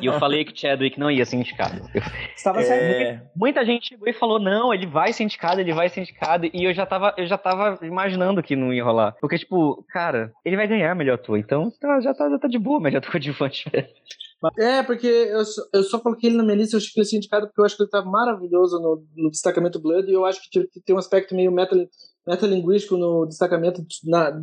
E 0.00 0.06
eu 0.06 0.16
falei 0.20 0.44
que 0.44 0.56
Chadwick 0.56 0.96
não 0.96 1.10
ia 1.10 1.26
ser 1.26 1.34
indicado. 1.34 1.82
Estava. 2.36 2.62
É, 2.62 3.20
Muita 3.34 3.64
gente 3.64 3.88
chegou 3.88 4.06
e 4.06 4.12
falou: 4.12 4.38
não, 4.38 4.72
ele 4.72 4.86
vai 4.86 5.12
ser 5.12 5.24
indicado, 5.24 5.60
ele 5.60 5.72
vai 5.72 5.88
ser 5.88 6.02
indicado. 6.02 6.46
E 6.46 6.62
eu 6.62 6.72
já 6.72 6.86
tava, 6.86 7.12
eu 7.18 7.26
já 7.26 7.36
tava 7.36 7.84
imaginando 7.84 8.40
que 8.44 8.54
não 8.54 8.72
ia 8.72 8.84
rolar. 8.84 9.16
Porque, 9.20 9.38
tipo, 9.38 9.84
cara, 9.88 10.30
ele 10.44 10.54
vai 10.54 10.68
ganhar 10.68 10.94
melhor 10.94 11.14
ator. 11.14 11.36
Então 11.36 11.68
tá, 11.80 12.00
já, 12.00 12.14
tá, 12.14 12.30
já 12.30 12.38
tá 12.38 12.46
de 12.46 12.60
boa, 12.60 12.78
melhor 12.78 12.98
ator 12.98 13.10
coadjuvante. 13.10 13.64
É, 14.56 14.84
porque 14.84 15.06
eu 15.06 15.44
só, 15.44 15.62
eu 15.74 15.82
só 15.82 15.98
coloquei 15.98 16.30
ele 16.30 16.36
na 16.36 16.44
minha 16.44 16.54
lista, 16.54 16.76
eu 16.76 16.78
achei 16.78 16.92
que 16.92 17.00
ele 17.00 17.04
ia 17.04 17.10
ser 17.10 17.16
indicado 17.16 17.48
porque 17.48 17.60
eu 17.60 17.64
acho 17.64 17.76
que 17.76 17.82
ele 17.82 17.90
tá 17.90 18.02
maravilhoso 18.02 18.78
no, 18.78 19.04
no 19.16 19.30
destacamento 19.32 19.80
Blood 19.80 20.08
e 20.08 20.14
eu 20.14 20.24
acho 20.24 20.40
que 20.48 20.64
tem 20.86 20.94
um 20.94 20.98
aspecto 20.98 21.34
meio 21.34 21.50
meta, 21.50 21.74
metalinguístico 22.28 22.96
no 22.96 23.26
destacamento 23.26 23.82
na, 24.04 24.40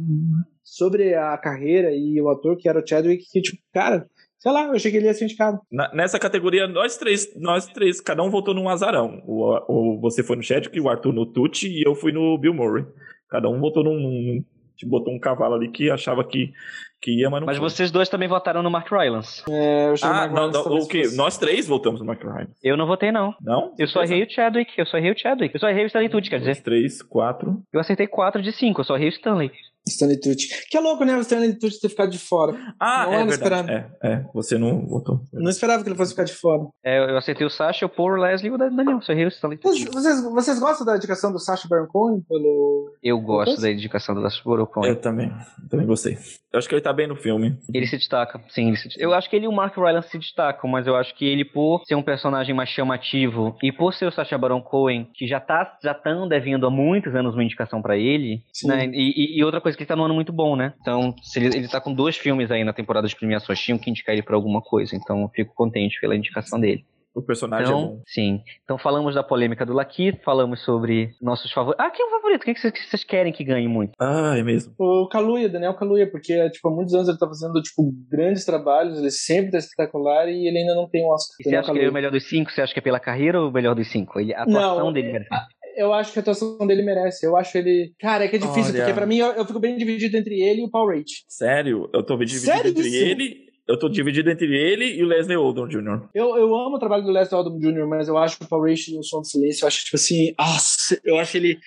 sobre 0.63 1.13
a 1.13 1.37
carreira 1.37 1.91
e 1.93 2.19
o 2.21 2.29
ator 2.29 2.57
que 2.57 2.67
era 2.67 2.79
o 2.83 2.87
Chadwick, 2.87 3.23
que, 3.31 3.41
tipo, 3.41 3.61
cara, 3.73 4.07
sei 4.39 4.51
lá, 4.51 4.65
eu 4.65 4.71
achei 4.71 4.91
que 4.91 4.97
ele 4.97 5.05
ia 5.05 5.13
ser 5.13 5.25
indicado. 5.25 5.59
na- 5.71 5.93
nessa 5.93 6.19
categoria, 6.19 6.67
nós 6.67 6.97
três, 6.97 7.27
nós 7.39 7.65
três, 7.67 8.01
cada 8.01 8.23
um 8.23 8.29
votou 8.29 8.53
num 8.53 8.67
azarão. 8.69 9.21
O, 9.25 9.57
o, 9.67 9.99
você 10.01 10.23
foi 10.23 10.35
no 10.35 10.43
Chadwick, 10.43 10.79
o 10.79 10.89
Arthur 10.89 11.13
no 11.13 11.25
Tucci 11.25 11.67
e 11.69 11.83
eu 11.87 11.95
fui 11.95 12.11
no 12.11 12.37
Bill 12.37 12.53
Murray. 12.53 12.85
Cada 13.29 13.49
um 13.49 13.59
votou 13.59 13.83
num. 13.83 13.99
num 13.99 14.43
botou 14.83 15.13
um 15.13 15.19
cavalo 15.19 15.53
ali 15.53 15.69
que 15.69 15.91
achava 15.91 16.23
que, 16.23 16.51
que 16.99 17.11
ia, 17.19 17.29
mas 17.29 17.41
não 17.41 17.45
Mas 17.45 17.57
foi. 17.57 17.69
vocês 17.69 17.91
dois 17.91 18.09
também 18.09 18.27
votaram 18.27 18.63
no 18.63 18.71
Mark 18.71 18.91
Rylance. 18.91 19.43
É, 19.47 19.87
eu 19.89 19.93
achei 19.93 20.09
Ah, 20.09 20.11
o 20.11 20.15
Mark 20.15 20.31
não, 20.31 20.37
Rylance 20.47 20.69
não, 20.69 20.75
o 20.77 20.87
que? 20.87 21.03
fosse- 21.03 21.17
Nós 21.17 21.37
três 21.37 21.67
votamos 21.67 21.99
no 21.99 22.07
Mark 22.07 22.23
Ryan. 22.23 22.47
Eu 22.63 22.75
não 22.75 22.87
votei, 22.87 23.11
não. 23.11 23.35
Não? 23.39 23.75
Eu 23.77 23.87
só 23.87 24.01
errei 24.01 24.23
o 24.23 24.29
Chadwick, 24.29 24.73
eu 24.77 24.85
só 24.87 24.97
errei 24.97 25.11
o 25.11 25.17
Chadwick. 25.19 25.53
Eu 25.53 25.59
só 25.59 25.69
errei 25.69 25.83
o 25.83 25.87
Stanley 25.87 26.09
Tucci, 26.09 26.29
quer 26.31 26.39
dizer. 26.39 26.61
três, 26.63 27.01
quatro. 27.03 27.61
Eu 27.71 27.79
acertei 27.79 28.07
4 28.07 28.41
de 28.41 28.51
5, 28.51 28.81
eu 28.81 28.85
só 28.85 28.95
errei 28.95 29.09
o 29.09 29.11
Stanley. 29.11 29.51
Stanley 29.87 30.19
Tucci. 30.19 30.47
Que 30.69 30.77
é 30.77 30.79
louco, 30.79 31.03
né? 31.05 31.15
O 31.15 31.21
Stanley 31.21 31.53
Tucci 31.57 31.79
ter 31.79 31.89
ficado 31.89 32.09
de 32.09 32.17
fora. 32.19 32.55
Ah, 32.79 33.05
Não 33.05 33.13
é 33.13 33.25
verdade. 33.25 33.71
É, 33.71 33.87
é, 34.03 34.25
você 34.33 34.57
não 34.57 34.85
votou. 34.87 35.21
Eu 35.33 35.41
não 35.41 35.49
esperava 35.49 35.83
que 35.83 35.89
ele 35.89 35.95
fosse 35.95 36.11
ficar 36.11 36.23
de 36.23 36.33
fora. 36.33 36.63
É, 36.83 36.99
eu 37.11 37.17
acertei 37.17 37.45
o 37.45 37.49
Sasha, 37.49 37.85
o 37.85 37.89
Paul, 37.89 38.11
o 38.11 38.15
Leslie 38.15 38.51
e 38.51 38.53
o 38.53 38.57
Daniel. 38.57 39.01
Só 39.01 39.11
errei 39.13 39.25
o 39.25 39.29
Stanley 39.29 39.59
Vocês, 39.61 39.85
Tucci. 39.85 39.93
vocês, 39.93 40.23
vocês 40.23 40.59
gostam 40.59 40.85
da 40.85 40.95
indicação 40.97 41.31
do 41.31 41.39
Sacha 41.39 41.67
Baron 41.69 41.87
Cohen 41.87 42.21
pelo. 42.27 42.91
Eu 43.03 43.19
gosto 43.19 43.61
da 43.61 43.71
indicação 43.71 44.15
do 44.15 44.21
Dash 44.21 44.41
Borocon. 44.41 44.83
Eu 44.85 44.95
também. 44.99 45.31
Também 45.69 45.85
gostei. 45.85 46.17
Eu 46.51 46.59
acho 46.59 46.69
que 46.69 46.75
ele 46.75 46.81
tá 46.81 46.93
bem 46.93 47.07
no 47.07 47.15
filme. 47.17 47.57
Ele 47.73 47.85
se 47.85 47.97
destaca, 47.97 48.41
sim. 48.49 48.67
Ele 48.69 48.77
se 48.77 48.85
destaca. 48.87 49.03
Eu 49.03 49.13
acho 49.13 49.29
que 49.29 49.35
ele 49.35 49.45
e 49.45 49.47
o 49.47 49.51
Mark 49.51 49.75
Rylance 49.75 50.09
se 50.09 50.17
destacam, 50.17 50.69
mas 50.69 50.87
eu 50.87 50.95
acho 50.95 51.13
que 51.15 51.25
ele, 51.25 51.43
por 51.43 51.83
ser 51.85 51.95
um 51.95 52.01
personagem 52.03 52.55
mais 52.55 52.69
chamativo 52.69 53.55
e 53.61 53.71
por 53.71 53.93
ser 53.93 54.05
o 54.05 54.11
Sacha 54.11 54.37
Baron 54.37 54.61
Cohen, 54.61 55.09
que 55.13 55.27
já 55.27 55.39
tá 55.39 55.77
já 55.83 55.93
tão 55.93 56.27
devendo 56.27 56.65
há 56.65 56.71
muitos 56.71 57.13
anos 57.13 57.33
uma 57.33 57.43
indicação 57.43 57.81
pra 57.81 57.97
ele, 57.97 58.41
Sim. 58.53 58.67
né? 58.67 58.85
E, 58.87 59.35
e- 59.35 59.39
e 59.39 59.43
outra 59.43 59.59
coisa, 59.59 59.74
que 59.75 59.83
ele 59.83 59.87
tá 59.87 59.95
num 59.95 60.05
ano 60.05 60.13
muito 60.13 60.31
bom, 60.33 60.55
né? 60.55 60.73
Então, 60.81 61.13
se 61.21 61.39
ele, 61.39 61.57
ele 61.57 61.67
tá 61.67 61.79
com 61.81 61.93
dois 61.93 62.17
filmes 62.17 62.49
aí 62.51 62.63
na 62.63 62.73
temporada 62.73 63.07
de 63.07 63.15
premiações, 63.15 63.59
tinham 63.59 63.77
que 63.77 63.89
indicar 63.89 64.13
ele 64.13 64.23
pra 64.23 64.35
alguma 64.35 64.61
coisa. 64.61 64.95
Então, 64.95 65.21
eu 65.21 65.29
fico 65.29 65.53
contente 65.55 65.99
pela 65.99 66.15
indicação 66.15 66.59
dele. 66.59 66.83
O 67.13 67.21
personagem 67.21 67.65
é 67.65 67.69
Então, 67.69 67.87
bom. 67.87 68.01
sim. 68.05 68.41
Então 68.65 68.77
falamos 68.77 69.15
da 69.15 69.23
polêmica 69.23 69.65
do 69.65 69.71
Lakeith, 69.71 70.19
falamos 70.21 70.59
sobre 70.65 71.11
nossos 71.21 71.49
favoritos. 71.49 71.85
Ah, 71.85 71.89
quem 71.89 72.03
é 72.05 72.09
o 72.09 72.11
favorito? 72.11 72.43
Quem 72.43 72.53
que 72.53 72.59
vocês- 72.59 72.73
que 72.73 72.79
vocês 72.89 73.05
querem 73.05 73.31
que 73.31 73.41
ganhe 73.41 73.69
muito? 73.69 73.93
Ah, 73.97 74.33
é 74.37 74.43
mesmo. 74.43 74.73
O 74.77 75.07
Kaluuya, 75.07 75.47
Daniel 75.47 75.75
Kaluuya, 75.75 76.11
porque 76.11 76.49
tipo, 76.49 76.67
há 76.67 76.71
muitos 76.75 76.93
anos 76.93 77.07
ele 77.07 77.17
tá 77.17 77.25
fazendo 77.25 77.61
tipo, 77.61 77.89
grandes 78.11 78.43
trabalhos, 78.43 78.99
ele 78.99 79.11
sempre 79.11 79.51
tá 79.51 79.57
espetacular 79.59 80.27
e 80.27 80.45
ele 80.45 80.57
ainda 80.57 80.75
não 80.75 80.89
tem 80.89 81.05
um 81.05 81.07
Oscar. 81.13 81.37
E 81.39 81.43
você 81.49 81.55
acha 81.55 81.71
que 81.71 81.77
ele 81.77 81.85
é 81.85 81.87
o 81.87 81.87
Kaluuya. 81.87 81.91
melhor 81.93 82.11
dos 82.11 82.27
cinco? 82.27 82.51
Você 82.51 82.61
acha 82.61 82.73
que 82.73 82.79
é 82.79 82.83
pela 82.83 82.99
carreira 82.99 83.39
ou 83.41 83.47
o 83.47 83.53
melhor 83.53 83.75
dos 83.75 83.89
cinco? 83.89 84.19
Ele, 84.19 84.33
a 84.33 84.41
atuação 84.43 84.79
Não, 84.85 84.91
dele 84.91 85.07
é- 85.07 85.11
merece. 85.13 85.29
Eu 85.75 85.93
acho 85.93 86.11
que 86.13 86.19
a 86.19 86.21
atuação 86.21 86.57
dele 86.65 86.83
merece. 86.83 87.25
Eu 87.25 87.35
acho 87.35 87.57
ele. 87.57 87.93
Cara, 87.99 88.25
é 88.25 88.27
que 88.27 88.35
é 88.37 88.39
difícil, 88.39 88.71
Olha. 88.73 88.79
porque 88.83 88.93
pra 88.93 89.05
mim 89.05 89.17
eu, 89.17 89.27
eu 89.33 89.45
fico 89.45 89.59
bem 89.59 89.75
dividido 89.77 90.15
entre 90.17 90.39
ele 90.41 90.61
e 90.61 90.65
o 90.65 90.69
Paul 90.69 90.87
Rate. 90.89 91.23
Sério? 91.27 91.89
Eu 91.93 92.03
tô 92.03 92.15
dividido 92.17 92.45
Sério 92.45 92.69
entre 92.71 92.87
isso? 92.87 92.95
ele. 93.05 93.45
Eu 93.67 93.79
tô 93.79 93.89
dividido 93.89 94.29
entre 94.29 94.45
ele 94.55 94.85
e 94.95 95.03
o 95.03 95.07
Leslie 95.07 95.37
Odom 95.37 95.67
Jr. 95.67 96.07
Eu, 96.13 96.37
eu 96.37 96.55
amo 96.55 96.75
o 96.75 96.79
trabalho 96.79 97.03
do 97.03 97.09
Leslie 97.11 97.39
Odom 97.39 97.57
Jr., 97.57 97.87
mas 97.87 98.07
eu 98.07 98.15
acho 98.15 98.37
que 98.37 98.45
o 98.45 98.47
Paul 98.47 98.61
Rate 98.69 98.95
no 98.95 99.03
Som 99.03 99.21
do 99.21 99.25
Silêncio, 99.27 99.63
eu 99.63 99.67
acho 99.67 99.83
tipo 99.85 99.95
assim. 99.95 100.35
Nossa, 100.37 100.99
eu 101.03 101.17
acho 101.17 101.35
ele. 101.37 101.57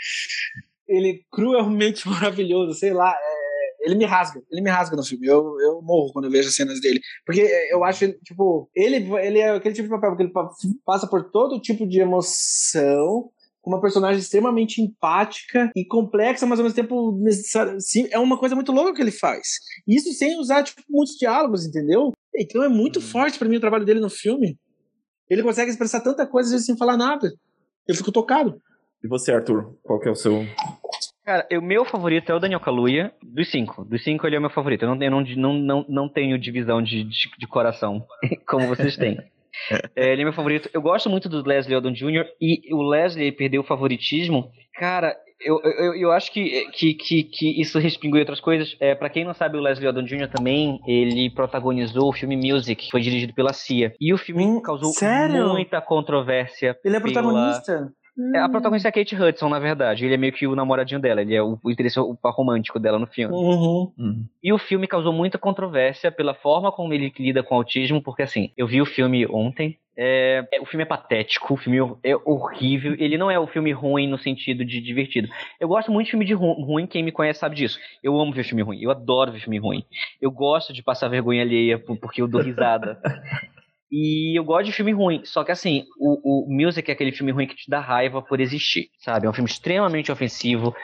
Ele 0.86 1.22
cruelmente 1.30 2.06
maravilhoso, 2.08 2.74
sei 2.78 2.92
lá. 2.92 3.10
é, 3.12 3.86
ele 3.86 3.94
me 3.96 4.04
rasga, 4.04 4.40
ele 4.50 4.62
me 4.62 4.70
rasga 4.70 4.96
no 4.96 5.04
filme. 5.04 5.26
Eu, 5.26 5.56
eu 5.60 5.82
morro 5.82 6.12
quando 6.12 6.26
eu 6.26 6.30
vejo 6.30 6.48
as 6.48 6.54
cenas 6.54 6.80
dele. 6.80 7.00
Porque 7.26 7.40
eu 7.70 7.82
acho 7.84 8.04
ele, 8.04 8.12
tipo, 8.24 8.70
ele, 8.76 8.96
ele 9.20 9.38
é 9.40 9.50
aquele 9.50 9.74
tipo 9.74 9.88
de 9.88 9.94
papel 9.94 10.16
que 10.16 10.22
ele 10.22 10.32
pa- 10.32 10.48
passa 10.84 11.06
por 11.08 11.30
todo 11.30 11.60
tipo 11.60 11.86
de 11.86 12.00
emoção. 12.00 13.28
Com 13.60 13.70
Uma 13.70 13.80
personagem 13.80 14.20
extremamente 14.20 14.80
empática 14.80 15.70
e 15.74 15.84
complexa, 15.84 16.46
mas 16.46 16.58
ao 16.58 16.64
mesmo 16.64 16.76
tempo. 16.76 17.18
Sim, 17.78 18.08
é 18.10 18.18
uma 18.18 18.38
coisa 18.38 18.54
muito 18.54 18.72
louca 18.72 18.94
que 18.94 19.02
ele 19.02 19.10
faz. 19.10 19.46
Isso 19.86 20.12
sem 20.12 20.38
usar 20.38 20.62
tipo, 20.62 20.82
muitos 20.88 21.16
diálogos, 21.16 21.66
entendeu? 21.66 22.12
Então 22.36 22.62
é 22.62 22.68
muito 22.68 23.00
forte 23.00 23.38
pra 23.38 23.48
mim 23.48 23.56
o 23.56 23.60
trabalho 23.60 23.84
dele 23.84 24.00
no 24.00 24.10
filme. 24.10 24.58
Ele 25.28 25.42
consegue 25.42 25.70
expressar 25.70 26.00
tanta 26.00 26.26
coisa 26.26 26.48
às 26.48 26.52
vezes, 26.52 26.66
sem 26.66 26.76
falar 26.76 26.96
nada. 26.96 27.32
Eu 27.86 27.94
fico 27.94 28.12
tocado. 28.12 28.60
E 29.02 29.08
você, 29.08 29.32
Arthur? 29.32 29.76
Qual 29.82 30.00
que 30.00 30.08
é 30.08 30.10
o 30.10 30.14
seu. 30.14 30.44
Cara, 31.24 31.46
o 31.52 31.60
meu 31.60 31.84
favorito 31.84 32.30
é 32.30 32.34
o 32.34 32.38
Daniel 32.38 32.60
Kaluuya, 32.60 33.12
dos 33.22 33.50
cinco. 33.50 33.84
Dos 33.84 34.02
cinco 34.02 34.26
ele 34.26 34.36
é 34.36 34.38
o 34.38 34.42
meu 34.42 34.50
favorito. 34.50 34.84
Eu 34.84 34.94
não, 34.94 35.02
eu 35.02 35.10
não, 35.10 35.22
não, 35.22 35.54
não, 35.54 35.86
não 35.88 36.08
tenho 36.08 36.38
divisão 36.38 36.82
de, 36.82 37.04
de, 37.04 37.30
de 37.38 37.46
coração, 37.46 38.04
como 38.48 38.66
vocês 38.66 38.96
têm. 38.96 39.18
É, 39.96 40.12
ele 40.12 40.22
é 40.22 40.24
meu 40.24 40.32
favorito. 40.32 40.68
Eu 40.72 40.80
gosto 40.82 41.08
muito 41.10 41.28
do 41.28 41.46
Leslie 41.46 41.76
Odom 41.76 41.92
Jr. 41.92 42.24
e 42.40 42.72
o 42.74 42.82
Leslie 42.82 43.32
perdeu 43.32 43.60
o 43.62 43.64
favoritismo. 43.64 44.50
Cara, 44.74 45.16
eu, 45.40 45.60
eu, 45.62 45.94
eu 45.94 46.12
acho 46.12 46.32
que, 46.32 46.66
que, 46.72 46.94
que, 46.94 47.22
que 47.24 47.60
isso 47.60 47.78
respingou 47.78 48.16
em 48.18 48.22
outras 48.22 48.40
coisas. 48.40 48.76
É, 48.80 48.94
para 48.94 49.08
quem 49.10 49.24
não 49.24 49.34
sabe, 49.34 49.56
o 49.56 49.60
Leslie 49.60 49.88
Odom 49.88 50.02
Jr. 50.04 50.28
também, 50.28 50.78
ele 50.86 51.30
protagonizou 51.30 52.08
o 52.08 52.12
filme 52.12 52.36
Music, 52.36 52.84
que 52.86 52.90
foi 52.90 53.00
dirigido 53.00 53.34
pela 53.34 53.52
CIA. 53.52 53.92
E 54.00 54.12
o 54.12 54.18
filme 54.18 54.44
Hum, 54.44 54.60
causou 54.60 54.90
sério? 54.92 55.48
muita 55.48 55.80
controvérsia. 55.80 56.76
Ele 56.84 56.96
é 56.96 57.00
pela- 57.00 57.60
protagonista. 58.18 58.38
É, 58.38 58.40
a 58.40 58.48
protagonista 58.48 58.88
é 58.88 58.90
a 58.90 58.92
Kate 58.92 59.16
Hudson, 59.16 59.48
na 59.48 59.58
verdade. 59.58 60.04
Ele 60.04 60.14
é 60.14 60.16
meio 60.16 60.32
que 60.32 60.46
o 60.46 60.54
namoradinho 60.56 61.00
dela, 61.00 61.22
ele 61.22 61.34
é 61.34 61.42
o, 61.42 61.58
o 61.62 61.70
interesse 61.70 61.98
o 62.00 62.14
par 62.16 62.32
romântico 62.34 62.78
dela 62.78 62.98
no 62.98 63.06
filme. 63.06 63.34
Uhum. 63.34 63.92
Hum. 63.98 64.24
E 64.42 64.52
o 64.52 64.58
filme 64.58 64.86
causou 64.86 65.12
muita 65.12 65.38
controvérsia 65.38 66.10
pela 66.10 66.34
forma 66.34 66.72
como 66.72 66.92
ele 66.92 67.12
lida 67.18 67.42
com 67.42 67.54
o 67.54 67.58
autismo, 67.58 68.02
porque 68.02 68.22
assim, 68.22 68.50
eu 68.56 68.66
vi 68.66 68.80
o 68.82 68.86
filme 68.86 69.26
ontem. 69.26 69.78
é, 70.00 70.46
é- 70.52 70.60
o 70.60 70.64
filme 70.64 70.84
é 70.84 70.86
patético, 70.86 71.54
o 71.54 71.56
filme 71.56 71.78
é 72.04 72.14
horrível. 72.24 72.94
Ele 72.98 73.18
não 73.18 73.28
é 73.30 73.36
o 73.38 73.48
filme 73.48 73.72
ruim 73.72 74.06
no 74.06 74.16
sentido 74.16 74.64
de 74.64 74.80
divertido. 74.80 75.28
Eu 75.58 75.66
gosto 75.66 75.90
muito 75.90 76.04
de 76.06 76.10
filme 76.12 76.24
de 76.24 76.34
ru- 76.34 76.60
ruim, 76.64 76.86
quem 76.86 77.02
me 77.02 77.10
conhece 77.10 77.40
sabe 77.40 77.56
disso. 77.56 77.78
Eu 78.02 78.16
amo 78.20 78.32
ver 78.32 78.44
filme 78.44 78.62
ruim, 78.62 78.80
eu 78.80 78.92
adoro 78.92 79.32
ver 79.32 79.40
filme 79.40 79.58
ruim. 79.58 79.84
Eu 80.22 80.30
gosto 80.30 80.72
de 80.72 80.84
passar 80.84 81.08
vergonha 81.08 81.42
alheia 81.42 81.78
por- 81.80 81.96
porque 81.98 82.22
eu 82.22 82.28
dou 82.28 82.40
risada. 82.40 83.00
E 83.90 84.38
eu 84.38 84.44
gosto 84.44 84.66
de 84.66 84.72
filme 84.72 84.92
ruim, 84.92 85.22
só 85.24 85.42
que 85.42 85.50
assim, 85.50 85.84
o, 85.98 86.44
o 86.44 86.52
Music 86.52 86.90
é 86.90 86.94
aquele 86.94 87.12
filme 87.12 87.32
ruim 87.32 87.46
que 87.46 87.56
te 87.56 87.70
dá 87.70 87.80
raiva 87.80 88.20
por 88.20 88.40
existir, 88.40 88.90
sabe? 88.98 89.26
É 89.26 89.30
um 89.30 89.32
filme 89.32 89.48
extremamente 89.48 90.12
ofensivo, 90.12 90.74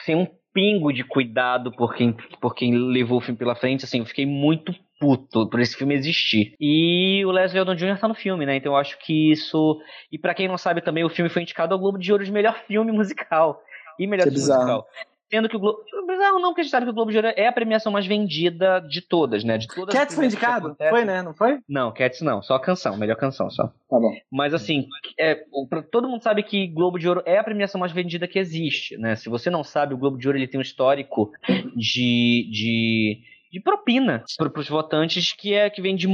sem 0.00 0.16
um 0.16 0.26
pingo 0.52 0.92
de 0.92 1.04
cuidado 1.04 1.70
por 1.70 1.94
quem, 1.94 2.16
por 2.40 2.54
quem 2.54 2.74
levou 2.74 3.18
o 3.18 3.20
filme 3.20 3.38
pela 3.38 3.54
frente, 3.54 3.84
assim, 3.84 4.00
eu 4.00 4.06
fiquei 4.06 4.26
muito 4.26 4.74
puto 4.98 5.48
por 5.48 5.60
esse 5.60 5.76
filme 5.76 5.94
existir. 5.94 6.56
E 6.58 7.24
o 7.24 7.30
Leslie 7.30 7.60
Odom 7.60 7.76
Jr. 7.76 8.00
tá 8.00 8.08
no 8.08 8.14
filme, 8.14 8.44
né? 8.44 8.56
Então 8.56 8.72
eu 8.72 8.76
acho 8.76 8.98
que 8.98 9.30
isso... 9.30 9.80
E 10.10 10.18
pra 10.18 10.34
quem 10.34 10.48
não 10.48 10.58
sabe 10.58 10.80
também, 10.80 11.04
o 11.04 11.08
filme 11.08 11.30
foi 11.30 11.42
indicado 11.42 11.72
ao 11.72 11.78
Globo 11.78 11.98
de 11.98 12.10
Ouro 12.10 12.24
de 12.24 12.32
melhor 12.32 12.58
filme 12.66 12.90
musical. 12.92 13.62
E 13.98 14.06
melhor 14.06 14.24
filme 14.24 14.38
bizarro. 14.38 14.62
musical. 14.62 14.86
Sendo 15.30 15.48
que 15.48 15.56
o 15.56 15.60
Globo... 15.60 15.84
Bizarro 16.06 16.38
não, 16.38 16.50
porque 16.50 16.62
a 16.62 16.64
gente 16.64 16.70
sabe 16.70 16.86
que 16.86 16.90
o 16.90 16.94
Globo 16.94 17.10
de 17.10 17.18
Ouro 17.18 17.32
é 17.36 17.46
a 17.46 17.52
premiação 17.52 17.92
mais 17.92 18.06
vendida 18.06 18.80
de 18.80 19.02
todas, 19.02 19.44
né? 19.44 19.58
De 19.58 19.66
todas 19.66 19.94
as 19.94 20.00
Cats 20.00 20.14
foi 20.14 20.24
indicado? 20.24 20.76
Foi, 20.88 21.04
né? 21.04 21.22
Não 21.22 21.34
foi? 21.34 21.58
Não, 21.68 21.92
Cats 21.92 22.22
não, 22.22 22.42
só 22.42 22.54
a 22.54 22.60
canção, 22.60 22.96
melhor 22.96 23.16
canção 23.16 23.50
só. 23.50 23.66
Tá 23.66 23.98
bom. 23.98 24.12
Mas 24.30 24.54
assim, 24.54 24.88
é, 25.18 25.44
todo 25.90 26.08
mundo 26.08 26.22
sabe 26.22 26.42
que 26.42 26.66
Globo 26.68 26.98
de 26.98 27.08
Ouro 27.08 27.22
é 27.26 27.38
a 27.38 27.44
premiação 27.44 27.78
mais 27.78 27.92
vendida 27.92 28.26
que 28.26 28.38
existe, 28.38 28.96
né? 28.96 29.16
Se 29.16 29.28
você 29.28 29.50
não 29.50 29.62
sabe, 29.62 29.94
o 29.94 29.98
Globo 29.98 30.16
de 30.16 30.26
Ouro 30.26 30.38
ele 30.38 30.48
tem 30.48 30.58
um 30.58 30.62
histórico 30.62 31.30
de, 31.76 32.48
de, 32.50 33.20
de 33.50 33.60
propina 33.60 34.22
para 34.36 34.60
os 34.60 34.68
votantes 34.68 35.32
que 35.32 35.54
é 35.54 35.70
que 35.70 35.80
vem 35.80 35.96
de, 35.96 36.06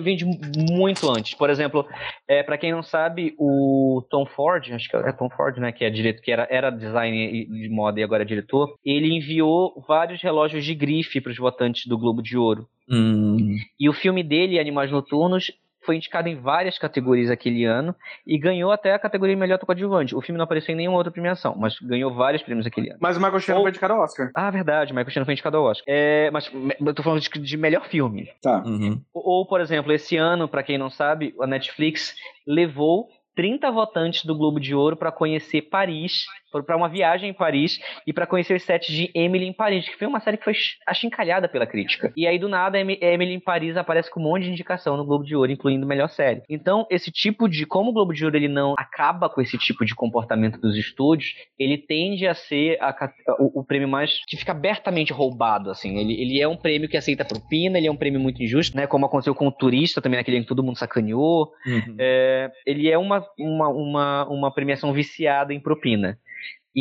vem 0.00 0.16
de 0.16 0.24
muito 0.70 1.10
antes. 1.10 1.34
Por 1.34 1.50
exemplo, 1.50 1.86
é, 2.26 2.42
para 2.42 2.58
quem 2.58 2.72
não 2.72 2.82
sabe, 2.82 3.34
o 3.38 4.04
Tom 4.10 4.26
Ford, 4.26 4.70
acho 4.72 4.88
que 4.88 4.96
é 4.96 5.12
Tom 5.12 5.28
Ford, 5.30 5.58
né? 5.58 5.72
Que 5.72 5.84
é 5.84 5.90
direito, 5.90 6.22
que 6.22 6.30
era, 6.30 6.46
era 6.50 6.70
designer 6.70 7.46
de 7.46 7.68
moda 7.68 8.00
e 8.00 8.02
agora 8.02 8.22
é 8.22 8.26
diretor. 8.26 8.74
Ele 8.84 9.14
enviou 9.14 9.84
vários 9.86 10.22
relógios 10.22 10.64
de 10.64 10.74
grife 10.74 11.20
para 11.20 11.32
os 11.32 11.38
votantes 11.38 11.86
do 11.86 11.98
Globo 11.98 12.22
de 12.22 12.36
Ouro. 12.36 12.68
Hum. 12.90 13.56
E 13.78 13.88
o 13.88 13.92
filme 13.92 14.22
dele, 14.22 14.58
Animais 14.58 14.90
Noturnos, 14.90 15.52
foi 15.88 15.96
indicado 15.96 16.28
em 16.28 16.36
várias 16.36 16.78
categorias 16.78 17.30
aquele 17.30 17.64
ano 17.64 17.96
e 18.26 18.36
ganhou 18.36 18.70
até 18.70 18.92
a 18.92 18.98
categoria 18.98 19.34
de 19.34 19.40
melhor 19.40 19.58
coadjuvante. 19.58 20.14
O 20.14 20.20
filme 20.20 20.36
não 20.36 20.44
apareceu 20.44 20.74
em 20.74 20.76
nenhuma 20.76 20.98
outra 20.98 21.10
premiação, 21.10 21.54
mas 21.56 21.78
ganhou 21.80 22.12
vários 22.12 22.42
prêmios 22.42 22.66
aquele 22.66 22.90
ano. 22.90 22.98
Mas 23.00 23.16
o 23.16 23.20
Michael 23.20 23.40
Shannon 23.40 23.58
Ou- 23.60 23.64
foi 23.64 23.70
indicado 23.70 23.94
ao 23.94 24.00
Oscar. 24.02 24.30
Ah, 24.34 24.50
verdade, 24.50 24.92
Michael 24.92 25.10
Shannon 25.10 25.24
foi 25.24 25.32
indicado 25.32 25.56
ao 25.56 25.64
Oscar. 25.64 25.84
É, 25.88 26.30
mas 26.30 26.52
eu 26.78 26.92
tô 26.94 27.02
falando 27.02 27.22
de, 27.22 27.30
de 27.30 27.56
melhor 27.56 27.86
filme. 27.88 28.28
Tá. 28.42 28.62
Uhum. 28.66 29.00
Ou, 29.14 29.22
ou, 29.38 29.46
por 29.46 29.62
exemplo, 29.62 29.90
esse 29.90 30.14
ano, 30.18 30.46
pra 30.46 30.62
quem 30.62 30.76
não 30.76 30.90
sabe, 30.90 31.34
a 31.40 31.46
Netflix 31.46 32.14
levou 32.46 33.08
30 33.34 33.70
votantes 33.70 34.26
do 34.26 34.36
Globo 34.36 34.60
de 34.60 34.74
Ouro 34.74 34.94
pra 34.94 35.10
conhecer 35.10 35.62
Paris, 35.62 36.26
para 36.50 36.76
uma 36.76 36.88
viagem 36.88 37.30
em 37.30 37.34
Paris 37.34 37.78
e 38.06 38.12
pra 38.12 38.26
conhecer 38.26 38.54
os 38.54 38.62
sets 38.62 38.88
de 38.94 39.10
Emily 39.14 39.46
em 39.46 39.52
Paris, 39.52 39.88
que 39.88 39.96
foi 39.98 40.06
uma 40.06 40.20
série 40.20 40.36
que 40.36 40.44
foi 40.44 40.54
ch- 40.54 40.76
achincalhada 40.86 41.48
pela 41.48 41.66
crítica. 41.66 42.12
E 42.16 42.26
aí 42.26 42.38
do 42.38 42.48
nada 42.48 42.78
Emi- 42.78 42.98
Emily 43.00 43.34
em 43.34 43.40
Paris 43.40 43.76
aparece 43.76 44.10
com 44.10 44.20
um 44.20 44.24
monte 44.24 44.44
de 44.44 44.50
indicação 44.50 44.96
no 44.96 45.04
Globo 45.04 45.24
de 45.24 45.36
Ouro, 45.36 45.52
incluindo 45.52 45.86
melhor 45.86 46.08
série. 46.08 46.42
Então, 46.48 46.86
esse 46.90 47.10
tipo 47.10 47.48
de 47.48 47.66
como 47.66 47.90
o 47.90 47.92
Globo 47.92 48.12
de 48.14 48.24
Ouro 48.24 48.36
ele 48.36 48.48
não 48.48 48.74
acaba 48.78 49.28
com 49.28 49.40
esse 49.40 49.58
tipo 49.58 49.84
de 49.84 49.94
comportamento 49.94 50.58
dos 50.60 50.76
estúdios, 50.76 51.34
ele 51.58 51.76
tende 51.78 52.26
a 52.26 52.34
ser 52.34 52.78
a 52.80 52.94
o, 53.38 53.60
o 53.60 53.64
prêmio 53.64 53.88
mais 53.88 54.20
que 54.26 54.36
fica 54.36 54.52
abertamente 54.52 55.12
roubado 55.12 55.70
assim. 55.70 55.98
Ele, 55.98 56.20
ele 56.20 56.40
é 56.40 56.48
um 56.48 56.56
prêmio 56.56 56.88
que 56.88 56.96
aceita 56.96 57.24
propina, 57.24 57.78
ele 57.78 57.86
é 57.86 57.90
um 57.92 57.96
prêmio 57.96 58.20
muito 58.20 58.42
injusto, 58.42 58.76
né, 58.76 58.86
como 58.86 59.06
aconteceu 59.06 59.34
com 59.34 59.46
o 59.46 59.52
Turista 59.52 60.00
também 60.00 60.18
naquele 60.18 60.38
ano 60.38 60.44
que 60.44 60.48
todo 60.48 60.62
mundo 60.62 60.76
sacaneou. 60.78 61.52
Uhum. 61.66 61.96
É, 61.98 62.50
ele 62.66 62.90
é 62.90 62.96
uma, 62.98 63.24
uma, 63.38 63.68
uma, 63.68 64.28
uma 64.28 64.54
premiação 64.54 64.92
viciada 64.92 65.52
em 65.54 65.60
propina. 65.60 66.18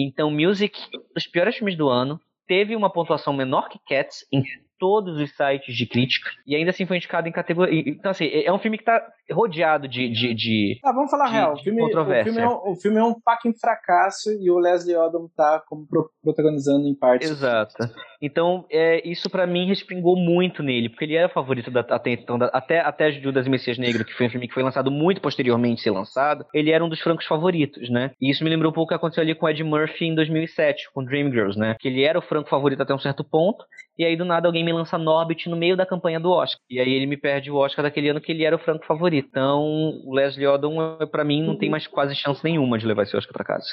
Então, 0.04 0.32
Music, 0.32 0.80
dos 1.14 1.28
piores 1.28 1.56
filmes 1.56 1.76
do 1.76 1.90
ano, 1.90 2.20
teve 2.48 2.76
uma 2.76 2.92
pontuação 2.92 3.34
menor 3.34 3.70
que 3.70 3.80
Cats 3.88 4.26
em 4.32 4.44
todos 4.80 5.20
os 5.20 5.36
sites 5.36 5.76
de 5.76 5.86
crítica 5.86 6.30
e 6.46 6.56
ainda 6.56 6.70
assim 6.70 6.86
foi 6.86 6.98
indicado 6.98 7.28
em 7.28 7.32
categoria. 7.32 7.84
Então, 7.88 8.12
assim, 8.12 8.28
é 8.28 8.52
um 8.54 8.60
filme 8.60 8.78
que 8.78 8.84
tá 8.84 9.06
rodeado 9.32 9.88
de. 9.88 10.10
de, 10.10 10.34
de- 10.34 10.80
Ah, 10.84 10.92
vamos 10.92 11.12
falar 11.12 11.26
De- 11.28 11.32
real. 11.34 11.54
O 11.54 11.58
filme, 11.58 11.82
o, 11.84 11.88
filme 12.24 12.40
é 12.42 12.48
um, 12.48 12.72
o 12.72 12.76
filme 12.76 12.98
é 13.00 13.04
um 13.04 13.16
fucking 13.24 13.54
fracasso 13.60 14.30
e 14.42 14.50
o 14.50 14.58
Leslie 14.60 14.96
Odom 14.96 15.28
tá 15.36 15.62
como 15.68 15.86
pro- 15.88 16.10
protagonizando 16.24 16.88
em 16.88 16.96
parte. 16.96 17.26
Exato. 17.26 17.74
Então, 18.22 18.66
é, 18.72 19.08
isso 19.08 19.30
pra 19.30 19.46
mim 19.46 19.68
respingou 19.68 20.16
muito 20.16 20.64
nele, 20.64 20.90
porque 20.90 21.06
ele 21.06 21.16
era 21.16 21.28
o 21.28 21.32
favorito 21.34 21.70
da, 21.70 21.82
até 21.82 22.12
então, 22.12 22.38
da- 22.40 22.48
até, 22.48 22.80
até 22.80 23.12
Judas 23.12 23.46
e 23.46 23.50
Messias 23.50 23.78
Negro, 23.78 24.04
que 24.04 24.14
foi 24.14 24.26
um 24.26 24.30
filme 24.30 24.48
que 24.48 24.54
foi 24.54 24.64
lançado 24.64 24.90
muito 24.90 25.22
posteriormente 25.22 25.82
ser 25.82 25.92
lançado, 25.92 26.46
ele 26.54 26.72
era 26.72 26.84
um 26.84 26.90
dos 26.90 27.00
francos 27.02 27.26
favoritos, 27.28 27.90
né? 27.90 28.12
E 28.20 28.32
isso 28.32 28.44
me 28.44 28.50
lembrou 28.50 28.72
um 28.72 28.74
pouco 28.74 28.88
o 28.88 28.90
que 28.90 28.96
aconteceu 28.96 29.22
ali 29.22 29.36
com 29.36 29.46
o 29.46 29.50
Ed 29.50 29.64
Murphy 29.64 30.06
em 30.06 30.16
2007, 30.16 30.90
com 30.94 31.04
Dreamgirls, 31.04 31.58
né? 31.60 31.76
Que 31.80 31.88
ele 31.88 32.04
era 32.04 32.18
o 32.18 32.22
franco 32.22 32.50
favorito 32.50 32.82
até 32.82 32.94
um 32.94 33.00
certo 33.00 33.24
ponto, 33.24 33.64
e 33.98 34.04
aí 34.06 34.16
do 34.16 34.26
nada 34.26 34.48
alguém 34.48 34.64
me 34.64 34.74
lança 34.74 34.98
Norbit 34.98 35.48
no 35.50 35.56
meio 35.56 35.76
da 35.78 35.86
campanha 35.86 36.20
do 36.20 36.32
Oscar. 36.32 36.60
E 36.70 36.80
aí 36.80 36.92
ele 36.92 37.06
me 37.06 37.18
perde 37.18 37.52
o 37.52 37.56
Oscar 37.56 37.84
daquele 37.84 38.10
ano 38.10 38.22
que 38.22 38.32
ele 38.32 38.44
era 38.44 38.56
o 38.56 38.60
franco 38.60 38.86
favorito. 38.86 39.17
Então, 39.18 39.64
o 40.06 40.14
Leslie 40.14 40.48
Odom, 40.48 40.78
pra 41.12 41.24
mim, 41.24 41.44
não 41.46 41.58
tem 41.58 41.70
mais 41.70 41.88
quase 41.88 42.16
chance 42.16 42.44
nenhuma 42.44 42.78
de 42.78 42.86
levar 42.86 43.04
esse 43.04 43.16
Oscar 43.18 43.34
pra 43.34 43.46
casa. 43.46 43.66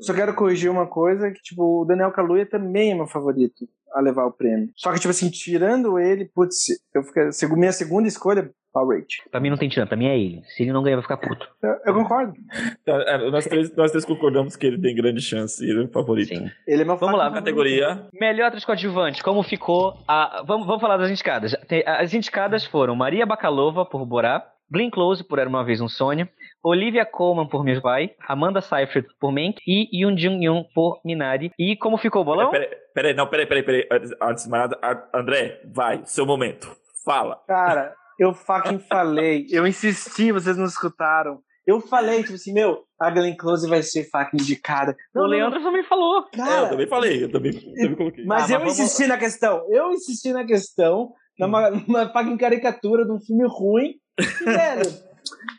Só 0.00 0.14
quero 0.14 0.34
corrigir 0.34 0.70
uma 0.70 0.86
coisa, 0.86 1.30
que 1.30 1.42
tipo, 1.42 1.82
o 1.82 1.84
Daniel 1.84 2.12
Kaluuya 2.12 2.46
também 2.46 2.92
é 2.92 2.94
meu 2.94 3.06
favorito 3.06 3.66
a 3.92 4.00
levar 4.00 4.26
o 4.26 4.32
prêmio. 4.32 4.70
Só 4.76 4.92
que, 4.92 4.98
tipo 5.00 5.10
assim, 5.10 5.28
tirando 5.30 5.98
ele, 5.98 6.26
putz, 6.26 6.66
eu 6.94 7.02
fiquei, 7.02 7.32
segu- 7.32 7.56
minha 7.56 7.72
segunda 7.72 8.06
escolha, 8.06 8.48
Power 8.72 9.00
Rate. 9.00 9.22
Pra 9.30 9.40
mim 9.40 9.50
não 9.50 9.56
tem 9.56 9.68
chance, 9.68 9.88
pra 9.88 9.96
mim 9.96 10.06
é 10.06 10.16
ele. 10.16 10.42
Se 10.54 10.62
ele 10.62 10.72
não 10.72 10.82
ganhar, 10.84 10.96
eu 10.98 11.02
vou 11.02 11.10
ficar 11.10 11.16
puto. 11.16 11.48
Eu, 11.62 11.70
eu 11.86 11.94
concordo. 11.94 12.32
Então, 12.80 13.00
é, 13.00 13.28
nós, 13.30 13.46
três, 13.46 13.74
nós 13.74 13.90
três 13.90 14.04
concordamos 14.04 14.54
que 14.54 14.66
ele 14.66 14.80
tem 14.80 14.94
grande 14.94 15.20
chance 15.22 15.64
e 15.64 15.68
ele 15.70 15.80
é 15.80 15.84
o 15.86 15.88
favorito. 15.90 16.28
Sim. 16.28 16.48
Ele 16.66 16.82
é 16.82 16.84
meu 16.84 16.96
Vamos 16.96 17.18
lá, 17.18 17.32
Categoria. 17.32 18.06
Melhor 18.12 18.48
atriz 18.48 18.64
coadjuvante, 18.64 19.22
como 19.24 19.42
ficou 19.42 19.98
a... 20.06 20.44
Vamos, 20.46 20.66
vamos 20.66 20.80
falar 20.82 20.98
das 20.98 21.10
indicadas. 21.10 21.56
As 21.86 22.14
indicadas 22.14 22.64
foram 22.66 22.94
Maria 22.94 23.26
Bakalova, 23.26 23.84
por 23.86 24.04
Borá, 24.06 24.46
Glenn 24.70 24.90
Close, 24.90 25.24
por 25.24 25.38
Era 25.38 25.48
Uma 25.48 25.64
Vez 25.64 25.80
um 25.80 25.88
Sonho, 25.88 26.28
Olivia 26.62 27.06
Colman, 27.06 27.46
por 27.48 27.64
Meu 27.64 27.80
Pai, 27.80 28.10
Amanda 28.28 28.60
Seyfried, 28.60 29.06
por 29.20 29.32
Mank, 29.32 29.58
e 29.66 29.88
Yoon 30.02 30.16
Jung 30.18 30.44
Yoon, 30.44 30.64
por 30.74 31.00
Minari. 31.04 31.52
E 31.58 31.76
como 31.76 31.96
ficou 31.96 32.22
o 32.22 32.24
bolão? 32.24 32.50
Peraí, 32.50 32.68
peraí, 32.94 33.14
não, 33.14 33.26
peraí, 33.26 33.46
peraí, 33.46 33.62
peraí. 33.62 33.88
Antes- 33.90 34.10
de 34.10 34.18
mais 34.18 34.48
nada, 34.50 34.78
A- 34.82 35.18
André, 35.18 35.60
vai, 35.72 36.02
seu 36.04 36.26
momento. 36.26 36.70
Fala. 37.04 37.40
Cara, 37.46 37.94
eu 38.18 38.34
fucking 38.34 38.78
falei. 38.80 39.46
Eu 39.50 39.66
insisti, 39.66 40.32
vocês 40.32 40.56
não 40.56 40.66
escutaram. 40.66 41.40
Eu 41.66 41.80
falei, 41.82 42.22
tipo 42.22 42.34
assim, 42.34 42.52
meu, 42.52 42.82
a 42.98 43.10
Glenn 43.10 43.36
Close 43.36 43.68
vai 43.68 43.82
ser 43.82 44.08
fucking 44.10 44.38
indicada. 44.40 44.96
o 45.14 45.22
Leandro 45.26 45.62
também 45.62 45.82
falou. 45.84 46.24
É, 46.34 46.40
eu 46.40 46.44
cara, 46.44 46.68
também 46.68 46.86
falei, 46.86 47.24
eu 47.24 47.30
também, 47.30 47.52
também 47.52 47.94
coloquei. 47.94 48.24
mas 48.24 48.50
Ah, 48.50 48.54
eu 48.54 48.58
mas 48.60 48.76
vamos- 48.76 48.78
insisti 48.80 49.06
na 49.06 49.18
questão. 49.18 49.64
Eu 49.70 49.92
insisti 49.92 50.32
na 50.32 50.44
questão, 50.46 51.12
numa, 51.38 51.70
numa 51.70 52.08
fucking 52.12 52.36
caricatura 52.38 53.04
de 53.04 53.12
um 53.12 53.20
filme 53.20 53.44
ruim. 53.46 53.94
E, 54.18 54.44
velho, 54.44 55.08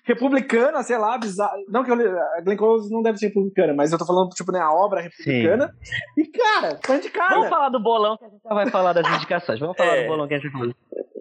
republicana, 0.03 0.81
sei 0.83 0.97
lá, 0.97 1.17
bizarro. 1.17 1.57
Não 1.69 1.83
que 1.83 1.91
eu, 1.91 1.95
a 2.37 2.41
Glenn 2.41 2.57
Close 2.57 2.91
não 2.91 3.01
deve 3.01 3.17
ser 3.17 3.27
republicana, 3.27 3.73
mas 3.73 3.91
eu 3.91 3.97
tô 3.97 4.05
falando, 4.05 4.29
tipo, 4.29 4.51
né, 4.51 4.59
a 4.59 4.71
obra 4.71 5.01
republicana. 5.01 5.73
E, 6.17 6.25
cara, 6.25 6.75
tá 6.75 6.95
indicada. 6.97 7.35
Vamos 7.35 7.49
falar 7.49 7.69
do 7.69 7.79
bolão 7.81 8.17
que 8.17 8.25
a 8.25 8.29
gente 8.29 8.41
já 8.43 8.53
vai 8.53 8.69
falar 8.69 8.93
das 8.93 9.07
indicações. 9.15 9.59
Vamos 9.59 9.77
falar 9.77 9.95
É. 9.97 10.03
do 10.03 10.07
bolão 10.09 10.27
que 10.27 10.33
a 10.33 10.37
gente 10.37 10.51
vai 10.51 10.61
falar. 10.61 10.73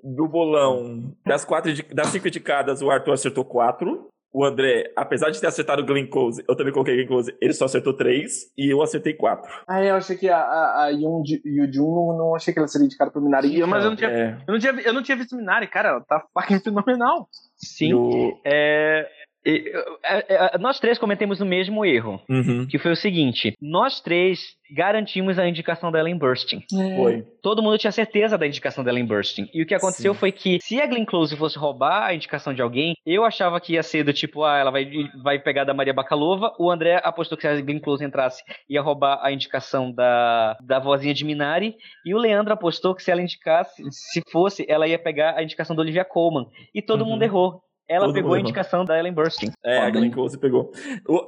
Do 0.03 0.26
bolão, 0.26 1.12
das, 1.26 1.45
quatro, 1.45 1.70
das 1.95 2.07
cinco 2.09 2.28
indicadas, 2.28 2.80
o 2.80 2.91
Arthur 2.91 3.12
acertou 3.12 3.45
quatro. 3.45 4.09
O 4.33 4.45
André, 4.45 4.93
apesar 4.95 5.31
de 5.31 5.41
ter 5.41 5.47
acertado 5.47 5.83
o 5.83 5.87
Glenn 5.87 6.07
Close, 6.07 6.45
eu 6.47 6.55
também 6.55 6.72
coloquei 6.72 6.95
Glenn 6.97 7.07
Close, 7.09 7.35
ele 7.41 7.53
só 7.55 7.64
acertou 7.64 7.95
três. 7.95 8.53
E 8.59 8.70
eu 8.72 8.83
acertei 8.83 9.14
quatro. 9.14 9.51
Ah, 9.66 9.83
eu 9.83 9.95
achei 9.97 10.16
que 10.16 10.29
a, 10.29 10.37
a, 10.39 10.85
a 10.85 10.89
Yoon 10.91 11.22
Ju- 11.24 11.41
Yoo-jun 11.45 11.95
não, 11.95 12.18
não 12.18 12.35
achei 12.35 12.53
que 12.53 12.59
ela 12.59 12.68
seria 12.68 12.85
indicada 12.85 13.11
pro 13.11 13.22
Minari. 13.22 13.59
Mas 13.66 13.85
eu 13.85 13.91
não 13.91 13.97
tinha, 13.97 14.11
É, 14.11 14.39
eu 14.47 14.53
não 14.53 14.59
tinha, 14.61 14.72
eu 14.83 14.93
não 14.93 15.03
tinha 15.03 15.16
visto 15.16 15.35
Minari, 15.37 15.66
cara, 15.66 15.89
ela 15.89 16.01
tá 16.03 16.22
fucking 16.35 16.61
fenomenal. 16.61 17.29
Sim. 17.57 17.91
é, 18.45 19.09
nós 20.61 20.78
três 20.80 20.99
cometemos 20.99 21.40
o 21.40 21.46
mesmo 21.46 21.84
erro, 21.84 22.20
Uhum. 22.28 22.66
que 22.66 22.78
foi 22.78 22.92
o 22.92 22.96
seguinte: 22.96 23.53
nós 23.61 24.01
três 24.01 24.57
garantimos 24.74 25.38
a 25.38 25.49
indicação 25.49 25.90
da 25.90 25.99
Ellen 25.99 26.18
Burstyn. 26.18 26.61
Foi. 26.96 27.24
Todo 27.42 27.62
mundo 27.62 27.78
tinha 27.78 27.90
certeza 27.90 28.36
da 28.36 28.46
indicação 28.46 28.84
da 28.84 28.90
Ellen 28.90 29.07
Burstyn. 29.07 29.49
E 29.55 29.62
o 29.62 29.66
que 29.66 29.74
aconteceu 29.74 30.12
Sim. 30.12 30.20
foi 30.20 30.30
que, 30.32 30.59
se 30.61 30.78
a 30.80 30.86
Glenn 30.86 31.07
Close 31.07 31.34
fosse 31.36 31.59
roubar 31.59 32.03
a 32.07 32.14
indicação 32.14 32.53
de 32.53 32.61
alguém, 32.61 32.94
eu 33.07 33.24
achava 33.24 33.59
que 33.61 33.72
ia 33.74 33.82
ser 33.82 34.05
do 34.05 34.12
tipo, 34.12 34.44
ah, 34.44 34.59
ela 34.59 34.70
vai, 34.70 34.86
vai 35.22 35.38
pegar 35.38 35.64
da 35.64 35.72
Maria 35.72 35.94
Bakalova. 35.94 36.53
O 36.59 36.70
André 36.70 37.01
apostou 37.03 37.36
que 37.38 37.42
se 37.42 37.49
a 37.49 37.59
Glenn 37.61 37.78
Close 37.80 38.05
entrasse, 38.05 38.42
ia 38.68 38.82
roubar 38.82 39.18
a 39.22 39.32
indicação 39.32 39.90
da, 39.90 40.57
da 40.61 40.78
vozinha 40.78 41.14
de 41.14 41.24
Minari. 41.24 41.74
E 42.05 42.14
o 42.14 42.18
Leandro 42.18 42.53
apostou 42.53 42.94
que 42.94 43.03
se 43.03 43.11
ela 43.11 43.22
indicasse, 43.22 43.82
se 43.90 44.20
fosse, 44.30 44.66
ela 44.68 44.86
ia 44.86 44.99
pegar 44.99 45.34
a 45.36 45.42
indicação 45.42 45.74
da 45.74 45.80
Olivia 45.80 46.05
Colman. 46.05 46.46
E 46.74 46.82
todo 46.82 47.03
Uhum. 47.05 47.11
mundo 47.12 47.22
errou. 47.22 47.62
Ela 47.89 48.07
Todo 48.07 48.14
pegou 48.14 48.34
a 48.34 48.41
indicação 48.41 48.84
da 48.84 48.99
Ellen 48.99 49.12
Burstyn. 49.14 49.51
É, 49.64 49.78
a 49.78 49.91
Glenn? 49.91 50.11
Close 50.11 50.39
pegou. 50.39 50.70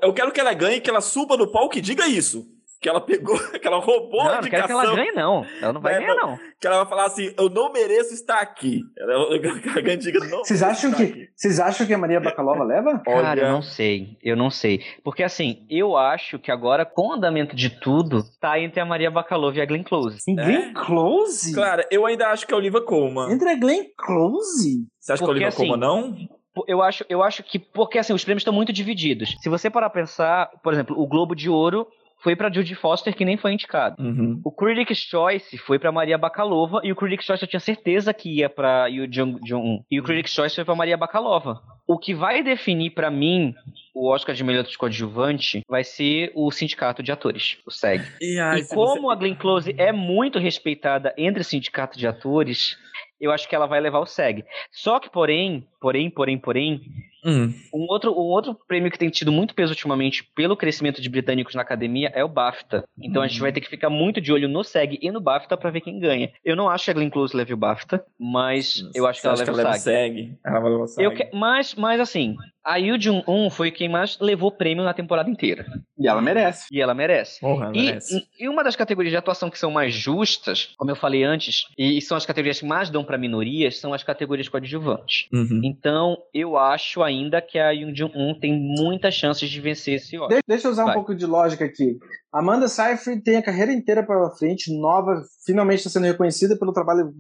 Eu, 0.03 0.13
quero 0.13 0.31
que 0.33 0.41
ela 0.41 0.53
ganhe, 0.53 0.81
que 0.81 0.91
ela 0.91 1.01
suba 1.01 1.37
no 1.37 1.51
palco 1.51 1.79
e 1.79 1.81
diga 1.81 2.07
isso. 2.07 2.45
Que 2.83 2.89
ela 2.89 3.01
pegou, 3.01 3.37
que 3.61 3.67
ela 3.67 3.79
roubou 3.79 4.25
Não, 4.25 4.31
a 4.31 4.37
eu 4.37 4.43
não 4.43 4.49
quero 4.49 4.67
que 4.67 4.73
indicação. 4.73 4.81
ela 4.83 4.95
ganhe, 4.97 5.13
não. 5.13 5.45
Ela 5.61 5.73
não 5.75 5.81
vai 5.83 5.95
É, 5.97 5.99
ganhar, 6.01 6.15
não. 6.15 6.31
não. 6.31 6.39
Que 6.59 6.67
ela 6.67 6.77
vai 6.79 6.87
falar 6.87 7.05
assim, 7.07 7.31
eu 7.39 7.51
não 7.51 7.71
mereço 7.71 8.15
estar 8.15 8.39
aqui. 8.41 8.81
Ela, 8.99 9.13
ela 9.37 9.93
e 9.93 9.97
diga, 9.99 10.19
não 10.27 10.39
Vocês 10.39 10.63
acham 10.63 10.91
que, 10.93 11.03
aqui. 11.03 11.29
vocês 11.37 11.61
acham 11.61 11.87
que 11.87 11.93
a 11.93 11.99
Maria 11.99 12.21
Bakalova 12.21 12.65
leva? 12.65 12.99
Cara, 13.01 13.39
eu 13.39 13.53
não 13.53 13.61
sei, 13.61 14.17
eu 14.23 14.35
não 14.35 14.49
sei. 14.49 14.81
Porque 15.05 15.23
assim, 15.23 15.67
eu 15.69 15.95
acho 15.95 16.39
que 16.39 16.51
agora, 16.51 16.87
com 16.87 17.09
o 17.09 17.13
andamento 17.13 17.55
de 17.55 17.69
tudo, 17.69 18.23
tá 18.41 18.59
entre 18.59 18.81
a 18.81 18.87
Maria 18.87 19.11
Bakalova 19.11 19.59
e 19.59 19.61
a 19.61 19.67
Glenn 19.67 19.83
Close. 19.83 20.19
Em 20.27 20.41
É? 20.41 20.43
Glenn 20.43 20.73
Close? 20.73 21.53
Clara, 21.53 21.87
eu 21.91 22.07
ainda 22.07 22.29
acho 22.29 22.47
que 22.47 22.53
é 22.53 22.55
a 22.55 22.59
Oliva 22.59 22.81
Colman. 22.81 23.31
Entre 23.31 23.47
a 23.51 23.57
Glenn 23.57 23.85
Close? 23.95 24.87
Você 24.99 25.13
acha 25.13 25.23
que 25.23 25.25
é 25.25 25.27
a 25.27 25.35
Porque, 25.35 25.45
Oliva 25.45 25.49
assim, 25.49 25.67
Colman 25.69 25.79
não? 25.79 26.40
Eu 26.67 26.83
acho, 26.83 27.05
eu 27.09 27.23
acho 27.23 27.43
que, 27.43 27.59
porque 27.59 27.99
assim, 27.99 28.13
os 28.13 28.25
prêmios 28.25 28.41
estão 28.43 28.53
muito 28.55 28.73
divididos. 28.73 29.37
Se 29.41 29.49
você 29.49 29.71
parar 29.71 29.89
pra 29.91 30.01
pensar, 30.03 30.51
por 30.63 30.73
exemplo, 30.73 30.99
o 31.01 31.07
Globo 31.07 31.35
de 31.35 31.49
Ouro 31.49 31.87
foi 32.23 32.37
pra 32.37 32.53
Judy 32.53 32.75
Foster, 32.75 33.15
que 33.17 33.25
nem 33.25 33.39
foi 33.39 33.55
indicado. 33.55 33.97
Uhum. 33.99 34.41
O 34.45 34.53
Critics' 34.53 34.99
Choice 35.09 35.57
foi 35.57 35.79
pra 35.79 35.91
Maria 35.91 36.19
Bakalova, 36.19 36.81
e 36.85 36.93
o 36.93 36.97
Critics' 36.97 37.25
Choice 37.25 37.43
eu 37.43 37.49
tinha 37.49 37.61
certeza 37.61 38.13
que 38.13 38.29
ia 38.41 38.51
pra 38.51 38.89
Yoo 38.89 39.07
Jung 39.11 39.39
Jung. 39.47 39.83
E 39.91 39.99
o 39.99 40.03
Critics' 40.03 40.35
Choice 40.35 40.55
foi 40.55 40.65
pra 40.65 40.75
Maria 40.75 40.99
Bakalova. 40.99 41.63
O 41.87 41.97
que 41.99 42.13
vai 42.13 42.43
definir 42.43 42.91
pra 42.91 43.11
mim 43.11 43.55
o 43.95 44.11
Oscar 44.13 44.35
de 44.35 44.45
melhor 44.45 44.67
coadjuvante 44.77 45.63
vai 45.69 45.83
ser 45.83 46.31
o 46.35 46.51
sindicato 46.51 47.03
de 47.03 47.11
atores, 47.11 47.57
o 47.67 47.71
SEG. 47.71 48.03
E, 48.21 48.39
ai, 48.39 48.61
e 48.61 48.69
como 48.69 49.01
você- 49.01 49.13
a 49.13 49.15
Glenn 49.15 49.35
Close 49.37 49.75
é 49.79 49.91
muito 49.91 50.39
respeitada 50.39 51.15
entre 51.17 51.41
o 51.41 51.45
sindicato 51.45 51.99
de 51.99 52.07
atores, 52.07 52.77
eu 53.21 53.31
acho 53.31 53.49
que 53.49 53.55
ela 53.55 53.67
vai 53.67 53.81
levar 53.81 54.01
o 54.01 54.07
SEG. 54.07 54.45
Só 54.71 54.99
que, 54.99 55.11
porém, 55.11 55.67
porém, 55.81 56.11
porém, 56.11 56.39
porém, 56.39 56.81
Hum. 57.25 57.53
um 57.75 57.87
outro, 57.89 58.13
um 58.13 58.23
outro 58.31 58.55
prêmio 58.67 58.91
que 58.91 58.99
tem 58.99 59.11
tido 59.11 59.31
muito 59.33 59.55
peso 59.55 59.73
ultimamente 59.73 60.25
pelo 60.35 60.57
crescimento 60.57 61.01
de 61.01 61.09
britânicos 61.09 61.55
na 61.55 61.63
academia 61.63 62.11
é 62.15 62.25
o 62.25 62.29
BAFTA. 62.29 62.85
Então 62.99 63.23
a 63.23 63.29
gente 63.29 63.41
vai 63.41 63.53
ter 63.53 63.61
que 63.61 63.69
ficar 63.69 63.91
muito 63.91 64.21
de 64.21 64.33
olho 64.33 64.49
no 64.49 64.63
SEG 64.65 64.99
e 65.03 65.11
no 65.11 65.21
BAFTA 65.21 65.57
pra 65.57 65.71
ver 65.71 65.81
quem 65.81 65.99
ganha. 65.99 66.31
Eu 66.45 66.57
não 66.57 66.69
acho 66.69 66.85
que 66.87 66.91
a 66.91 66.95
Glenn 66.95 67.11
Close 67.11 67.37
leve 67.37 67.53
o 67.55 67.57
BAFTA, 67.57 68.05
mas 68.19 68.83
eu 68.95 69.07
acho 69.07 69.21
que 69.21 69.27
ela 69.27 69.37
leva 69.37 69.53
que 69.53 69.61
ela 69.61 69.71
o 69.71 69.75
SEG. 69.75 69.83
SEG? 70.17 70.39
Ela 70.45 70.61
vai 70.61 70.71
levar 70.71 70.85
o 70.85 70.87
SEG. 70.87 71.05
Eu 71.05 71.15
que- 71.15 71.31
mas, 71.35 71.75
mas 71.75 72.01
assim, 72.01 72.37
a 72.65 72.77
Yoo 72.77 73.01
Jung-un 73.01 73.51
foi 73.51 73.71
quem 73.71 73.89
mais 73.89 74.19
levou 74.21 74.51
prêmio 74.53 74.85
na 74.85 74.93
temporada 74.95 75.29
inteira. 75.31 75.67
E 75.99 76.09
ela 76.09 76.21
merece. 76.23 76.67
E 76.73 76.81
ela 76.81 76.95
merece. 76.95 77.41
Porra, 77.41 77.67
ela 77.67 77.77
E, 77.77 77.87
merece. 77.87 78.27
e 78.39 78.49
uma 78.49 78.65
das 78.65 78.77
categorias 78.77 79.11
de 79.13 79.17
atuação 79.17 79.51
que 79.51 79.59
são 79.59 79.71
mais 79.71 79.93
justas, 79.95 80.73
como 80.79 80.91
eu 80.91 80.97
falei 80.97 81.23
antes, 81.25 81.65
e 81.77 82.01
são 82.01 82.17
as 82.17 82.25
categorias 82.25 82.61
que 82.61 82.67
mais 82.67 82.89
dão 82.91 83.05
pra 83.05 83.19
minorias, 83.19 83.79
são 83.79 83.93
as 83.93 84.03
categorias 84.03 84.49
coadjuvantes. 84.49 85.29
Uhum. 85.33 85.61
Então, 85.65 86.17
eu 86.33 86.57
acho 86.57 87.03
ainda 87.11 87.43
que 87.43 87.59
a 87.59 87.71
Yoon 87.71 87.95
Jung-un 87.95 88.39
tem 88.39 88.53
muitas 88.59 89.15
chances 89.15 89.49
de 89.51 89.61
vencer 89.61 89.95
esse 89.95 90.19
Oscar. 90.19 90.39
De- 90.39 90.43
deixa 90.47 90.67
eu 90.69 90.73
usar 90.73 90.83
um 90.85 90.87
Vai. 90.87 90.95
pouco 90.95 91.15
de 91.15 91.27
lógica 91.27 91.65
aqui. 91.65 91.99
Amanda 92.33 92.69
Seyfried 92.69 93.23
tem 93.23 93.37
a 93.37 93.43
carreira 93.43 93.73
inteira 93.73 94.05
pela 94.07 94.31
frente, 94.31 94.73
nova, 94.79 95.23
finalmente 95.45 95.79
está 95.79 95.91
sendo 95.91 96.07
reconhecida 96.07 96.57
pelo 96.59 96.73
trabalho, 96.73 97.13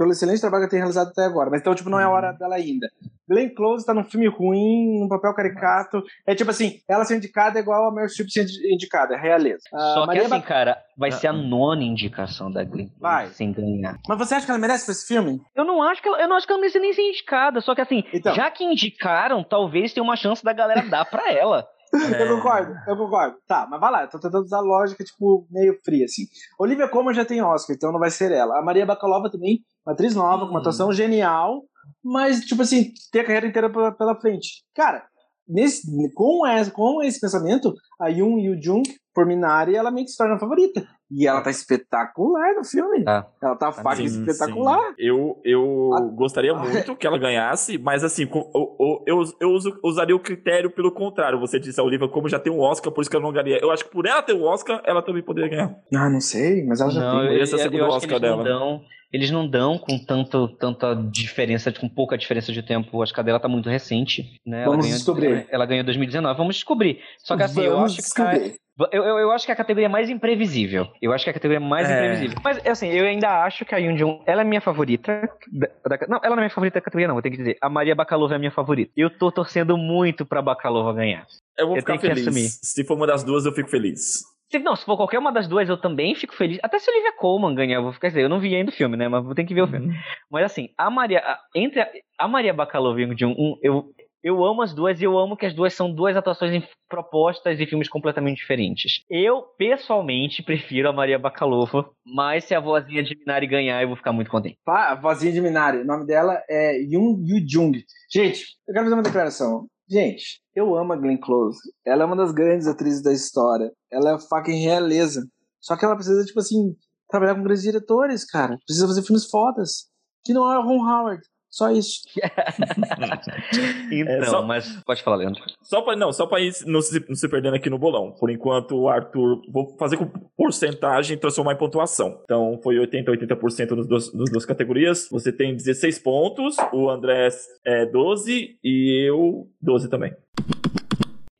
pelo 0.00 0.12
excelente 0.12 0.40
trabalho 0.40 0.62
que 0.62 0.64
ela 0.64 0.70
tem 0.70 0.78
realizado 0.78 1.08
até 1.08 1.26
agora. 1.26 1.50
Mas 1.50 1.60
então, 1.60 1.74
tipo, 1.74 1.90
não 1.90 2.00
é 2.00 2.04
a 2.04 2.08
Uhum. 2.08 2.14
hora 2.14 2.32
dela 2.32 2.54
ainda. 2.54 2.88
Glenn 3.28 3.50
Close 3.50 3.84
tá 3.84 3.92
num 3.92 4.02
filme 4.02 4.26
ruim, 4.28 4.98
num 4.98 5.08
papel 5.08 5.34
caricato. 5.34 6.02
É 6.26 6.34
tipo 6.34 6.50
assim, 6.50 6.80
ela 6.88 7.04
ser 7.04 7.16
indicada 7.18 7.58
é 7.58 7.62
igual 7.62 7.86
a 7.86 7.92
Meryl 7.92 8.08
Streep 8.08 8.30
ser 8.30 8.46
indicada, 8.72 9.14
é 9.14 9.18
realeza. 9.20 9.62
A 9.74 9.78
Só 9.78 10.00
que 10.00 10.06
Maria 10.06 10.22
assim, 10.22 10.30
Ba- 10.30 10.40
cara, 10.40 10.78
vai 10.96 11.10
Ah, 11.10 11.12
ser 11.12 11.26
a 11.26 11.30
ah. 11.30 11.34
nona 11.34 11.82
indicação 11.84 12.50
da 12.50 12.64
Glenn 12.64 12.86
Close 12.86 12.98
Vai. 13.00 13.26
sem 13.28 13.52
ganhar. 13.52 13.98
Mas 14.08 14.18
você 14.18 14.34
acha 14.36 14.46
que 14.46 14.50
ela 14.50 14.58
merece 14.58 14.86
pra 14.86 14.92
esse 14.92 15.06
filme? 15.06 15.38
Eu 15.54 15.64
não 15.66 15.82
acho 15.82 16.00
que 16.00 16.08
ela, 16.08 16.18
eu 16.22 16.28
não 16.28 16.36
acho 16.36 16.46
que 16.46 16.52
ela 16.52 16.60
merece 16.62 16.78
nem 16.80 16.92
ser 16.94 17.02
indicada, 17.02 17.60
só 17.60 17.74
que 17.74 17.82
assim, 17.82 18.02
Então. 18.12 18.34
já 18.34 18.50
que 18.50 18.64
indicaram, 18.64 19.44
talvez 19.44 19.92
tenha 19.92 20.02
uma 20.02 20.16
chance 20.16 20.42
da 20.42 20.54
galera 20.54 20.82
dar 20.88 21.04
pra 21.04 21.30
ela. 21.30 21.68
É. 22.14 22.22
Eu 22.22 22.36
concordo, 22.36 22.72
eu 22.86 22.96
concordo. 22.96 23.36
Tá, 23.48 23.66
mas 23.68 23.80
vai 23.80 23.90
lá, 23.90 24.02
eu 24.02 24.08
tô 24.08 24.18
tentando 24.18 24.44
usar 24.44 24.60
lógica, 24.60 25.02
tipo, 25.02 25.46
meio 25.50 25.76
fria, 25.84 26.04
assim. 26.04 26.22
Olivia 26.58 26.88
Colman 26.88 27.14
já 27.14 27.24
tem 27.24 27.42
Oscar, 27.42 27.74
então 27.74 27.90
não 27.92 27.98
vai 27.98 28.10
ser 28.10 28.30
ela. 28.30 28.58
A 28.58 28.62
Maria 28.62 28.86
Bakalova 28.86 29.28
também, 29.30 29.60
uma 29.84 29.92
atriz 29.92 30.14
nova, 30.14 30.44
com 30.44 30.50
uma 30.52 30.58
Hum. 30.58 30.60
atuação 30.60 30.92
genial, 30.92 31.62
mas, 32.04 32.40
tipo 32.40 32.62
assim, 32.62 32.92
tem 33.10 33.22
a 33.22 33.24
carreira 33.24 33.46
inteira 33.46 33.68
pela, 33.70 33.90
pela 33.92 34.14
frente. 34.20 34.64
Cara, 34.74 35.04
nesse, 35.48 35.82
com, 36.14 36.46
esse, 36.46 36.70
com 36.70 37.02
esse 37.02 37.20
pensamento, 37.20 37.74
a 38.00 38.08
Yoon 38.08 38.38
Yoo 38.38 38.60
Jung, 38.62 38.82
por 39.14 39.26
Minari, 39.26 39.74
ela 39.74 39.90
meio 39.90 40.06
que 40.06 40.12
se 40.12 40.16
torna 40.18 40.36
a 40.36 40.38
favorita. 40.38 40.86
E 41.12 41.26
ela 41.26 41.40
tá 41.42 41.50
espetacular 41.50 42.54
no 42.54 42.64
filme. 42.64 43.02
Tá. 43.04 43.26
Ela 43.42 43.56
tá 43.56 43.72
Sim, 43.96 44.04
espetacular. 44.04 44.78
sim. 44.90 44.94
Eu, 44.98 45.40
eu 45.44 45.90
Ah. 45.92 46.00
gostaria 46.14 46.54
muito 46.54 46.94
que 46.94 47.04
ela 47.06 47.18
ganhasse, 47.18 47.76
mas 47.78 48.04
assim, 48.04 48.26
com- 48.26 48.48
eu, 48.54 48.76
eu, 48.78 49.04
eu, 49.20 49.24
eu 49.40 49.50
uso- 49.50 49.76
usaria 49.84 50.14
o 50.14 50.20
critério 50.20 50.70
pelo 50.70 50.92
contrário. 50.92 51.40
Você 51.40 51.58
disse 51.58 51.80
a 51.80 51.84
Olivia 51.84 52.08
como 52.08 52.28
já 52.28 52.38
tem 52.38 52.52
um 52.52 52.60
Oscar, 52.60 52.92
por 52.92 53.00
isso 53.00 53.10
que 53.10 53.16
ela 53.16 53.24
não 53.24 53.32
ganharia. 53.32 53.58
Eu 53.60 53.72
acho 53.72 53.84
que 53.84 53.90
por 53.90 54.06
ela 54.06 54.22
ter 54.22 54.34
um 54.34 54.44
Oscar, 54.44 54.80
ela 54.86 55.02
também 55.02 55.22
poderia 55.22 55.50
ganhar. 55.50 55.74
Ah, 55.94 56.08
não 56.08 56.20
sei, 56.20 56.64
mas 56.64 56.80
ela 56.80 56.90
já 56.90 57.00
Não, 57.00 57.20
tem. 57.26 57.36
eu, 57.36 57.42
Esse 57.42 57.54
é 57.54 57.56
o 57.56 57.60
segundo 57.60 57.84
acho 57.86 57.96
Oscar 57.96 58.08
que 58.20 58.24
eles 58.24 58.36
não 58.36 58.44
dela. 58.44 58.58
dão. 58.58 58.80
Eles 59.12 59.28
não 59.32 59.50
dão 59.50 59.76
com 59.76 59.98
tanto, 59.98 60.46
tanta 60.56 60.94
diferença, 60.94 61.72
com 61.72 61.88
pouca 61.88 62.16
diferença 62.16 62.52
de 62.52 62.62
tempo. 62.62 62.96
O 62.96 63.02
Oscar 63.02 63.24
dela 63.24 63.40
tá 63.40 63.48
muito 63.48 63.68
recente. 63.68 64.22
Né? 64.46 64.64
Vamos 64.64 64.84
ganhou, 64.86 64.96
descobrir. 64.98 65.48
Ela 65.50 65.66
ganhou 65.66 65.82
em 65.82 65.84
2019. 65.84 66.38
Vamos 66.38 66.54
descobrir. 66.54 67.00
Só 67.18 67.36
que 67.36 67.42
assim, 67.42 67.60
eu 67.62 67.72
Vamos 67.72 67.89
acho 67.98 68.14
que. 68.14 68.60
Eu, 68.92 69.04
eu, 69.04 69.18
eu 69.18 69.30
acho 69.32 69.44
que 69.44 69.50
é 69.52 69.54
a 69.54 69.56
categoria 69.56 69.90
mais 69.90 70.08
imprevisível. 70.08 70.86
Eu 71.02 71.12
acho 71.12 71.22
que 71.24 71.28
é 71.28 71.32
a 71.32 71.34
categoria 71.34 71.60
mais 71.60 71.90
É. 71.90 71.92
imprevisível. 71.94 72.38
Mas, 72.42 72.66
assim, 72.66 72.88
eu 72.88 73.04
ainda 73.04 73.44
acho 73.44 73.62
que 73.66 73.74
a 73.74 73.78
Yoon 73.78 73.94
Jung, 73.96 74.22
ela 74.26 74.40
é 74.40 74.44
minha 74.44 74.60
favorita. 74.62 75.28
da- 75.52 75.68
da- 75.96 76.06
não, 76.08 76.18
ela 76.22 76.30
não 76.34 76.42
é 76.42 76.46
minha 76.46 76.50
favorita 76.50 76.78
da 76.78 76.84
categoria, 76.84 77.06
não, 77.06 77.14
vou 77.14 77.20
ter 77.22 77.30
que 77.30 77.36
dizer. 77.36 77.58
A 77.60 77.68
Maria 77.68 77.94
Bakalova 77.94 78.32
é 78.34 78.36
a 78.36 78.38
minha 78.38 78.50
favorita. 78.50 78.90
Eu 78.96 79.10
tô 79.10 79.30
torcendo 79.30 79.76
muito 79.76 80.24
pra 80.24 80.40
Bakalova 80.40 80.94
ganhar. 80.94 81.26
Eu 81.58 81.66
vou 81.66 81.76
Eu 81.76 81.82
ficar 81.82 81.98
tenho 81.98 82.14
que 82.14 82.24
feliz. 82.24 82.58
Se 82.62 82.82
for 82.84 82.96
uma 82.96 83.06
das 83.06 83.22
duas, 83.22 83.44
eu 83.44 83.52
fico 83.52 83.68
feliz. 83.68 84.20
Se, 84.50 84.58
não, 84.58 84.74
se 84.74 84.84
for 84.84 84.96
qualquer 84.96 85.18
uma 85.18 85.30
das 85.30 85.46
duas, 85.46 85.68
eu 85.68 85.76
também 85.76 86.14
fico 86.14 86.34
feliz. 86.34 86.58
Até 86.62 86.78
se 86.78 86.90
a 86.90 86.92
Olivia 86.94 87.12
Colman 87.18 87.54
ganhar, 87.54 87.76
eu 87.76 87.82
vou 87.82 87.92
ficar 87.92 88.08
dizer, 88.08 88.22
eu 88.22 88.28
não 88.30 88.40
vi 88.40 88.54
ainda 88.54 88.70
o 88.70 88.74
filme, 88.74 88.96
né? 88.96 89.08
Mas 89.08 89.22
vou 89.24 89.34
ter 89.34 89.44
que 89.44 89.54
ver 89.54 89.62
o 89.62 89.68
filme. 89.68 89.94
Mas 90.30 90.44
assim, 90.46 90.70
a 90.78 90.90
Maria. 90.90 91.20
a- 91.20 91.38
entre 91.54 91.80
a, 91.82 91.88
a 92.18 92.26
Maria 92.26 92.54
Bakalova 92.54 93.00
e 93.00 93.04
o 93.04 93.16
Jung 93.18 93.34
um, 93.38 93.56
eu, 93.62 93.84
eu 94.22 94.44
amo 94.44 94.62
as 94.62 94.74
duas 94.74 95.00
e 95.00 95.04
eu 95.04 95.18
amo 95.18 95.36
que 95.36 95.46
as 95.46 95.54
duas 95.54 95.74
são 95.74 95.92
duas 95.92 96.16
atuações 96.16 96.52
em 96.52 96.62
propostas 96.88 97.58
e 97.58 97.66
filmes 97.66 97.88
completamente 97.88 98.38
diferentes. 98.38 99.02
Eu, 99.08 99.42
pessoalmente, 99.56 100.42
prefiro 100.42 100.88
a 100.88 100.92
Maria 100.92 101.18
Bakalova, 101.18 101.90
mas 102.04 102.44
se 102.44 102.54
a 102.54 102.60
vozinha 102.60 103.02
de 103.02 103.16
Minari 103.18 103.46
ganhar, 103.46 103.80
eu 103.82 103.88
vou 103.88 103.96
ficar 103.96 104.12
muito 104.12 104.30
contente. 104.30 104.58
Pá, 104.64 104.90
a 104.90 104.94
vozinha 104.94 105.32
de 105.32 105.40
Minari. 105.40 105.78
O 105.78 105.86
nome 105.86 106.06
dela 106.06 106.42
é 106.48 106.78
Yoon 106.82 107.22
Yoo 107.26 107.44
Jung. 107.48 107.82
Gente, 108.12 108.44
eu 108.68 108.74
quero 108.74 108.84
fazer 108.84 108.94
uma 108.94 109.02
declaração. 109.02 109.66
Gente, 109.88 110.40
eu 110.54 110.76
amo 110.76 110.92
a 110.92 110.96
Glenn 110.96 111.18
Close. 111.18 111.58
Ela 111.84 112.04
é 112.04 112.06
uma 112.06 112.14
das 112.14 112.30
grandes 112.30 112.68
atrizes 112.68 113.02
da 113.02 113.12
história. 113.12 113.72
Ela 113.90 114.14
é 114.14 114.18
fucking 114.20 114.62
realeza. 114.62 115.26
Só 115.60 115.76
que 115.76 115.84
ela 115.84 115.96
precisa, 115.96 116.24
tipo 116.24 116.38
assim, 116.38 116.76
trabalhar 117.08 117.34
com 117.34 117.42
grandes 117.42 117.64
diretores, 117.64 118.24
cara. 118.24 118.56
Precisa 118.64 118.86
fazer 118.86 119.02
filmes 119.02 119.28
fodas. 119.28 119.88
Que 120.24 120.32
não 120.32 120.50
é 120.52 120.58
o 120.58 120.62
Ron 120.62 120.88
Howard. 120.88 121.22
Só 121.50 121.70
isso. 121.72 122.02
Então, 123.92 124.14
É, 124.14 124.24
só- 124.26 124.42
mas 124.46 124.80
pode 124.84 125.02
falar, 125.02 125.16
Leandro. 125.16 125.42
Só 125.62 125.82
pra, 125.82 125.96
não, 125.96 126.12
só 126.12 126.26
pra 126.26 126.40
ir 126.40 126.52
não 126.66 126.80
se, 126.80 127.04
não 127.08 127.14
se 127.16 127.28
perdendo 127.28 127.56
aqui 127.56 127.68
no 127.68 127.78
bolão. 127.78 128.12
Por 128.12 128.30
enquanto, 128.30 128.76
o 128.76 128.88
Arthur, 128.88 129.42
vou 129.50 129.76
fazer 129.76 129.96
com 129.96 130.06
porcentagem 130.36 131.16
e 131.16 131.20
transformar 131.20 131.54
em 131.54 131.58
pontuação. 131.58 132.20
Então, 132.24 132.58
foi 132.62 132.78
80, 132.78 133.10
80% 133.10 133.70
nos 133.72 133.86
dois, 133.88 134.14
nas 134.14 134.30
duas 134.30 134.44
categorias. 134.46 135.08
Você 135.10 135.32
tem 135.32 135.54
16 135.54 135.98
pontos, 135.98 136.56
o 136.72 136.88
André 136.88 137.28
é 137.66 137.84
12 137.86 138.56
e 138.62 139.08
eu 139.08 139.48
12 139.60 139.88
também. 139.90 140.14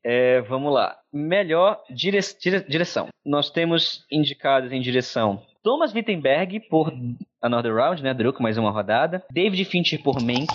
É, 0.04 0.40
vamos 0.42 0.72
lá. 0.72 0.96
Melhor 1.12 1.78
dire- 1.94 2.18
dire- 2.40 2.64
direção. 2.68 3.08
Nós 3.24 3.50
temos 3.50 4.04
indicados 4.11 4.72
em 4.72 4.80
direção 4.80 5.42
Thomas 5.62 5.94
Wittenberg 5.94 6.61
por 6.70 6.90
Another 7.42 7.74
Round, 7.74 8.02
né? 8.02 8.14
Druk, 8.14 8.40
mais 8.40 8.56
uma 8.56 8.70
rodada. 8.70 9.22
David 9.30 9.66
Fincher 9.66 10.02
por 10.02 10.14
Mank. 10.22 10.46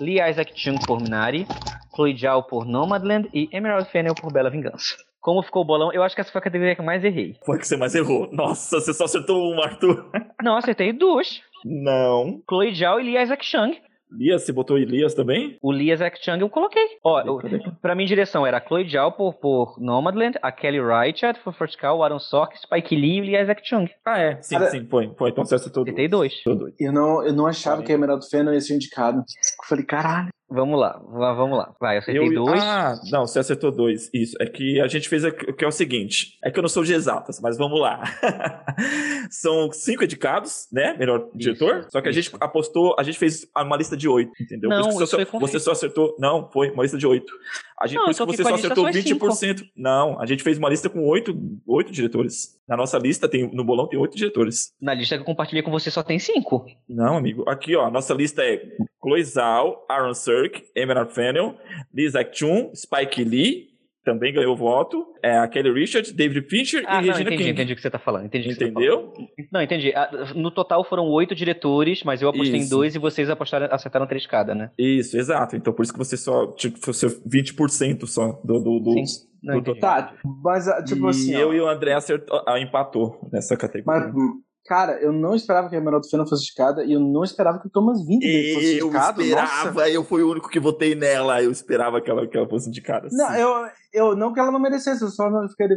Lee 0.00 0.20
Isaac 0.20 0.52
Chung 0.56 0.78
por 0.84 1.00
Minari. 1.00 1.46
Chloe 1.94 2.16
Zhao 2.16 2.42
por 2.42 2.66
Nomadland. 2.66 3.28
E 3.32 3.48
Emerald 3.52 3.88
Fennel 3.88 4.16
por 4.16 4.32
Bela 4.32 4.50
Vingança. 4.50 4.96
Como 5.20 5.42
ficou 5.44 5.62
o 5.62 5.64
bolão? 5.64 5.92
Eu 5.92 6.02
acho 6.02 6.14
que 6.14 6.20
essa 6.20 6.32
foi 6.32 6.40
a 6.40 6.42
categoria 6.42 6.74
que 6.74 6.80
eu 6.80 6.84
mais 6.84 7.04
errei. 7.04 7.36
Foi 7.46 7.56
que 7.58 7.68
você 7.68 7.76
mais 7.76 7.94
errou. 7.94 8.28
Nossa, 8.32 8.80
você 8.80 8.92
só 8.92 9.04
acertou 9.04 9.52
um, 9.52 9.62
Arthur. 9.62 10.10
Não, 10.42 10.56
acertei 10.56 10.92
duas. 10.92 11.40
Não. 11.64 12.42
Chloe 12.48 12.74
Zhao 12.74 12.98
e 12.98 13.04
Lee 13.04 13.22
Isaac 13.22 13.44
Chung. 13.46 13.76
Lias, 14.10 14.42
você 14.42 14.52
botou 14.52 14.78
Elias 14.78 15.14
também? 15.14 15.56
O 15.62 15.70
Lia 15.70 15.96
Zack 15.96 16.18
Chung 16.24 16.38
eu 16.40 16.48
coloquei. 16.48 16.82
Ó, 17.04 17.20
eu- 17.20 17.38
pra 17.82 17.94
mim, 17.94 18.06
direção 18.06 18.46
era 18.46 18.56
a 18.58 18.60
Chloe 18.60 18.88
Zhao 18.88 19.12
por, 19.12 19.34
por 19.34 19.76
Nomadland, 19.78 20.38
a 20.42 20.50
Kelly 20.50 20.80
Reichardt 20.80 21.40
por 21.44 21.52
First 21.52 21.76
o 21.82 22.02
Aaron 22.02 22.18
Sorkin, 22.18 22.56
Spike 22.58 22.96
Lee 22.96 23.16
e 23.18 23.20
o 23.20 23.24
Lia 23.24 23.44
Zack 23.44 23.62
Chung. 23.66 23.86
Ah, 24.04 24.18
é. 24.18 24.42
Sim, 24.42 24.56
Cara- 24.58 24.70
sim, 24.70 24.86
foi. 24.86 25.12
Foi. 25.16 25.30
Então 25.30 25.44
você 25.44 25.54
acertou 25.56 25.84
dois. 25.84 25.92
Citei 25.94 26.08
dois. 26.08 26.74
Eu 26.80 26.92
não, 26.92 27.22
eu 27.24 27.32
não 27.32 27.46
achava 27.46 27.82
que 27.82 27.92
a 27.92 27.94
Emerald 27.94 28.26
Fennel 28.28 28.54
ia 28.54 28.60
ser 28.60 28.74
indicado. 28.74 29.18
Eu 29.18 29.66
falei, 29.68 29.84
caralho. 29.84 30.28
Vamos 30.50 30.80
lá, 30.80 30.98
va- 31.12 31.34
vamos 31.34 31.58
lá. 31.58 31.74
Vai, 31.78 31.98
acertei 31.98 32.26
Eu- 32.26 32.32
dois. 32.46 32.62
Ah, 32.62 32.94
não, 33.12 33.26
você 33.26 33.38
acertou 33.38 33.70
dois. 33.70 34.08
Isso. 34.14 34.34
É 34.40 34.46
que 34.46 34.80
a 34.80 34.86
gente 34.88 35.06
fez 35.08 35.22
o 35.24 35.30
que 35.32 35.62
é 35.64 35.68
o 35.68 35.70
seguinte: 35.70 36.38
é 36.42 36.50
que 36.50 36.58
eu 36.58 36.62
não 36.62 36.68
sou 36.70 36.82
de 36.84 36.94
exatas, 36.94 37.38
mas 37.40 37.58
vamos 37.58 37.78
lá. 37.78 38.02
São 39.30 39.70
cinco 39.72 40.04
indicados, 40.04 40.66
né? 40.72 40.96
Melhor 40.98 41.28
diretor. 41.34 41.86
Só 41.90 42.00
que 42.00 42.08
a 42.08 42.12
gente 42.12 42.30
apostou, 42.40 42.94
a 42.98 43.02
gente 43.02 43.18
fez 43.18 43.46
uma 43.56 43.76
lista 43.76 43.96
de 43.96 44.08
oito, 44.08 44.32
entendeu? 44.40 44.70
Não, 44.70 44.82
Por 44.82 44.88
isso 44.88 44.98
que 44.98 45.04
isso 45.04 45.16
você, 45.16 45.26
com- 45.26 45.38
você 45.38 45.60
só 45.60 45.72
acertou. 45.72 46.16
Não, 46.18 46.50
foi 46.50 46.70
uma 46.70 46.82
lista 46.82 46.96
de 46.98 47.06
oito. 47.06 47.32
A 47.80 47.86
gente, 47.86 47.98
Não, 47.98 48.04
por 48.06 48.10
isso 48.12 48.26
que 48.26 48.36
você 48.36 48.42
só 48.42 48.54
acertou 48.54 48.84
só 48.84 48.90
em 48.90 48.92
20%. 49.02 49.62
Não, 49.76 50.20
a 50.20 50.26
gente 50.26 50.42
fez 50.42 50.58
uma 50.58 50.68
lista 50.68 50.88
com 50.88 51.06
oito, 51.06 51.36
oito 51.66 51.92
diretores. 51.92 52.57
Na 52.68 52.76
nossa 52.76 52.98
lista, 52.98 53.28
tem, 53.28 53.50
no 53.54 53.64
bolão 53.64 53.88
tem 53.88 53.98
oito 53.98 54.16
diretores. 54.16 54.72
Na 54.80 54.92
lista 54.92 55.14
que 55.16 55.22
eu 55.22 55.26
compartilhei 55.26 55.62
com 55.62 55.70
você 55.70 55.90
só 55.90 56.02
tem 56.02 56.18
cinco. 56.18 56.66
Não, 56.88 57.16
amigo. 57.16 57.48
Aqui, 57.48 57.74
ó, 57.74 57.90
nossa 57.90 58.12
lista 58.12 58.42
é 58.42 58.60
Chloe 59.02 59.24
Zhao, 59.24 59.86
Aaron 59.88 60.12
Sirk, 60.14 60.62
Emerald 60.76 61.12
Fennel, 61.14 61.54
Lee 61.94 62.08
Zack 62.10 62.36
Chun, 62.36 62.70
Spike 62.74 63.24
Lee, 63.24 63.68
também 64.04 64.32
ganhou 64.32 64.56
voto, 64.56 65.04
é 65.22 65.36
a 65.38 65.46
Kelly 65.46 65.70
Richards, 65.70 66.12
David 66.12 66.48
Fincher 66.48 66.82
Ah, 66.86 67.02
e 67.02 67.06
não, 67.06 67.12
Regina 67.12 67.20
entendi, 67.28 67.36
King. 67.36 67.50
entendi 67.50 67.72
o 67.74 67.76
que 67.76 67.82
você 67.82 67.90
tá 67.90 67.98
falando. 67.98 68.24
Entendi 68.24 68.54
você 68.54 68.58
tá 68.58 68.64
Entendeu? 68.66 69.12
falando. 69.12 69.28
Não, 69.52 69.60
entendi. 69.62 69.92
Ah, 69.94 70.10
No 70.34 70.50
total 70.50 70.82
foram 70.82 71.04
oito 71.10 71.34
diretores, 71.34 72.02
mas 72.04 72.22
eu 72.22 72.30
apostei 72.30 72.54
em 72.56 72.60
Isso. 72.62 72.70
dois 72.70 72.94
e 72.94 72.98
vocês 72.98 73.28
apostaram, 73.28 73.68
acertaram 73.70 74.06
três 74.06 74.26
cada, 74.26 74.54
né? 74.54 74.70
Isso, 74.78 75.14
exato. 75.18 75.56
Então 75.56 75.74
por 75.74 75.82
isso 75.82 75.92
que 75.92 75.98
você 75.98 76.16
só, 76.16 76.46
tipo, 76.52 76.78
você 76.80 77.06
20% 77.06 78.06
só 78.06 78.40
do, 78.42 78.58
do, 78.60 78.80
do, 78.80 78.94
Do 79.42 79.52
entendi. 79.52 79.80
total. 79.80 80.02
Tá, 80.02 80.14
mas 80.42 80.68
ah, 80.68 80.82
tipo 80.82 81.06
e 81.06 81.10
assim. 81.10 81.36
ó, 81.36 81.38
eu 81.38 81.54
e 81.54 81.60
o 81.60 81.68
André 81.68 81.94
acertou, 81.94 82.42
ah, 82.46 82.58
empatou 82.58 83.28
nessa 83.32 83.56
categoria. 83.56 84.06
Mas, 84.06 84.14
hum, 84.14 84.40
cara, 84.66 85.00
eu 85.00 85.12
não 85.12 85.34
esperava 85.34 85.68
que 85.68 85.76
a 85.76 85.78
Emerald 85.78 86.08
Fennel 86.08 86.26
fosse 86.26 86.42
indicada 86.42 86.84
e 86.84 86.92
eu 86.92 87.00
não 87.00 87.22
esperava 87.22 87.60
que 87.60 87.68
o 87.68 87.70
Thomas 87.70 88.04
Vinterberg 88.04 88.54
fosse 88.54 88.78
eu 88.78 88.86
indicado. 88.86 89.22
Nossa. 89.22 89.32
esperava, 89.32 89.90
eu 89.90 90.04
fui 90.04 90.22
o 90.22 90.30
único 90.30 90.48
que 90.48 90.58
votei 90.58 90.94
nela, 90.94 91.42
eu 91.42 91.50
esperava 91.50 92.00
que 92.00 92.10
ela, 92.10 92.26
que 92.26 92.36
ela 92.36 92.48
fosse 92.48 92.68
indicada. 92.68 93.08
Não, 93.10 93.30
sim. 93.30 93.38
eu, 93.38 93.50
eu 93.92 94.16
não 94.16 94.32
que 94.32 94.40
ela 94.40 94.50
não 94.50 94.60
merecesse, 94.60 95.02
eu 95.02 95.08
só 95.08 95.30
não 95.30 95.48
fiquei, 95.48 95.68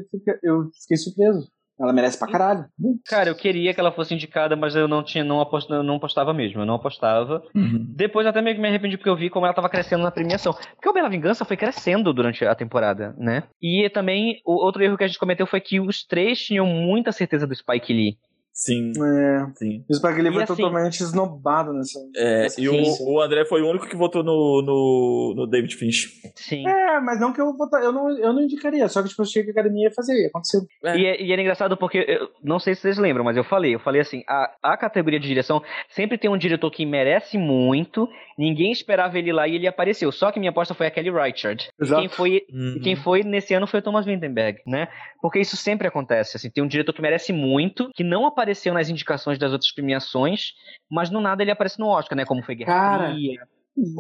eu 0.44 0.70
fiquei 0.82 0.98
surpreso. 0.98 1.48
Ela 1.80 1.94
merece 1.94 2.18
pra 2.18 2.28
caralho. 2.28 2.66
Cara, 3.08 3.30
eu 3.30 3.36
queria 3.36 3.74
que 3.74 3.80
ela 3.80 3.92
fosse 3.92 4.14
indicada, 4.14 4.56
mas 4.56 4.76
eu 4.76 4.88
não 4.88 5.04
tinha, 5.04 5.24
não, 5.24 5.42
apost, 5.42 5.70
não 5.70 5.96
apostava 5.96 6.34
mesmo, 6.34 6.62
eu 6.62 6.66
não 6.66 6.76
apostava. 6.76 7.42
Uhum. 7.56 7.86
Depois 7.96 8.28
até 8.28 8.42
meio 8.42 8.56
que 8.56 8.62
me 8.62 8.68
arrependi 8.68 8.98
porque 8.98 9.10
eu 9.10 9.16
vi 9.16 9.30
como 9.30 9.46
ela 9.46 9.56
tava 9.56 9.70
crescendo 9.70 10.04
na 10.04 10.12
premiação. 10.12 10.54
Porque 10.54 10.90
o 10.90 10.94
Bela 10.94 11.10
Vingança 11.10 11.44
foi 11.44 11.58
crescendo 11.58 12.14
durante 12.14 12.46
a 12.46 12.54
temporada, 12.54 13.16
né? 13.18 13.44
E 13.62 13.90
também, 13.90 14.42
o 14.46 14.54
outro 14.64 14.84
erro 14.84 14.98
que 14.98 15.04
a 15.04 15.08
gente 15.08 15.20
cometeu 15.20 15.48
foi 15.48 15.60
que 15.60 15.80
os 15.80 16.04
três 16.06 16.40
tinham 16.40 16.66
muita 16.66 17.12
certeza 17.12 17.48
do 17.48 17.56
Spike 17.56 17.94
Lee. 17.94 18.18
Sim, 18.54 18.92
É. 19.02 19.46
sim. 19.56 19.84
O 19.90 19.94
Spike 19.94 20.22
Lee 20.22 20.30
E 20.30 20.34
foi 20.34 20.44
assim- 20.44 20.56
totalmente 20.56 21.00
esnobado 21.02 21.72
nessa. 21.74 22.00
É, 22.16 22.42
nessa 22.44 22.62
e 22.62 22.68
o, 22.70 22.74
o 23.14 23.22
André 23.22 23.46
foi 23.46 23.62
o 23.62 23.70
único 23.70 23.88
que 23.88 23.96
votou 23.96 24.24
no, 24.24 24.62
no, 24.62 25.34
no 25.36 25.48
David 25.48 25.76
Finch. 25.76 26.10
Sim. 26.36 26.68
É, 26.68 27.00
mas 27.00 27.20
não 27.20 27.32
que 27.34 27.42
eu 27.42 27.56
votar, 27.56 27.82
eu 27.82 27.92
não, 27.92 28.10
eu 28.18 28.34
não 28.34 28.42
indicaria, 28.42 28.88
só 28.90 29.02
que 29.02 29.10
tipo, 29.10 29.22
eu 29.22 29.26
achei 29.26 29.44
que 29.44 29.50
a 29.50 29.54
academia 29.54 29.88
ia 29.88 29.94
fazer, 29.94 30.14
ia 30.22 30.28
acontecer. 30.28 30.62
É. 30.84 30.98
E, 30.98 31.06
é, 31.06 31.22
e 31.24 31.32
era 31.32 31.42
engraçado 31.42 31.78
porque, 31.78 32.00
eu 32.08 32.30
não 32.44 32.60
sei 32.60 32.76
se 32.76 32.82
vocês 32.82 32.98
lembram, 32.98 33.24
mas 33.24 33.38
eu 33.38 33.44
falei, 33.44 33.74
eu 33.76 33.80
falei 33.80 34.02
assim, 34.02 34.22
a, 34.28 34.52
a 34.62 34.78
categoria 34.78 35.20
de 35.20 35.28
direção 35.28 35.62
sempre 35.90 36.18
tem 36.18 36.30
um 36.30 36.38
diretor 36.38 36.70
que 36.70 36.86
merece 36.86 37.38
muito, 37.38 38.08
ninguém 38.38 38.72
esperava 38.72 39.18
ele 39.18 39.32
lá 39.32 39.48
e 39.48 39.56
ele 39.56 39.68
apareceu. 39.68 40.12
Só 40.12 40.32
que 40.32 40.40
minha 40.40 40.52
aposta 40.52 40.74
foi 40.74 40.88
a 40.88 40.92
Kelly 40.92 41.10
Reichardt. 41.10 41.70
E 41.80 41.84
Exato. 41.84 42.02
quem 42.02 42.10
foi, 42.10 42.42
Uhum. 42.52 42.76
e 42.78 42.80
quem 42.82 42.96
foi 42.96 43.24
nesse 43.24 43.54
ano 43.54 43.66
foi 43.66 43.80
o 43.80 43.84
Thomas 43.84 44.06
Vinterberg, 44.06 44.60
né? 44.68 44.88
Porque 45.22 45.40
isso 45.40 45.56
sempre 45.56 45.88
acontece, 45.88 46.36
assim, 46.38 46.50
tem 46.50 46.64
um 46.64 46.68
diretor 46.68 46.94
que 46.94 47.02
merece 47.02 47.32
muito, 47.32 47.90
que 47.96 48.04
não 48.04 48.26
apareceu 48.26 48.51
nas 48.74 48.90
indicações 48.90 49.38
das 49.40 49.52
outras 49.52 49.72
premiações, 49.72 50.54
mas 50.90 51.10
no 51.10 51.20
nada 51.22 51.44
ele 51.44 51.52
aparece 51.52 51.80
no 51.80 51.88
Oscar, 51.88 52.18
né? 52.18 52.26
Como 52.26 52.44
foi 52.44 52.56
Guerra 52.56 52.72
Cara. 52.74 53.12
Fria. 53.14 53.42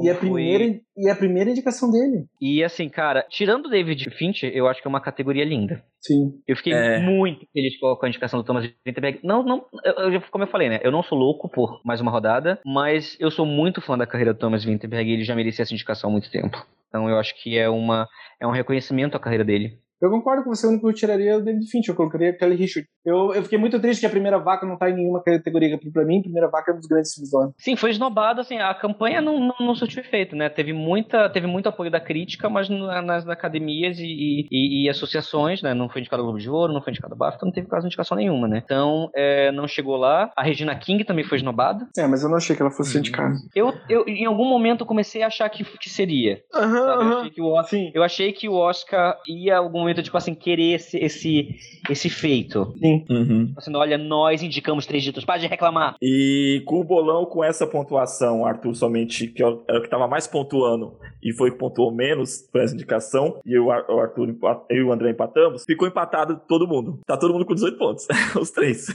E 0.03 0.09
a, 0.09 0.15
primeira, 0.15 0.79
e 0.97 1.09
a 1.09 1.15
primeira 1.15 1.49
indicação 1.49 1.89
dele. 1.89 2.25
E 2.41 2.61
assim, 2.61 2.89
cara, 2.89 3.25
tirando 3.29 3.67
o 3.67 3.69
David 3.69 4.09
Fincher, 4.11 4.51
eu 4.53 4.67
acho 4.67 4.81
que 4.81 4.87
é 4.87 4.89
uma 4.89 4.99
categoria 4.99 5.45
linda. 5.45 5.81
Sim. 6.01 6.33
Eu 6.45 6.57
fiquei 6.57 6.73
É. 6.73 6.99
muito 6.99 7.47
feliz 7.53 7.79
com 7.79 7.87
a, 7.87 7.97
com 7.97 8.05
a 8.05 8.09
indicação 8.09 8.37
do 8.41 8.45
Thomas 8.45 8.69
Vinterberg. 8.85 9.19
Não, 9.23 9.41
não, 9.41 9.65
eu, 9.85 10.11
eu- 10.11 10.21
como 10.29 10.43
eu 10.43 10.47
falei, 10.49 10.67
né? 10.67 10.81
Eu 10.83 10.91
não 10.91 11.01
sou 11.01 11.17
louco 11.17 11.47
por 11.47 11.79
mais 11.85 12.01
uma 12.01 12.11
rodada, 12.11 12.59
mas 12.65 13.15
eu 13.17 13.31
sou 13.31 13.45
muito 13.45 13.79
fã 13.79 13.97
da 13.97 14.05
carreira 14.05 14.33
do 14.33 14.39
Thomas 14.39 14.63
Vinterberg 14.65 15.09
e 15.09 15.13
ele 15.13 15.23
já 15.23 15.33
merecia 15.35 15.63
essa 15.63 15.73
indicação 15.73 16.09
há 16.09 16.11
muito 16.11 16.29
tempo. 16.29 16.63
Então 16.89 17.09
eu 17.09 17.17
acho 17.17 17.33
que 17.41 17.57
é, 17.57 17.69
uma, 17.69 18.09
é 18.41 18.45
um 18.45 18.51
reconhecimento 18.51 19.15
à 19.15 19.19
carreira 19.21 19.45
dele. 19.45 19.79
Eu 20.01 20.09
concordo 20.09 20.43
com 20.43 20.49
você, 20.49 20.65
o 20.65 20.69
único 20.69 20.85
que 20.85 20.89
eu 20.91 20.95
tiraria 20.95 21.31
é 21.31 21.37
o 21.37 21.41
David 21.43 21.69
Fincher, 21.69 21.91
eu 21.93 21.95
colocaria 21.97 22.31
a 22.31 22.33
Kelly 22.33 22.55
Richard. 22.55 22.87
Eu, 23.05 23.33
eu 23.35 23.43
fiquei 23.43 23.57
muito 23.57 23.79
triste 23.79 23.99
que 24.01 24.05
a 24.05 24.09
primeira 24.09 24.39
vaca 24.39 24.65
não 24.65 24.77
tá 24.77 24.89
em 24.89 24.95
nenhuma 24.95 25.21
categoria. 25.23 25.77
Pra 25.93 26.03
mim, 26.05 26.19
a 26.19 26.23
primeira 26.23 26.47
vaca 26.49 26.71
é 26.71 26.73
um 26.73 26.77
dos 26.77 26.87
grandes 26.87 27.13
filmes 27.13 27.29
do 27.31 27.37
ano. 27.37 27.53
Sim, 27.57 27.75
foi 27.75 27.91
esnobado, 27.91 28.41
assim, 28.41 28.57
a 28.57 28.73
campanha 28.73 29.21
não, 29.21 29.39
não, 29.39 29.55
não 29.59 29.75
surtiu 29.75 30.01
efeito, 30.01 30.35
né? 30.35 30.49
Teve, 30.49 30.73
muita, 30.73 31.29
teve 31.29 31.45
muito 31.47 31.69
apoio 31.69 31.91
da 31.91 31.99
crítica, 31.99 32.49
mas 32.49 32.67
na- 32.69 33.01
nas 33.01 33.27
academias 33.27 33.99
e, 33.99 34.47
e, 34.51 34.85
e 34.85 34.89
associações, 34.89 35.61
né? 35.61 35.73
Não 35.73 35.87
foi 35.89 36.01
indicado 36.01 36.21
ao 36.21 36.25
Globo 36.27 36.39
de 36.39 36.49
Ouro, 36.49 36.73
não 36.73 36.81
foi 36.81 36.91
indicado 36.91 37.13
ao 37.13 37.17
BAFTA, 37.17 37.45
não 37.45 37.53
teve 37.53 37.67
quase 37.67 37.85
indicação 37.85 38.17
nenhuma, 38.17 38.47
né? 38.47 38.61
Então, 38.63 39.09
é, 39.15 39.51
não 39.51 39.67
chegou 39.67 39.97
lá. 39.97 40.31
A 40.35 40.43
Regina 40.43 40.75
King 40.75 41.03
também 41.03 41.23
foi 41.25 41.37
esnobada. 41.37 41.87
É, 41.97 42.07
mas 42.07 42.23
eu 42.23 42.29
não 42.29 42.37
achei 42.37 42.55
que 42.55 42.61
ela 42.61 42.71
fosse 42.71 42.97
indicada. 42.97 43.35
Eu, 43.55 43.73
eu, 43.89 44.03
em 44.07 44.25
algum 44.25 44.45
momento, 44.47 44.81
eu 44.81 44.87
comecei 44.87 45.21
a 45.21 45.27
achar 45.27 45.47
que, 45.49 45.63
que 45.63 45.89
seria. 45.89 46.39
Aham, 46.53 46.71
sabe? 46.71 46.91
Eu, 46.91 47.01
aham. 47.01 47.17
achei 47.19 47.29
que 47.31 47.41
o 47.41 47.47
Oscar, 47.47 47.65
Sim. 47.69 47.91
eu 47.93 48.03
achei 48.03 48.31
que 48.33 48.49
o 48.49 48.53
Oscar 48.53 49.17
ia, 49.27 49.53
em 49.53 49.55
algum 49.55 49.89
momento, 49.91 50.03
tipo 50.03 50.17
assim, 50.17 50.33
querer 50.33 50.75
esse, 50.75 50.97
esse, 50.97 51.55
esse 51.89 52.09
feito. 52.09 52.73
Uhum. 52.81 53.53
Assim, 53.57 53.75
olha, 53.75 53.97
nós 53.97 54.41
indicamos 54.41 54.85
três 54.85 55.03
ditos, 55.03 55.25
para 55.25 55.39
de 55.39 55.47
reclamar. 55.47 55.95
E 56.01 56.61
com 56.65 56.79
o 56.79 56.83
bolão, 56.83 57.25
com 57.25 57.43
essa 57.43 57.67
pontuação, 57.67 58.45
Arthur 58.45 58.73
somente, 58.75 59.27
que 59.27 59.43
é 59.43 59.47
o 59.47 59.61
era 59.67 59.77
o 59.77 59.81
que 59.81 59.87
estava 59.87 60.07
mais 60.07 60.27
pontuando 60.27 60.97
e 61.23 61.33
foi 61.33 61.49
o 61.49 61.53
que 61.53 61.59
pontuou 61.59 61.93
menos 61.93 62.41
por 62.51 62.61
essa 62.61 62.73
indicação, 62.73 63.39
e 63.45 63.53
eu, 63.53 63.65
o 63.65 63.71
Arthur, 63.71 64.35
eu 64.69 64.77
e 64.77 64.83
o 64.83 64.91
André 64.91 65.11
empatamos, 65.11 65.63
ficou 65.65 65.87
empatado 65.87 66.41
todo 66.47 66.67
mundo. 66.67 66.99
Tá 67.05 67.15
todo 67.15 67.33
mundo 67.33 67.45
com 67.45 67.53
18 67.53 67.77
pontos, 67.77 68.07
os 68.39 68.49
três. 68.51 68.87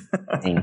Sim. 0.42 0.56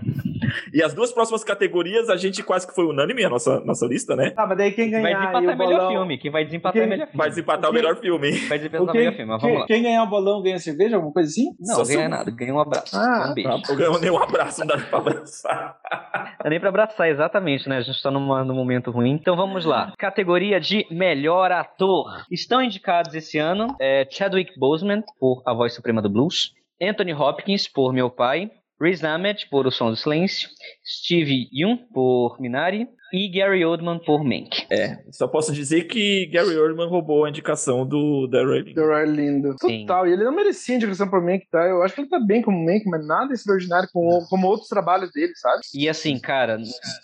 E 0.73 0.84
as 0.84 0.93
duas 0.93 1.11
próximas 1.11 1.43
categorias, 1.43 2.10
a 2.10 2.18
gente 2.18 2.43
quase 2.43 2.68
que 2.68 2.76
foi 2.76 2.85
unânime, 2.85 3.23
a 3.23 3.30
nossa, 3.30 3.60
nossa 3.61 3.85
lista, 3.85 4.15
né? 4.15 4.31
Tá, 4.31 4.45
mas 4.45 4.57
daí 4.57 4.72
quem 4.72 4.91
Vai 4.91 5.01
ganhar 5.01 5.19
aí 5.19 5.26
desempatar 5.26 5.43
o 5.43 5.51
é 5.51 5.55
melhor 5.55 5.77
bolão... 5.77 5.91
filme. 5.91 6.18
Quem 6.18 6.31
vai 6.31 6.45
desempatar 6.45 6.73
Quem- 6.73 6.81
é 6.81 6.88
melhor 6.88 7.07
filme. 7.07 7.18
Vai 7.18 7.30
desempatar 7.30 7.69
o 7.69 7.73
melhor 7.73 7.95
filme. 7.97 8.31
Vai 8.31 8.57
desempatar 8.57 8.89
o 8.89 8.97
melhor 8.97 9.14
filme, 9.14 9.31
mas 9.31 9.41
vamos 9.41 9.53
quem, 9.53 9.60
lá. 9.60 9.65
quem 9.68 9.84
ganhar 9.84 10.03
o 10.03 10.07
bolão 10.07 10.22
ganha 10.41 10.59
cerveja, 10.59 10.95
alguma 10.95 11.13
coisa 11.13 11.29
assim? 11.29 11.55
Não, 11.59 11.75
Só 11.75 11.81
não 11.81 11.87
ganha 11.87 12.09
nada, 12.09 12.31
ganha 12.31 12.53
um 12.53 12.59
abraço. 12.59 12.95
Ah, 12.97 13.29
um 13.29 13.33
beijo. 13.33 13.49
Tá? 13.49 13.71
Eu 13.71 13.75
ganho 13.77 13.99
nem 13.99 14.11
um 14.11 14.17
abraço, 14.17 14.59
não 14.61 14.67
dá 14.67 14.77
pra 14.77 14.97
abraçar. 14.99 15.77
Não 16.43 16.49
nem 16.49 16.59
pra 16.59 16.69
abraçar, 16.69 17.07
exatamente, 17.07 17.69
né? 17.69 17.77
A 17.77 17.81
gente 17.81 18.01
tá 18.03 18.11
numa, 18.11 18.43
num 18.43 18.53
momento 18.53 18.91
ruim. 18.91 19.11
Então 19.11 19.35
vamos 19.35 19.63
lá. 19.63 19.93
Categoria 19.97 20.59
de 20.59 20.85
melhor 20.91 21.51
ator. 21.53 22.25
Estão 22.29 22.61
indicados 22.61 23.15
esse 23.15 23.37
ano 23.37 23.75
é, 23.79 24.05
Chadwick 24.09 24.57
Boseman, 24.59 25.03
por 25.17 25.41
A 25.45 25.53
Voz 25.53 25.73
Suprema 25.73 26.01
do 26.01 26.09
Blues. 26.09 26.51
Anthony 26.81 27.13
Hopkins, 27.13 27.67
por 27.67 27.93
Meu 27.93 28.09
Pai. 28.09 28.51
Riz 28.81 29.03
Ahmed, 29.03 29.47
por 29.49 29.65
O 29.65 29.71
Som 29.71 29.91
do 29.91 29.95
Silêncio. 29.95 30.49
Steve 30.85 31.47
Yeun, 31.53 31.77
por 31.93 32.35
Minari. 32.41 32.87
E 33.14 33.30
Gary 33.30 33.64
Oldman, 33.64 33.99
por 34.03 34.23
Mank. 34.23 34.49
É, 34.72 34.98
só 35.11 35.27
posso 35.27 35.53
dizer 35.53 35.84
que 35.84 36.26
Gary 36.34 36.57
Oldman 36.57 36.88
roubou 36.90 37.26
a 37.26 37.30
indicação 37.30 37.85
do 37.88 38.27
Darryl 38.27 38.64
Lynn. 38.64 38.73
The 38.73 38.81
Roy 38.81 39.06
lindo. 39.06 39.56
Sim. 39.61 39.81
Total. 39.85 40.07
E 40.07 40.14
ele 40.14 40.23
não 40.23 40.35
merecia 40.35 40.76
indicação 40.76 41.07
por 41.07 41.22
Mank, 41.23 41.45
tá? 41.52 41.64
Eu 41.68 41.84
acho 41.84 41.94
que 41.94 42.02
ele 42.02 42.10
tá 42.10 42.19
bem 42.19 42.41
como 42.41 42.57
Mank, 42.65 42.85
mas 42.88 43.06
nada 43.06 43.31
extraordinário 43.34 43.88
como, 43.94 44.26
como 44.27 44.48
outros 44.48 44.68
trabalhos 44.68 45.11
dele, 45.11 45.31
sabe? 45.35 45.61
E 45.76 45.88
assim, 45.88 46.18
cara, 46.19 46.57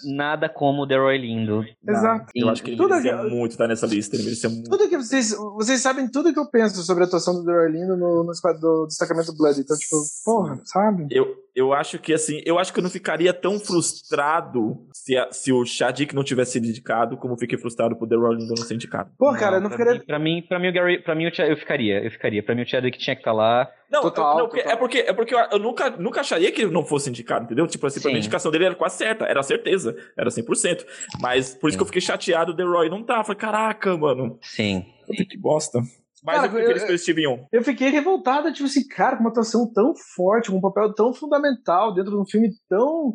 nada 0.03 0.49
como 0.49 0.87
The 0.87 0.97
Roy 0.97 1.17
Lindo. 1.19 1.63
Exato. 1.87 2.25
Eu 2.35 2.49
acho 2.49 2.63
que 2.63 2.71
ele 2.71 2.77
Tudo 2.77 2.89
merecia 2.89 3.15
aquilo- 3.15 3.29
muito 3.35 3.51
estar 3.51 3.67
nessa 3.67 3.85
lista, 3.85 4.15
ele 4.15 4.23
merecia 4.23 4.49
muito. 4.49 4.67
Tudo 4.69 4.89
que 4.89 4.97
vocês. 4.97 5.29
Vocês 5.55 5.79
sabem 5.79 6.09
tudo 6.09 6.33
que 6.33 6.39
eu 6.39 6.49
penso 6.49 6.81
sobre 6.81 7.03
a 7.03 7.07
atuação 7.07 7.35
do 7.43 7.51
Roy 7.51 7.69
lindo 7.71 7.95
no, 7.95 8.23
no 8.23 8.33
squad 8.33 8.59
do 8.59 8.87
destacamento 8.87 9.31
Blood. 9.37 9.59
Então, 9.61 9.77
tipo, 9.77 9.95
porra, 10.25 10.59
sabe? 10.65 11.05
Eu, 11.11 11.27
eu 11.59 11.73
acho 11.73 11.99
que 11.99 12.13
assim, 12.13 12.41
eu 12.45 12.57
acho 12.57 12.71
que 12.73 12.79
eu 12.79 12.83
não 12.83 12.89
ficaria 12.89 13.33
tão 13.33 13.59
frustrado 13.59 14.85
se, 14.93 15.17
a- 15.17 15.31
se 15.31 15.51
o 15.51 15.65
Shadik 15.65 16.13
não 16.15 16.23
tivesse 16.23 16.53
sido 16.53 16.67
indicado, 16.67 17.17
como 17.17 17.37
fiquei 17.37 17.57
frustrado 17.57 17.95
por 17.95 18.07
The 18.07 18.15
Rolling 18.15 18.47
não 18.47 18.55
ser 18.57 18.75
indicado. 18.75 19.11
Pô, 19.17 19.31
cara, 19.33 19.57
eu 19.57 19.61
não 19.61 19.69
pra 19.69 19.77
ficaria. 19.77 19.99
Mim, 19.99 20.05
pra 20.05 20.19
mim, 20.19 20.41
pra 20.47 20.59
mim, 20.59 20.67
o 20.69 20.73
Gary, 20.73 21.03
pra 21.03 21.15
mim 21.15 21.25
eu 21.25 21.57
ficaria, 21.57 22.03
eu 22.03 22.11
ficaria. 22.11 22.41
Pra 22.43 22.55
mim 22.55 22.61
o 22.63 22.67
Chadwick 22.67 22.97
tinha 22.97 23.15
que 23.15 23.21
estar 23.21 23.33
lá. 23.33 23.69
Não, 23.91 24.01
Total, 24.01 24.33
eu- 24.33 24.39
não, 24.43 24.49
porque- 24.49 24.67
é 24.69 24.75
porque, 24.75 24.97
é 24.99 25.13
porque 25.13 25.33
eu, 25.35 25.39
eu 25.51 25.59
nunca, 25.59 25.89
nunca 25.91 26.21
acharia 26.21 26.51
que 26.51 26.61
ele 26.61 26.71
não 26.71 26.85
fosse 26.85 27.09
indicado, 27.09 27.45
entendeu? 27.45 27.65
Tipo 27.67 27.87
assim, 27.87 27.99
pra 27.99 28.09
Sim. 28.09 28.13
mim 28.13 28.15
a 28.17 28.19
indicação 28.19 28.51
dele 28.51 28.65
era 28.65 28.75
quase 28.75 28.97
certa, 28.97 29.25
era 29.25 29.41
certeza, 29.41 29.95
era 30.17 30.29
100%. 30.29 30.85
Mas 31.19 31.55
por 31.55 31.67
isso 31.69 31.77
que 31.77 31.81
eu 31.81 31.87
fiquei 31.87 32.01
chateado, 32.01 32.51
o 32.51 32.55
The 32.55 32.63
Roy 32.63 32.89
não 32.89 33.03
tá. 33.03 33.23
Falei, 33.23 33.39
caraca, 33.39 33.97
mano, 33.97 34.37
Sim. 34.41 34.85
puta 35.07 35.25
que 35.25 35.37
bosta. 35.37 35.79
Mas 36.23 36.41
Cara, 36.41 36.51
eu 36.53 36.59
eu- 36.71 36.85
pelo 36.85 36.97
Steve 36.97 37.23
Young. 37.23 37.45
Eu 37.51 37.63
fiquei 37.63 37.89
revoltado, 37.89 38.51
tipo 38.51 38.65
assim, 38.67 38.85
cara, 38.87 39.15
com 39.17 39.23
uma 39.23 39.29
atuação 39.29 39.71
tão 39.71 39.93
forte, 40.15 40.51
com 40.51 40.57
um 40.57 40.61
papel 40.61 40.93
tão 40.93 41.13
fundamental 41.13 41.93
dentro 41.93 42.11
de 42.11 42.17
um 42.17 42.25
filme 42.25 42.49
tão. 42.69 43.13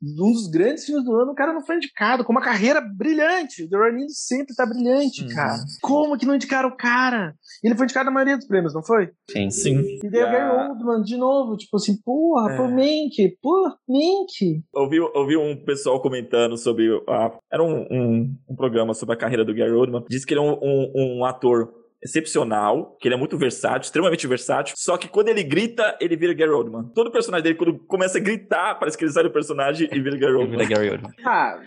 um 0.00 0.14
dos 0.16 0.48
grandes 0.48 0.84
filmes 0.84 1.04
do 1.04 1.12
ano, 1.14 1.32
o 1.32 1.34
cara 1.34 1.52
não 1.52 1.64
foi 1.64 1.76
indicado, 1.76 2.24
com 2.24 2.32
uma 2.32 2.40
carreira 2.40 2.80
brilhante. 2.80 3.64
O 3.64 3.68
The 3.68 3.76
Lindo 3.90 4.10
sempre 4.12 4.54
tá 4.54 4.64
brilhante, 4.66 5.22
Uhum. 5.22 5.28
cara. 5.34 5.58
Como 5.80 6.16
que 6.18 6.26
não 6.26 6.34
indicaram 6.36 6.68
o 6.68 6.76
cara? 6.76 7.34
Ele 7.64 7.74
foi 7.74 7.84
indicado 7.84 8.06
na 8.06 8.10
maioria 8.12 8.36
dos 8.36 8.46
prêmios, 8.46 8.74
não 8.74 8.82
foi? 8.84 9.10
Sim. 9.30 9.50
Sim. 9.50 9.98
E 10.02 10.10
daí 10.10 10.22
o 10.22 10.26
a- 10.26 10.30
Gary 10.30 10.68
Oldman, 10.70 11.02
de 11.02 11.16
novo, 11.16 11.56
tipo 11.56 11.76
assim, 11.76 11.96
porra, 12.04 12.52
É. 12.52 12.56
por 12.56 12.68
Mank, 12.68 13.36
por 13.42 13.76
Mank. 13.88 14.62
Ouvi, 14.74 15.00
ouvi 15.00 15.36
um 15.36 15.64
pessoal 15.64 16.00
comentando 16.00 16.56
sobre. 16.56 16.88
A, 17.08 17.32
era 17.52 17.62
um, 17.62 17.86
um, 17.90 18.36
um 18.50 18.56
programa 18.56 18.94
sobre 18.94 19.14
a 19.14 19.18
carreira 19.18 19.44
do 19.44 19.54
Gary 19.54 19.72
Oldman. 19.72 20.04
Diz 20.08 20.24
que 20.24 20.34
ele 20.34 20.40
é 20.40 20.44
um, 20.44 20.58
um, 20.62 21.18
um 21.18 21.24
ator 21.24 21.72
excepcional, 22.02 22.96
que 23.00 23.08
ele 23.08 23.14
é 23.14 23.18
muito 23.18 23.38
versátil, 23.38 23.82
extremamente 23.82 24.26
versátil. 24.26 24.74
Só 24.76 24.96
que 24.96 25.08
quando 25.08 25.28
ele 25.28 25.42
grita, 25.42 25.96
ele 26.00 26.16
vira 26.16 26.34
Gary 26.34 26.50
Oldman. 26.50 26.90
Todo 26.94 27.10
personagem 27.10 27.44
dele, 27.44 27.54
quando 27.54 27.78
começa 27.86 28.18
a 28.18 28.20
gritar, 28.20 28.74
parece 28.78 28.98
que 28.98 29.04
ele 29.04 29.12
sai 29.12 29.22
do 29.22 29.30
personagem 29.30 29.88
e 29.92 30.00
vira 30.00 30.16
Gary 30.16 30.34
Oldman. 30.34 30.58
da 30.58 30.64
Gary 30.64 30.90
Oldman. 30.90 31.12
Ah, 31.24 31.60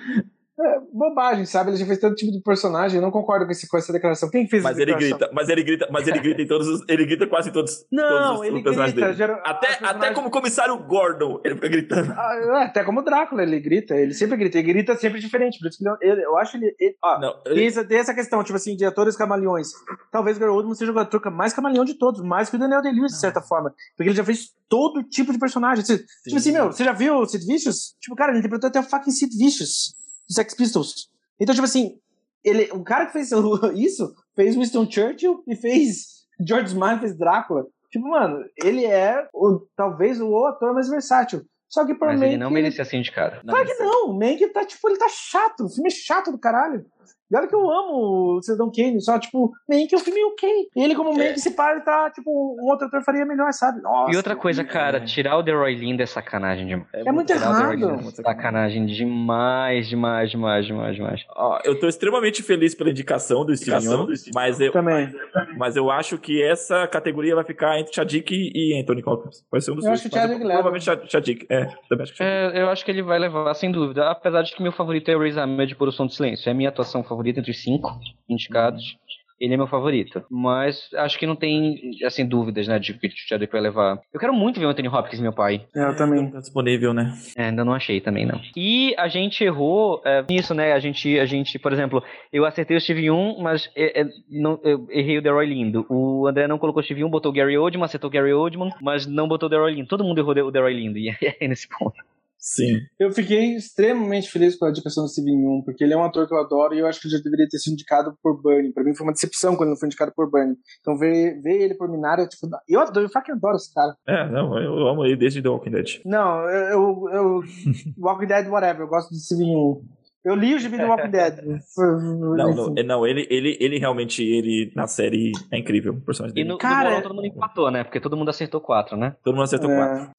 é 0.60 0.80
bobagem, 0.94 1.46
sabe? 1.46 1.72
Ele 1.72 1.78
já 1.78 1.86
fez 1.86 2.00
tanto 2.00 2.16
tipo 2.16 2.32
de 2.32 2.42
personagem, 2.42 2.98
eu 2.98 3.02
não 3.02 3.12
concordo 3.12 3.46
com, 3.46 3.52
esse, 3.52 3.68
com 3.68 3.78
essa 3.78 3.92
declaração. 3.92 4.30
Quem 4.30 4.48
fez 4.48 4.64
Mas 4.64 4.78
ele 4.78 4.86
declaração? 4.94 5.18
grita, 5.18 5.34
mas 5.34 5.50
ele 5.50 5.64
grita, 5.64 5.88
mas 5.92 6.08
ele 6.08 6.20
grita 6.20 6.42
em 6.42 6.48
todos 6.48 6.68
os. 6.68 6.82
Ele 6.88 7.06
grita 7.06 7.28
quase 7.28 7.50
em 7.50 7.52
todos, 7.52 7.86
Não, 7.92 8.08
todos 8.08 8.40
os 8.42 8.46
ele 8.48 8.64
personagens 8.64 8.94
grita. 8.94 9.08
dele. 9.08 9.18
Geral, 9.18 9.42
Até, 9.46 9.70
os 9.72 9.84
até 9.84 10.14
como 10.14 10.30
comissário 10.32 10.78
Gordon, 10.78 11.42
ele 11.44 11.56
fica 11.56 11.68
gritando. 11.68 12.12
Ah, 12.14 12.64
até 12.64 12.84
como 12.84 13.02
o 13.02 13.04
Drácula, 13.04 13.44
ele 13.44 13.60
grita, 13.60 13.96
ele 13.96 14.14
sempre 14.14 14.38
grita, 14.38 14.58
ele 14.58 14.68
grita 14.68 14.96
sempre 14.96 15.20
diferente, 15.20 15.60
por 15.60 15.68
isso 15.68 15.78
que 15.78 15.86
ele, 15.88 15.98
ele- 16.14 16.26
eu 16.26 16.38
acho 16.38 16.56
ele, 16.58 16.74
ele- 16.80 16.96
ó, 17.04 17.20
Não, 17.20 17.42
tem, 17.44 17.54
ele- 17.54 17.66
essa, 17.68 17.84
tem 17.84 17.98
essa 17.98 18.14
questão, 18.14 18.44
tipo 18.44 18.56
assim, 18.56 18.76
de 18.76 18.86
atores 18.86 19.16
camaleões, 19.18 19.68
talvez 20.12 20.38
o 20.38 20.40
Gary 20.40 20.52
Oldman 20.52 20.76
seja 20.76 20.92
o 20.92 21.00
ator 21.00 21.20
mais 21.32 21.54
camaleão 21.54 21.84
de 21.84 21.96
todos, 21.96 22.22
mais 22.22 22.50
que 22.50 22.56
o 22.56 22.60
Daniel 22.60 22.82
Day-Lewis, 22.82 23.12
de 23.12 23.20
certa 23.20 23.42
forma, 23.42 23.74
porque 23.98 24.10
ele 24.10 24.16
já 24.18 24.24
fez 24.24 24.52
todo 24.70 25.04
tipo 25.04 25.32
de 25.34 25.38
personagem, 25.40 25.84
tipo 25.84 26.38
assim, 26.38 26.52
meu, 26.52 26.68
você 26.72 26.84
já 26.84 26.94
viu 26.94 27.16
o 27.18 27.26
Sid 27.26 27.46
Vicious? 27.46 27.96
Tipo, 28.00 28.16
cara, 28.16 28.32
ele 28.32 28.40
interpretou 28.40 28.68
até 28.70 28.80
o 28.80 28.84
fucking 28.84 29.12
Sid 29.12 29.38
Vicious, 29.38 29.94
do 30.28 30.34
Sex 30.34 30.54
Pistols, 30.54 31.10
então, 31.40 31.54
tipo 31.54 31.66
assim, 31.66 32.00
ele, 32.44 32.70
o 32.72 32.84
cara 32.84 33.06
que 33.08 33.14
fez 33.14 33.32
isso, 33.76 34.14
fez 34.36 34.56
Winston 34.56 34.90
Churchill 34.90 35.44
e 35.48 35.56
fez 35.56 36.26
George 36.46 36.70
Smile, 36.70 37.00
fez 37.00 37.18
Drácula, 37.18 37.66
tipo, 37.92 38.08
mano, 38.08 38.44
ele 38.64 38.86
é 38.86 39.28
o, 39.34 39.62
talvez 39.76 40.20
o 40.22 40.46
ator 40.46 40.74
mais 40.74 40.90
versátil, 40.90 41.46
só 41.68 41.86
que 41.86 41.96
por 41.96 42.08
Mas 42.08 42.22
ele 42.22 42.38
não 42.38 42.50
merecia 42.50 42.86
ser 42.86 42.98
indicado. 42.98 43.42
Claro 43.46 43.66
que 43.66 43.84
não, 43.84 44.10
o 44.10 44.14
Mank 44.14 44.48
tá, 44.54 44.66
tipo, 44.66 44.88
ele 44.88 44.98
tá 44.98 45.10
chato, 45.10 45.66
o 45.66 45.70
filme 45.70 45.90
é 45.90 45.92
chato 45.92 46.32
do 46.32 46.38
caralho. 46.38 46.86
E 47.32 47.36
olha 47.36 47.48
que 47.48 47.56
eu 47.56 47.70
amo 47.72 48.38
o 48.38 48.42
Cidadão 48.42 48.72
Kane, 48.72 49.02
só, 49.02 49.18
tipo, 49.20 49.52
Mank 49.70 49.92
é 49.94 49.98
um 49.98 50.00
filme 50.00 50.24
ok. 50.26 50.50
Ele, 50.76 50.96
como 50.96 51.12
Mank, 51.16 51.40
se 51.40 51.56
para, 51.56 51.74
ele 51.76 51.82
tá, 51.84 52.10
tipo, 52.12 52.30
um 52.30 52.70
outro 52.70 52.88
ator 52.88 53.02
faria 53.04 53.26
melhor, 53.26 53.52
sabe? 53.52 53.82
Nossa. 53.82 54.12
E 54.12 54.16
outra 54.18 54.36
coisa, 54.36 54.64
cara, 54.64 55.02
tirar 55.02 55.38
o 55.38 55.44
The 55.44 55.52
Roy 55.52 55.74
Lindo 55.76 56.04
é 56.04 56.06
sacanagem 56.06 56.68
demais. 56.68 56.88
É 56.94 57.12
muito 57.12 57.28
Tirar 57.34 57.52
o 57.52 57.58
The 57.58 57.64
Roy 57.66 57.82
errado. 57.82 58.08
É 58.08 58.12
sacanagem 58.12 58.86
demais, 58.86 59.88
demais, 59.90 60.30
demais, 60.30 60.66
demais, 60.66 60.96
demais. 60.96 61.22
Ó, 61.36 61.60
eu 61.64 61.80
tô 61.80 61.88
extremamente 61.88 62.44
feliz 62.44 62.76
pela 62.76 62.90
indicação 62.92 63.44
do 63.44 63.56
Steve 63.58 63.84
Young, 63.86 64.08
mas 64.34 64.60
eu, 64.62 64.72
Também. 64.72 65.10
mas 65.58 65.76
eu 65.76 65.90
acho 65.90 66.18
que 66.20 66.44
essa 66.44 66.88
categoria 66.88 67.34
vai 67.36 67.44
ficar 67.44 67.80
entre 67.80 67.94
Chadwick 67.94 68.34
e 68.54 68.80
Anthony 68.80 69.02
Hopkins. 69.06 69.44
Vai 69.52 69.62
ser 69.62 69.72
um 69.72 69.76
dos 69.76 69.86
Eu 69.86 69.90
dois. 69.92 70.00
acho 70.02 70.10
que 70.10 70.16
mas 70.16 70.22
Chadwick 70.24 70.44
leva. 70.46 70.62
Provavelmente 70.62 70.86
Chad- 70.86 71.10
Chadwick. 71.10 71.46
É, 71.50 71.66
também 71.90 72.04
acho 72.04 72.12
que 72.12 72.18
Chadwick. 72.20 72.58
É, 72.58 72.62
eu 72.62 72.70
acho 72.70 72.86
que 72.86 72.92
ele 72.92 73.02
vai 73.02 73.18
levar, 73.18 73.54
sem 73.56 73.72
dúvida. 73.72 74.10
Apesar 74.12 74.44
de 74.44 74.56
que 74.56 74.62
meu 74.62 74.72
favorito 74.72 75.10
é 75.10 75.16
o 75.16 75.22
Riz 75.24 75.38
Ahmed 75.38 75.76
por 75.76 75.88
O 75.88 75.92
Som 75.92 76.06
do 76.06 76.14
Silêncio. 76.14 76.48
É 76.48 76.52
a 76.52 76.56
minha 76.56 76.70
atuação 76.70 77.02
favorita 77.04 77.15
entre 77.24 77.52
os 77.52 77.62
cinco 77.62 78.00
indicados. 78.28 78.98
Ele 79.40 79.54
é 79.54 79.58
meu 79.58 79.68
favorito. 79.68 80.24
Mas 80.30 80.90
acho 80.96 81.20
que 81.20 81.28
não 81.28 81.36
tem, 81.36 81.92
assim, 82.06 82.26
dúvidas, 82.26 82.68
né, 82.68 82.80
de 82.80 82.94
que 82.94 83.08
o 83.08 83.12
Chadwick 83.28 83.52
vai 83.52 83.62
levar. 83.62 84.00
Eu 84.14 84.20
quero 84.20 84.34
muito 84.34 84.60
ver 84.60 84.66
o 84.66 84.70
Anthony 84.70 84.88
Hopkins, 84.88 85.20
meu 85.20 85.34
pai. 85.34 85.66
É, 85.76 85.84
eu 85.84 85.96
também. 85.96 86.32
Tá 86.32 86.40
disponível, 86.40 86.94
né? 86.94 87.14
É, 87.36 87.46
ainda 87.46 87.66
não 87.66 87.74
achei 87.74 88.00
também, 88.00 88.26
não. 88.26 88.40
E 88.56 88.96
a 88.98 89.08
gente 89.08 89.44
errou 89.44 90.02
é, 90.06 90.24
nisso, 90.30 90.54
né? 90.54 90.72
A 90.72 90.80
gente, 90.80 91.20
a 91.20 91.26
gente, 91.26 91.60
por 91.60 91.74
exemplo, 91.74 92.02
eu 92.32 92.46
acertei 92.46 92.78
o 92.78 92.82
Steve 92.82 93.12
1, 93.12 93.42
mas 93.42 93.70
é, 93.76 94.02
é, 94.02 94.06
não, 94.30 94.60
eu 94.64 94.88
errei 94.90 95.18
o 95.18 95.22
The 95.22 95.30
Roy 95.30 95.46
Lindo. 95.48 95.86
O 95.90 96.28
André 96.28 96.48
não 96.48 96.58
colocou 96.58 96.82
o 96.82 96.84
Steve 96.84 97.04
1, 97.04 97.10
botou 97.10 97.32
o 97.32 97.36
Gary 97.36 97.58
Oldman, 97.58 97.84
acertou 97.84 98.10
o 98.10 98.14
Gary 98.14 98.34
Oldman, 98.34 98.72
mas 98.82 99.06
não 99.06 99.28
botou 99.28 99.48
o 99.48 99.50
The 99.50 99.58
Roy 99.58 99.74
Lindo. 99.74 99.88
Todo 99.88 100.04
mundo 100.04 100.20
errou 100.20 100.32
o 100.32 100.52
The 100.52 100.60
Roy 100.60 100.74
Lindo, 100.74 100.98
e 100.98 101.10
é 101.42 101.48
nesse 101.48 101.68
ponto. 101.68 102.02
Sim. 102.48 102.78
Eu 103.00 103.12
fiquei 103.12 103.56
extremamente 103.56 104.30
feliz 104.30 104.56
com 104.56 104.66
a 104.66 104.70
indicação 104.70 105.04
do 105.04 105.10
Steven 105.10 105.34
Yeun, 105.34 105.64
porque 105.66 105.84
ele 105.84 105.96
é 105.96 105.98
um 105.98 106.04
ator 106.04 106.28
que 106.28 106.34
eu 106.36 106.38
adoro 106.38 106.76
e 106.76 106.80
eu 106.80 106.86
acho 106.86 107.02
que 107.02 107.08
ele 107.08 107.18
já 107.18 107.24
deveria 107.24 107.48
ter 107.50 107.58
sido 107.58 107.74
indicado 107.74 108.16
por 108.22 108.40
Burnie. 108.40 108.72
Pra 108.72 108.84
mim 108.84 108.94
foi 108.94 109.08
uma 109.08 109.14
decepção 109.14 109.54
quando 109.56 109.64
ele 109.64 109.72
não 109.72 109.80
foi 109.80 109.88
indicado 109.88 110.12
por 110.16 110.30
Burnie. 110.30 110.56
Então 110.80 110.96
ver, 110.96 111.42
ver 111.42 111.60
ele 111.64 111.74
por 111.74 111.90
Minari, 111.90 112.22
eu, 112.22 112.30
tipo, 112.30 112.48
eu 112.70 112.80
adoro, 112.80 113.08
eu 113.08 113.10
fucking 113.10 113.32
adoro 113.32 113.56
esse 113.56 113.74
cara. 113.74 113.96
É, 114.08 114.30
não, 114.30 114.56
eu 114.60 114.88
amo 114.88 115.04
ele 115.04 115.16
desde 115.16 115.42
The 115.42 115.50
Walking 115.50 115.72
Dead. 115.72 116.02
Não, 116.06 116.48
eu, 116.48 117.10
eu, 117.12 117.42
Walking 117.98 118.28
Dead, 118.28 118.48
whatever, 118.48 118.82
eu 118.82 118.88
gosto 118.90 119.10
do 119.10 119.16
Steven 119.18 119.50
Yeun. 119.50 119.82
Eu 120.24 120.34
li 120.34 120.56
o 120.56 120.60
gibi 120.60 120.76
do 120.80 120.88
Walking 120.88 121.12
Dead. 121.12 121.36
Não, 121.78 122.56
não, 122.56 122.74
não, 122.84 123.06
ele, 123.08 123.28
ele, 123.30 123.56
ele 123.60 123.78
realmente, 123.78 124.24
ele 124.24 124.72
na 124.76 124.88
série 124.88 125.32
é 125.52 125.58
incrível. 125.60 125.94
O 125.94 126.02
personagem 126.02 126.34
E 126.34 126.42
dele. 126.42 126.50
no, 126.50 126.58
Cara, 126.58 126.86
no 126.86 126.90
bolão 126.90 127.02
todo 127.04 127.16
mundo 127.16 127.28
empatou, 127.28 127.70
né? 127.70 127.84
Porque 127.84 128.00
todo 128.00 128.18
mundo 128.18 128.30
acertou 128.30 128.60
quatro, 128.60 128.98
né? 128.98 129.16
Todo 129.24 129.36
mundo 129.36 129.44
acertou 129.44 129.70
É. 129.70 129.76
quatro. 129.76 130.10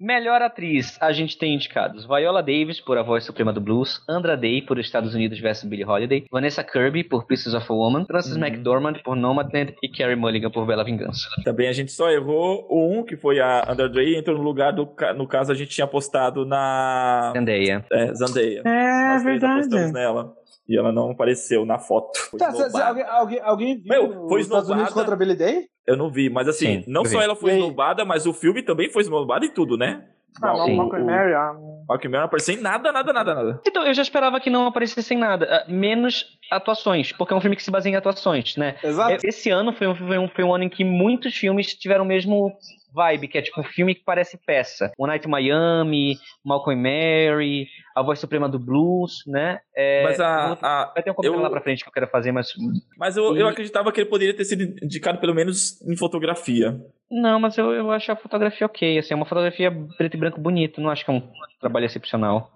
Melhor 0.00 0.42
atriz, 0.42 0.98
a 1.00 1.12
gente 1.12 1.38
tem 1.38 1.54
indicados 1.54 2.04
Viola 2.04 2.42
Davis 2.42 2.80
por 2.80 2.98
A 2.98 3.02
Voz 3.02 3.24
Suprema 3.24 3.52
do 3.52 3.60
Blues, 3.60 4.02
Andra 4.08 4.36
Day 4.36 4.60
por 4.60 4.76
Estados 4.78 5.14
Unidos 5.14 5.38
vs 5.38 5.62
Billie 5.64 5.84
Holiday, 5.84 6.24
Vanessa 6.32 6.64
Kirby 6.64 7.04
por 7.04 7.26
Pieces 7.26 7.54
of 7.54 7.64
a 7.70 7.72
Woman, 7.72 8.04
Frances 8.04 8.34
Uhum. 8.34 8.44
McDormand 8.44 8.94
por 9.04 9.14
Nomadland 9.14 9.72
e 9.80 9.88
Carey 9.88 10.16
Mulligan 10.16 10.50
por 10.50 10.66
Bela 10.66 10.82
Vingança. 10.84 11.28
Também 11.44 11.68
a 11.68 11.72
gente 11.72 11.92
só 11.92 12.10
errou 12.10 12.66
o 12.68 12.98
um, 12.98 13.04
que 13.04 13.16
foi 13.16 13.38
a 13.38 13.64
Underday, 13.70 14.14
e 14.14 14.18
entrou 14.18 14.36
no 14.36 14.42
lugar 14.42 14.72
do. 14.72 14.88
No 15.16 15.28
caso, 15.28 15.52
a 15.52 15.54
gente 15.54 15.70
tinha 15.70 15.84
apostado 15.84 16.44
na 16.44 17.30
Zendaya. 17.32 17.84
é, 17.92 18.14
Zandeia. 18.14 18.62
É 18.66 19.08
Nós 19.12 19.22
três 19.22 19.42
apostamos 19.44 19.68
verdade. 19.68 19.92
nela. 19.92 20.43
E 20.68 20.78
ela 20.78 20.90
não 20.90 21.10
apareceu 21.10 21.64
na 21.66 21.78
foto. 21.78 22.18
Foi 22.30 22.38
Tá, 22.38 22.48
alguém, 22.86 23.04
alguém, 23.04 23.40
alguém 23.40 23.76
viu 23.76 23.88
Meu, 23.88 24.28
foi 24.28 24.40
os 24.40 24.46
Estados 24.46 24.70
Unidos 24.70 24.92
contra 24.92 25.14
a 25.14 25.16
Billy 25.16 25.36
Day? 25.36 25.66
Eu 25.86 25.96
não 25.96 26.10
vi, 26.10 26.30
mas 26.30 26.48
assim, 26.48 26.82
Sim, 26.82 26.84
não 26.86 27.04
só 27.04 27.18
vi. 27.18 27.24
ela 27.24 27.36
foi 27.36 27.52
esnobada, 27.52 28.04
mas 28.04 28.26
o 28.26 28.32
filme 28.32 28.62
também 28.62 28.90
foi 28.90 29.02
esnobado 29.02 29.44
e 29.44 29.50
tudo, 29.50 29.76
né? 29.76 30.06
Ah. 30.42 30.46
Malcolm 30.46 30.98
e 30.98 31.04
Mary, 31.04 31.32
ah. 31.34 31.52
Malcolm 31.88 32.08
Mary 32.08 32.18
não 32.18 32.24
apareceu 32.24 32.54
em 32.54 32.60
nada, 32.60 32.90
nada, 32.90 33.12
nada, 33.12 33.34
nada. 33.34 33.60
Então, 33.66 33.86
eu 33.86 33.94
já 33.94 34.02
esperava 34.02 34.40
que 34.40 34.50
não 34.50 34.66
aparecesse 34.66 35.14
em 35.14 35.18
nada, 35.18 35.46
ah, 35.48 35.70
menos 35.70 36.26
atuações, 36.50 37.12
porque 37.12 37.32
é 37.32 37.36
um 37.36 37.40
filme 37.40 37.54
que 37.56 37.62
se 37.62 37.70
baseia 37.70 37.92
em 37.92 37.96
atuações, 37.96 38.56
né? 38.56 38.76
Exato. 38.82 39.24
Esse 39.24 39.50
ano 39.50 39.72
foi 39.72 39.86
um, 39.86 39.94
foi, 39.94 40.18
um, 40.18 40.28
foi 40.28 40.44
um 40.44 40.54
ano 40.54 40.64
em 40.64 40.68
que 40.68 40.82
muitos 40.84 41.36
filmes 41.36 41.74
tiveram 41.74 42.04
o 42.04 42.08
mesmo 42.08 42.52
vibe, 42.94 43.28
que 43.28 43.38
é 43.38 43.42
tipo 43.42 43.60
um 43.60 43.64
filme 43.64 43.94
que 43.94 44.04
parece 44.04 44.38
peça. 44.46 44.92
One 44.98 45.10
Night 45.10 45.26
in 45.26 45.30
Miami, 45.30 46.16
Malcolm 46.44 46.78
e 46.78 46.82
Mary, 46.82 47.66
A 47.96 48.02
Voz 48.02 48.18
Suprema 48.18 48.48
do 48.48 48.58
Blues, 48.58 49.22
né? 49.26 49.58
É, 49.76 50.02
mas 50.04 50.20
a, 50.20 50.52
a- 50.62 50.92
Vai 50.94 51.02
ter 51.02 51.10
um 51.10 51.14
comentário 51.14 51.38
eu- 51.40 51.42
lá 51.42 51.50
pra 51.50 51.60
frente 51.60 51.82
que 51.82 51.88
eu 51.88 51.92
quero 51.92 52.08
fazer, 52.08 52.30
mas. 52.32 52.48
mas 52.96 53.16
eu, 53.16 53.36
E- 53.36 53.40
eu 53.40 53.48
acreditava 53.48 53.90
que 53.92 54.00
ele 54.00 54.08
poderia 54.08 54.34
ter 54.36 54.44
sido 54.44 54.62
indicado 54.84 55.18
pelo 55.18 55.34
menos 55.34 55.80
em 55.82 55.96
fotografia. 55.96 56.78
Não, 57.10 57.38
mas 57.40 57.58
eu, 57.58 57.70
eu 57.72 57.90
acho 57.90 58.10
a 58.12 58.16
fotografia 58.16 58.66
ok. 58.66 58.98
Assim, 58.98 59.12
é 59.12 59.16
uma 59.16 59.26
fotografia 59.26 59.70
preto 59.98 60.16
e 60.16 60.20
branco 60.20 60.40
bonito. 60.40 60.80
Não 60.80 60.90
acho 60.90 61.04
que 61.04 61.10
é 61.10 61.14
um 61.14 61.22
trabalho 61.60 61.84
excepcional. 61.86 62.50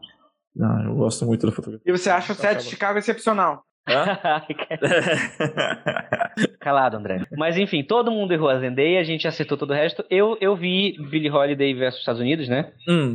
Não, 0.57 0.85
eu 0.85 0.95
gosto 0.97 1.25
muito 1.27 1.47
da 1.47 1.53
fotografia. 1.53 1.85
E 1.93 1.97
você 1.97 2.11
acha 2.11 2.33
o 2.33 2.35
set 2.35 2.59
de 2.59 2.65
Chicago 2.71 2.99
excepcional? 2.99 3.63
Calado, 6.61 6.97
André. 6.97 7.23
Mas 7.37 7.57
enfim, 7.57 7.83
todo 7.83 8.11
mundo 8.11 8.33
errou 8.33 8.49
a 8.49 8.59
Zendaya, 8.59 9.01
a 9.01 9.05
gente 9.05 9.27
acertou 9.27 9.57
todo 9.57 9.71
o 9.71 9.75
resto. 9.75 10.05
Eu, 10.11 10.37
eu 10.41 10.55
vi 10.57 10.97
Billie 11.11 11.31
Holiday 11.31 11.75
versus 11.75 12.01
Estados 12.01 12.21
Unidos, 12.21 12.49
né? 12.49 12.71
hum, 12.89 13.15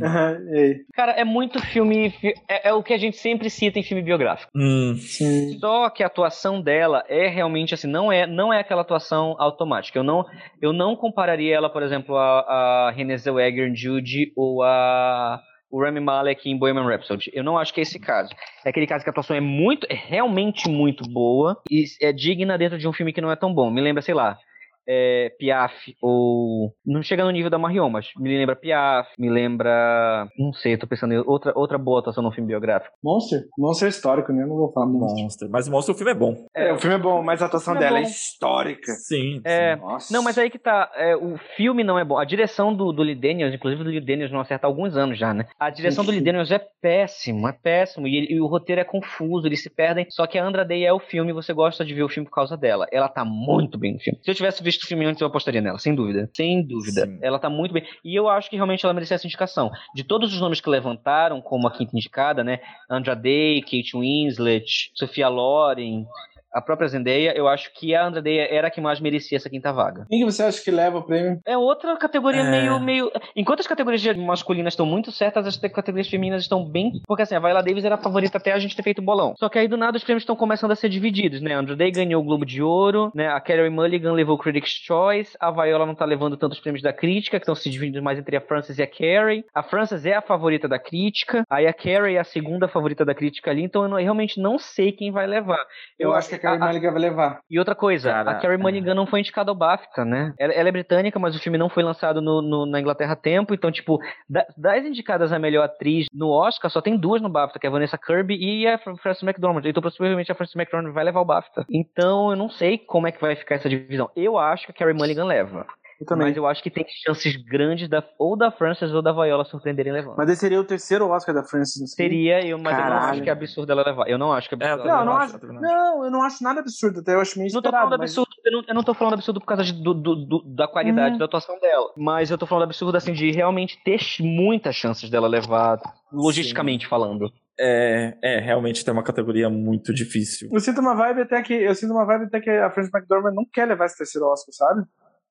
E 0.52 0.58
aí? 0.58 0.80
Cara, 0.94 1.12
é 1.12 1.24
muito 1.24 1.58
filme. 1.60 2.10
fi- 2.10 2.34
É, 2.48 2.68
é 2.68 2.72
o 2.72 2.82
que 2.82 2.92
a 2.92 2.98
gente 2.98 3.16
sempre 3.16 3.48
cita 3.50 3.78
em 3.78 3.82
filme 3.82 4.02
biográfico. 4.02 4.50
hum. 4.54 4.94
Sim. 4.98 5.58
Só 5.58 5.88
que 5.90 6.02
a 6.02 6.06
atuação 6.06 6.60
dela 6.60 7.04
é 7.08 7.28
realmente 7.28 7.74
assim, 7.74 7.88
não 7.88 8.10
é, 8.10 8.26
não 8.26 8.52
é 8.52 8.60
aquela 8.60 8.82
atuação 8.82 9.36
automática. 9.38 9.98
Eu 9.98 10.04
não, 10.04 10.24
eu 10.60 10.72
não 10.72 10.96
compararia 10.96 11.54
ela, 11.54 11.70
por 11.70 11.82
exemplo, 11.82 12.16
a, 12.16 12.88
a 12.88 12.90
Renée 12.90 13.16
Zellweger 13.18 13.68
em 13.68 13.76
Judy 13.76 14.32
ou 14.36 14.62
a 14.62 15.40
o 15.74 15.82
Rami 15.82 15.98
Malek 15.98 16.48
em 16.48 16.56
Bohemian 16.56 16.86
Rhapsody. 16.86 17.32
Eu 17.34 17.42
não 17.42 17.58
acho 17.58 17.74
que 17.74 17.80
é 17.80 17.82
esse 17.82 17.98
caso. 17.98 18.30
É 18.64 18.70
aquele 18.70 18.86
caso 18.86 19.02
que 19.02 19.10
a 19.10 19.12
atuação 19.12 19.34
é 19.34 19.40
muito, 19.40 19.88
é 19.90 19.94
realmente 19.94 20.68
muito 20.68 21.02
boa 21.10 21.60
e 21.68 21.84
é 22.00 22.12
digna 22.12 22.56
dentro 22.56 22.78
de 22.78 22.86
um 22.86 22.92
filme 22.92 23.12
que 23.12 23.20
não 23.20 23.28
é 23.28 23.34
tão 23.34 23.52
bom. 23.52 23.72
Me 23.72 23.80
lembra, 23.80 24.00
sei 24.00 24.14
lá, 24.14 24.38
é, 24.86 25.30
Piaf 25.38 25.94
ou. 26.02 26.72
Não 26.84 27.02
chega 27.02 27.24
no 27.24 27.30
nível 27.30 27.50
da 27.50 27.58
Marion, 27.58 27.88
mas 27.90 28.08
me 28.16 28.36
lembra 28.36 28.56
Piaf, 28.56 29.08
me 29.18 29.28
lembra. 29.30 30.28
Não 30.38 30.52
sei, 30.52 30.76
tô 30.76 30.86
pensando 30.86 31.14
em 31.14 31.18
outra, 31.18 31.52
outra 31.56 31.78
boa 31.78 32.00
atuação 32.00 32.22
no 32.22 32.32
filme 32.32 32.48
biográfico. 32.48 32.94
Monster? 33.02 33.40
Monster 33.58 33.86
é 33.86 33.90
histórico, 33.90 34.32
né? 34.32 34.42
Eu 34.42 34.48
não 34.48 34.56
vou 34.56 34.72
falar 34.72 34.86
Monster. 34.86 35.22
Monster. 35.22 35.48
Mas 35.50 35.68
Monster 35.68 35.94
o 35.94 35.98
filme 35.98 36.12
é 36.12 36.14
bom. 36.14 36.36
É, 36.54 36.72
o 36.72 36.78
filme 36.78 36.96
é 36.96 36.98
bom, 36.98 37.22
mas 37.22 37.42
a 37.42 37.46
atuação 37.46 37.76
É 37.76 37.78
dela 37.78 37.98
é 37.98 38.02
bom. 38.02 38.08
histórica. 38.08 38.92
Sim. 38.92 39.40
É, 39.44 39.74
sim. 39.76 39.80
Nossa. 39.82 40.12
Não, 40.14 40.22
mas 40.22 40.38
aí 40.38 40.50
que 40.50 40.58
tá. 40.58 40.90
é, 40.96 41.16
o 41.16 41.36
filme 41.56 41.82
não 41.84 41.98
é 41.98 42.04
bom. 42.04 42.18
A 42.18 42.24
direção 42.24 42.74
do, 42.74 42.92
do 42.92 43.02
Lee 43.02 43.14
Daniels, 43.14 43.54
inclusive 43.54 43.82
do 43.84 43.90
Lee 43.90 44.00
Daniels 44.00 44.32
não 44.32 44.40
acerta 44.40 44.66
há 44.66 44.68
alguns 44.68 44.96
anos 44.96 45.18
já, 45.18 45.32
né? 45.32 45.46
A 45.58 45.70
direção 45.70 46.04
do 46.04 46.10
Lee 46.10 46.20
Daniels 46.20 46.50
é 46.50 46.60
péssimo, 46.80 47.48
é 47.48 47.52
péssimo. 47.52 48.06
E, 48.06 48.16
ele- 48.16 48.32
e 48.34 48.40
o 48.40 48.46
roteiro 48.46 48.80
é 48.80 48.84
confuso, 48.84 49.46
eles 49.46 49.62
se 49.62 49.70
perdem. 49.70 50.06
Só 50.10 50.26
que 50.26 50.38
a 50.38 50.44
Andra 50.44 50.64
Day 50.64 50.84
é 50.84 50.92
o 50.92 50.98
filme 51.00 51.30
e 51.30 51.34
você 51.34 51.52
gosta 51.52 51.84
de 51.84 51.94
ver 51.94 52.02
o 52.02 52.08
filme 52.08 52.28
por 52.28 52.34
causa 52.34 52.56
dela. 52.56 52.86
Ela 52.92 53.08
tá 53.08 53.24
muito 53.24 53.78
bem 53.78 53.94
no 53.94 53.98
filme. 54.00 54.18
Se 54.22 54.30
eu 54.30 54.34
tivesse 54.34 54.62
visto 54.62 54.73
o 54.82 54.86
filme 54.86 55.04
antes, 55.04 55.20
eu 55.20 55.28
apostaria 55.28 55.60
nela, 55.60 55.78
sem 55.78 55.94
dúvida. 55.94 56.28
Sem 56.34 56.66
dúvida. 56.66 57.06
Sim. 57.06 57.18
Ela 57.22 57.38
tá 57.38 57.48
muito 57.48 57.72
bem. 57.72 57.86
E 58.04 58.14
eu 58.14 58.28
acho 58.28 58.50
que 58.50 58.56
realmente 58.56 58.84
ela 58.84 58.92
merecia 58.92 59.14
essa 59.14 59.26
indicação. 59.26 59.70
De 59.94 60.02
todos 60.02 60.34
os 60.34 60.40
nomes 60.40 60.60
que 60.60 60.68
levantaram 60.68 61.40
como 61.40 61.68
a 61.68 61.70
quinta 61.70 61.96
indicada, 61.96 62.42
né? 62.42 62.60
Andra 62.90 63.14
Day, 63.14 63.60
Kate 63.62 63.96
Winslet, 63.96 64.90
Sofia 64.94 65.28
Loren. 65.28 66.06
A 66.54 66.60
própria 66.60 66.86
Zendaya, 66.88 67.32
eu 67.36 67.48
acho 67.48 67.72
que 67.74 67.94
a 67.94 68.06
Andra 68.06 68.22
Day 68.22 68.38
era 68.38 68.68
a 68.68 68.70
que 68.70 68.80
mais 68.80 69.00
merecia 69.00 69.36
essa 69.36 69.50
quinta 69.50 69.72
vaga. 69.72 70.06
Quem 70.08 70.20
que 70.20 70.24
você 70.24 70.42
acha 70.42 70.62
que 70.62 70.70
leva 70.70 70.98
o 70.98 71.02
prêmio? 71.02 71.40
É 71.44 71.58
outra 71.58 71.96
categoria 71.96 72.42
É. 72.42 72.50
meio, 72.50 72.78
meio. 72.80 73.12
Enquanto 73.34 73.60
as 73.60 73.66
categorias 73.66 74.04
masculinas 74.16 74.72
estão 74.74 74.86
muito 74.86 75.10
certas, 75.10 75.46
as 75.46 75.56
categorias 75.56 76.08
femininas 76.08 76.42
estão 76.42 76.64
bem. 76.64 76.92
Porque 77.06 77.22
assim, 77.22 77.34
a 77.34 77.40
Viola 77.40 77.62
Davis 77.62 77.84
era 77.84 77.96
a 77.96 77.98
favorita 77.98 78.38
até 78.38 78.52
a 78.52 78.58
gente 78.58 78.76
ter 78.76 78.82
feito 78.84 79.00
o 79.00 79.02
bolão. 79.02 79.34
Só 79.36 79.48
que 79.48 79.58
aí 79.58 79.66
do 79.66 79.76
nada 79.76 79.96
os 79.96 80.04
prêmios 80.04 80.22
estão 80.22 80.36
começando 80.36 80.70
a 80.70 80.76
ser 80.76 80.88
divididos, 80.88 81.40
né? 81.40 81.54
A 81.56 81.62
Day 81.62 81.90
ganhou 81.90 82.22
o 82.22 82.24
Globo 82.24 82.46
de 82.46 82.62
Ouro, 82.62 83.10
né? 83.14 83.28
A 83.28 83.40
Carey 83.40 83.68
Mulligan 83.68 84.12
levou 84.12 84.36
o 84.36 84.38
Critics' 84.38 84.80
Choice, 84.84 85.36
a 85.40 85.50
Viola 85.50 85.84
não 85.86 85.94
tá 85.94 86.04
levando 86.04 86.36
tantos 86.36 86.60
prêmios 86.60 86.82
da 86.82 86.92
crítica, 86.92 87.38
que 87.38 87.42
estão 87.42 87.54
se 87.54 87.68
dividindo 87.68 88.02
mais 88.02 88.18
entre 88.18 88.36
a 88.36 88.40
Frances 88.40 88.78
e 88.78 88.82
a 88.82 88.86
Carey. 88.86 89.44
A 89.52 89.62
Frances 89.62 90.06
é 90.06 90.14
a 90.14 90.22
favorita 90.22 90.68
da 90.68 90.78
crítica, 90.78 91.42
aí 91.50 91.66
a 91.66 91.72
Carey 91.72 92.16
é 92.16 92.20
a 92.20 92.24
segunda 92.24 92.68
favorita 92.68 93.04
da 93.04 93.14
crítica 93.14 93.50
ali, 93.50 93.62
então 93.64 93.82
eu 93.82 93.88
não- 93.88 93.98
eu 93.98 94.04
realmente 94.04 94.38
não 94.40 94.56
sei 94.58 94.92
quem 94.92 95.10
vai 95.10 95.26
levar. 95.26 95.58
Eu, 95.98 96.12
acho 96.12 96.28
que 96.28 96.34
a 96.34 96.38
Carey 96.44 96.58
Mulligan 96.68 96.90
vai 96.92 97.00
levar. 97.00 97.40
E 97.50 97.58
outra 97.58 97.74
coisa, 97.74 98.10
Cara, 98.10 98.30
a 98.30 98.34
Carey 98.36 98.56
Mulligan 98.56 98.94
não 98.94 99.06
foi 99.06 99.20
indicada 99.20 99.50
ao 99.50 99.54
BAFTA, 99.56 100.04
né? 100.04 100.32
Ela, 100.38 100.52
ela 100.52 100.68
é 100.68 100.72
britânica, 100.72 101.18
mas 101.18 101.34
o 101.34 101.38
filme 101.40 101.58
não 101.58 101.68
foi 101.68 101.82
lançado 101.82 102.20
no, 102.20 102.40
no- 102.42 102.66
na 102.66 102.80
Inglaterra 102.80 103.12
a 103.12 103.16
tempo, 103.16 103.54
então, 103.54 103.70
tipo, 103.70 103.98
da- 104.28 104.46
das 104.56 104.84
indicadas 104.84 105.32
a 105.32 105.38
melhor 105.38 105.64
atriz 105.64 106.06
no 106.12 106.30
Oscar, 106.30 106.70
só 106.70 106.80
tem 106.80 106.96
duas 106.96 107.20
no 107.22 107.28
BAFTA, 107.28 107.58
que 107.58 107.66
é 107.66 107.68
a 107.68 107.72
Vanessa 107.72 107.98
Kirby 107.98 108.36
e 108.36 108.66
a 108.66 108.78
Fr- 108.78 108.96
Frances 109.02 109.22
McDormand. 109.22 109.62
Então, 109.64 109.82
possivelmente 109.82 110.30
a 110.30 110.34
Frances 110.34 110.54
McDormand 110.56 110.92
vai 110.92 111.04
levar 111.04 111.20
o 111.20 111.24
BAFTA. 111.24 111.64
Então, 111.70 112.30
eu 112.30 112.36
não 112.36 112.48
sei 112.50 112.78
como 112.78 113.06
é 113.06 113.12
que 113.12 113.20
vai 113.20 113.34
ficar 113.36 113.56
essa 113.56 113.68
divisão. 113.68 114.10
Eu 114.16 114.38
acho 114.38 114.66
que 114.66 114.72
a 114.72 114.74
Carey 114.74 114.94
Mulligan 114.94 115.24
leva. 115.24 115.66
Eu 116.04 116.08
também. 116.08 116.28
Mas 116.28 116.36
eu 116.36 116.46
acho 116.46 116.62
que 116.62 116.70
tem 116.70 116.84
chances 117.04 117.34
grandes 117.36 117.88
da, 117.88 118.02
ou 118.18 118.36
da 118.36 118.50
Frances 118.50 118.92
ou 118.92 119.02
da 119.02 119.12
Viola 119.12 119.44
surpreenderem 119.44 119.92
levando. 119.92 120.16
Mas 120.16 120.28
esse 120.30 120.40
seria 120.40 120.60
o 120.60 120.64
terceiro 120.64 121.08
Oscar 121.08 121.34
da 121.34 121.42
Frances. 121.42 121.80
não 121.80 121.86
sei. 121.86 122.06
Seria, 122.06 122.46
eu, 122.46 122.58
mas 122.58 122.72
eu 122.76 122.82
não 122.84 122.88
Caralho. 122.90 123.10
acho 123.12 123.22
que 123.22 123.28
é 123.28 123.32
absurdo 123.32 123.72
ela 123.72 123.82
levar. 123.84 124.08
Eu 124.08 124.18
não 124.18 124.32
acho 124.32 124.48
que 124.48 124.54
é 124.54 124.58
É, 124.60 124.70
absurdo 124.70 124.88
ela 124.88 125.04
Não, 125.04 125.12
levar. 125.12 125.28
não 125.28 125.36
acho, 125.38 125.46
Não, 125.60 126.04
eu 126.04 126.10
não 126.10 126.22
acho 126.22 126.44
nada 126.44 126.60
absurdo. 126.60 127.00
Até 127.00 127.14
eu 127.14 127.20
acho 127.20 127.38
meio 127.38 127.52
Não 127.52 127.60
tô 127.62 127.68
esperado. 127.68 127.84
falando 127.88 128.00
mas- 128.00 128.10
absurdo, 128.10 128.30
eu 128.44 128.52
não, 128.52 128.64
eu 128.68 128.74
não 128.74 128.82
tô 128.82 128.94
falando 128.94 129.14
absurdo 129.14 129.40
por 129.40 129.46
causa 129.46 129.64
de- 129.64 129.72
do, 129.72 129.94
do- 129.94 130.16
do- 130.26 130.42
da 130.54 130.68
qualidade 130.68 131.12
Uhum. 131.12 131.18
da 131.18 131.24
atuação 131.24 131.58
dela. 131.58 131.90
Mas 131.96 132.30
eu 132.30 132.38
tô 132.38 132.46
falando 132.46 132.64
absurdo 132.64 132.96
assim 132.96 133.12
de 133.12 133.30
realmente 133.30 133.82
ter 133.84 133.98
muitas 134.20 134.74
chances 134.76 135.08
dela 135.10 135.26
levar, 135.26 135.80
logisticamente 136.12 136.86
falando. 136.86 137.32
É, 137.58 138.16
é, 138.20 138.40
realmente 138.40 138.84
tem 138.84 138.92
uma 138.92 139.02
categoria 139.04 139.48
muito 139.48 139.94
difícil. 139.94 140.48
Eu 140.52 140.58
sinto 140.58 140.80
uma 140.80 140.94
vibe 140.94 141.20
até 141.22 141.40
que. 141.40 141.52
Eu 141.54 141.74
sinto 141.74 141.92
uma 141.92 142.04
vibe 142.04 142.24
até 142.24 142.40
que 142.40 142.50
a 142.50 142.68
Frances 142.70 142.92
McDormand 142.92 143.32
não 143.32 143.44
quer 143.44 143.66
levar 143.66 143.86
esse 143.86 143.96
terceiro 143.96 144.26
Oscar, 144.26 144.52
sabe? 144.52 144.82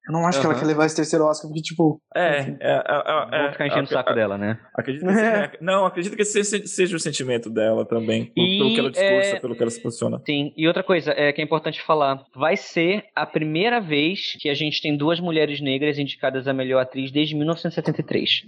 Eu 0.06 0.12
não 0.12 0.28
acho 0.28 0.40
que 0.42 0.46
ela 0.46 0.54
quer 0.54 0.66
levar 0.66 0.86
esse 0.86 0.98
terceiro 0.98 1.24
Oscar, 1.26 1.48
porque, 1.50 1.62
tipo. 1.62 2.02
É, 2.14 2.42
enfim. 2.42 2.58
é, 2.60 2.72
é, 2.74 3.38
é, 3.38 3.42
Vou 3.44 3.52
ficar 3.54 3.68
enchendo 3.68 3.84
o 3.86 3.88
saco 3.88 4.14
dela, 4.14 4.38
né? 4.38 4.60
Acredito 4.76 5.06
que 5.06 5.12
esse- 5.14 5.58
não, 5.64 5.86
acredito 5.86 6.16
que 6.18 6.22
esse 6.24 6.44
se- 6.44 6.68
seja 6.68 6.98
o 6.98 7.00
sentimento 7.00 7.50
dela 7.50 7.86
também, 7.88 8.30
E, 8.36 8.58
pelo 8.58 8.74
que 8.74 8.80
ela 8.80 8.92
discursa, 8.92 9.36
é, 9.38 9.40
pelo 9.40 9.56
que 9.56 9.62
ela 9.64 9.72
se 9.72 9.82
posiciona. 9.82 10.22
Sim, 10.26 10.52
e 10.58 10.68
outra 10.68 10.84
coisa 10.84 11.14
é, 11.16 11.32
que 11.32 11.40
é 11.40 11.44
importante 11.46 11.82
falar: 11.82 12.22
vai 12.36 12.58
ser 12.58 13.06
a 13.16 13.26
primeira 13.26 13.80
vez 13.80 14.34
que 14.42 14.50
a 14.50 14.54
gente 14.54 14.82
tem 14.82 14.98
duas 14.98 15.22
mulheres 15.22 15.62
negras 15.62 15.98
indicadas 15.98 16.50
a 16.50 16.54
melhor 16.54 16.82
atriz 16.82 17.10
desde 17.10 17.34
1973. 17.36 18.42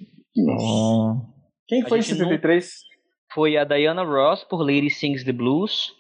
Quem 1.68 1.84
A 1.84 1.88
foi 1.88 2.00
em 2.00 2.02
gente 2.02 2.12
não- 2.20 2.26
73? 2.30 2.70
Foi 3.34 3.58
a 3.58 3.64
Diana 3.64 4.04
Ross 4.04 4.44
por 4.44 4.60
Lady 4.62 4.90
Sings 4.90 5.24
the 5.24 5.32
Blues 5.32 5.92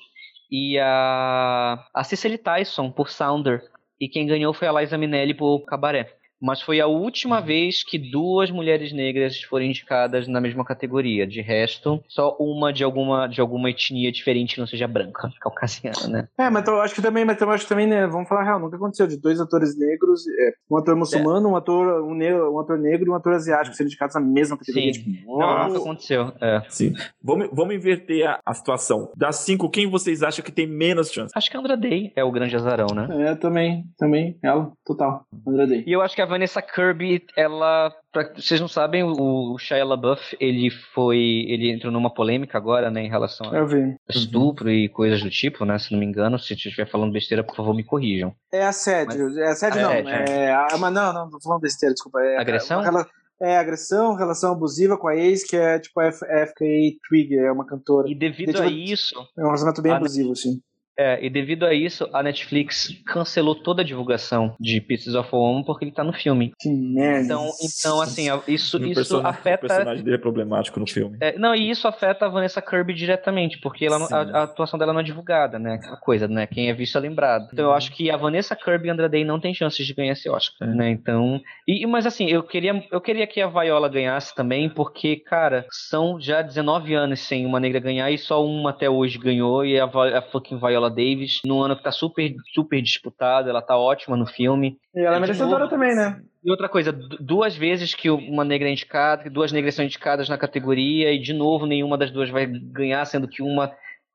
e 0.51 0.77
a, 0.79 1.83
a 1.93 2.03
Cicely 2.03 2.37
Tyson 2.37 2.91
por 2.91 3.09
Sounder. 3.09 3.61
E 3.99 4.09
quem 4.09 4.27
ganhou 4.27 4.53
foi 4.53 4.67
a 4.67 4.73
Liza 4.73 4.97
Minnelli 4.97 5.33
por 5.33 5.65
Cabaré. 5.65 6.17
Mas 6.41 6.61
foi 6.61 6.79
a 6.79 6.87
última 6.87 7.39
vez 7.39 7.83
que 7.83 7.97
duas 7.97 8.51
mulheres 8.51 8.91
negras 8.91 9.41
foram 9.41 9.65
indicadas 9.65 10.27
na 10.27 10.41
mesma 10.41 10.65
categoria. 10.65 11.25
De 11.25 11.41
resto, 11.41 12.03
só 12.07 12.35
uma 12.39 12.71
de 12.71 12.83
alguma, 12.83 13.27
de 13.27 13.41
alguma 13.41 13.69
etnia 13.69 14.11
diferente 14.11 14.59
não 14.59 14.67
seja 14.67 14.87
branca, 14.87 15.29
caucasiana, 15.39 16.07
né? 16.07 16.27
É, 16.37 16.49
mas 16.49 16.67
eu 16.67 16.81
acho 16.81 16.95
que 16.95 17.01
também, 17.01 17.25
mas 17.25 17.39
eu 17.39 17.49
acho 17.49 17.63
que 17.63 17.69
também, 17.69 17.87
né, 17.87 18.07
vamos 18.07 18.27
falar 18.27 18.41
a 18.41 18.43
real, 18.43 18.59
nunca 18.59 18.75
aconteceu 18.75 19.07
de 19.07 19.17
dois 19.17 19.39
atores 19.39 19.77
negros, 19.77 20.27
é, 20.27 20.53
um 20.69 20.77
ator 20.77 20.95
muçulmano, 20.95 21.49
um 21.49 21.55
ator 21.55 22.03
um, 22.03 22.13
negro, 22.13 22.53
um 22.53 22.59
ator 22.59 22.77
negro 22.77 23.07
e 23.07 23.11
um 23.11 23.15
ator 23.15 23.33
asiático 23.33 23.75
serem 23.75 23.87
indicados 23.87 24.15
na 24.15 24.21
mesma 24.21 24.57
categoria. 24.57 24.93
Sim. 24.93 25.01
Tipo, 25.03 25.39
Não, 25.39 25.67
nunca 25.67 25.79
aconteceu. 25.79 26.31
É. 26.41 26.61
Sim. 26.69 26.93
Vamos, 27.23 27.49
vamos 27.51 27.75
inverter 27.75 28.27
a, 28.27 28.39
a 28.45 28.53
situação. 28.53 29.11
Das 29.15 29.37
cinco, 29.37 29.69
quem 29.69 29.89
vocês 29.89 30.23
acham 30.23 30.43
que 30.43 30.51
tem 30.51 30.67
menos 30.67 31.11
chance? 31.11 31.31
Acho 31.35 31.49
que 31.49 31.57
a 31.57 31.59
Andra 31.59 31.77
Day 31.77 32.11
é 32.15 32.23
o 32.23 32.31
grande 32.31 32.55
azarão, 32.55 32.87
né? 32.93 33.31
É, 33.31 33.35
também, 33.35 33.85
também, 33.97 34.37
ela, 34.43 34.71
total, 34.85 35.25
Andra 35.47 35.67
Day. 35.67 35.83
E 35.85 35.91
eu 35.91 36.01
acho 36.01 36.15
que 36.15 36.21
a 36.21 36.24
Vanessa 36.25 36.61
Kirby, 36.61 37.23
ela. 37.35 37.93
Pra, 38.11 38.31
vocês 38.35 38.59
não 38.59 38.67
sabem, 38.67 39.03
o, 39.03 39.53
o 39.53 39.57
Shia 39.57 39.83
LaBeouf, 39.83 40.35
ele 40.39 40.69
foi. 40.69 41.17
Ele 41.47 41.71
entrou 41.71 41.91
numa 41.91 42.13
polêmica 42.13 42.57
agora, 42.57 42.89
né, 42.89 43.03
em 43.03 43.09
relação 43.09 43.47
a 43.47 43.65
estupro 44.09 44.69
e 44.69 44.89
coisas 44.89 45.21
do 45.21 45.29
tipo, 45.29 45.65
né? 45.65 45.77
Se 45.77 45.91
não 45.91 45.99
me 45.99 46.05
engano, 46.05 46.39
se 46.39 46.53
eu 46.53 46.57
estiver 46.57 46.89
falando 46.89 47.11
besteira, 47.13 47.43
por 47.43 47.55
favor, 47.55 47.75
me 47.75 47.83
corrijam. 47.83 48.33
É 48.51 48.65
assédio, 48.65 49.37
é 49.39 49.49
assédio 49.49 49.81
não, 49.81 49.89
Assédio, 49.89 50.09
é, 50.09 50.51
ah, 50.51 50.77
mas 50.79 50.93
não, 50.93 51.13
não, 51.13 51.29
tô 51.29 51.39
falando 51.41 51.61
besteira, 51.61 51.93
desculpa. 51.93 52.19
É, 52.21 52.37
Agressão? 52.37 52.81
É, 52.81 53.05
é 53.41 53.57
agressão, 53.57 54.15
relação 54.15 54.53
abusiva 54.53 54.97
com 54.97 55.07
a 55.07 55.15
ex, 55.15 55.43
que 55.43 55.57
é 55.57 55.77
tipo 55.77 55.99
a 55.99 56.11
FKA 56.11 56.97
Trigger, 57.07 57.45
é 57.45 57.51
uma 57.51 57.65
cantora. 57.65 58.09
E 58.09 58.15
devido 58.15 58.53
Deixa 58.53 58.63
a 58.63 58.67
isso, 58.67 59.15
É 59.37 59.41
um 59.41 59.47
relacionamento 59.47 59.81
bem 59.81 59.91
Ah, 59.91 59.97
abusivo, 59.97 60.31
assim. 60.31 60.61
É, 60.97 61.23
e 61.25 61.29
devido 61.29 61.65
a 61.65 61.73
isso, 61.73 62.07
a 62.13 62.21
Netflix 62.23 62.89
cancelou 63.05 63.55
toda 63.55 63.81
a 63.81 63.85
divulgação 63.85 64.55
de 64.59 64.79
Pieces 64.81 65.15
of 65.15 65.29
a 65.33 65.37
Woman 65.37 65.63
porque 65.63 65.85
ele 65.85 65.91
tá 65.91 66.03
no 66.03 66.13
filme. 66.13 66.53
Que 66.59 66.69
merda. 66.69 67.25
Então, 67.25 67.49
então 67.63 68.01
assim, 68.01 68.27
isso, 68.47 68.77
isso 68.77 68.79
persona- 68.93 69.23
O 69.23 69.27
afeta. 69.31 69.67
personagem 69.67 70.03
dele 70.03 70.15
é 70.15 70.19
problemático 70.19 70.79
no 70.79 70.87
filme. 70.87 71.17
É, 71.19 71.37
não, 71.37 71.53
e 71.55 71.69
isso 71.69 71.87
afeta 71.87 72.25
a 72.25 72.29
Vanessa 72.29 72.61
Kirby 72.61 72.93
diretamente, 72.93 73.59
porque 73.59 73.85
ela 73.85 73.97
a, 74.11 74.39
a 74.39 74.43
atuação 74.43 74.77
dela 74.79 74.93
não 74.93 74.99
é 74.99 75.03
divulgada, 75.03 75.57
né? 75.59 75.75
Aquela 75.75 75.97
coisa, 75.97 76.27
né? 76.27 76.47
Quem 76.47 76.69
é 76.69 76.73
visto 76.73 76.97
é 76.97 77.01
lembrado. 77.01 77.49
Então 77.51 77.65
eu 77.65 77.69
Uhum. 77.71 77.77
acho 77.77 77.91
que 77.91 78.09
a 78.09 78.17
Vanessa 78.17 78.55
Kirby 78.55 78.87
e 78.87 78.89
a 78.89 78.93
Andra 78.93 79.09
Day 79.09 79.23
não 79.25 79.39
tem 79.39 79.53
chances 79.53 79.85
de 79.85 79.93
ganhar 79.93 80.13
esse 80.13 80.29
Oscar, 80.29 80.67
É. 80.69 80.73
né? 80.73 80.89
Então. 80.89 81.41
E, 81.67 81.85
mas 81.85 82.05
assim, 82.05 82.27
eu 82.29 82.43
queria, 82.43 82.83
eu 82.91 83.01
queria 83.01 83.25
que 83.27 83.41
a 83.41 83.47
Viola 83.47 83.89
ganhasse 83.89 84.33
também, 84.35 84.69
porque, 84.69 85.17
cara, 85.17 85.65
são 85.69 86.19
já 86.19 86.41
19 86.41 86.93
anos 86.93 87.19
sem 87.19 87.45
uma 87.45 87.59
negra 87.59 87.79
ganhar 87.79 88.09
e 88.11 88.17
só 88.17 88.45
uma 88.45 88.69
até 88.69 88.89
hoje 88.89 89.17
ganhou, 89.17 89.65
e 89.65 89.79
a, 89.79 89.85
a 89.85 90.21
fucking 90.21 90.57
Viola 90.59 90.84
Davis, 90.89 91.39
num 91.45 91.61
ano 91.61 91.75
que 91.75 91.83
tá 91.83 91.91
super, 91.91 92.33
super 92.53 92.81
disputado, 92.81 93.49
ela 93.49 93.61
tá 93.61 93.77
ótima 93.77 94.15
no 94.17 94.25
filme. 94.25 94.77
E 94.93 94.99
ela 95.01 95.17
é 95.17 95.19
merecedora 95.19 95.67
também, 95.67 95.95
né? 95.95 96.21
E 96.43 96.51
outra 96.51 96.69
coisa, 96.69 96.91
du- 96.91 97.17
duas 97.19 97.55
vezes 97.55 97.93
que 97.93 98.09
uma 98.09 98.43
negra 98.43 98.67
é 98.67 98.71
indicada, 98.71 99.29
duas 99.29 99.51
negras 99.51 99.75
são 99.75 99.83
indicadas 99.85 100.29
na 100.29 100.37
categoria, 100.37 101.11
e 101.11 101.19
de 101.19 101.33
novo 101.33 101.65
nenhuma 101.65 101.97
das 101.97 102.11
duas 102.11 102.29
vai 102.29 102.45
ganhar, 102.45 103.03
sendo 103.05 103.27
que 103.27 103.41
uma 103.41 103.71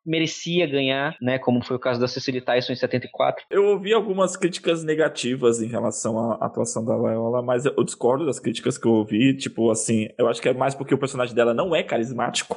merecia 0.07 0.67
ganhar, 0.67 1.15
né? 1.21 1.39
Como 1.39 1.63
foi 1.63 1.77
o 1.77 1.79
caso 1.81 2.01
da 2.01 2.09
Cecily 2.09 2.41
Tyson 2.41 2.73
em 2.73 2.77
74. 2.77 3.45
Eu 3.51 3.67
ouvi 3.67 3.93
algumas 3.93 4.35
críticas 4.37 4.83
negativas 4.83 5.61
em 5.61 5.67
relação 5.69 6.33
à 6.33 6.47
atuação 6.47 6.83
da 6.85 6.97
Viola, 6.97 7.43
mas 7.43 7.67
eu 7.67 7.85
discordo 7.85 8.25
das 8.25 8.41
críticas 8.41 8.79
que 8.79 8.87
eu 8.87 8.93
ouvi. 8.93 9.37
Tipo, 9.37 9.71
assim, 9.71 10.09
eu 10.17 10.27
acho 10.29 10.41
que 10.41 10.49
é 10.49 10.55
mais 10.55 10.75
porque 10.75 10.95
o 10.95 10.99
personagem 10.99 11.35
dela 11.35 11.53
não 11.53 11.77
é 11.77 11.83
carismático. 11.83 12.57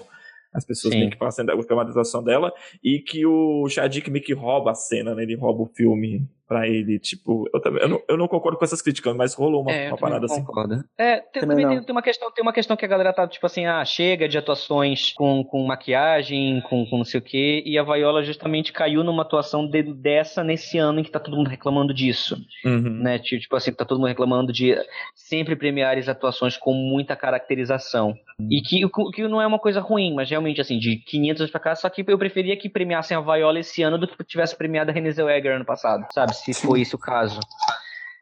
As 0.54 0.66
pessoas 0.66 0.94
Sim. 0.94 1.02
têm 1.02 1.10
que 1.10 1.24
assim 1.24 1.46
da 1.46 1.56
dramatização 1.56 2.24
dela. 2.24 2.54
E 2.84 3.00
que 3.00 3.26
o 3.26 3.68
Shadik 3.68 4.10
meio 4.12 4.24
que 4.24 4.34
rouba 4.34 4.72
a 4.72 4.76
cena, 4.76 5.16
né? 5.16 5.24
Ele 5.24 5.36
rouba 5.36 5.64
o 5.64 5.72
filme 5.74 6.28
pra 6.48 6.68
ele. 6.68 7.00
Tipo, 7.00 7.50
eu, 7.54 7.62
também, 7.62 7.82
eu, 7.84 7.90
não, 7.90 8.02
eu 8.10 8.18
não 8.18 8.28
concordo 8.28 8.58
com 8.58 8.66
essas 8.66 8.82
críticas, 8.82 9.16
mas 9.16 9.34
rolou 9.34 9.62
uma, 9.62 9.72
é, 9.72 9.88
uma 9.90 9.98
parada 9.98 10.26
assim. 10.26 10.44
concordo. 10.44 10.84
É, 10.98 11.18
tem, 11.18 11.42
Também 11.42 11.64
também 11.66 11.84
tem, 11.84 11.92
uma 11.96 12.02
questão, 12.02 12.32
tem 12.32 12.42
uma 12.42 12.54
questão 12.54 12.76
que 12.76 12.86
a 12.86 12.88
galera 12.88 13.14
tá, 13.14 13.28
tipo 13.28 13.46
assim, 13.46 13.66
ah, 13.66 13.84
chega 13.86 14.28
de 14.28 14.38
atuações 14.38 15.14
com, 15.14 15.44
com 15.44 15.64
maquiagem, 15.66 16.62
com, 16.70 16.86
com 16.86 16.98
não 16.98 17.06
sei 17.06 17.20
o 17.20 17.24
quê, 17.24 17.64
e 17.66 17.78
a 17.78 17.84
Viola 17.84 18.24
justamente 18.24 18.74
caiu 18.74 19.04
numa 19.04 19.22
atuação 19.24 19.68
de- 19.68 19.84
dessa 19.94 20.44
nesse 20.44 20.78
ano 20.78 21.00
em 21.00 21.04
que 21.04 21.12
tá 21.12 21.20
todo 21.20 21.38
mundo 21.38 21.50
reclamando 21.50 21.94
disso. 21.94 22.38
Uhum. 22.66 23.02
né? 23.02 23.20
Tipo 23.20 23.44
tipo 23.44 23.56
assim, 23.56 23.74
tá 23.74 23.86
todo 23.86 23.98
mundo 24.00 24.08
reclamando 24.08 24.52
de 24.54 24.76
sempre 25.16 25.56
premiar 25.56 25.98
as 25.98 26.08
atuações 26.10 26.58
com 26.58 26.74
muita 26.74 27.16
caracterização. 27.16 28.14
E 28.50 28.62
que, 28.62 28.82
que 29.14 29.28
não 29.28 29.42
é 29.42 29.46
uma 29.46 29.60
coisa 29.60 29.80
ruim, 29.80 30.14
mas 30.14 30.30
realmente, 30.30 30.60
assim, 30.60 30.80
de 30.80 30.98
500 30.98 31.42
anos 31.42 31.52
pra 31.52 31.60
cá, 31.60 31.76
só 31.76 31.90
que 31.90 32.04
eu 32.08 32.18
preferia 32.18 32.58
que 32.58 32.68
premiassem 32.68 33.16
a 33.16 33.22
Viola 33.22 33.60
esse 33.60 33.84
ano 33.84 33.98
do 33.98 34.08
que 34.08 34.24
tivesse 34.24 34.56
premiado 34.58 34.90
a 34.90 34.94
Renée 34.94 35.12
Zellweger 35.12 35.56
ano 35.56 35.66
passado, 35.66 36.06
sabe? 36.12 36.33
Se 36.34 36.54
foi 36.54 36.82
esse 36.82 36.96
o 36.96 37.00
caso. 37.00 37.40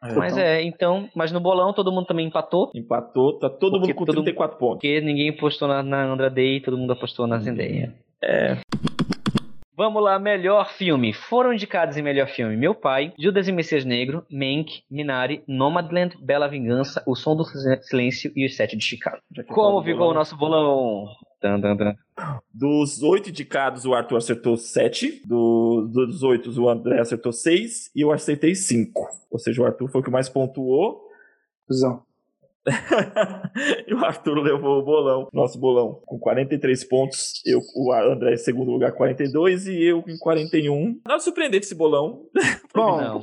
É. 0.04 0.12
Mas 0.14 0.36
é, 0.36 0.62
então, 0.62 1.08
mas 1.14 1.30
no 1.30 1.38
bolão 1.38 1.72
todo 1.72 1.92
mundo 1.92 2.06
também 2.06 2.26
empatou, 2.26 2.70
Empatou, 2.74 3.38
tá 3.38 3.48
todo 3.48 3.78
mundo 3.78 3.94
com 3.94 4.04
todo 4.04 4.16
34 4.16 4.58
pontos. 4.58 4.74
porque 4.74 5.00
ninguém 5.00 5.30
apostou 5.30 5.68
na, 5.68 5.80
na 5.82 6.04
Andra 6.04 6.28
Day, 6.28 6.60
todo 6.60 6.76
mundo 6.76 6.92
apostou 6.92 7.26
na 7.26 7.38
Zendaya. 7.38 7.94
É. 8.20 8.58
Vamos 9.76 10.02
lá, 10.02 10.18
melhor 10.18 10.68
filme. 10.70 11.14
Foram 11.14 11.52
indicados 11.52 11.96
em 11.96 12.02
melhor 12.02 12.28
filme 12.28 12.56
Meu 12.56 12.74
Pai, 12.74 13.12
Judas 13.18 13.48
e 13.48 13.52
Messias 13.52 13.84
Negro, 13.84 14.24
Mank, 14.30 14.82
Minari, 14.90 15.42
Nomadland, 15.48 16.16
Bela 16.20 16.46
Vingança, 16.46 17.02
O 17.06 17.16
Som 17.16 17.34
do 17.34 17.44
Silêncio 17.44 18.30
e 18.36 18.44
Os 18.44 18.54
Sete 18.54 18.76
de 18.76 18.84
Chicago. 18.84 19.18
Como 19.48 19.82
ficou 19.82 20.10
o 20.10 20.14
nosso 20.14 20.36
bolão? 20.36 21.06
Tan, 21.42 21.60
tan, 21.60 21.76
tan. 21.76 21.96
Dos 22.54 23.02
oito 23.02 23.30
indicados, 23.30 23.84
o 23.84 23.92
Arthur 23.92 24.18
acertou 24.18 24.56
sete. 24.56 25.20
Do, 25.26 25.88
dos 25.92 26.22
oito, 26.22 26.48
o 26.58 26.68
André 26.68 27.00
acertou 27.00 27.32
seis. 27.32 27.90
E 27.96 28.00
eu 28.00 28.12
acertei 28.12 28.54
cinco. 28.54 29.08
Ou 29.28 29.40
seja, 29.40 29.60
o 29.60 29.66
Arthur 29.66 29.88
foi 29.88 30.00
o 30.00 30.04
que 30.04 30.10
mais 30.10 30.28
pontuou. 30.28 31.02
Cusão. 31.66 32.04
e 33.88 33.92
o 33.92 34.04
Arthur 34.04 34.38
levou 34.38 34.78
o 34.78 34.84
bolão, 34.84 35.28
nosso 35.32 35.58
bolão, 35.58 36.00
com 36.06 36.16
43 36.16 36.84
pontos. 36.84 37.42
Eu, 37.44 37.60
o 37.74 37.92
André 37.92 38.34
em 38.34 38.36
segundo 38.36 38.70
lugar, 38.70 38.92
42. 38.92 39.66
E 39.66 39.82
eu 39.82 40.04
em 40.06 40.16
41. 40.16 41.00
Nada 41.04 41.20
surpreendente 41.20 41.66
esse 41.66 41.74
bolão. 41.74 42.24
Bom, 42.72 43.00
Não. 43.00 43.22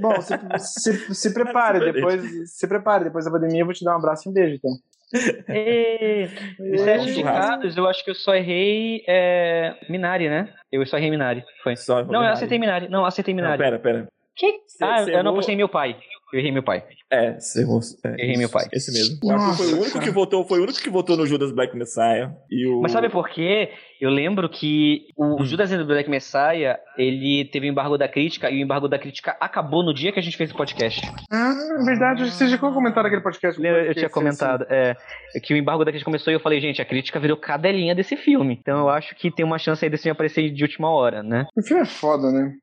bom 0.00 0.20
se, 0.20 0.34
se, 0.58 1.14
se 1.14 1.34
prepare, 1.34 1.92
depois, 1.92 2.50
se 2.50 2.66
prepare, 2.66 3.04
depois 3.04 3.24
da 3.24 3.30
pandemia 3.30 3.60
eu 3.60 3.66
vou 3.66 3.74
te 3.74 3.84
dar 3.84 3.92
um 3.92 3.98
abraço 3.98 4.26
e 4.26 4.30
um 4.30 4.32
beijo, 4.32 4.56
então. 4.56 4.72
Os 5.12 5.20
É, 5.48 6.26
Sete 6.26 7.12
churrasco. 7.12 7.20
indicados, 7.20 7.76
eu 7.76 7.86
acho 7.88 8.04
que 8.04 8.10
eu 8.10 8.14
só 8.14 8.34
errei 8.34 9.02
é, 9.06 9.74
Minari, 9.88 10.28
né? 10.28 10.52
Eu 10.70 10.84
só 10.86 10.96
errei 10.96 11.10
Minari, 11.10 11.44
foi. 11.62 11.76
Só 11.76 11.96
Não, 11.96 12.02
eu 12.02 12.06
Minari. 12.20 12.32
acertei 12.32 12.58
Minari. 12.58 12.88
Não, 12.88 13.00
eu 13.00 13.06
acertei 13.06 13.34
Não, 13.34 13.42
Minari. 13.42 13.58
pera, 13.62 13.78
pera. 13.78 14.08
Que? 14.34 14.60
Cê- 14.66 14.84
Ah, 14.84 14.98
cê 15.04 15.10
eu 15.10 15.14
não 15.14 15.20
errou- 15.20 15.32
apostei 15.32 15.54
em 15.54 15.58
meu 15.58 15.68
pai. 15.68 15.96
Eu 16.32 16.38
errei 16.38 16.50
meu 16.50 16.62
pai. 16.62 16.82
É, 17.10 17.38
você 17.38 17.60
errou. 17.60 17.80
É, 18.04 18.22
Errei 18.22 18.38
meu 18.38 18.48
pai. 18.48 18.64
Esse 18.72 18.90
mesmo. 18.90 19.18
O 19.22 19.30
Arthur 19.30 19.54
foi 19.54 19.66
o 19.66 19.70
Nossa, 19.70 19.80
único 19.82 19.92
cara. 19.92 20.04
que 20.06 20.10
votou, 20.10 20.44
foi 20.48 20.60
o 20.60 20.62
único 20.62 20.80
que 20.80 20.88
votou 20.88 21.14
no 21.16 21.26
Judas 21.26 21.52
Black 21.52 21.76
Messiah. 21.76 22.32
E 22.50 22.66
o... 22.66 22.80
Mas 22.80 22.92
sabe 22.92 23.10
por 23.10 23.28
quê? 23.28 23.70
Eu 24.00 24.08
lembro 24.08 24.48
que 24.48 25.06
o 25.14 25.42
Hum. 25.42 25.44
Judas 25.44 25.70
Black 25.84 26.08
Messiah, 26.08 26.78
ele 26.96 27.44
teve 27.52 27.68
o 27.68 27.70
embargo 27.70 27.98
da 27.98 28.08
crítica, 28.08 28.50
e 28.50 28.58
o 28.58 28.64
embargo 28.64 28.88
da 28.88 28.98
crítica 28.98 29.36
acabou 29.38 29.84
no 29.84 29.92
dia 29.92 30.10
que 30.10 30.18
a 30.18 30.22
gente 30.22 30.36
fez 30.36 30.50
o 30.50 30.56
podcast. 30.56 31.02
Ah, 31.30 31.52
é 31.80 31.84
verdade, 31.84 32.28
você 32.30 32.48
já 32.48 32.56
comentou 32.56 33.02
naquele 33.02 33.20
podcast. 33.22 33.62
Eu, 33.62 33.74
eu 33.76 33.94
tinha 33.94 34.08
comentado 34.08 34.64
é, 34.70 34.96
que 35.42 35.52
o 35.52 35.56
embargo 35.56 35.84
da 35.84 35.90
crítica 35.90 36.06
começou 36.10 36.32
e 36.32 36.36
eu 36.36 36.40
falei, 36.40 36.60
gente, 36.60 36.80
a 36.80 36.84
crítica 36.84 37.20
virou 37.20 37.36
cadelinha 37.36 37.94
desse 37.94 38.16
filme. 38.16 38.58
Então 38.60 38.80
eu 38.80 38.88
acho 38.88 39.14
que 39.14 39.30
tem 39.30 39.44
uma 39.44 39.58
chance 39.58 39.84
aí 39.84 39.90
desse 39.90 40.04
filme 40.04 40.12
aparecer 40.12 40.50
de 40.50 40.62
última 40.64 40.90
hora, 40.90 41.22
né? 41.22 41.46
O 41.54 41.62
filme 41.62 41.82
é 41.82 41.86
foda, 41.86 42.32
né? 42.32 42.54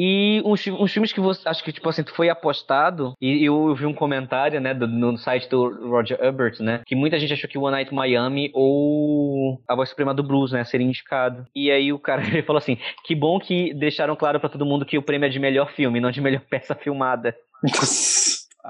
E 0.00 0.40
uns, 0.44 0.64
uns 0.68 0.92
filmes 0.92 1.12
que 1.12 1.18
você 1.18 1.48
acho 1.48 1.64
que, 1.64 1.72
tipo 1.72 1.88
assim, 1.88 2.04
foi 2.14 2.28
apostado, 2.28 3.14
e 3.20 3.44
eu 3.44 3.74
vi 3.74 3.84
um 3.84 3.92
comentário, 3.92 4.60
né, 4.60 4.72
do- 4.72 4.86
no 4.86 5.18
site 5.18 5.48
do 5.48 5.88
Roger 5.90 6.16
Ebert, 6.22 6.60
né, 6.62 6.82
que 6.86 6.94
muita 6.94 7.18
gente 7.18 7.32
achou 7.32 7.50
que 7.50 7.58
One 7.58 7.72
Night 7.72 7.92
Miami 7.92 8.48
ou 8.54 9.60
A 9.68 9.74
Voz 9.74 9.88
Suprema 9.88 10.14
do 10.14 10.22
Blues, 10.22 10.52
né, 10.52 10.62
seria 10.62 10.86
indicado. 10.86 11.44
E 11.52 11.68
aí 11.68 11.92
o 11.92 11.98
cara 11.98 12.22
falou 12.46 12.58
assim: 12.58 12.78
que 13.04 13.14
bom 13.14 13.40
que 13.40 13.74
deixaram 13.74 14.14
claro 14.14 14.38
pra 14.38 14.48
todo 14.48 14.64
mundo 14.64 14.86
que 14.86 14.96
o 14.96 15.02
prêmio 15.02 15.26
é 15.26 15.30
de 15.30 15.40
melhor 15.40 15.72
filme, 15.72 16.00
não 16.00 16.12
de 16.12 16.20
melhor 16.20 16.42
peça 16.48 16.76
filmada. 16.76 17.34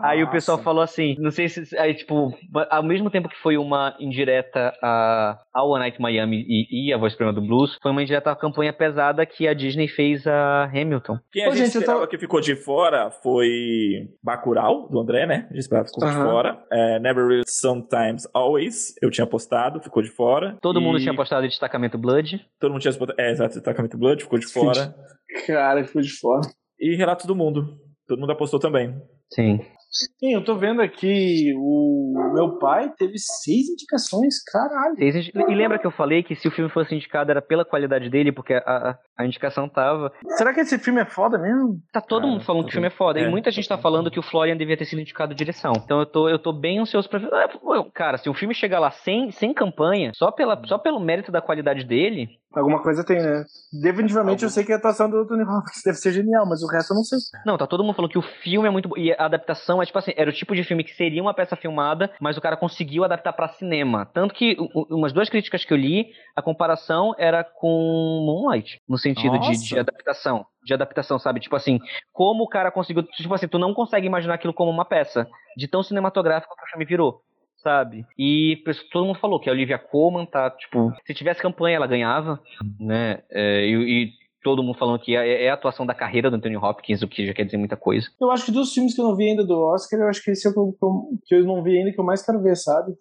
Aí 0.02 0.22
o 0.22 0.30
pessoal 0.30 0.58
falou 0.58 0.82
assim, 0.82 1.16
não 1.18 1.30
sei 1.30 1.48
se. 1.48 1.76
Aí, 1.78 1.94
tipo, 1.94 2.32
ao 2.70 2.82
mesmo 2.82 3.10
tempo 3.10 3.28
que 3.28 3.36
foi 3.38 3.56
uma 3.56 3.96
indireta 3.98 4.72
a, 4.82 5.38
ao 5.52 5.70
One 5.70 5.80
Night 5.80 5.98
in 5.98 6.02
Miami 6.02 6.44
e, 6.48 6.88
e 6.88 6.92
a 6.92 6.96
Voz 6.98 7.12
Suprema 7.12 7.32
do 7.32 7.40
Blues, 7.40 7.76
foi 7.82 7.90
uma 7.90 8.02
indireta 8.02 8.30
à 8.30 8.36
campanha 8.36 8.72
pesada 8.72 9.24
que 9.26 9.46
a 9.48 9.54
Disney 9.54 9.88
fez 9.88 10.26
a 10.26 10.64
Hamilton. 10.64 11.18
Quem 11.32 11.44
a 11.44 11.48
Ô, 11.48 11.52
gente, 11.52 11.76
esperava 11.76 12.00
tô- 12.00 12.08
que 12.08 12.18
ficou 12.18 12.40
de 12.40 12.54
fora 12.56 13.10
foi 13.10 14.08
Bacurau, 14.22 14.88
do 14.88 14.98
André, 15.00 15.26
né? 15.26 15.46
A 15.50 15.54
gente 15.54 15.58
esperava 15.60 15.86
que 15.86 15.92
ficou 15.94 16.08
de 16.08 16.14
Aham. 16.16 16.24
fora. 16.30 16.64
É, 16.72 16.98
Never 16.98 17.26
Really 17.26 17.42
Sometimes 17.46 18.26
Always, 18.34 18.94
eu 19.02 19.10
tinha 19.10 19.24
apostado, 19.24 19.80
ficou 19.82 20.02
de 20.02 20.10
fora. 20.10 20.56
Todo 20.60 20.80
E 20.80 20.82
mundo 20.82 20.98
tinha 20.98 21.12
apostado 21.12 21.44
em 21.44 21.48
destacamento 21.48 21.98
Blood. 21.98 22.44
Todo 22.60 22.70
mundo 22.72 22.80
tinha 22.80 22.92
apostado. 22.92 23.20
É, 23.20 23.30
exato, 23.30 23.54
Destacamento 23.54 23.96
Blood, 23.98 24.22
ficou 24.22 24.38
de 24.38 24.46
fora. 24.46 24.94
Cara, 25.46 25.84
ficou 25.84 26.00
de 26.02 26.10
fora. 26.10 26.42
e 26.80 26.94
Relatos 26.96 27.26
do 27.26 27.34
Mundo. 27.34 27.76
Todo 28.06 28.18
mundo 28.20 28.32
apostou 28.32 28.58
também. 28.58 28.94
Sim. 29.32 29.60
Sim, 29.90 30.34
eu 30.34 30.44
tô 30.44 30.54
vendo 30.56 30.82
aqui, 30.82 31.52
o 31.56 32.12
meu 32.34 32.58
pai 32.58 32.92
teve 32.96 33.18
seis 33.18 33.70
indicações, 33.70 34.42
caralho. 34.44 34.96
E 35.00 35.54
lembra 35.54 35.78
que 35.78 35.86
eu 35.86 35.90
falei 35.90 36.22
que 36.22 36.36
se 36.36 36.46
o 36.46 36.50
filme 36.50 36.70
fosse 36.70 36.94
indicado 36.94 37.30
era 37.30 37.40
pela 37.40 37.64
qualidade 37.64 38.10
dele, 38.10 38.30
porque 38.30 38.52
a, 38.52 38.58
a, 38.58 38.98
a 39.18 39.24
indicação 39.26 39.68
tava. 39.68 40.12
Será 40.36 40.54
que 40.54 40.60
esse 40.60 40.78
filme 40.78 41.00
é 41.00 41.04
foda 41.04 41.36
mesmo? 41.38 41.78
Tá 41.92 42.00
todo 42.00 42.20
Cara, 42.22 42.32
mundo 42.32 42.44
falando 42.44 42.62
que 42.62 42.66
o 42.66 42.68
todo- 42.68 42.72
filme 42.72 42.86
é 42.86 42.90
foda. 42.90 43.20
é, 43.20 43.24
e 43.24 43.28
muita 43.28 43.50
gente 43.50 43.68
tá 43.68 43.76
falando 43.76 44.10
que 44.10 44.18
o 44.20 44.22
Florian 44.22 44.56
devia 44.56 44.76
ter 44.76 44.84
sido 44.84 45.00
indicado 45.00 45.34
direção. 45.34 45.72
Então 45.84 45.98
eu 46.00 46.06
tô, 46.06 46.28
eu 46.28 46.38
tô 46.38 46.52
bem 46.52 46.78
ansioso 46.78 47.08
pra 47.08 47.18
ver. 47.18 47.28
Ah, 47.34 47.48
Cara, 47.92 48.16
se 48.18 48.28
o 48.30 48.34
filme 48.34 48.54
chegar 48.54 48.78
lá 48.78 48.90
sem, 48.90 49.30
sem 49.32 49.52
campanha, 49.52 50.12
só, 50.14 50.30
pela, 50.30 50.60
só 50.66 50.78
pelo 50.78 51.00
mérito 51.00 51.32
da 51.32 51.40
qualidade 51.42 51.84
dele, 51.84 52.28
Alguma 52.50 52.82
coisa 52.82 53.04
tem, 53.04 53.18
né? 53.18 53.44
Definitivamente 53.82 54.42
eu 54.42 54.48
sei 54.48 54.64
que 54.64 54.72
a 54.72 54.76
atuação 54.76 55.08
do 55.08 55.26
Tony 55.26 55.42
Hawks 55.42 55.82
deve 55.84 55.98
ser 55.98 56.12
genial, 56.12 56.46
mas 56.48 56.62
o 56.62 56.66
resto 56.66 56.92
eu 56.92 56.96
não 56.96 57.04
sei. 57.04 57.18
Não, 57.44 57.58
tá 57.58 57.66
todo 57.66 57.84
mundo 57.84 57.94
falando 57.94 58.10
que 58.10 58.18
o 58.18 58.22
filme 58.22 58.66
é 58.66 58.70
muito 58.70 58.88
bom. 58.88 58.96
E 58.96 59.12
a 59.12 59.26
adaptação 59.26 59.82
é 59.82 59.86
tipo 59.86 59.98
assim, 59.98 60.12
era 60.16 60.30
o 60.30 60.32
tipo 60.32 60.56
de 60.56 60.64
filme 60.64 60.82
que 60.82 60.94
seria 60.94 61.20
uma 61.22 61.34
peça 61.34 61.54
filmada, 61.56 62.10
mas 62.18 62.38
o 62.38 62.40
cara 62.40 62.56
conseguiu 62.56 63.04
adaptar 63.04 63.34
pra 63.34 63.48
cinema. 63.48 64.06
Tanto 64.06 64.32
que 64.34 64.56
umas 64.90 65.12
duas 65.12 65.28
críticas 65.28 65.62
que 65.62 65.72
eu 65.72 65.76
li, 65.76 66.06
a 66.34 66.40
comparação 66.40 67.14
era 67.18 67.44
com 67.44 68.24
Moonlight, 68.26 68.80
no 68.88 68.96
sentido 69.14 69.38
de, 69.38 69.56
de 69.58 69.78
adaptação. 69.78 70.46
De 70.64 70.74
adaptação, 70.74 71.18
sabe? 71.18 71.40
Tipo 71.40 71.56
assim, 71.56 71.78
como 72.12 72.44
o 72.44 72.48
cara 72.48 72.70
conseguiu. 72.70 73.02
Tipo 73.02 73.34
assim, 73.34 73.48
tu 73.48 73.58
não 73.58 73.74
consegue 73.74 74.06
imaginar 74.06 74.34
aquilo 74.34 74.54
como 74.54 74.70
uma 74.70 74.84
peça. 74.84 75.26
De 75.56 75.66
tão 75.68 75.82
cinematográfico 75.82 76.54
que 76.56 76.62
o 76.64 76.68
filme 76.70 76.84
virou. 76.84 77.22
Sabe? 77.56 78.06
E 78.16 78.62
todo 78.92 79.04
mundo 79.04 79.18
falou 79.18 79.40
que 79.40 79.48
a 79.50 79.52
Olivia 79.52 79.78
Colman 79.78 80.24
tá, 80.26 80.48
tipo, 80.50 80.92
se 81.04 81.12
tivesse 81.12 81.42
campanha 81.42 81.76
ela 81.76 81.88
ganhava, 81.88 82.40
né? 82.78 83.22
É, 83.32 83.66
e, 83.66 83.74
e 84.04 84.10
todo 84.44 84.62
mundo 84.62 84.78
falando 84.78 85.00
que 85.00 85.16
é, 85.16 85.44
é 85.44 85.50
a 85.50 85.54
atuação 85.54 85.84
da 85.84 85.92
carreira 85.92 86.30
do 86.30 86.36
Anthony 86.36 86.56
Hopkins, 86.56 87.02
o 87.02 87.08
que 87.08 87.26
já 87.26 87.34
quer 87.34 87.44
dizer 87.44 87.56
muita 87.56 87.76
coisa. 87.76 88.06
Eu 88.20 88.30
acho 88.30 88.46
que 88.46 88.52
dos 88.52 88.72
filmes 88.72 88.94
que 88.94 89.00
eu 89.00 89.04
não 89.04 89.16
vi 89.16 89.30
ainda 89.30 89.44
do 89.44 89.60
Oscar, 89.60 89.98
eu 89.98 90.06
acho 90.08 90.22
que 90.22 90.30
esse 90.30 90.46
é 90.46 90.50
o 90.50 90.52
que 90.54 90.58
eu- 90.60 91.08
que 91.26 91.34
eu 91.34 91.44
não 91.44 91.60
vi 91.62 91.76
ainda 91.78 91.90
que 91.92 91.98
eu 91.98 92.04
mais 92.04 92.24
quero 92.24 92.40
ver, 92.40 92.54
sabe? 92.56 92.92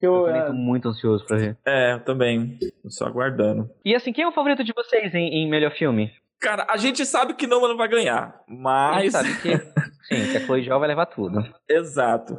Eu 0.00 0.14
eu, 0.14 0.24
também 0.24 0.40
é, 0.40 0.46
tô 0.46 0.52
muito 0.52 0.88
ansioso 0.88 1.26
pra 1.26 1.36
ver. 1.36 1.56
É, 1.64 1.92
eu 1.94 2.00
também. 2.00 2.58
Tô 2.82 2.90
só 2.90 3.06
aguardando. 3.06 3.70
E 3.84 3.94
assim, 3.94 4.12
quem 4.12 4.24
é 4.24 4.28
o 4.28 4.32
favorito 4.32 4.62
de 4.64 4.72
vocês 4.72 5.14
em, 5.14 5.28
em 5.28 5.48
melhor 5.48 5.72
filme? 5.72 6.12
Cara, 6.40 6.66
a 6.68 6.76
gente 6.76 7.04
sabe 7.06 7.34
que 7.34 7.46
não 7.46 7.76
vai 7.76 7.88
ganhar, 7.88 8.42
A 8.46 8.50
gente 8.50 8.60
mas. 8.60 9.12
sabe 9.12 9.40
que, 9.40 9.56
sim, 10.06 10.32
que 10.32 10.36
a 10.36 10.40
Chloe 10.40 10.64
Zhao 10.64 10.78
vai 10.78 10.88
levar 10.88 11.06
tudo. 11.06 11.42
Exato. 11.68 12.36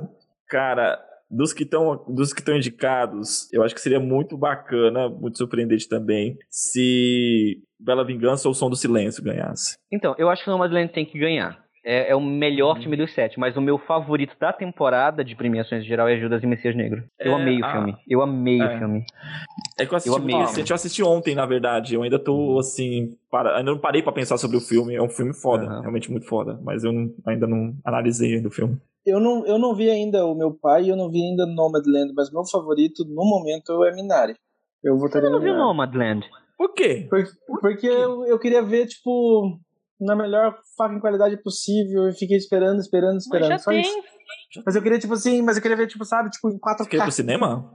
Cara, 0.47 0.99
dos 1.29 1.51
que 1.51 1.63
estão 1.63 2.05
dos 2.07 2.31
que 2.31 2.39
estão 2.39 2.55
indicados, 2.55 3.51
eu 3.51 3.63
acho 3.63 3.73
que 3.75 3.81
seria 3.81 3.99
muito 3.99 4.37
bacana, 4.37 5.09
muito 5.09 5.37
surpreendente 5.37 5.89
também, 5.89 6.37
se 6.49 7.61
Bela 7.79 8.05
Vingança 8.05 8.47
ou 8.47 8.53
Som 8.53 8.69
do 8.69 8.75
Silêncio 8.75 9.23
ganhasse. 9.23 9.77
Então, 9.91 10.15
eu 10.17 10.29
acho 10.29 10.43
que 10.43 10.49
o 10.49 10.53
Nomadland 10.53 10.93
tem 10.93 11.05
que 11.05 11.17
ganhar. 11.19 11.66
É, 11.89 12.09
é 12.11 12.15
o 12.15 12.19
melhor 12.19 12.75
Uhum. 12.75 12.81
filme 12.81 12.97
dos 12.97 13.13
sete, 13.13 13.39
mas 13.39 13.55
o 13.55 13.61
meu 13.61 13.77
favorito 13.77 14.35
da 14.37 14.51
temporada 14.51 15.23
de 15.23 15.33
premiações 15.37 15.85
em 15.85 15.87
geral 15.87 16.09
é 16.09 16.17
Judas 16.19 16.43
e 16.43 16.45
Messias 16.45 16.75
Negro. 16.75 17.01
Eu 17.17 17.31
É, 17.31 17.35
amei 17.35 17.61
o 17.61 17.65
ah, 17.65 17.71
filme. 17.71 17.95
Eu 18.05 18.21
amei 18.21 18.61
é. 18.61 18.75
o 18.75 18.77
filme. 18.77 19.05
É 19.79 19.85
que 19.85 19.93
eu 19.93 19.97
assisti 19.97 20.17
Eu 20.17 20.21
amei 20.21 20.35
eu 20.35 20.75
assisti 20.75 21.01
ontem, 21.03 21.33
na 21.33 21.45
verdade. 21.45 21.95
Eu 21.95 22.03
ainda 22.03 22.19
tô 22.19 22.59
assim, 22.59 23.15
para, 23.31 23.57
ainda 23.57 23.71
não 23.71 23.79
parei 23.79 24.03
pra 24.03 24.11
pensar 24.11 24.37
sobre 24.37 24.57
o 24.57 24.61
filme. 24.61 24.95
É 24.95 25.01
um 25.01 25.07
filme 25.09 25.33
foda, 25.33 25.65
Aham. 25.65 25.79
realmente 25.81 26.11
muito 26.11 26.27
foda, 26.27 26.59
mas 26.61 26.83
eu 26.83 26.91
não- 26.91 27.13
ainda 27.25 27.47
não 27.47 27.73
analisei 27.85 28.35
ainda 28.35 28.49
o 28.49 28.51
filme. 28.51 28.77
eu, 29.05 29.21
não, 29.21 29.45
eu 29.45 29.57
não 29.57 29.73
vi 29.73 29.89
ainda 29.89 30.25
o 30.25 30.35
meu 30.35 30.51
pai 30.53 30.83
e 30.83 30.89
eu 30.89 30.97
não 30.97 31.09
vi 31.09 31.21
ainda 31.23 31.45
Nomadland, 31.45 32.11
mas 32.13 32.29
meu 32.29 32.43
favorito 32.45 33.05
no 33.05 33.23
momento 33.23 33.85
é 33.85 33.93
Minari. 33.95 34.35
Eu 34.83 34.97
votaria 34.97 35.29
Eu 35.29 35.31
não 35.31 35.39
no 35.39 35.43
vi 35.45 35.51
o 35.51 35.53
Minari. 35.53 35.67
Nomadland. 35.69 36.29
Por 36.57 36.73
quê? 36.73 37.07
Por- 37.09 37.59
Porque 37.61 37.87
eu, 37.87 38.25
eu 38.25 38.37
queria 38.37 38.61
ver, 38.61 38.87
tipo, 38.87 39.57
na 39.99 40.15
melhor 40.15 40.55
fucking 40.77 40.99
qualidade 40.99 41.37
possível 41.41 42.07
e 42.09 42.13
fiquei 42.13 42.37
esperando, 42.37 42.79
esperando, 42.79 43.15
Mas 43.15 43.23
esperando. 43.25 43.49
já 43.49 43.57
só 43.59 43.71
tem. 43.71 43.81
isso. 43.81 43.97
Mas 44.65 44.75
eu 44.75 44.81
queria, 44.81 44.99
tipo 44.99 45.13
assim, 45.13 45.41
mas 45.41 45.55
eu 45.57 45.61
queria 45.61 45.77
ver, 45.77 45.87
tipo, 45.87 46.05
sabe, 46.05 46.29
tipo, 46.29 46.49
em 46.49 46.57
Você 46.57 46.89
quer 46.89 46.97
ir 46.97 46.99
4K. 46.99 47.03
pro 47.03 47.11
cinema? 47.11 47.71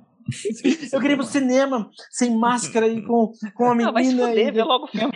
Eu 0.93 1.01
queria 1.01 1.15
ir 1.15 1.19
pro 1.19 1.27
cinema, 1.27 1.91
sem 2.11 2.37
máscara 2.39 2.87
e 2.87 3.03
com, 3.03 3.33
com 3.55 3.65
uma 3.65 3.89
Ah, 3.89 3.93
vai 3.93 4.05
se 4.05 4.11
menina. 4.11 4.29
fuder, 4.29 4.49
e- 4.49 4.51
vê 4.53 4.63
logo 4.63 4.85
o 4.85 4.89
filme. 4.89 5.13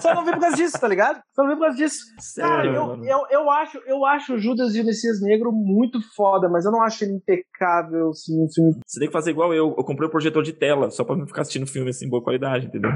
Só 0.00 0.14
não 0.14 0.24
vi 0.24 0.32
por 0.32 0.40
causa 0.40 0.56
disso, 0.56 0.78
tá 0.78 0.88
ligado? 0.88 1.20
Só 1.34 1.42
não 1.42 1.50
vi 1.50 1.56
por 1.56 1.62
causa 1.62 1.76
disso. 1.76 1.98
Cara, 2.36 2.62
Sério, 2.62 2.74
eu, 2.74 2.86
mano. 2.88 3.04
eu, 3.04 3.18
eu, 3.30 3.50
acho, 3.50 3.78
eu 3.86 4.04
acho 4.04 4.34
o 4.34 4.38
Judas 4.38 4.74
e 4.74 4.80
o 4.80 4.84
Messias 4.84 5.20
Negro 5.22 5.52
muito 5.52 5.98
foda, 6.14 6.48
mas 6.48 6.64
eu 6.64 6.72
não 6.72 6.82
acho 6.82 7.04
ele 7.04 7.14
impecável, 7.14 8.10
assim, 8.10 8.44
um 8.44 8.48
filme. 8.52 8.72
Você 8.86 8.98
tem 9.00 9.08
que 9.08 9.12
fazer 9.12 9.30
igual 9.30 9.54
eu. 9.54 9.74
Eu 9.78 9.84
comprei 9.84 10.06
um 10.08 10.10
projetor 10.10 10.42
de 10.42 10.52
tela, 10.52 10.90
só 10.90 11.04
pra 11.04 11.16
não 11.16 11.26
ficar 11.26 11.42
assistindo 11.42 11.66
filme 11.66 11.90
assim, 11.90 12.08
boa 12.08 12.22
qualidade, 12.22 12.66
entendeu? 12.66 12.90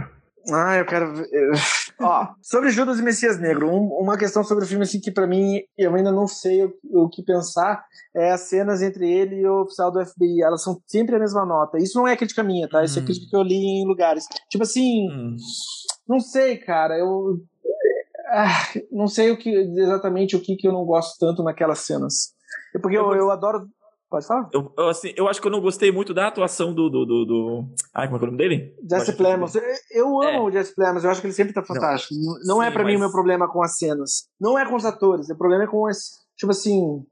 Ah, 0.53 0.77
eu 0.77 0.85
quero 0.85 1.13
Ó, 2.01 2.27
sobre 2.43 2.71
Judas 2.71 2.99
e 2.99 3.03
Messias 3.03 3.39
Negro, 3.39 3.69
um- 3.71 3.89
uma 4.01 4.19
questão 4.19 4.43
sobre 4.45 4.65
o 4.65 4.67
filme, 4.67 4.83
assim, 4.85 5.01
que 5.01 5.11
pra 5.11 5.27
mim 5.27 5.61
eu 5.79 5.95
ainda 5.95 6.11
não 6.13 6.27
sei 6.27 6.65
o, 6.65 6.75
o 7.05 7.09
que 7.09 7.23
pensar, 7.23 7.85
é 8.15 8.31
as 8.33 8.43
cenas 8.43 8.83
entre 8.83 9.11
ele 9.11 9.37
e 9.37 9.47
o 9.47 9.63
oficial 9.63 9.91
do 9.93 10.05
FBI. 10.05 10.43
Elas 10.43 10.63
são 10.63 10.81
sempre 10.87 11.17
a 11.17 11.19
mesma 11.19 11.47
nota. 11.47 11.79
Isso 11.79 11.97
não 11.99 12.07
é 12.09 12.17
crítica 12.17 12.43
minha, 12.43 12.69
tá? 12.69 12.85
Isso 12.85 12.99
é 12.99 13.03
Hum. 13.03 13.05
crítica 13.07 13.27
que 13.31 13.37
eu 13.37 13.43
li 13.43 13.55
em 13.55 13.87
lugares. 13.87 14.25
Tipo 14.51 14.65
assim, 14.65 15.09
Hum. 15.11 15.37
não 16.09 16.21
sei, 16.21 16.57
cara. 16.59 16.99
Eu. 16.99 17.39
Ah, 18.29 18.49
não 18.91 19.07
sei 19.07 19.31
o 19.31 19.37
que, 19.37 19.51
exatamente 19.51 20.35
o 20.35 20.41
que, 20.41 20.57
que 20.57 20.67
eu 20.67 20.73
não 20.73 20.85
gosto 20.85 21.17
tanto 21.19 21.43
naquelas 21.45 21.81
cenas. 21.81 22.33
É 22.75 22.79
porque 22.79 22.97
eu, 22.99 23.15
eu 23.15 23.31
adoro. 23.31 23.69
Pode 24.15 24.29
falar? 24.29 24.49
Eu, 24.53 24.73
eu, 24.79 24.89
assim, 24.89 25.13
eu 25.17 25.27
acho 25.27 25.41
que 25.41 25.47
eu 25.49 25.51
não 25.51 25.61
gostei 25.61 25.91
muito 25.91 26.15
da 26.15 26.29
atuação 26.29 26.73
do. 26.73 26.89
do, 26.89 27.05
do, 27.05 27.25
do... 27.25 27.65
Ai, 27.93 28.07
como 28.07 28.17
é, 28.17 28.21
é 28.21 28.23
o 28.23 28.27
nome 28.27 28.39
dele? 28.39 28.77
Jesse 28.89 29.13
Plemons. 29.17 29.53
Eu 29.91 30.23
amo 30.23 30.29
é. 30.29 30.41
o 30.41 30.51
Jesse 30.53 30.73
Plemons, 30.73 31.03
eu 31.03 31.11
acho 31.11 31.21
que 31.21 31.27
ele 31.27 31.35
sempre 31.35 31.53
tá 31.53 31.65
fantástico. 31.65 32.15
Não, 32.15 32.55
não 32.55 32.63
é 32.63 32.67
Sim, 32.67 32.71
é 32.71 32.73
para 32.73 32.85
mas... 32.85 32.93
mim 32.93 32.97
o 32.97 33.01
meu 33.01 33.11
problema 33.11 33.51
com 33.51 33.61
as 33.61 33.77
cenas. 33.77 34.29
Não 34.41 34.57
é 34.57 34.65
com 34.69 34.77
os 34.77 34.85
atores, 34.85 35.29
o 35.31 35.37
problema 35.37 35.65
é 35.65 35.67
com 35.67 35.91
esse. 35.91 36.11
Tipo 36.37 36.53
assim. 36.53 37.03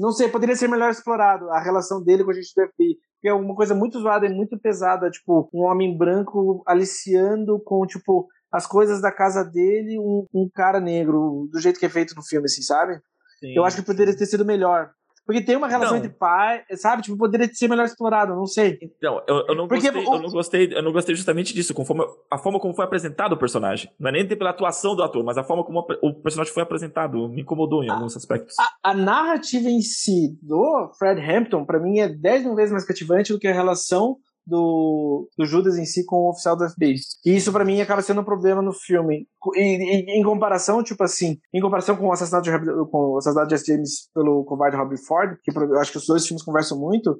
Não 0.00 0.10
sei, 0.10 0.28
poderia 0.28 0.56
ser 0.56 0.66
melhor 0.66 0.90
explorado 0.90 1.48
a 1.50 1.60
relação 1.60 2.02
dele 2.02 2.24
com 2.24 2.32
a 2.32 2.34
gente 2.34 2.52
do 2.56 2.66
FBI. 2.66 2.96
Porque 3.14 3.28
é 3.28 3.32
uma 3.32 3.54
coisa 3.54 3.72
muito 3.72 4.00
zoada 4.00 4.26
e 4.26 4.34
muito 4.34 4.58
pesada. 4.58 5.08
Tipo, 5.10 5.48
um 5.54 5.62
homem 5.62 5.96
branco 5.96 6.64
aliciando 6.66 7.60
com, 7.64 7.86
tipo, 7.86 8.26
as 8.50 8.66
coisas 8.66 9.00
da 9.00 9.12
casa 9.12 9.44
dele, 9.44 9.96
um, 9.96 10.26
um 10.34 10.50
cara 10.52 10.80
negro, 10.80 11.48
do 11.52 11.60
jeito 11.60 11.78
que 11.78 11.86
é 11.86 11.88
feito 11.88 12.16
no 12.16 12.22
filme, 12.24 12.46
assim, 12.46 12.62
sabe? 12.62 13.00
Sim, 13.38 13.54
eu 13.54 13.64
acho 13.64 13.76
que 13.76 13.86
poderia 13.86 14.16
ter 14.16 14.26
sido 14.26 14.44
melhor. 14.44 14.90
Porque 15.28 15.42
tem 15.42 15.56
uma 15.56 15.68
relação 15.68 15.98
não. 15.98 16.02
entre 16.02 16.16
pai, 16.16 16.62
sabe? 16.72 17.02
Tipo, 17.02 17.18
poderia 17.18 17.46
ser 17.52 17.68
melhor 17.68 17.84
explorado, 17.84 18.34
não 18.34 18.46
sei. 18.46 18.78
Então, 18.80 19.22
eu, 19.28 19.44
eu, 19.48 19.54
não 19.54 19.68
Porque, 19.68 19.90
gostei, 19.90 20.06
o... 20.06 20.14
eu 20.14 20.22
não 20.22 20.30
gostei, 20.30 20.72
eu 20.72 20.82
não 20.82 20.90
gostei 20.90 21.14
justamente 21.14 21.52
disso, 21.52 21.74
com 21.74 21.84
forma, 21.84 22.06
a 22.30 22.38
forma 22.38 22.58
como 22.58 22.72
foi 22.72 22.86
apresentado 22.86 23.34
o 23.34 23.36
personagem. 23.36 23.90
Não 24.00 24.08
é 24.08 24.12
nem 24.12 24.26
pela 24.26 24.48
atuação 24.48 24.96
do 24.96 25.02
ator, 25.02 25.22
mas 25.22 25.36
a 25.36 25.44
forma 25.44 25.62
como 25.62 25.86
o 26.00 26.14
personagem 26.14 26.54
foi 26.54 26.62
apresentado 26.62 27.28
me 27.28 27.42
incomodou 27.42 27.84
em 27.84 27.90
a, 27.90 27.92
alguns 27.92 28.16
aspectos. 28.16 28.56
A, 28.58 28.90
a, 28.90 28.94
narrativa 28.94 29.68
em 29.68 29.82
si 29.82 30.34
do 30.40 30.90
Fred 30.98 31.20
Hampton, 31.20 31.62
para 31.66 31.78
mim, 31.78 31.98
é 31.98 32.08
dez 32.08 32.42
mil 32.42 32.54
vezes 32.54 32.72
mais 32.72 32.86
cativante 32.86 33.30
do 33.30 33.38
que 33.38 33.48
a 33.48 33.52
relação 33.52 34.16
do, 34.48 35.28
do 35.36 35.44
Judas 35.44 35.76
em 35.76 35.84
si 35.84 36.04
com 36.04 36.16
o 36.16 36.30
oficial 36.30 36.56
do 36.56 36.68
FBI. 36.68 36.96
E 37.24 37.36
isso 37.36 37.52
para 37.52 37.64
mim 37.64 37.80
acaba 37.80 38.02
sendo 38.02 38.22
um 38.22 38.24
problema 38.24 38.62
no 38.62 38.72
filme. 38.72 39.26
E, 39.54 39.60
e, 39.60 40.18
em 40.18 40.22
comparação, 40.24 40.82
tipo 40.82 41.02
assim, 41.04 41.38
em 41.54 41.60
comparação 41.60 41.96
com 41.96 42.06
o 42.06 42.12
assassinato 42.12 42.50
de, 42.50 42.90
com 42.90 43.12
o 43.12 43.18
assassinato 43.18 43.48
de 43.48 43.56
Jesse 43.56 43.72
James 43.72 44.10
pelo 44.14 44.44
covarde 44.44 44.76
Robert 44.76 44.98
Ford, 45.06 45.36
que 45.42 45.50
eu 45.56 45.78
acho 45.78 45.92
que 45.92 45.98
os 45.98 46.06
dois 46.06 46.26
filmes 46.26 46.42
conversam 46.42 46.78
muito, 46.78 47.18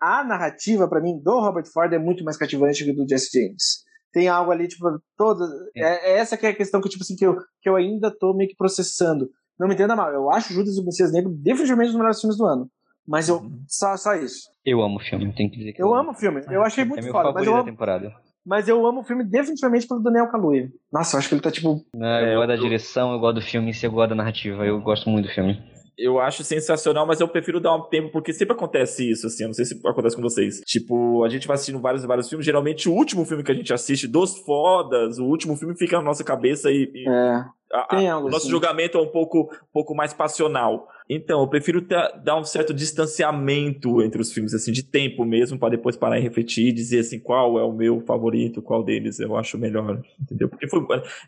a 0.00 0.22
narrativa 0.24 0.88
para 0.88 1.00
mim 1.00 1.20
do 1.20 1.40
Robert 1.40 1.66
Ford 1.66 1.92
é 1.92 1.98
muito 1.98 2.24
mais 2.24 2.36
cativante 2.36 2.84
que 2.84 2.92
do 2.92 3.08
Jesse 3.08 3.30
James. 3.32 3.86
Tem 4.12 4.28
algo 4.28 4.50
ali, 4.50 4.68
tipo, 4.68 4.86
toda. 5.16 5.44
É, 5.76 6.12
é 6.12 6.18
essa 6.18 6.36
que 6.36 6.46
é 6.46 6.50
a 6.50 6.56
questão 6.56 6.80
que, 6.80 6.88
tipo 6.88 7.02
assim, 7.02 7.14
que 7.14 7.26
eu, 7.26 7.36
que 7.60 7.68
eu 7.68 7.76
ainda 7.76 8.10
tô 8.10 8.32
meio 8.34 8.48
que 8.48 8.56
processando. 8.56 9.28
Não 9.58 9.66
me 9.66 9.74
entenda 9.74 9.96
mal, 9.96 10.12
eu 10.12 10.30
acho 10.30 10.54
Judas 10.54 10.76
e 10.76 10.80
o 10.80 10.84
Messias 10.84 11.12
Negro 11.12 11.32
definitivamente 11.32 11.88
um 11.88 11.92
dos 11.92 11.98
melhores 11.98 12.20
filmes 12.20 12.38
do 12.38 12.46
ano. 12.46 12.70
Mas 13.08 13.28
eu. 13.28 13.36
Uhum. 13.36 13.64
Só, 13.66 13.96
só 13.96 14.14
isso. 14.14 14.50
Eu 14.64 14.82
amo 14.82 14.96
o 14.96 15.00
filme, 15.00 15.32
tem 15.34 15.48
que 15.48 15.56
dizer 15.56 15.72
que 15.72 15.82
eu, 15.82 15.86
eu 15.86 15.94
amo 15.94 16.10
o 16.10 16.14
filme. 16.14 16.42
Eu 16.50 16.62
achei 16.62 16.84
muito 16.84 17.00
é 17.00 17.02
meu 17.02 17.12
foda. 17.12 17.32
Mas 17.32 17.46
eu 17.46 17.54
amo, 17.54 17.64
temporada. 17.64 18.12
Mas 18.44 18.68
eu 18.68 18.86
amo 18.86 19.00
o 19.00 19.04
filme 19.04 19.24
definitivamente 19.24 19.86
pelo 19.88 20.02
Daniel 20.02 20.30
Kaluuya. 20.30 20.68
Nossa, 20.92 21.16
eu 21.16 21.18
acho 21.18 21.28
que 21.28 21.34
ele 21.34 21.42
tá 21.42 21.50
tipo. 21.50 21.82
Não, 21.94 22.20
eu 22.20 22.26
é, 22.26 22.34
gosto 22.34 22.48
da 22.48 22.56
direção, 22.56 23.12
eu 23.12 23.18
gosto 23.18 23.36
do 23.36 23.42
filme, 23.42 23.72
e 23.72 23.86
eu 23.86 23.90
gosto 23.90 24.10
da 24.10 24.14
narrativa. 24.14 24.66
Eu 24.66 24.80
gosto 24.82 25.08
muito 25.08 25.26
do 25.26 25.32
filme 25.32 25.58
eu 25.98 26.20
acho 26.20 26.44
sensacional, 26.44 27.04
mas 27.04 27.20
eu 27.20 27.26
prefiro 27.26 27.60
dar 27.60 27.74
um 27.74 27.82
tempo, 27.88 28.12
porque 28.12 28.32
sempre 28.32 28.54
acontece 28.54 29.10
isso, 29.10 29.26
assim, 29.26 29.42
eu 29.42 29.48
não 29.48 29.54
sei 29.54 29.64
se 29.64 29.80
acontece 29.84 30.14
com 30.14 30.22
vocês. 30.22 30.60
Tipo, 30.60 31.24
a 31.24 31.28
gente 31.28 31.46
vai 31.48 31.56
assistindo 31.56 31.80
vários 31.80 32.04
e 32.04 32.06
vários 32.06 32.28
filmes, 32.28 32.46
geralmente 32.46 32.88
o 32.88 32.92
último 32.92 33.24
filme 33.24 33.42
que 33.42 33.50
a 33.50 33.54
gente 33.54 33.72
assiste, 33.72 34.06
dos 34.06 34.38
fodas, 34.38 35.18
o 35.18 35.24
último 35.24 35.56
filme 35.56 35.76
fica 35.76 35.96
na 35.96 36.04
nossa 36.04 36.22
cabeça 36.22 36.70
e... 36.70 36.88
e 36.94 37.08
é, 37.08 37.44
a, 37.72 37.96
a, 37.96 38.18
o 38.18 38.24
nosso 38.24 38.36
assim. 38.36 38.50
julgamento 38.50 38.96
é 38.96 39.00
um 39.00 39.08
pouco, 39.08 39.50
um 39.52 39.72
pouco 39.72 39.94
mais 39.94 40.12
passional. 40.12 40.88
Então, 41.10 41.40
eu 41.40 41.48
prefiro 41.48 41.80
ter, 41.80 41.96
dar 42.22 42.38
um 42.38 42.44
certo 42.44 42.74
distanciamento 42.74 44.02
entre 44.02 44.20
os 44.20 44.30
filmes, 44.30 44.52
assim, 44.52 44.72
de 44.72 44.82
tempo 44.82 45.24
mesmo, 45.24 45.58
para 45.58 45.70
depois 45.70 45.96
parar 45.96 46.18
e 46.18 46.22
refletir 46.22 46.68
e 46.68 46.72
dizer, 46.72 47.00
assim, 47.00 47.18
qual 47.18 47.58
é 47.58 47.62
o 47.62 47.72
meu 47.72 48.00
favorito, 48.02 48.60
qual 48.60 48.82
deles 48.82 49.18
eu 49.18 49.34
acho 49.36 49.56
melhor, 49.56 50.02
entendeu? 50.20 50.48
Porque 50.50 50.68
foi, 50.68 50.80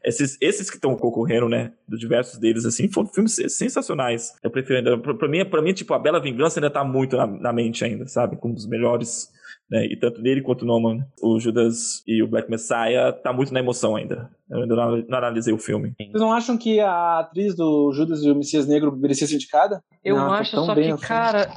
esses, 0.05 0.37
esses 0.41 0.69
que 0.69 0.77
estão 0.77 0.95
concorrendo, 0.97 1.49
né, 1.49 1.73
dos 1.89 1.99
diversos 1.99 2.39
deles, 2.39 2.67
assim, 2.67 2.93
foram 2.93 3.09
filmes 3.09 3.35
sensacionais. 3.49 4.35
Eu 4.43 4.51
prefiro 4.51 4.79
ainda, 4.79 4.99
pra, 4.99 5.15
pra 5.15 5.29
mim, 5.29 5.45
pra 5.47 5.63
mim, 5.63 5.73
tipo, 5.73 5.95
a 5.95 5.99
Bela 5.99 6.21
Vingança 6.21 6.61
ainda 6.61 6.71
tá 6.71 6.85
muito 6.85 7.17
na, 7.17 7.27
na 7.27 7.53
mente 7.53 7.83
ainda, 7.83 8.07
sabe? 8.07 8.37
Como 8.37 8.53
um 8.53 8.55
dos 8.55 8.67
melhores 8.67 9.31
né? 9.71 9.87
E 9.87 9.97
tanto 9.97 10.21
nele 10.21 10.43
quanto 10.43 10.65
no 10.65 10.73
Norman, 10.73 11.05
o 11.23 11.39
Judas 11.39 12.03
e 12.07 12.23
o 12.23 12.29
Black 12.29 12.51
Messiah 12.51 13.13
tá 13.13 13.33
muito 13.33 13.55
na 13.55 13.61
emoção 13.61 13.97
ainda. 13.97 14.29
Eu 14.51 14.63
ainda 14.63 14.75
não, 14.75 15.17
analisei 15.17 15.55
o 15.55 15.59
filme. 15.59 15.95
Vocês 15.97 16.21
não 16.21 16.33
acham 16.33 16.59
que 16.59 16.81
a 16.81 17.21
atriz 17.21 17.55
do 17.55 17.93
Judas 17.93 18.25
e 18.25 18.31
o 18.31 18.35
Messias 18.35 18.67
Negro 18.67 18.95
merecia 18.97 19.27
ser 19.27 19.37
indicada? 19.37 19.81
Eu 20.05 20.17
não, 20.17 20.33
acho, 20.33 20.57
só 20.65 20.75
que, 20.75 20.97
cara, 20.99 21.49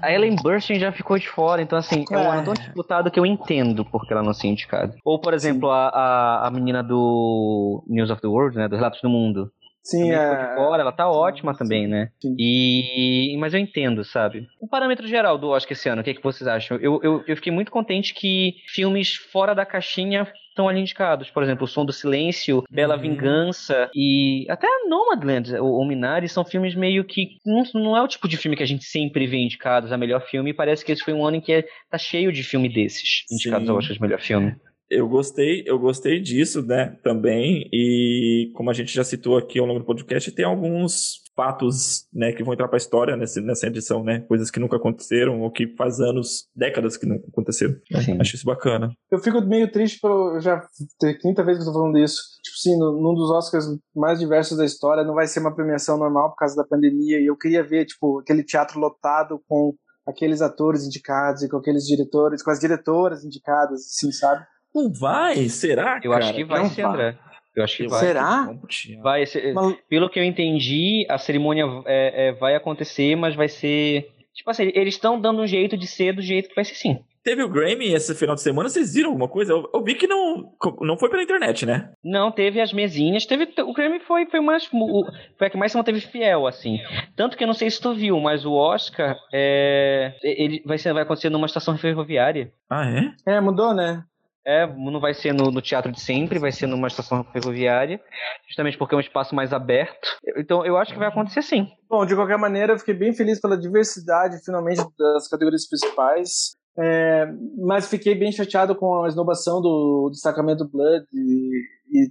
a 0.00 0.12
Ellen 0.12 0.36
Burstyn 0.36 0.78
já 0.78 0.92
ficou 0.92 1.18
de 1.18 1.28
fora, 1.28 1.60
então 1.62 1.76
assim, 1.76 2.04
é, 2.10 2.14
é 2.14 2.40
um 2.40 2.44
tão 2.44 2.54
disputado 2.54 3.10
que 3.10 3.18
eu 3.18 3.26
entendo 3.26 3.84
porque 3.86 4.12
ela 4.12 4.22
não 4.22 4.32
ser 4.32 4.48
indicada. 4.48 4.94
Ou, 5.04 5.20
por 5.20 5.34
exemplo, 5.34 5.70
a, 5.70 5.88
a, 5.88 6.46
a 6.46 6.50
menina 6.50 6.82
do 6.82 7.82
News 7.88 8.10
of 8.10 8.20
the 8.20 8.28
World, 8.28 8.56
né, 8.56 8.68
dos 8.68 8.78
Relatos 8.78 9.00
do 9.00 9.08
Mundo. 9.08 9.50
Sim, 9.86 10.10
é... 10.10 10.54
fora, 10.56 10.82
ela 10.82 10.90
tá 10.90 11.08
ótima 11.08 11.52
sim, 11.52 11.58
também, 11.58 11.86
né? 11.86 12.10
Sim. 12.20 12.34
E 12.36 13.36
mas 13.38 13.54
eu 13.54 13.60
entendo, 13.60 14.04
sabe? 14.04 14.48
O 14.60 14.66
parâmetro 14.66 15.06
geral 15.06 15.38
do 15.38 15.50
Oscar 15.50 15.72
esse 15.72 15.88
ano, 15.88 16.00
o 16.00 16.04
que, 16.04 16.10
é 16.10 16.14
que 16.14 16.22
vocês 16.22 16.48
acham? 16.48 16.76
Eu, 16.78 16.98
eu, 17.04 17.22
eu 17.24 17.36
fiquei 17.36 17.52
muito 17.52 17.70
contente 17.70 18.12
que 18.12 18.56
filmes 18.66 19.14
fora 19.14 19.54
da 19.54 19.64
caixinha 19.64 20.26
estão 20.48 20.68
ali 20.68 20.80
indicados. 20.80 21.30
Por 21.30 21.40
exemplo, 21.40 21.66
O 21.66 21.68
Som 21.68 21.84
do 21.84 21.92
Silêncio, 21.92 22.64
Bela 22.68 22.96
uhum. 22.96 23.02
Vingança 23.02 23.88
e 23.94 24.44
até 24.48 24.66
Nomadland, 24.88 25.54
o, 25.60 25.78
o 25.78 25.86
Minari, 25.86 26.28
são 26.28 26.44
filmes 26.44 26.74
meio 26.74 27.04
que 27.04 27.38
não, 27.46 27.62
não 27.74 27.96
é 27.96 28.02
o 28.02 28.08
tipo 28.08 28.26
de 28.26 28.36
filme 28.36 28.56
que 28.56 28.64
a 28.64 28.66
gente 28.66 28.84
sempre 28.84 29.24
vê 29.26 29.36
indicados 29.36 29.92
a 29.92 29.96
melhor 29.96 30.22
filme. 30.22 30.50
E 30.50 30.54
parece 30.54 30.84
que 30.84 30.90
esse 30.90 31.04
foi 31.04 31.14
um 31.14 31.24
ano 31.24 31.36
em 31.36 31.40
que 31.40 31.52
é, 31.52 31.64
tá 31.88 31.96
cheio 31.96 32.32
de 32.32 32.42
filme 32.42 32.68
desses 32.68 33.24
indicados 33.30 33.66
Sim. 33.66 33.70
ao 33.70 33.78
Oscar 33.78 33.94
de 33.94 34.02
melhor 34.02 34.20
filme 34.20 34.56
eu 34.90 35.08
gostei, 35.08 35.62
eu 35.66 35.78
gostei 35.78 36.20
disso, 36.20 36.62
né, 36.62 36.96
também, 37.02 37.68
e 37.72 38.50
como 38.54 38.70
a 38.70 38.72
gente 38.72 38.94
já 38.94 39.04
citou 39.04 39.36
aqui 39.36 39.58
ao 39.58 39.66
longo 39.66 39.80
do 39.80 39.86
podcast, 39.86 40.30
tem 40.32 40.44
alguns 40.44 41.24
fatos, 41.34 42.06
né, 42.12 42.32
que 42.32 42.42
vão 42.42 42.54
entrar 42.54 42.66
para 42.66 42.76
a 42.76 42.78
história 42.78 43.16
nessa, 43.16 43.40
nessa 43.42 43.66
edição, 43.66 44.02
né, 44.02 44.20
coisas 44.20 44.50
que 44.50 44.58
nunca 44.58 44.76
aconteceram 44.76 45.42
ou 45.42 45.50
que 45.50 45.68
faz 45.76 46.00
anos, 46.00 46.48
décadas 46.54 46.96
que 46.96 47.04
não 47.04 47.16
aconteceram. 47.16 47.74
Sim. 48.02 48.16
Acho 48.18 48.36
isso 48.36 48.46
bacana. 48.46 48.90
Eu 49.10 49.18
fico 49.18 49.40
meio 49.42 49.70
triste 49.70 49.98
por 50.00 50.40
já 50.40 50.66
ter 50.98 51.18
quinta 51.18 51.44
vez 51.44 51.58
que 51.58 51.62
eu 51.62 51.66
tô 51.66 51.78
falando 51.78 51.98
isso. 51.98 52.22
Tipo 52.42 52.56
assim, 52.56 52.78
num 52.78 53.14
dos 53.14 53.30
Oscars 53.30 53.66
mais 53.94 54.18
diversos 54.18 54.56
da 54.56 54.64
história, 54.64 55.04
não 55.04 55.14
vai 55.14 55.26
ser 55.26 55.40
uma 55.40 55.54
premiação 55.54 55.98
normal 55.98 56.30
por 56.30 56.36
causa 56.36 56.56
da 56.56 56.64
pandemia, 56.64 57.20
e 57.20 57.26
eu 57.26 57.36
queria 57.36 57.62
ver, 57.62 57.84
tipo, 57.84 58.20
aquele 58.20 58.42
teatro 58.42 58.80
lotado 58.80 59.38
com 59.46 59.74
aqueles 60.06 60.40
atores 60.40 60.86
indicados 60.86 61.42
e 61.42 61.48
com 61.50 61.56
aqueles 61.56 61.84
diretores, 61.84 62.42
com 62.42 62.50
as 62.50 62.60
diretoras 62.60 63.24
indicadas, 63.24 63.80
assim, 63.80 64.12
sabe? 64.12 64.46
Não 64.76 64.92
vai? 64.92 65.48
Será? 65.48 65.98
Eu 66.04 66.12
acho 66.12 66.34
que 66.34 66.44
vai 66.44 66.62
não 66.62 66.68
ser, 66.68 66.82
vai. 66.82 66.92
André. 66.92 67.18
Eu 67.56 67.64
acho 67.64 67.76
que 67.78 67.88
vai. 67.88 67.98
Será? 67.98 68.54
Vai 69.02 69.24
ser, 69.24 69.54
mas... 69.54 69.74
Pelo 69.88 70.10
que 70.10 70.18
eu 70.18 70.24
entendi, 70.24 71.06
a 71.08 71.16
cerimônia 71.16 71.64
é, 71.86 72.28
é, 72.28 72.32
vai 72.32 72.54
acontecer, 72.54 73.16
mas 73.16 73.34
vai 73.34 73.48
ser. 73.48 74.10
Tipo 74.34 74.50
assim, 74.50 74.70
eles 74.74 74.92
estão 74.92 75.18
dando 75.18 75.40
um 75.40 75.46
jeito 75.46 75.78
de 75.78 75.86
ser 75.86 76.12
do 76.12 76.20
jeito 76.20 76.50
que 76.50 76.54
vai 76.54 76.64
ser 76.66 76.74
sim. 76.74 76.98
Teve 77.24 77.42
o 77.42 77.48
Grammy 77.48 77.92
esse 77.92 78.14
final 78.14 78.34
de 78.34 78.42
semana, 78.42 78.68
vocês 78.68 78.92
viram 78.92 79.08
alguma 79.08 79.28
coisa? 79.28 79.52
Eu, 79.52 79.68
eu, 79.74 79.82
vi 79.82 79.94
que 79.94 80.06
não, 80.06 80.52
não 80.82 80.98
foi 80.98 81.08
pela 81.08 81.22
internet, 81.22 81.64
né? 81.64 81.90
Não, 82.04 82.30
teve 82.30 82.60
as 82.60 82.72
mesinhas, 82.72 83.24
teve. 83.24 83.48
O 83.62 83.72
Grammy 83.72 83.98
foi, 84.00 84.26
foi 84.26 84.40
mais. 84.40 84.66
Foi 84.66 85.46
a 85.46 85.50
que 85.50 85.56
mais 85.56 85.72
se 85.72 85.78
manteve 85.78 86.00
fiel, 86.02 86.46
assim. 86.46 86.78
Tanto 87.16 87.36
que 87.36 87.42
eu 87.42 87.48
não 87.48 87.54
sei 87.54 87.70
se 87.70 87.80
tu 87.80 87.94
viu, 87.94 88.20
mas 88.20 88.44
o 88.44 88.52
Oscar 88.52 89.16
é, 89.32 90.14
ele 90.22 90.62
vai, 90.66 90.76
ser, 90.76 90.92
vai 90.92 91.02
acontecer 91.02 91.30
numa 91.30 91.46
estação 91.46 91.78
ferroviária. 91.78 92.52
Ah, 92.70 92.86
é? 92.86 93.34
É, 93.36 93.40
mudou, 93.40 93.74
né? 93.74 94.04
É, 94.46 94.64
não 94.64 95.00
vai 95.00 95.12
ser 95.12 95.34
no, 95.34 95.50
no, 95.50 95.60
teatro 95.60 95.90
de 95.90 96.00
sempre, 96.00 96.38
vai 96.38 96.52
ser 96.52 96.68
numa 96.68 96.86
estação 96.86 97.24
ferroviária, 97.24 98.00
justamente 98.46 98.78
porque 98.78 98.94
é 98.94 98.98
um 98.98 99.00
espaço 99.00 99.34
mais 99.34 99.52
aberto. 99.52 100.08
Então 100.36 100.64
eu 100.64 100.76
acho 100.76 100.92
que 100.92 100.98
vai 100.98 101.08
acontecer 101.08 101.42
sim. 101.42 101.66
Bom, 101.90 102.06
de 102.06 102.14
qualquer 102.14 102.38
maneira, 102.38 102.74
eu 102.74 102.78
fiquei 102.78 102.94
bem 102.94 103.12
feliz 103.12 103.40
pela 103.40 103.58
diversidade, 103.58 104.44
finalmente, 104.44 104.84
das 104.96 105.26
categorias 105.26 105.68
principais. 105.68 106.54
É, 106.78 107.26
mas 107.58 107.88
fiquei 107.88 108.14
bem 108.14 108.30
chateado 108.30 108.76
com 108.76 109.02
a 109.02 109.08
esnobação 109.08 109.62
do, 109.62 110.10
Sacramento 110.14 110.68
Blood 110.68 111.06
e, 111.12 111.50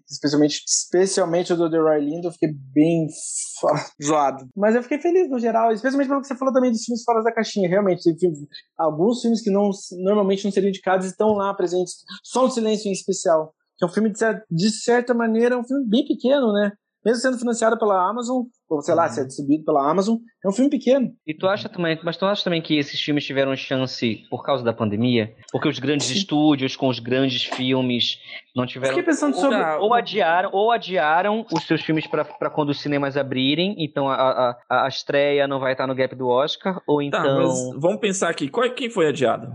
especialmente, 0.10 0.64
especialmente 0.68 1.54
o 1.54 1.58
do 1.58 1.70
The 1.70 1.78
Roy 1.78 2.00
Lindo, 2.00 2.28
eu 2.28 2.32
fiquei 2.32 2.50
bem 2.74 3.08
zoado. 4.04 4.48
Mas 4.56 4.76
eu 4.76 4.84
fiquei 4.84 5.00
feliz 5.00 5.30
no 5.30 5.40
geral, 5.40 5.72
especialmente 5.72 6.08
pelo 6.08 6.22
que 6.22 6.28
você 6.28 6.36
falou 6.36 6.54
também 6.54 6.72
dos 6.72 6.84
filmes 6.84 7.04
fora 7.04 7.24
da 7.24 7.34
caixinha. 7.34 7.70
Realmente, 7.70 8.04
alguns 8.78 9.22
filmes 9.22 9.42
que 9.42 9.50
não, 9.50 9.70
normalmente 10.04 10.46
não 10.46 10.52
seriam 10.52 10.70
indicados 10.70 11.06
estão 11.06 11.34
lá 11.34 11.54
presentes. 11.54 11.96
Só 12.24 12.46
um 12.46 12.50
Silêncio 12.50 12.90
em 12.90 12.94
especial. 12.94 13.54
Que 13.78 13.84
é 13.84 13.88
um 13.88 13.92
filme, 13.92 14.10
de, 14.10 14.20
de 14.50 14.72
certa 14.72 15.14
maneira, 15.14 15.58
um 15.58 15.64
filme 15.64 15.86
bem 15.86 16.06
pequeno, 16.06 16.54
né? 16.54 16.72
Mesmo 17.06 17.22
sendo 17.22 17.38
financiado 17.38 17.78
pela 17.78 18.10
Amazon, 18.10 18.44
ou 18.68 18.82
sei 18.82 18.96
lá, 18.96 19.04
uhum. 19.04 19.10
se 19.10 19.22
é 19.22 19.24
distribuído 19.26 19.64
pela 19.64 19.88
Amazon, 19.90 20.16
é 20.44 20.50
um 20.50 20.52
filme 20.52 20.72
pequeno. 20.72 21.12
E 21.26 21.36
tu 21.36 21.48
acha 21.48 21.70
também, 21.70 22.00
mas 22.04 22.18
tu 22.18 22.26
acha 22.26 22.44
também 22.44 22.62
que 22.62 22.78
esses 22.78 23.00
filmes 23.00 23.24
tiveram 23.24 23.56
chance 23.56 24.24
por 24.30 24.44
causa 24.44 24.64
da 24.64 24.74
pandemia? 24.74 25.36
Porque 25.52 25.68
os 25.68 25.78
grandes 25.78 26.08
Sim. 26.08 26.16
estúdios 26.16 26.76
com 26.76 26.88
os 26.88 26.98
grandes 26.98 27.44
filmes 27.44 28.18
não 28.56 28.66
tiveram 28.66 28.96
Fiquei 28.96 29.06
pensando 29.06 29.36
sobre 29.36 29.62
ou, 29.80 29.94
adiaram 29.94 30.50
ou 30.52 30.72
adiaram 30.72 31.46
os 31.54 31.64
seus 31.68 31.84
filmes 31.84 32.08
para 32.08 32.50
quando 32.50 32.70
os 32.70 32.82
cinemas 32.82 33.16
abrirem, 33.16 33.76
então 33.78 34.10
a, 34.10 34.58
a, 34.68 34.86
a 34.86 34.88
estreia 34.88 35.48
não 35.48 35.60
vai 35.60 35.74
estar 35.74 35.86
no 35.86 35.94
gap 35.94 36.16
do 36.16 36.28
Oscar, 36.28 36.82
ou 36.88 37.04
então 37.04 37.22
tá, 37.22 37.36
mas 37.36 37.80
vamos 37.80 38.00
pensar 38.00 38.30
aqui, 38.30 38.50
qual, 38.50 38.68
quem 38.72 38.90
foi 38.90 39.08
adiado? 39.08 39.54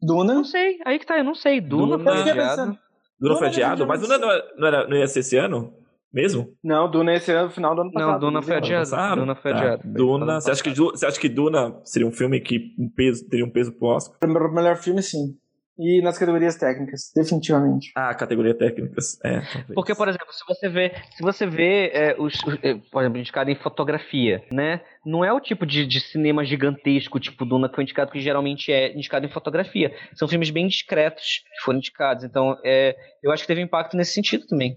Duna? 0.00 0.34
Não 0.34 0.44
sei, 0.44 0.78
aí 0.86 0.98
que 0.98 1.06
tá, 1.06 1.18
eu 1.18 1.24
não 1.24 1.34
sei. 1.34 1.60
Duna, 1.60 1.98
Duna 1.98 2.10
foi 2.10 2.20
adiado. 2.30 2.78
Duna 3.18 3.36
foi 3.36 3.48
adiado, 3.48 3.86
mas 3.86 4.00
Duna 4.00 4.16
não, 4.16 4.66
era, 4.66 4.88
não 4.88 4.96
ia 4.96 5.06
ser 5.06 5.20
esse 5.20 5.36
ano? 5.36 5.74
Mesmo? 6.12 6.48
Não, 6.62 6.90
Duna 6.90 7.14
esse 7.14 7.30
ano, 7.30 7.46
no 7.48 7.50
final 7.54 7.74
do 7.74 7.82
ano 7.82 7.92
passado. 7.92 8.12
Não, 8.12 8.18
Duna 8.18 8.42
foi 8.42 8.56
adiado. 8.56 8.90
Passaram? 8.90 9.16
Duna 9.22 9.34
foi 9.36 9.50
Tá. 9.52 9.58
adiado. 9.58 9.82
Duna, 9.84 10.40
você 10.40 10.50
acha, 10.50 10.62
que, 10.62 10.70
você 10.74 11.06
acha 11.06 11.20
que 11.20 11.28
Duna 11.28 11.80
seria 11.84 12.08
um 12.08 12.12
filme 12.12 12.40
que 12.40 12.74
um 12.78 12.88
peso, 12.88 13.28
teria 13.28 13.44
um 13.44 13.50
peso 13.50 13.72
pro 13.72 13.88
Oscar? 13.88 14.16
Melhor, 14.28 14.52
melhor 14.52 14.76
filme, 14.76 15.02
sim. 15.02 15.36
E 15.82 16.02
nas 16.02 16.18
categorias 16.18 16.56
técnicas, 16.56 17.10
definitivamente. 17.16 17.90
Ah, 17.96 18.12
categoria 18.14 18.52
técnicas. 18.52 19.18
É, 19.24 19.40
talvez. 19.40 19.72
Porque, 19.74 19.94
por 19.94 20.08
exemplo, 20.08 20.26
se 20.30 20.44
você 20.46 20.68
vê, 20.68 20.92
se 21.16 21.22
você 21.22 21.46
vê 21.46 21.90
é, 21.94 22.16
os, 22.18 22.34
os- 22.44 22.58
é, 22.62 22.74
por 22.92 23.00
exemplo, 23.00 23.18
indicado 23.18 23.50
em 23.50 23.54
fotografia, 23.54 24.42
né? 24.52 24.82
Não 25.06 25.24
é 25.24 25.32
o 25.32 25.40
tipo 25.40 25.64
de, 25.64 25.86
de 25.86 26.00
cinema 26.00 26.44
gigantesco, 26.44 27.18
tipo 27.18 27.46
Duna, 27.46 27.66
que 27.66 27.76
foi 27.76 27.84
indicado, 27.84 28.10
que 28.12 28.20
geralmente 28.20 28.70
é 28.70 28.92
indicado 28.94 29.24
em 29.24 29.30
fotografia. 29.30 29.90
São 30.14 30.28
filmes 30.28 30.50
bem 30.50 30.66
discretos 30.66 31.38
que 31.56 31.64
foram 31.64 31.78
indicados. 31.78 32.24
Então, 32.24 32.58
é, 32.62 32.94
eu 33.22 33.32
acho 33.32 33.44
que 33.44 33.46
teve 33.48 33.62
impacto 33.62 33.96
nesse 33.96 34.12
sentido 34.12 34.46
também. 34.46 34.76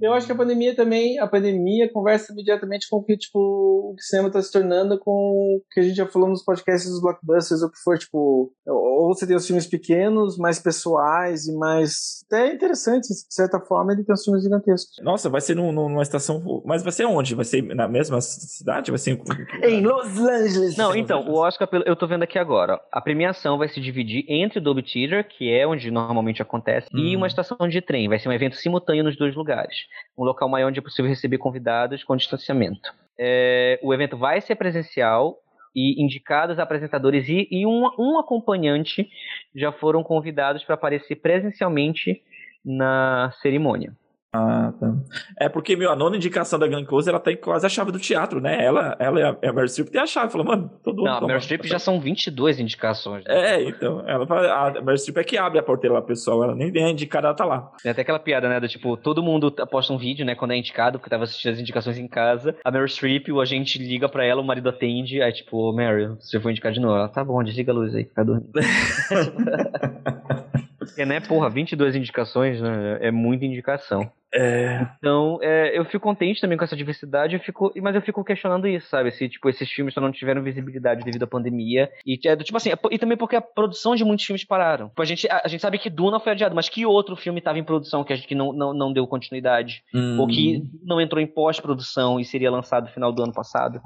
Eu 0.00 0.12
acho 0.12 0.26
que 0.26 0.32
a 0.32 0.36
pandemia 0.36 0.74
também, 0.76 1.18
a 1.18 1.26
pandemia 1.26 1.90
conversa 1.92 2.32
imediatamente 2.32 2.86
com 2.88 2.96
o 2.98 3.02
que, 3.04 3.16
tipo, 3.16 3.38
o 3.38 3.94
que 3.96 4.02
o 4.02 4.04
cinema 4.04 4.28
está 4.28 4.40
se 4.42 4.52
tornando 4.52 4.98
com 4.98 5.10
o 5.10 5.62
que 5.72 5.80
a 5.80 5.82
gente 5.82 5.96
já 5.96 6.06
falou 6.06 6.28
nos 6.28 6.44
podcasts 6.44 6.90
dos 6.90 7.00
blockbusters, 7.00 7.62
ou 7.62 7.68
o 7.68 7.70
que 7.72 7.78
for, 7.82 7.98
tipo, 7.98 8.52
ou 8.66 9.08
você 9.14 9.26
tem 9.26 9.36
os 9.36 9.46
filmes 9.46 9.66
pequenos, 9.66 10.36
mais 10.38 10.58
pessoais 10.58 11.46
e 11.46 11.56
mais, 11.56 12.24
até 12.26 12.52
interessantes, 12.52 13.08
de 13.28 13.34
certa 13.34 13.58
forma, 13.60 13.92
ele 13.92 14.04
tem 14.04 14.12
os 14.12 14.22
filmes 14.24 14.42
gigantescos. 14.42 14.96
Nossa, 15.02 15.28
vai 15.28 15.40
ser 15.40 15.54
num- 15.56 15.72
num- 15.72 15.88
numa 15.88 16.02
estação. 16.02 16.62
Mas 16.64 16.82
vai 16.82 16.92
ser 16.92 17.04
onde? 17.06 17.34
Vai 17.34 17.44
ser 17.44 17.62
na 17.62 17.88
mesma 17.88 18.20
cidade? 18.20 18.90
Vai 18.90 18.98
ser 18.98 19.18
Em 19.64 19.80
Los 19.82 20.18
Angeles! 20.18 20.76
Não, 20.76 20.94
então, 20.94 21.28
o 21.28 21.34
Oscar, 21.38 21.68
eu 21.86 21.96
tô 21.96 22.06
vendo 22.06 22.22
aqui 22.22 22.38
agora, 22.38 22.74
ó, 22.74 22.78
a 22.92 23.00
premiação 23.00 23.58
vai 23.58 23.68
se 23.68 23.80
dividir 23.80 24.24
entre 24.28 24.58
o 24.58 24.62
Dolby 24.62 24.82
Theater, 24.82 25.26
que 25.28 25.50
é 25.50 25.66
onde 25.66 25.90
normalmente 25.90 26.42
acontece, 26.42 26.86
e 26.94 27.14
Hum. 27.14 27.18
uma 27.18 27.26
estação 27.26 27.56
de 27.68 27.80
trem. 27.80 28.08
Vai 28.08 28.18
ser 28.18 28.28
um 28.28 28.32
evento 28.32 28.56
simultâneo 28.56 29.02
nos 29.04 29.16
dois 29.16 29.34
lugares. 29.34 29.76
Um 30.16 30.24
local 30.24 30.48
maior 30.48 30.68
onde 30.68 30.78
é 30.78 30.82
possível 30.82 31.08
receber 31.08 31.38
convidados 31.38 32.04
com 32.04 32.16
distanciamento. 32.16 32.92
É, 33.18 33.78
o 33.82 33.92
evento 33.92 34.16
vai 34.16 34.40
ser 34.40 34.54
presencial 34.56 35.36
e 35.74 36.02
indicados 36.02 36.58
apresentadores 36.58 37.28
e, 37.28 37.48
e 37.50 37.66
um, 37.66 37.88
um 37.98 38.18
acompanhante 38.18 39.08
já 39.54 39.72
foram 39.72 40.02
convidados 40.02 40.64
para 40.64 40.74
aparecer 40.74 41.16
presencialmente 41.16 42.22
na 42.64 43.32
cerimônia. 43.40 43.92
Ah, 44.30 44.74
tá. 44.78 44.94
É 45.40 45.48
porque, 45.48 45.74
meu, 45.74 45.90
a 45.90 45.96
nona 45.96 46.16
indicação 46.16 46.58
da 46.58 46.66
Glenn 46.66 46.84
Close, 46.84 47.08
ela 47.08 47.18
tem 47.18 47.34
quase 47.34 47.64
a 47.64 47.68
chave 47.68 47.90
do 47.90 47.98
teatro, 47.98 48.40
né? 48.40 48.62
Ela, 48.62 48.94
ela 48.98 49.20
e 49.20 49.22
a, 49.22 49.30
a 49.30 49.52
Meryl 49.52 49.68
Streep 49.68 49.90
tem 49.90 50.00
a 50.00 50.06
chave. 50.06 50.30
Falou, 50.30 50.46
mano, 50.46 50.70
todo 50.84 50.98
mundo. 50.98 51.06
Não, 51.06 51.16
a. 51.16 51.20
Meryl 51.22 51.40
Streep 51.40 51.64
já 51.64 51.78
são 51.78 51.98
22 51.98 52.60
indicações. 52.60 53.24
né? 53.24 53.54
É, 53.54 53.68
então. 53.68 54.06
Ela 54.06 54.26
fala, 54.26 54.52
a 54.52 54.70
Meryl 54.82 54.98
Streep 54.98 55.16
é 55.16 55.24
que 55.24 55.38
abre 55.38 55.58
a 55.58 55.62
porteira 55.62 55.94
lá, 55.94 56.02
pessoal. 56.02 56.44
Ela 56.44 56.54
nem 56.54 56.70
é 56.74 56.90
indicada, 56.90 57.28
ela 57.28 57.36
tá 57.36 57.46
lá. 57.46 57.72
Tem 57.82 57.90
até 57.90 58.02
aquela 58.02 58.18
piada, 58.18 58.50
né? 58.50 58.60
Do 58.60 58.68
tipo, 58.68 58.98
todo 58.98 59.22
mundo 59.22 59.50
posta 59.50 59.94
um 59.94 59.98
vídeo, 59.98 60.26
né? 60.26 60.34
Quando 60.34 60.52
é 60.52 60.58
indicado, 60.58 60.98
porque 60.98 61.08
tava 61.08 61.24
assistindo 61.24 61.52
as 61.52 61.60
indicações 61.60 61.96
em 61.96 62.06
casa. 62.06 62.54
A 62.62 62.70
Meryl 62.70 62.88
Streep, 62.88 63.28
o 63.30 63.40
agente 63.40 63.78
liga 63.78 64.10
pra 64.10 64.26
ela, 64.26 64.42
o 64.42 64.44
marido 64.44 64.68
atende. 64.68 65.22
Aí, 65.22 65.32
tipo, 65.32 65.72
Meryl, 65.72 66.16
você 66.20 66.38
foi 66.38 66.52
indicado 66.52 66.74
de 66.74 66.80
novo. 66.80 66.96
Ela, 66.96 67.08
tá 67.08 67.24
bom, 67.24 67.42
desliga 67.42 67.72
a 67.72 67.74
luz 67.74 67.94
aí, 67.94 68.04
fica 68.04 68.24
dormindo. 68.24 68.52
Porque, 70.88 71.04
né, 71.04 71.20
porra, 71.20 71.48
22 71.48 71.94
indicações, 71.94 72.60
né? 72.60 72.98
É 73.00 73.10
muita 73.10 73.44
indicação. 73.44 74.10
É. 74.34 74.86
Então, 74.98 75.38
é, 75.40 75.78
eu 75.78 75.84
fico 75.84 76.00
contente 76.00 76.40
também 76.40 76.58
com 76.58 76.64
essa 76.64 76.76
diversidade, 76.76 77.34
eu 77.34 77.40
fico, 77.40 77.72
mas 77.80 77.94
eu 77.94 78.02
fico 78.02 78.22
questionando 78.22 78.66
isso, 78.66 78.88
sabe? 78.88 79.10
Se, 79.10 79.28
tipo, 79.28 79.48
esses 79.48 79.70
filmes 79.70 79.94
só 79.94 80.00
não 80.00 80.12
tiveram 80.12 80.42
visibilidade 80.42 81.04
devido 81.04 81.22
à 81.22 81.26
pandemia. 81.26 81.90
E, 82.04 82.18
é, 82.26 82.36
tipo 82.36 82.56
assim, 82.56 82.70
e 82.90 82.98
também 82.98 83.16
porque 83.16 83.36
a 83.36 83.40
produção 83.40 83.94
de 83.94 84.04
muitos 84.04 84.26
filmes 84.26 84.44
pararam. 84.44 84.88
Tipo, 84.88 85.02
a, 85.02 85.04
gente, 85.04 85.28
a, 85.30 85.42
a 85.44 85.48
gente 85.48 85.60
sabe 85.60 85.78
que 85.78 85.90
Duna 85.90 86.20
foi 86.20 86.32
adiado, 86.32 86.54
mas 86.54 86.68
que 86.68 86.84
outro 86.84 87.16
filme 87.16 87.38
estava 87.38 87.58
em 87.58 87.64
produção 87.64 88.04
que 88.04 88.12
a 88.12 88.16
gente 88.16 88.28
que 88.28 88.34
não, 88.34 88.52
não, 88.52 88.74
não 88.74 88.92
deu 88.92 89.06
continuidade? 89.06 89.82
Hum. 89.94 90.18
Ou 90.20 90.26
que 90.26 90.62
não 90.84 91.00
entrou 91.00 91.20
em 91.20 91.26
pós-produção 91.26 92.20
e 92.20 92.24
seria 92.24 92.50
lançado 92.50 92.84
no 92.84 92.92
final 92.92 93.12
do 93.12 93.22
ano 93.22 93.32
passado? 93.32 93.80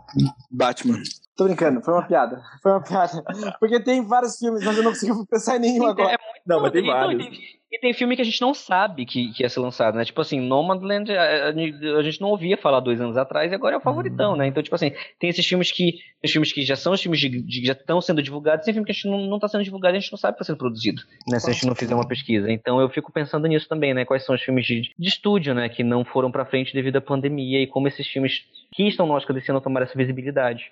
Batman. 0.51 0.99
Tô 1.37 1.45
brincando, 1.45 1.83
foi 1.83 1.95
uma 1.95 2.07
piada. 2.07 2.43
Foi 2.63 2.73
uma 2.73 2.83
piada. 2.83 3.23
Porque 3.59 3.81
tem 3.81 4.07
vários 4.07 4.37
filmes, 4.37 4.65
mas 4.65 4.77
eu 4.77 4.83
não 4.83 4.91
consigo 4.91 5.25
pensar 5.31 5.57
em 5.57 5.61
nenhum 5.61 5.87
agora. 5.87 6.15
É 6.15 6.19
Não, 6.47 6.61
mas 6.61 6.73
tem 6.73 6.83
e, 6.83 6.87
não, 6.87 6.93
e 6.93 7.17
vários. 7.17 7.62
E 7.73 7.79
tem 7.81 7.95
filme 7.95 8.15
que 8.15 8.21
a 8.23 8.25
gente 8.25 8.41
não 8.43 8.53
sabe 8.53 9.07
que, 9.07 9.33
que 9.33 9.43
ia 9.43 9.49
ser 9.49 9.61
lançado, 9.61 9.97
né? 9.97 10.05
Tipo 10.05 10.21
assim, 10.21 10.39
Nomadland, 10.39 11.11
a, 11.17 11.49
a- 11.49 12.03
gente 12.03 12.21
não 12.21 12.29
ouvia 12.29 12.57
falar 12.57 12.81
dois 12.81 13.01
anos 13.01 13.17
atrás 13.17 13.51
e 13.51 13.55
agora 13.55 13.75
é 13.75 13.79
o 13.79 13.81
favoritão, 13.81 14.37
né? 14.37 14.47
Então, 14.47 14.63
tipo 14.63 14.75
assim, 14.77 14.93
tem 15.19 15.31
esses 15.31 15.47
filmes 15.47 15.71
que. 15.73 15.95
Os 16.23 16.31
filmes 16.31 16.53
que 16.53 16.63
já 16.63 16.77
são 16.77 16.93
os 16.93 17.01
filmes 17.01 17.19
de, 17.19 17.29
de- 17.31 17.61
que 17.61 17.67
já 17.67 17.73
estão 17.73 18.01
sendo 18.01 18.23
divulgados, 18.23 18.65
tem 18.65 18.75
filme 18.75 18.85
que 18.85 18.93
a 18.93 18.95
gente 18.95 19.09
não, 19.09 19.27
não 19.27 19.39
tá 19.39 19.49
sendo 19.49 19.65
divulgado 19.65 19.95
e 19.95 19.99
a 19.99 20.01
gente 20.01 20.13
não 20.13 20.19
sabe 20.19 20.37
que 20.37 20.43
está 20.43 20.53
sendo 20.53 20.59
produzido, 20.59 21.03
né? 21.27 21.39
Se 21.39 21.49
a 21.51 21.53
gente 21.53 21.67
não 21.67 21.75
fizer 21.75 21.95
uma 21.95 22.07
pesquisa. 22.07 22.51
Então 22.53 22.79
eu 22.81 22.89
fico 22.91 23.11
pensando 23.11 23.47
nisso 23.49 23.67
também, 23.69 23.95
né? 23.95 24.05
Quais 24.05 24.25
são 24.25 24.35
os 24.35 24.43
filmes 24.43 24.67
de, 24.67 24.83
de 24.99 25.09
estúdio, 25.09 25.55
né? 25.55 25.69
Que 25.69 25.83
não 25.83 26.05
foram 26.05 26.31
pra 26.31 26.45
frente 26.45 26.75
devido 26.75 26.97
à 26.97 27.01
pandemia 27.01 27.61
e 27.63 27.67
como 27.67 27.89
esses 27.89 28.07
filmes 28.07 28.45
que 28.75 28.87
estão 28.87 29.07
no 29.07 29.15
Oscar 29.15 29.35
desse 29.35 29.51
ano 29.51 29.61
tomaram 29.61 29.85
essa 29.87 29.97
visibilidade. 29.99 30.71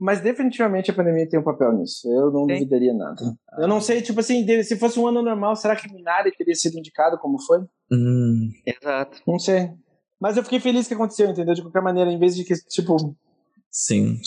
Mas 0.00 0.20
definitivamente 0.22 0.90
a 0.90 0.94
pandemia 0.94 1.28
tem 1.28 1.38
um 1.38 1.44
papel 1.44 1.72
nisso. 1.74 2.08
Eu 2.10 2.30
não 2.30 2.46
Tem. 2.46 2.56
duvidaria 2.58 2.94
nada. 2.94 3.20
Eu 3.58 3.68
não 3.68 3.80
sei, 3.82 4.00
tipo 4.00 4.18
assim, 4.20 4.46
se 4.62 4.78
fosse 4.78 4.98
um 4.98 5.06
ano 5.06 5.20
normal, 5.20 5.54
será 5.54 5.76
que 5.76 5.92
Minari 5.92 6.32
teria 6.34 6.54
sido 6.54 6.78
indicado 6.78 7.18
como 7.18 7.38
foi? 7.42 7.60
Hum. 7.92 8.50
Exato. 8.66 9.20
Não 9.26 9.38
sei. 9.38 9.70
Mas 10.18 10.36
eu 10.36 10.42
fiquei 10.42 10.58
feliz 10.58 10.88
que 10.88 10.94
aconteceu, 10.94 11.28
entendeu? 11.28 11.54
De 11.54 11.62
qualquer 11.62 11.82
maneira, 11.82 12.10
em 12.10 12.18
vez 12.18 12.34
de 12.34 12.44
que, 12.44 12.54
tipo, 12.68 13.14
Sim. 13.70 14.18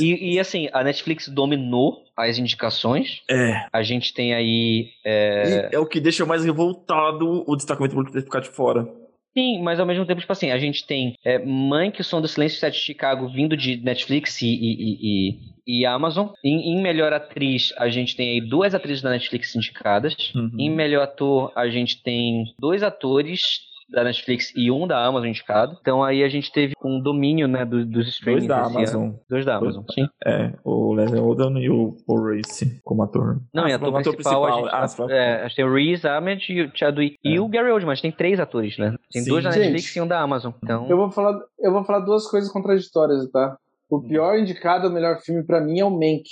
E, 0.00 0.34
e, 0.34 0.40
assim, 0.40 0.68
a 0.72 0.82
Netflix 0.82 1.28
dominou 1.28 1.98
as 2.16 2.38
indicações. 2.38 3.22
É. 3.30 3.66
A 3.72 3.82
gente 3.82 4.12
tem 4.12 4.34
aí. 4.34 4.88
é, 5.04 5.70
E 5.72 5.76
é 5.76 5.78
o 5.78 5.86
que 5.86 6.00
deixa 6.00 6.26
mais 6.26 6.44
revoltado 6.44 7.44
o 7.46 7.56
destacamento 7.56 7.94
público 7.94 8.16
ter 8.16 8.22
ficado 8.24 8.44
de 8.44 8.50
fora. 8.50 8.88
Sim, 9.36 9.62
mas 9.62 9.78
ao 9.78 9.84
mesmo 9.84 10.06
tempo, 10.06 10.20
tipo 10.20 10.32
assim, 10.32 10.50
a 10.50 10.58
gente 10.58 10.86
tem 10.86 11.14
é, 11.22 11.38
Mãe 11.38 11.90
que 11.90 12.00
o 12.00 12.04
Som 12.04 12.22
do 12.22 12.28
Silêncio 12.28 12.70
de 12.70 12.76
Chicago 12.78 13.28
vindo 13.28 13.54
de 13.54 13.76
Netflix 13.76 14.40
e, 14.40 14.46
e, 14.46 14.72
e, 14.72 15.30
e- 15.66 15.80
e 15.80 15.84
Amazon. 15.86 16.28
Em, 16.42 16.72
em 16.72 16.80
melhor 16.80 17.12
atriz, 17.12 17.72
a 17.76 17.88
gente 17.90 18.16
tem 18.16 18.30
aí 18.30 18.40
duas 18.40 18.74
atrizes 18.74 19.02
da 19.02 19.10
Netflix 19.10 19.54
indicadas. 19.54 20.14
Uhum. 20.34 20.52
Em 20.58 20.70
melhor 20.70 21.02
ator, 21.02 21.52
a 21.54 21.68
gente 21.68 22.02
tem 22.02 22.54
dois 22.58 22.82
atores 22.82 23.60
da 23.88 24.02
Netflix 24.04 24.52
e 24.56 24.70
um 24.70 24.86
da 24.86 25.04
Amazon 25.04 25.28
indicado. 25.28 25.76
Então 25.80 26.02
aí 26.02 26.22
a 26.24 26.28
gente 26.28 26.50
teve 26.52 26.74
um 26.84 27.00
domínio, 27.00 27.46
né, 27.46 27.64
do- 27.64 27.84
dos 27.84 27.92
Dois 27.92 28.08
streamings 28.08 28.46
da 28.48 28.60
esse 28.62 28.66
ano. 28.66 28.76
Amazon. 28.78 29.10
Dois 29.30 29.44
da 29.44 29.56
Amazon, 29.56 29.84
sim. 29.92 30.08
É, 30.24 30.52
o 30.64 30.92
Leslie 30.92 31.20
Odom 31.20 31.56
e 31.58 31.70
o 31.70 31.96
Paul 32.06 32.24
Race 32.36 32.80
como 32.84 33.02
ator. 33.04 33.40
Não, 33.54 33.64
Ah, 33.64 33.66
e 33.66 33.70
você 33.70 33.74
ator 33.76 33.88
falou 33.92 34.02
principal, 34.14 34.44
a 34.46 34.50
gente, 34.52 34.68
Ah, 34.72 35.12
é, 35.14 35.34
a 35.36 35.42
gente 35.48 35.56
tem 35.56 35.64
o 35.64 35.72
Reese 35.74 36.06
Ahmed 36.08 36.52
e 36.52 36.62
o 36.62 36.70
Chadwick 36.74 37.16
e 37.24 37.36
É. 37.36 37.40
o 37.40 37.48
Gary 37.48 37.70
Oldman, 37.70 37.92
a 37.92 37.94
gente 37.94 38.02
tem 38.02 38.12
três 38.12 38.40
atores, 38.40 38.76
né? 38.78 38.96
Tem 39.12 39.22
Sim. 39.22 39.30
dois 39.30 39.44
da 39.44 39.50
Gente, 39.52 39.60
Netflix 39.70 39.94
e 39.96 40.00
um 40.00 40.06
da 40.08 40.20
Amazon. 40.20 40.52
Então, 40.62 40.88
eu 40.90 40.96
vou 40.96 41.10
falar, 41.10 41.38
eu 41.60 41.72
vou 41.72 41.84
falar 41.84 42.00
duas 42.00 42.28
coisas 42.28 42.50
contraditórias, 42.50 43.30
tá? 43.30 43.56
O 43.88 44.00
pior 44.02 44.36
indicado 44.36 44.88
ao 44.88 44.92
melhor 44.92 45.20
filme 45.20 45.44
pra 45.44 45.60
mim 45.60 45.78
é 45.78 45.84
o 45.84 45.90
Mank. 45.90 46.24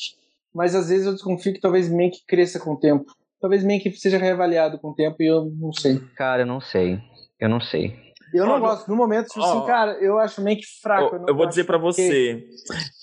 Mas 0.52 0.74
às 0.74 0.88
vezes 0.88 1.06
eu 1.06 1.12
desconfio 1.12 1.52
que 1.52 1.60
talvez 1.60 1.88
Mank 1.88 2.18
cresça 2.26 2.58
com 2.58 2.72
o 2.72 2.78
tempo. 2.78 3.04
Talvez 3.40 3.62
Mank 3.62 3.90
seja 3.92 4.16
reavaliado 4.18 4.78
com 4.78 4.88
o 4.90 4.94
tempo 4.94 5.16
e 5.20 5.26
eu 5.26 5.44
não 5.60 5.72
sei. 5.72 6.00
cara, 6.16 6.42
eu 6.42 6.46
não 6.46 6.60
sei. 6.60 6.98
Eu 7.44 7.48
não 7.50 7.60
sei. 7.60 7.94
Eu 8.32 8.46
não 8.46 8.54
no- 8.58 8.60
gosto. 8.66 8.88
No 8.88 8.96
momento, 8.96 9.26
tipo 9.28 9.40
ó, 9.40 9.44
assim, 9.58 9.66
cara, 9.66 9.92
eu 10.00 10.18
acho 10.18 10.42
Mank 10.42 10.60
fraco. 10.82 11.14
Eu, 11.14 11.24
eu 11.28 11.36
vou 11.36 11.46
dizer 11.46 11.62
pra 11.64 11.76
que- 11.78 11.84
você, 11.84 12.42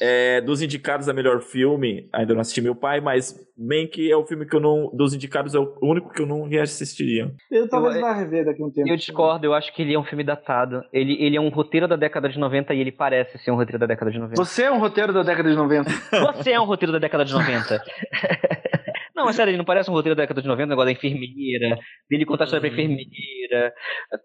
é, 0.02 0.42
dos 0.42 0.62
indicados 0.62 1.08
a 1.08 1.14
melhor 1.14 1.40
filme, 1.42 2.10
ainda 2.12 2.34
não 2.34 2.42
assisti 2.42 2.60
Meu 2.60 2.76
Pai, 2.76 3.00
mas 3.00 3.34
Mank 3.58 4.12
é 4.12 4.16
o 4.18 4.26
filme 4.26 4.46
que 4.46 4.54
eu 4.56 4.60
não, 4.60 4.90
dos 4.94 5.14
indicados 5.14 5.54
é 5.56 5.60
o 5.60 5.74
único 5.82 6.10
que 6.12 6.22
eu 6.22 6.26
não 6.26 6.50
reassistiria. 6.50 7.32
Eu 7.50 7.70
talvez 7.70 7.96
Eu- 7.96 8.02
vá 8.02 8.12
rever 8.14 8.44
daqui 8.44 8.62
a 8.62 8.66
um 8.66 8.72
tempo. 8.72 8.90
Eu 8.90 8.96
discordo, 8.98 9.46
eu 9.46 9.54
acho 9.54 9.74
que 9.74 9.84
ele 9.84 9.94
é 9.94 10.00
um 10.00 10.04
filme 10.04 10.24
datado. 10.24 10.84
Ele, 10.92 11.14
ele 11.24 11.38
é 11.38 11.40
um 11.40 11.50
roteiro 11.50 11.88
da 11.88 11.96
década 11.96 12.28
de 12.28 12.38
90 12.40 12.74
e 12.74 12.80
ele 12.82 12.92
parece 12.92 13.38
ser 13.38 13.52
um 13.52 13.56
roteiro 13.56 13.78
da 13.80 13.86
década 13.86 14.10
de 14.12 14.18
90. 14.20 14.36
Você 14.44 14.64
é 14.64 14.72
um 14.72 14.80
roteiro 14.80 15.14
da 15.14 15.22
década 15.24 15.50
de 15.50 15.56
90. 15.56 15.90
Você 16.34 16.52
é 16.52 16.60
um 16.60 16.66
roteiro 16.66 16.92
da 16.92 17.00
década 17.00 17.24
de 17.24 17.32
90. 17.32 17.82
Não, 19.22 19.27
mas 19.27 19.35
sério, 19.35 19.52
ele 19.52 19.57
não 19.57 19.65
parece 19.65 19.89
um 19.89 19.93
roteiro 19.93 20.15
da 20.15 20.23
década 20.23 20.41
de 20.41 20.48
90, 20.48 20.65
o 20.65 20.69
negócio 20.69 20.85
da 20.88 20.91
enfermeira, 20.91 21.77
dele 22.10 22.26
contar 22.26 22.43
a 22.43 22.45
história 22.45 22.60
pra 22.61 22.69
Uhum. 22.69 22.85
enfermeira. 22.91 23.72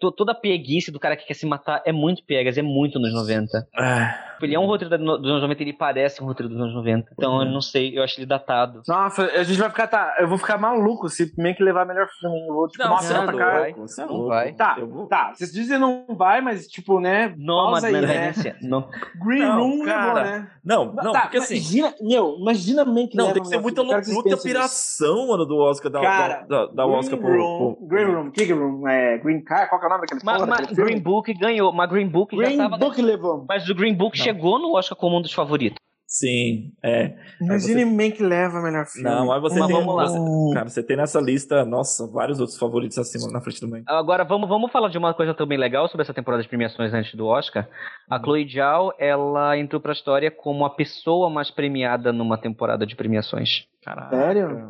To- 0.01 0.11
Toda 0.13 0.33
a 0.33 0.35
pieguice 0.35 0.91
do 0.91 0.99
cara 0.99 1.17
que 1.17 1.27
quer 1.27 1.35
se 1.35 1.45
matar 1.45 1.83
é 1.85 1.93
muito 1.93 2.25
piegas, 2.25 2.57
é 2.57 2.63
muito 2.63 2.99
nos 2.99 3.13
90. 3.13 3.67
Ah, 3.77 4.36
Ele 4.43 4.55
é 4.55 4.59
um 4.61 4.67
roteiro 4.67 4.91
da- 4.91 4.97
dos 4.97 5.31
anos 5.31 5.43
90 5.43 5.63
e 5.63 5.65
ele 5.67 5.73
parece 5.73 6.23
um 6.23 6.27
roteiro 6.27 6.49
dos 6.53 6.61
anos 6.61 6.75
90. 6.75 7.09
Então 7.13 7.43
eu 7.43 7.51
não 7.51 7.61
sei, 7.61 7.97
eu 7.99 8.03
acho 8.03 8.19
ele 8.19 8.27
datado. 8.27 8.83
Nossa, 8.87 9.25
a 9.25 9.43
gente 9.43 9.59
vai 9.59 9.69
ficar. 9.71 9.87
Tá, 9.87 10.17
eu 10.19 10.29
vou 10.29 10.39
ficar 10.39 10.59
maluco 10.59 11.09
se 11.09 11.33
Mank 11.39 11.63
levar 11.63 11.87
melhor 11.87 12.09
filme. 12.21 12.41
Eu 12.47 12.55
vou, 12.55 12.69
tipo, 12.69 12.83
não, 12.85 12.91
nossa, 12.91 13.13
é 13.13 13.17
vou 13.17 13.27
não 13.27 13.33
louco, 13.75 13.81
você 13.89 14.03
é 14.03 14.07
Não 14.07 14.13
louco. 14.13 14.29
vai. 14.29 14.53
Tá, 14.53 14.77
vou- 14.81 15.07
tá. 15.07 15.33
Vocês 15.35 15.53
dizem 15.53 15.79
não 15.79 16.05
vai, 16.17 16.41
mas 16.41 16.67
tipo, 16.67 17.01
né? 17.01 17.35
Nomadland 17.37 17.97
aí, 17.97 18.03
né? 18.03 18.27
Referência. 18.27 18.57
Não. 18.63 18.89
Green 19.25 19.41
Não, 19.43 19.59
Room 19.61 19.85
cara. 19.85 20.13
levou, 20.13 20.23
né? 20.33 20.51
Não, 20.65 20.85
não, 20.93 21.13
tá, 21.13 21.21
porque 21.23 21.37
assim... 21.39 21.55
Imagina, 21.57 21.95
meu, 22.01 22.37
imagina 22.41 22.85
Mank 22.85 23.15
Não, 23.17 23.25
leva 23.27 23.35
tem 23.35 23.43
que 23.43 23.49
ser 23.49 23.61
muita 23.61 23.83
que 23.83 23.89
vocês 23.89 24.15
muita 24.15 24.37
piração, 24.43 25.29
mano, 25.29 25.47
do 25.47 25.57
Oscar, 25.59 25.91
da, 25.93 26.01
Cara, 26.01 26.45
da, 26.49 26.67
da, 26.67 26.73
da 26.73 26.85
Green 26.85 26.97
Oscar 26.97 27.19
Room, 27.21 27.75
pro- 27.75 27.87
Green 27.87 28.05
Room, 28.07 28.31
Kick 28.33 28.53
Room, 28.53 28.89
é, 28.89 29.19
Green 29.19 29.41
Car, 29.43 29.69
qual 29.69 29.81
que 29.81 29.87
é 29.87 29.89
o 29.89 29.91
nome 29.93 30.01
daquele 30.03 30.21
Mas, 30.25 30.45
mas? 30.47 30.67
Green 30.73 31.01
Book 31.01 31.33
ganhou, 31.35 31.73
mas 31.73 31.89
Green 31.89 32.09
Book 32.09 32.37
já 32.37 32.43
Green 32.43 32.57
tava. 32.59 32.77
Book 32.79 33.01
levou. 33.01 33.45
Mas 33.49 33.69
o 33.69 33.75
Green 33.75 33.95
Book 33.95 34.19
Não. 34.19 34.25
Chegou 34.27 34.59
no 34.59 34.77
Oscar 34.77 34.97
como 34.97 35.19
um 35.19 35.23
dos 35.23 35.33
favoritos. 35.33 35.79
Sim, 36.09 36.73
é. 36.85 37.17
Imagine 37.43 37.85
Mank 37.85 38.23
leva 38.23 38.63
melhor 38.63 38.87
filme. 38.87 39.11
Não, 39.11 39.27
mas 39.27 39.43
você 39.43 39.59
Mas 39.59 39.67
tem. 39.67 39.77
vamos 39.77 39.95
lá. 39.97 40.05
você- 40.07 40.55
cara, 40.55 40.69
você 40.69 40.83
tem 40.83 40.97
nessa 40.97 41.21
lista, 41.21 41.65
nossa, 41.65 42.07
vários 42.07 42.39
outros 42.39 42.57
favoritos 42.57 42.97
acima 42.97 43.29
na 43.33 43.41
frente 43.41 43.61
do 43.61 43.69
Mank. 43.69 43.83
Agora 43.89 44.23
vamos, 44.25 44.49
vamos 44.49 44.71
falar 44.71 44.89
de 44.89 44.97
uma 44.97 45.13
coisa 45.13 45.35
também 45.35 45.59
legal 45.59 45.89
sobre 45.89 46.03
essa 46.05 46.15
temporada 46.15 46.45
de 46.45 46.49
premiações 46.49 46.95
antes 46.95 47.13
do 47.17 47.27
Oscar. 47.27 47.69
A 48.09 48.21
Chloe 48.21 48.49
Zhao, 48.49 48.95
ela 49.01 49.59
entrou 49.59 49.81
pra 49.81 49.93
história 49.93 50.31
como 50.31 50.65
a 50.65 50.71
pessoa 50.71 51.29
mais 51.29 51.51
premiada 51.51 52.13
numa 52.13 52.39
temporada 52.39 52.87
de 52.87 52.95
premiações. 52.95 53.67
Caralho. 53.85 54.11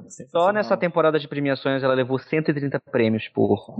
Sério? 0.08 0.28
Só 0.30 0.50
nessa 0.52 0.74
temporada 0.76 1.18
de 1.20 1.28
premiações 1.28 1.82
ela 1.82 1.94
levou 1.94 2.18
130 2.18 2.80
prêmios 2.90 3.28
por, 3.28 3.74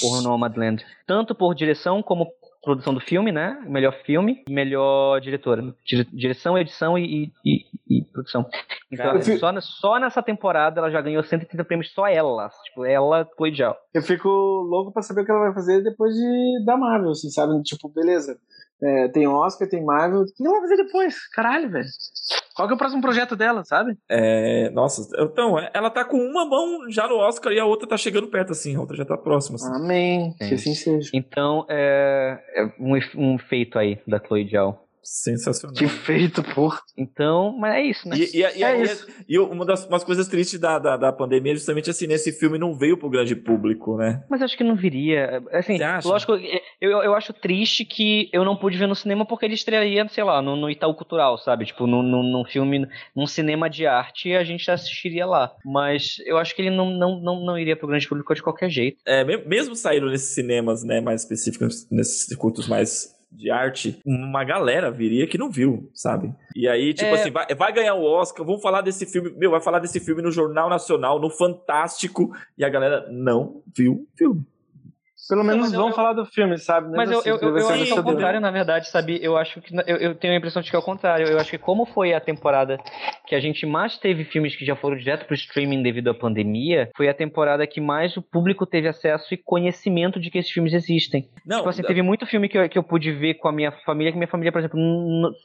por 0.00 0.22
Nomadland. 0.22 0.84
Tanto 1.08 1.34
por 1.34 1.54
direção 1.56 2.02
como 2.04 2.28
produção 2.62 2.92
do 2.94 3.00
filme, 3.00 3.32
né? 3.32 3.58
Melhor 3.66 3.92
filme 4.04 4.44
e 4.48 4.52
melhor 4.52 5.20
diretora. 5.20 5.62
Dire- 5.86 6.08
direção, 6.12 6.58
edição 6.58 6.98
e, 6.98 7.32
e, 7.44 7.62
e- 7.88 8.04
produção. 8.12 8.46
Então, 8.92 9.06
Cara, 9.06 9.18
assim, 9.18 9.38
só, 9.38 9.60
só 9.60 9.98
nessa 9.98 10.22
temporada 10.22 10.80
ela 10.80 10.90
já 10.90 11.00
ganhou 11.00 11.22
130 11.22 11.64
prêmios, 11.64 11.92
só 11.92 12.06
ela. 12.06 12.50
Tipo, 12.64 12.84
ela, 12.84 13.28
Zhao. 13.56 13.76
Eu 13.94 14.02
fico 14.02 14.28
louco 14.28 14.92
pra 14.92 15.02
saber 15.02 15.22
o 15.22 15.24
que 15.24 15.30
ela 15.30 15.40
vai 15.46 15.54
fazer 15.54 15.82
depois 15.82 16.14
de 16.14 16.64
da 16.64 16.76
Marvel, 16.76 17.10
assim, 17.10 17.30
sabe? 17.30 17.60
Tipo, 17.62 17.88
beleza. 17.88 18.38
É, 18.82 19.08
tem 19.08 19.26
Oscar, 19.26 19.68
tem 19.68 19.84
Marvel. 19.84 20.20
O 20.20 20.24
que 20.26 20.44
ela 20.46 20.60
vai 20.60 20.68
fazer 20.68 20.76
depois? 20.84 21.28
Caralho, 21.30 21.70
velho. 21.70 21.86
Qual 22.58 22.66
que 22.66 22.72
é 22.72 22.74
o 22.74 22.78
próximo 22.78 23.00
projeto 23.00 23.36
dela, 23.36 23.62
sabe? 23.64 23.96
É, 24.10 24.68
nossa, 24.70 25.08
então, 25.16 25.54
ela 25.72 25.88
tá 25.90 26.04
com 26.04 26.16
uma 26.16 26.44
mão 26.44 26.90
já 26.90 27.06
no 27.06 27.14
Oscar 27.14 27.52
e 27.52 27.60
a 27.60 27.64
outra 27.64 27.88
tá 27.88 27.96
chegando 27.96 28.26
perto, 28.26 28.50
assim, 28.50 28.74
a 28.74 28.80
outra 28.80 28.96
já 28.96 29.04
tá 29.04 29.16
próxima. 29.16 29.54
Assim. 29.54 29.72
Amém. 29.76 30.34
Que 30.36 30.54
assim 30.54 30.74
seja. 30.74 31.08
Então, 31.14 31.64
é, 31.68 32.36
é 32.56 32.64
um, 32.80 32.98
um 33.16 33.38
feito 33.38 33.78
aí 33.78 34.00
da 34.08 34.18
Chloe 34.18 34.48
Zhao. 34.50 34.87
Sensacional. 35.10 35.74
Que 35.74 35.88
feito, 35.88 36.42
porra. 36.54 36.80
Então, 36.96 37.56
mas 37.58 37.76
é 37.76 37.82
isso, 37.82 38.06
né? 38.06 38.16
E, 38.16 38.24
e, 38.36 38.40
e, 38.40 38.62
É 38.62 38.78
e- 38.78 38.82
isso. 38.84 39.06
e 39.26 39.38
uma 39.38 39.64
das 39.64 39.86
umas 39.86 40.04
coisas 40.04 40.28
tristes 40.28 40.60
da, 40.60 40.78
da, 40.78 40.96
da 40.98 41.10
pandemia 41.10 41.52
é 41.52 41.54
justamente 41.54 41.88
assim, 41.88 42.06
nesse 42.06 42.30
filme 42.30 42.58
não 42.58 42.74
veio 42.74 42.98
pro 42.98 43.08
grande 43.08 43.34
público, 43.34 43.96
né? 43.96 44.22
Mas 44.28 44.42
acho 44.42 44.54
que 44.56 44.62
não 44.62 44.76
viria. 44.76 45.42
Assim, 45.52 45.78
Você 45.78 45.82
acha? 45.82 46.06
lógico, 46.08 46.32
eu, 46.78 46.90
eu 46.90 47.14
acho 47.14 47.32
triste 47.32 47.86
que 47.86 48.28
eu 48.34 48.44
não 48.44 48.54
pude 48.54 48.76
ver 48.76 48.86
no 48.86 48.94
cinema 48.94 49.24
porque 49.24 49.46
ele 49.46 49.54
estrearia, 49.54 50.06
sei 50.10 50.22
lá, 50.24 50.42
no, 50.42 50.54
no 50.56 50.68
Itaú 50.70 50.94
Cultural, 50.94 51.38
sabe? 51.38 51.64
Tipo, 51.64 51.86
num, 51.86 52.02
num, 52.02 52.22
num 52.22 52.44
filme, 52.44 52.86
num 53.16 53.26
cinema 53.26 53.70
de 53.70 53.86
arte, 53.86 54.34
a 54.34 54.44
gente 54.44 54.70
assistiria 54.70 55.24
lá. 55.24 55.52
Mas 55.64 56.16
eu 56.26 56.36
acho 56.36 56.54
que 56.54 56.60
ele 56.60 56.70
não, 56.70 56.90
não, 56.90 57.18
não, 57.18 57.44
não 57.46 57.58
iria 57.58 57.76
pro 57.76 57.88
grande 57.88 58.06
público 58.06 58.34
de 58.34 58.42
qualquer 58.42 58.68
jeito. 58.68 58.98
É, 59.06 59.24
me- 59.24 59.38
mesmo 59.38 59.74
saindo 59.74 60.10
nesses 60.10 60.34
cinemas, 60.34 60.84
né, 60.84 61.00
mais 61.00 61.22
específicos, 61.22 61.88
nesses 61.90 62.26
circuitos 62.26 62.68
mais 62.68 63.16
de 63.30 63.50
arte, 63.50 64.00
uma 64.04 64.42
galera 64.42 64.90
viria 64.90 65.26
que 65.26 65.36
não 65.38 65.50
viu, 65.50 65.90
sabe? 65.94 66.34
E 66.56 66.66
aí, 66.68 66.94
tipo 66.94 67.10
É. 67.10 67.12
assim, 67.20 67.30
vai, 67.30 67.46
vai 67.54 67.72
ganhar 67.72 67.94
o 67.94 68.02
Oscar, 68.04 68.44
vamos 68.44 68.62
falar 68.62 68.80
desse 68.80 69.04
filme, 69.06 69.30
meu, 69.36 69.50
vai 69.50 69.60
falar 69.60 69.78
desse 69.78 70.00
filme 70.00 70.22
no 70.22 70.30
Jornal 70.32 70.68
Nacional, 70.68 71.20
no 71.20 71.28
Fantástico, 71.30 72.32
e 72.56 72.64
a 72.64 72.68
galera 72.68 73.06
não 73.10 73.62
viu 73.76 73.92
o 73.92 74.06
filme. 74.16 74.44
Pelo 75.28 75.44
menos 75.44 75.72
eu- 75.72 75.92
falar 75.92 76.14
do 76.14 76.24
filme, 76.24 76.56
sabe? 76.58 76.96
Mas 76.96 77.10
eu, 77.10 77.18
assim, 77.18 77.28
eu, 77.28 77.36
eu, 77.38 77.58
eu 77.58 77.68
acho 77.68 77.84
que 77.84 77.92
é 77.92 77.94
o 78.00 78.02
contrário, 78.02 78.40
na 78.40 78.50
verdade, 78.50 78.88
sabe? 78.88 79.18
Eu 79.22 79.36
acho 79.36 79.60
que. 79.60 79.74
Eu, 79.86 79.96
eu 79.96 80.14
tenho 80.14 80.32
a 80.32 80.36
impressão 80.36 80.62
de 80.62 80.70
que 80.70 80.76
é 80.76 80.78
o 80.78 80.82
contrário. 80.82 81.26
Eu 81.28 81.38
acho 81.38 81.50
que, 81.50 81.58
como 81.58 81.84
foi 81.84 82.14
a 82.14 82.20
temporada 82.20 82.78
que 83.26 83.34
a 83.34 83.40
gente 83.40 83.66
mais 83.66 83.98
teve 83.98 84.24
filmes 84.24 84.56
que 84.56 84.64
já 84.64 84.74
foram 84.74 84.96
direto 84.96 85.26
pro 85.26 85.34
streaming 85.34 85.82
devido 85.82 86.08
à 86.08 86.14
pandemia, 86.14 86.90
foi 86.96 87.08
a 87.08 87.14
temporada 87.14 87.66
que 87.66 87.80
mais 87.80 88.16
o 88.16 88.22
público 88.22 88.64
teve 88.64 88.88
acesso 88.88 89.34
e 89.34 89.36
conhecimento 89.36 90.18
de 90.18 90.30
que 90.30 90.38
esses 90.38 90.50
filmes 90.50 90.72
existem. 90.72 91.28
Não, 91.44 91.58
Tipo 91.58 91.68
assim, 91.68 91.82
teve 91.82 92.00
muito 92.02 92.26
filme 92.26 92.48
que 92.48 92.56
eu, 92.56 92.68
que 92.68 92.78
eu 92.78 92.82
pude 92.82 93.12
ver 93.12 93.34
com 93.34 93.48
a 93.48 93.52
minha 93.52 93.70
família, 93.84 94.10
que 94.12 94.18
minha 94.18 94.28
família, 94.28 94.50
por 94.52 94.58
exemplo, 94.60 94.78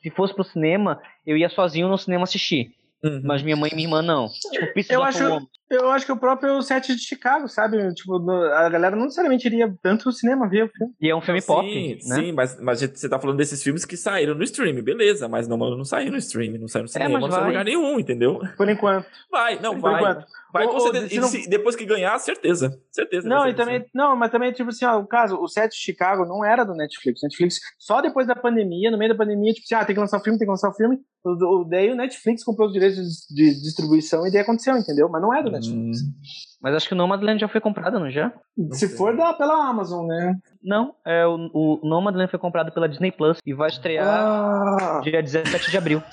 se 0.01 0.09
fosse 0.11 0.33
pro 0.33 0.43
cinema, 0.43 0.99
eu 1.25 1.35
ia 1.35 1.49
sozinho 1.49 1.87
no 1.89 1.97
cinema 1.97 2.23
assistir. 2.23 2.71
Uhum. 3.03 3.21
Mas 3.23 3.43
minha 3.43 3.55
mãe 3.55 3.69
e 3.71 3.75
minha 3.75 3.87
irmã 3.87 4.01
não. 4.01 4.29
Tipo, 4.29 4.93
Eu 4.93 5.03
acho-. 5.03 5.47
Eu 5.69 5.89
acho 5.89 6.05
que 6.05 6.11
o 6.11 6.17
próprio 6.17 6.61
set 6.61 6.95
de 6.95 7.01
Chicago, 7.01 7.47
sabe? 7.47 7.93
Tipo, 7.95 8.29
a 8.29 8.69
galera 8.69 8.95
não 8.95 9.05
necessariamente 9.05 9.47
iria 9.47 9.73
tanto 9.81 10.05
no 10.05 10.11
cinema 10.11 10.47
ver 10.47 10.65
o 10.65 10.69
filme. 10.69 10.93
E 11.01 11.09
é 11.09 11.15
um 11.15 11.21
filme 11.21 11.41
sim, 11.41 11.47
pop, 11.47 11.99
né? 12.05 12.15
Sim, 12.15 12.31
mas, 12.31 12.61
mas 12.61 12.81
você 12.81 13.09
tá 13.09 13.19
falando 13.19 13.37
desses 13.37 13.61
filmes 13.63 13.83
que 13.83 13.97
saíram 13.97 14.35
no 14.35 14.43
stream, 14.43 14.81
beleza, 14.83 15.27
mas 15.27 15.47
não, 15.47 15.57
não 15.57 15.83
saiu 15.83 16.11
no 16.11 16.17
stream, 16.17 16.59
não 16.59 16.67
saiu 16.67 16.83
no 16.83 16.89
cinema, 16.89 17.09
É, 17.09 17.13
mas 17.13 17.21
não 17.23 17.31
saiu 17.31 17.43
em 17.43 17.47
lugar 17.47 17.65
nenhum, 17.65 17.99
entendeu? 17.99 18.39
Por 18.55 18.69
enquanto. 18.69 19.07
Vai, 19.31 19.59
não, 19.59 19.73
Por 19.73 19.81
vai. 19.81 19.95
enquanto. 19.95 20.25
Vai 20.53 20.67
Ou- 20.67 20.73
ou 20.75 20.79
se 20.93 21.15
E 21.15 21.19
não- 21.19 21.27
se- 21.27 21.49
depois 21.49 21.75
que 21.75 21.83
ganhar, 21.83 22.17
certeza. 22.19 22.79
Certeza. 22.91 23.27
Não, 23.27 23.47
e 23.47 23.55
também, 23.55 23.83
não, 23.93 24.15
mas 24.15 24.29
também, 24.31 24.51
tipo 24.53 24.69
assim, 24.69 24.85
ó, 24.85 24.99
o 24.99 25.07
caso, 25.07 25.35
o 25.41 25.47
set 25.47 25.71
de 25.71 25.77
Chicago 25.77 26.25
não 26.25 26.45
era 26.45 26.63
do 26.63 26.75
Netflix. 26.75 27.21
Netflix, 27.23 27.59
só 27.79 28.01
depois 28.01 28.27
da 28.27 28.35
pandemia, 28.35 28.91
no 28.91 28.97
meio 28.99 29.11
da 29.11 29.17
pandemia, 29.17 29.51
tipo 29.51 29.65
assim, 29.65 29.73
ah, 29.73 29.83
tem 29.83 29.95
que 29.95 29.99
lançar 29.99 30.19
o 30.19 30.23
filme, 30.23 30.37
tem 30.37 30.45
que 30.45 30.51
lançar 30.51 30.69
o 30.69 30.73
filme. 30.75 30.99
O, 31.25 31.63
daí 31.63 31.89
o 31.91 31.95
Netflix 31.95 32.43
comprou 32.43 32.67
os 32.67 32.73
direitos 32.73 33.25
de, 33.29 33.55
de 33.55 33.61
distribuição 33.63 34.27
e 34.27 34.31
daí 34.31 34.41
aconteceu, 34.41 34.75
entendeu? 34.77 35.09
Mas 35.09 35.21
não 35.21 35.33
é 35.33 35.41
do 35.41 35.49
Netflix. 35.49 36.01
Hum, 36.01 36.11
Mas 36.61 36.75
acho 36.75 36.87
que 36.87 36.93
o 36.93 36.97
Nomadland 36.97 37.39
já 37.41 37.47
foi 37.47 37.61
comprado, 37.61 37.97
não 37.99 38.11
já? 38.11 38.31
Se 38.73 38.87
sei. 38.87 38.97
for, 38.97 39.15
dá 39.17 39.33
pela 39.33 39.67
Amazon, 39.69 40.05
né? 40.05 40.35
Não, 40.61 40.93
é, 41.07 41.25
o, 41.25 41.49
o 41.53 41.79
Nomadland 41.87 42.29
foi 42.29 42.39
comprado 42.39 42.71
pela 42.73 42.87
Disney 42.89 43.11
Plus 43.11 43.37
e 43.45 43.53
vai 43.53 43.69
estrear 43.69 44.05
Ah, 44.07 44.99
dia 45.03 45.23
17 45.23 45.71
de 45.71 45.77
abril. 45.77 46.03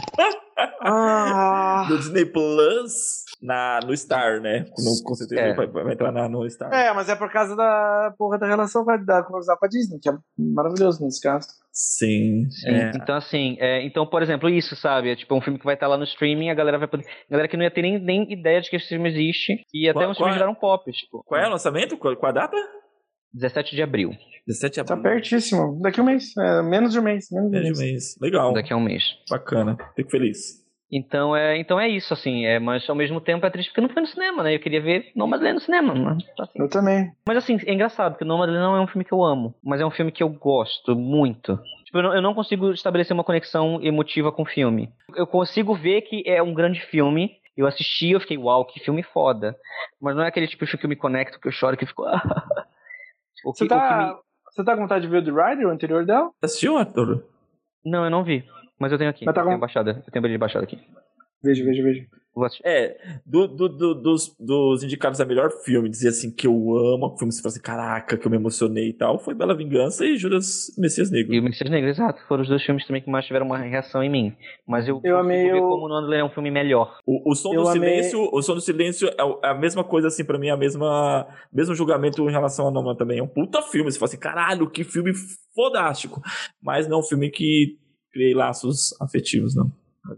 ah. 0.83 1.87
do 1.89 1.99
Disney 1.99 2.25
Plus 2.25 3.25
na, 3.43 3.81
no 3.85 3.97
Star, 3.97 4.41
né? 4.41 4.65
Com, 4.75 5.03
com 5.05 5.15
certeza 5.15 5.41
É. 5.41 5.55
vai, 5.55 5.67
vai 5.67 5.93
entrar 5.95 6.13
na, 6.13 6.29
no 6.29 6.49
Star. 6.51 6.73
É, 6.73 6.93
mas 6.93 7.09
é 7.09 7.17
por 7.17 7.31
causa 7.33 7.57
da 7.57 8.15
porra 8.19 8.39
da 8.39 8.47
relação 8.47 8.85
com 8.85 8.91
a, 8.91 8.97
da, 8.97 9.23
com 9.23 9.37
a 9.37 9.69
Disney, 9.69 9.99
que 10.01 10.09
é 10.09 10.13
maravilhoso 10.39 11.03
nesse 11.05 11.21
caso. 11.21 11.49
Sim. 11.73 12.49
Sim, 12.51 12.69
é. 12.69 12.93
Então, 12.95 13.15
assim, 13.17 13.57
é, 13.61 13.83
então, 13.85 14.07
por 14.07 14.23
exemplo, 14.23 14.49
isso, 14.49 14.77
sabe? 14.77 15.11
É 15.11 15.17
tipo 15.17 15.35
um 15.35 15.41
filme 15.41 15.59
que 15.59 15.65
vai 15.65 15.75
estar 15.75 15.87
lá 15.87 15.97
no 15.97 16.05
streaming, 16.05 16.51
a 16.51 16.55
galera 16.55 16.79
vai 16.79 16.89
poder. 16.89 17.05
A 17.07 17.31
galera 17.31 17.49
que 17.49 17.57
não 17.57 17.65
ia 17.65 17.71
ter 17.71 17.83
nem, 17.83 17.99
nem 17.99 18.31
ideia 18.33 18.61
de 18.61 18.69
que 18.69 18.77
esse 18.77 18.89
filme 18.89 19.09
existe. 19.09 19.65
E 19.73 19.89
até 19.89 20.01
Qual- 20.01 20.11
uns 20.11 20.17
filmes 20.17 20.35
é? 20.35 20.39
viraram 20.39 20.55
pop, 20.55 20.91
tipo. 20.93 21.23
Qual 21.25 21.41
é 21.41 21.47
o 21.47 21.51
lançamento? 21.51 21.97
Qual, 21.97 22.15
qual 22.17 22.31
a 22.31 22.35
data? 22.35 22.57
17 23.33 23.77
de 23.77 23.83
abril, 23.83 24.11
17 24.49 24.75
de 24.81 24.85
Tá 24.85 24.95
abril. 24.95 25.13
pertíssimo. 25.13 25.79
Daqui 25.81 26.01
um 26.01 26.05
mês. 26.05 26.37
É, 26.37 26.63
menos 26.63 26.93
de 26.93 26.99
um 26.99 27.03
mês. 27.03 27.29
Menos 27.31 27.51
de 27.53 27.57
um 27.57 27.61
Menos 27.63 27.79
de 27.79 27.85
mês. 27.85 27.91
um 27.91 27.93
mês. 27.93 28.17
Legal. 28.21 28.53
daqui 28.53 28.73
a 28.73 28.77
um 28.77 28.81
mês. 28.81 29.05
Bacana. 29.31 29.77
Fico 29.95 30.11
feliz. 30.11 30.60
Então 30.93 31.37
é, 31.37 31.57
então 31.59 31.79
é 31.79 31.89
isso, 31.89 32.13
assim, 32.13 32.45
é, 32.47 32.59
mas 32.59 32.89
ao 32.91 32.97
mesmo 32.97 33.21
tempo 33.21 33.47
é 33.47 33.51
triste 33.51 33.69
porque 33.71 33.81
não 33.81 33.89
foi 33.89 34.03
no 34.03 34.09
cinema, 34.09 34.43
né? 34.43 34.55
Eu 34.55 34.59
queria 34.61 34.81
ver 34.81 35.13
Nomadland 35.15 35.55
no 35.55 35.61
cinema, 35.61 35.95
mas, 35.95 36.19
assim. 36.41 36.59
Eu 36.61 36.69
também. 36.69 37.13
Mas 37.27 37.37
assim, 37.37 37.59
é 37.65 37.73
engraçado, 37.73 38.13
porque 38.13 38.25
Nomadland 38.25 38.61
não 38.61 38.77
é 38.77 38.81
um 38.81 38.87
filme 38.89 39.05
que 39.05 39.13
eu 39.13 39.23
amo, 39.23 39.55
mas 39.63 39.81
é 39.81 39.87
um 39.87 39.91
filme 39.91 40.11
que 40.11 40.23
eu 40.23 40.29
gosto 40.29 40.97
muito. 40.97 41.57
Tipo, 41.85 41.99
eu 41.99 42.03
não, 42.03 42.15
eu 42.17 42.23
não 42.23 42.35
consigo 42.35 42.73
estabelecer 42.73 43.15
uma 43.15 43.23
conexão 43.25 43.81
emotiva 43.83 44.33
com 44.33 44.43
o 44.43 44.47
filme. 44.47 44.91
Eu 45.15 45.27
consigo 45.27 45.75
ver 45.75 46.03
que 46.03 46.23
é 46.27 46.43
um 46.43 46.53
grande 46.55 46.81
filme. 46.81 47.39
Eu 47.57 47.67
assisti, 47.67 48.11
eu 48.11 48.21
fiquei, 48.21 48.39
uau, 48.39 48.65
que 48.65 48.81
filme 48.81 49.03
foda. 49.03 49.55
Mas 50.01 50.17
não 50.17 50.23
é 50.25 50.29
aquele 50.29 50.47
tipo 50.49 50.65
de 50.65 50.71
filme 50.71 50.81
que 50.81 50.87
eu 50.87 50.91
me 50.91 50.97
conecto, 50.97 51.39
que 51.39 51.47
eu 51.49 51.53
choro, 51.53 51.77
que 51.77 51.85
eu 51.85 51.89
fico. 51.89 52.03
o 53.45 53.53
que, 53.53 53.59
Você 53.59 53.67
tá, 53.69 53.97
me- 53.99 54.15
você 54.53 54.65
tá 54.65 54.75
com 54.75 54.83
vontade 54.83 55.03
de 55.05 55.11
ver 55.11 55.19
o 55.19 55.25
The 55.25 55.31
Rider, 55.51 55.67
o 55.67 55.71
anterior 55.71 56.05
dela? 56.07 56.31
Assistiu, 56.43 56.77
Arthur? 56.77 57.25
Não, 57.85 58.05
eu 58.05 58.11
não 58.11 58.25
vi. 58.25 58.45
Mas 58.81 58.91
eu 58.93 58.99
tenho 58.99 59.11
aqui. 59.11 59.25
Mas 59.27 59.35
tá 59.35 59.41
eu 59.43 59.45
tenho 59.45 59.57
com- 59.57 59.61
baixada. 59.61 60.03
Eu 60.07 60.13
tenho 60.13 60.27
ele 60.27 60.39
baixado 60.39 60.65
aqui. 60.65 60.79
Veja. 61.43 61.65
Vou 62.33 62.45
assistir. 62.45 62.63
É, 62.65 62.97
do, 63.27 63.49
do- 63.49 63.69
do- 63.69 63.95
dos, 63.95 64.37
dos 64.39 64.85
indicados 64.85 65.21
a 65.21 65.25
melhor 65.25 65.51
filme, 65.65 65.89
dizer 65.89 66.11
assim 66.11 66.31
que 66.33 66.47
eu 66.47 66.53
amo 66.53 67.07
o 67.07 67.19
filme, 67.19 67.33
você 67.33 67.43
fala 67.43 67.51
assim, 67.53 67.61
caraca, 67.61 68.17
que 68.17 68.25
eu 68.25 68.31
me 68.31 68.37
emocionei 68.37 68.91
e 68.91 68.93
tal, 68.93 69.19
foi 69.19 69.35
Bela 69.35 69.57
Vingança 69.57 70.05
e 70.07 70.17
Judas 70.17 70.67
Messias 70.79 71.11
Negro. 71.11 71.35
E 71.35 71.41
o 71.41 71.43
Messias 71.43 71.69
Negro, 71.69 71.89
exato. 71.91 72.23
Foram 72.29 72.43
os 72.43 72.49
dois 72.49 72.63
filmes 72.63 72.87
também 72.87 73.03
que 73.03 73.11
mais 73.11 73.27
tiveram 73.27 73.47
uma 73.47 73.59
reação 73.59 74.01
em 74.03 74.09
mim. 74.09 74.33
Mas 74.67 74.87
eu, 74.87 75.01
Eu 75.03 75.19
amei 75.19 75.51
ver 75.51 75.55
o- 75.57 75.69
como 75.71 75.87
o 75.87 75.89
Nomadland 75.89 76.21
é 76.21 76.25
um 76.25 76.31
filme 76.31 76.53
melhor. 76.53 76.99
O, 77.05 77.33
o 77.33 77.35
som 77.35 77.53
Eu 77.53 77.63
do 77.65 77.69
amei- 77.69 78.03
silêncio, 78.03 78.29
o 78.33 78.43
som 78.43 78.55
do 78.55 78.61
silêncio 78.61 79.09
é 79.09 79.49
é 79.49 79.51
a 79.51 79.55
mesma 79.55 79.83
coisa 79.83 80.07
assim 80.07 80.25
pra 80.25 80.39
mim, 80.39 80.49
é 80.49 80.53
a 80.53 80.57
mesma 80.57 81.27
mesmo 81.53 81.75
julgamento 81.75 82.23
em 82.29 82.31
relação 82.33 82.69
a 82.69 82.71
Noma 82.71 82.97
também. 82.97 83.19
É 83.19 83.23
um 83.23 83.29
puta 83.29 83.61
filme, 83.63 83.91
você 83.91 83.99
fala 83.99 84.09
assim, 84.09 84.21
caralho, 84.21 84.71
que 84.71 84.85
filme 84.85 85.11
fodástico. 85.53 86.21
Mas 86.63 86.87
não 86.87 86.99
é 86.99 87.01
um 87.01 87.05
filme 87.05 87.29
que 87.29 87.77
criei 88.13 88.35
laços 88.35 88.95
afetivos, 89.01 89.55
não. 89.55 89.71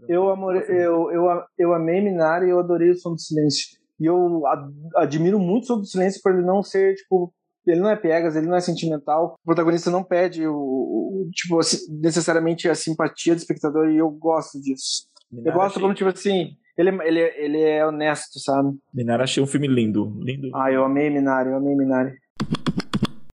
Eu, 0.07 0.29
amor, 0.29 0.55
eu, 0.55 1.11
eu, 1.11 1.43
eu 1.57 1.73
amei 1.73 2.01
Minari 2.01 2.47
e 2.47 2.49
eu 2.49 2.59
adorei 2.59 2.89
o 2.91 2.97
Som 2.97 3.13
do 3.13 3.19
Silêncio. 3.21 3.77
E 3.99 4.05
eu 4.05 4.45
ad- 4.47 4.73
admiro 4.95 5.37
muito 5.39 5.63
o 5.63 5.67
Som 5.67 5.79
do 5.79 5.85
Silêncio 5.85 6.21
por 6.23 6.33
ele 6.33 6.41
não 6.45 6.63
ser, 6.63 6.95
tipo, 6.95 7.33
ele 7.67 7.79
não 7.81 7.89
é 7.89 7.95
piegas, 7.95 8.35
ele 8.35 8.47
não 8.47 8.55
é 8.55 8.61
sentimental. 8.61 9.35
O 9.41 9.45
protagonista 9.45 9.91
não 9.91 10.03
pede 10.03 10.47
o, 10.47 10.53
o- 10.55 11.29
tipo, 11.33 11.59
assim, 11.59 11.77
necessariamente 12.01 12.67
a 12.69 12.75
simpatia 12.75 13.35
do 13.35 13.37
espectador 13.39 13.89
e 13.89 13.97
eu 13.97 14.09
gosto 14.09 14.59
disso. 14.61 15.03
Eu 15.31 15.53
gosto 15.53 15.67
achei, 15.75 15.81
como, 15.81 15.93
tipo 15.93 16.09
assim, 16.09 16.51
ele, 16.77 16.89
é- 16.89 17.07
ele, 17.07 17.19
é- 17.19 17.45
ele 17.45 17.61
é 17.61 17.85
honesto, 17.85 18.39
sabe? 18.39 18.75
Minara 18.93 19.23
achei 19.23 19.43
um 19.43 19.47
filme 19.47 19.67
lindo, 19.67 20.17
lindo. 20.21 20.49
Ah, 20.55 20.71
eu 20.71 20.83
amei 20.83 21.09
Minari, 21.09 21.49
eu 21.49 21.57
amei 21.57 21.75
Minari. 21.75 22.13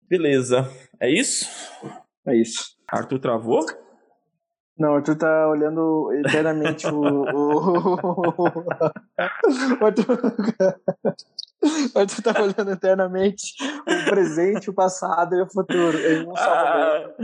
Beleza, 0.08 0.70
é 1.00 1.10
isso? 1.10 1.48
É 2.26 2.36
isso. 2.36 2.74
Arthur 2.88 3.18
travou? 3.18 3.60
Não, 4.76 4.92
o 4.92 4.96
Arthur 4.96 5.16
tá 5.16 5.48
olhando 5.48 6.12
eternamente 6.14 6.86
o. 6.88 7.00
o... 7.00 7.94
o 9.80 9.84
Arthur... 9.84 10.34
tá 12.22 12.42
olhando 12.42 12.72
eternamente 12.72 13.54
o 13.62 14.10
presente, 14.10 14.68
o 14.68 14.74
passado 14.74 15.36
e 15.36 15.42
o 15.42 15.48
futuro. 15.48 15.96
Ele 15.96 16.26
não 16.26 16.34
sabe. 16.34 17.14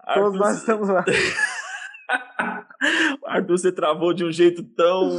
Ah, 0.00 0.14
Todos 0.14 0.36
nós 0.38 0.56
estamos 0.58 0.88
lá. 0.88 1.04
Arthur, 3.24 3.58
você 3.58 3.72
travou 3.72 4.12
de 4.12 4.24
um 4.24 4.32
jeito 4.32 4.62
tão, 4.62 5.10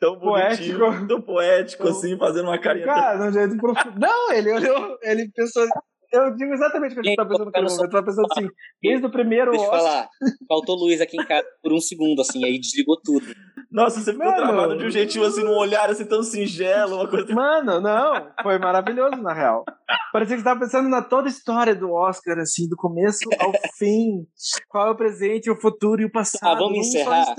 tão 0.00 0.18
Poético. 0.18 0.78
bonitinho, 0.78 1.08
tão 1.08 1.20
poético, 1.20 1.88
assim, 1.88 2.18
fazendo 2.18 2.48
uma 2.48 2.58
carinha. 2.58 2.86
Cara, 2.86 3.18
de 3.18 3.28
um 3.28 3.32
jeito 3.32 3.56
profundo. 3.56 3.98
Não, 3.98 4.32
ele 4.32 4.52
olhou, 4.52 4.98
ele 5.02 5.30
pensou. 5.34 5.66
Eu 6.14 6.36
digo 6.36 6.52
exatamente 6.52 6.92
o 6.92 6.94
que 6.94 7.00
a 7.00 7.04
gente 7.04 7.16
tá 7.16 7.24
pensando 7.24 7.46
naquele 7.46 7.66
momento. 7.66 7.84
Eu 7.84 7.90
tava 7.90 8.06
pensando 8.06 8.26
assim, 8.30 8.48
desde 8.82 9.06
o 9.06 9.10
primeiro 9.10 9.50
Deixa 9.50 9.66
eu 9.66 9.70
falar. 9.70 10.08
Faltou 10.48 10.76
luz 10.76 11.00
aqui 11.00 11.20
em 11.20 11.26
casa 11.26 11.46
por 11.62 11.72
um 11.72 11.80
segundo, 11.80 12.20
assim, 12.20 12.44
aí 12.44 12.58
desligou 12.58 13.00
tudo. 13.02 13.26
Nossa, 13.70 14.00
você 14.00 14.12
ficou 14.12 14.26
Mano. 14.30 14.36
travado 14.42 14.78
de 14.78 14.84
um 14.84 14.90
jeitinho 14.90 15.24
assim, 15.24 15.42
num 15.42 15.56
olhar 15.56 15.90
assim 15.90 16.06
tão 16.06 16.22
singelo, 16.22 16.94
uma 16.94 17.08
coisa. 17.08 17.34
Mano, 17.34 17.80
não, 17.80 18.30
foi 18.40 18.56
maravilhoso, 18.58 19.16
na 19.20 19.32
real. 19.32 19.64
Parecia 20.12 20.36
que 20.36 20.42
você 20.42 20.48
tava 20.48 20.60
pensando 20.60 20.88
na 20.88 21.02
toda 21.02 21.26
a 21.26 21.30
história 21.30 21.74
do 21.74 21.92
Oscar, 21.92 22.38
assim, 22.38 22.68
do 22.68 22.76
começo 22.76 23.28
ao 23.40 23.50
fim. 23.76 24.24
Qual 24.68 24.86
é 24.86 24.90
o 24.90 24.96
presente, 24.96 25.50
o 25.50 25.60
futuro 25.60 26.00
e 26.00 26.04
o 26.04 26.12
passado. 26.12 26.56
Ah, 26.56 26.58
vamos 26.58 26.78
encerrar? 26.78 27.34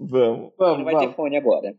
Vamos. 0.00 0.52
Vamos, 0.58 0.84
Vai 0.84 0.94
ter 0.94 1.00
vamos. 1.00 1.16
fone 1.16 1.36
agora. 1.38 1.74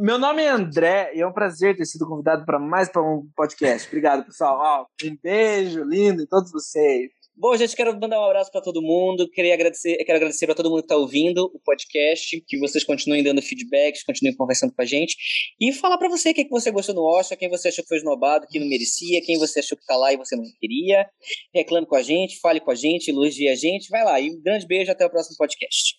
Meu 0.00 0.16
nome 0.16 0.44
é 0.44 0.48
André 0.48 1.10
e 1.12 1.20
é 1.20 1.26
um 1.26 1.32
prazer 1.32 1.76
ter 1.76 1.84
sido 1.84 2.06
convidado 2.06 2.46
para 2.46 2.56
mais 2.56 2.88
para 2.88 3.02
um 3.02 3.28
podcast. 3.34 3.88
Obrigado, 3.88 4.24
pessoal. 4.24 4.86
Um 5.02 5.16
beijo 5.20 5.82
lindo 5.82 6.22
em 6.22 6.26
todos 6.26 6.52
vocês. 6.52 7.10
Bom, 7.36 7.56
gente, 7.56 7.74
quero 7.74 7.98
mandar 7.98 8.20
um 8.20 8.24
abraço 8.24 8.48
para 8.52 8.60
todo 8.60 8.80
mundo. 8.80 9.28
Queria 9.28 9.54
agradecer, 9.54 9.96
quero 10.04 10.18
agradecer 10.18 10.46
para 10.46 10.54
todo 10.54 10.70
mundo 10.70 10.82
que 10.82 10.84
está 10.84 10.96
ouvindo 10.96 11.50
o 11.52 11.58
podcast, 11.64 12.40
que 12.46 12.56
vocês 12.60 12.84
continuem 12.84 13.24
dando 13.24 13.42
feedbacks, 13.42 14.04
continuem 14.04 14.36
conversando 14.36 14.72
com 14.72 14.82
a 14.82 14.84
gente 14.84 15.16
e 15.60 15.72
falar 15.72 15.98
para 15.98 16.08
você 16.08 16.30
o 16.30 16.34
que, 16.34 16.48
você 16.48 16.70
gostou 16.70 16.94
no 16.94 17.02
Oscar, 17.02 17.36
quem 17.36 17.48
você 17.48 17.66
achou 17.66 17.82
que 17.82 17.88
foi 17.88 17.98
esnobado, 17.98 18.46
que 18.48 18.60
não 18.60 18.68
merecia, 18.68 19.20
quem 19.20 19.36
você 19.36 19.58
achou 19.58 19.76
que 19.76 19.84
tá 19.84 19.96
lá 19.96 20.12
e 20.12 20.16
você 20.16 20.36
não 20.36 20.44
queria. 20.60 21.08
Reclame 21.52 21.88
com 21.88 21.96
a 21.96 22.02
gente, 22.02 22.38
fale 22.38 22.60
com 22.60 22.70
a 22.70 22.76
gente, 22.76 23.08
elogie 23.08 23.48
a 23.48 23.56
gente. 23.56 23.88
Vai 23.90 24.04
lá 24.04 24.20
e 24.20 24.30
um 24.30 24.40
grande 24.40 24.64
beijo 24.64 24.92
até 24.92 25.04
o 25.04 25.10
próximo 25.10 25.36
podcast. 25.36 25.96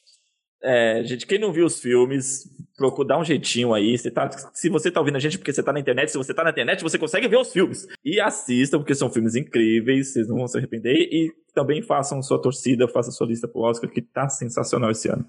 É, 0.61 1.03
gente, 1.03 1.25
quem 1.25 1.39
não 1.39 1.53
viu 1.53 1.65
os 1.65 1.79
filmes, 1.79 2.49
procura 2.75 3.09
dar 3.09 3.19
um 3.19 3.23
jeitinho 3.23 3.73
aí. 3.73 3.97
Você 3.97 4.09
tá, 4.09 4.29
se 4.53 4.69
você 4.69 4.89
tá 4.89 4.99
ouvindo 4.99 5.17
a 5.17 5.19
gente 5.19 5.37
porque 5.37 5.53
você 5.53 5.61
tá 5.61 5.71
na 5.71 5.79
internet, 5.79 6.11
se 6.11 6.17
você 6.17 6.33
tá 6.33 6.43
na 6.43 6.49
internet, 6.49 6.81
você 6.81 6.97
consegue 6.97 7.27
ver 7.27 7.37
os 7.37 7.51
filmes. 7.51 7.87
E 8.03 8.19
assistam, 8.19 8.79
porque 8.79 8.95
são 8.95 9.09
filmes 9.09 9.35
incríveis, 9.35 10.13
vocês 10.13 10.27
não 10.27 10.37
vão 10.37 10.47
se 10.47 10.57
arrepender. 10.57 11.09
E 11.11 11.33
também 11.53 11.81
façam 11.81 12.21
sua 12.21 12.41
torcida, 12.41 12.87
façam 12.87 13.11
sua 13.11 13.27
lista 13.27 13.47
pro 13.47 13.61
Oscar, 13.61 13.89
que 13.89 14.01
tá 14.01 14.29
sensacional 14.29 14.91
esse 14.91 15.09
ano. 15.09 15.25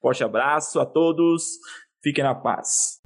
Forte 0.00 0.22
abraço 0.22 0.78
a 0.78 0.86
todos, 0.86 1.58
fiquem 2.02 2.24
na 2.24 2.34
paz. 2.34 3.00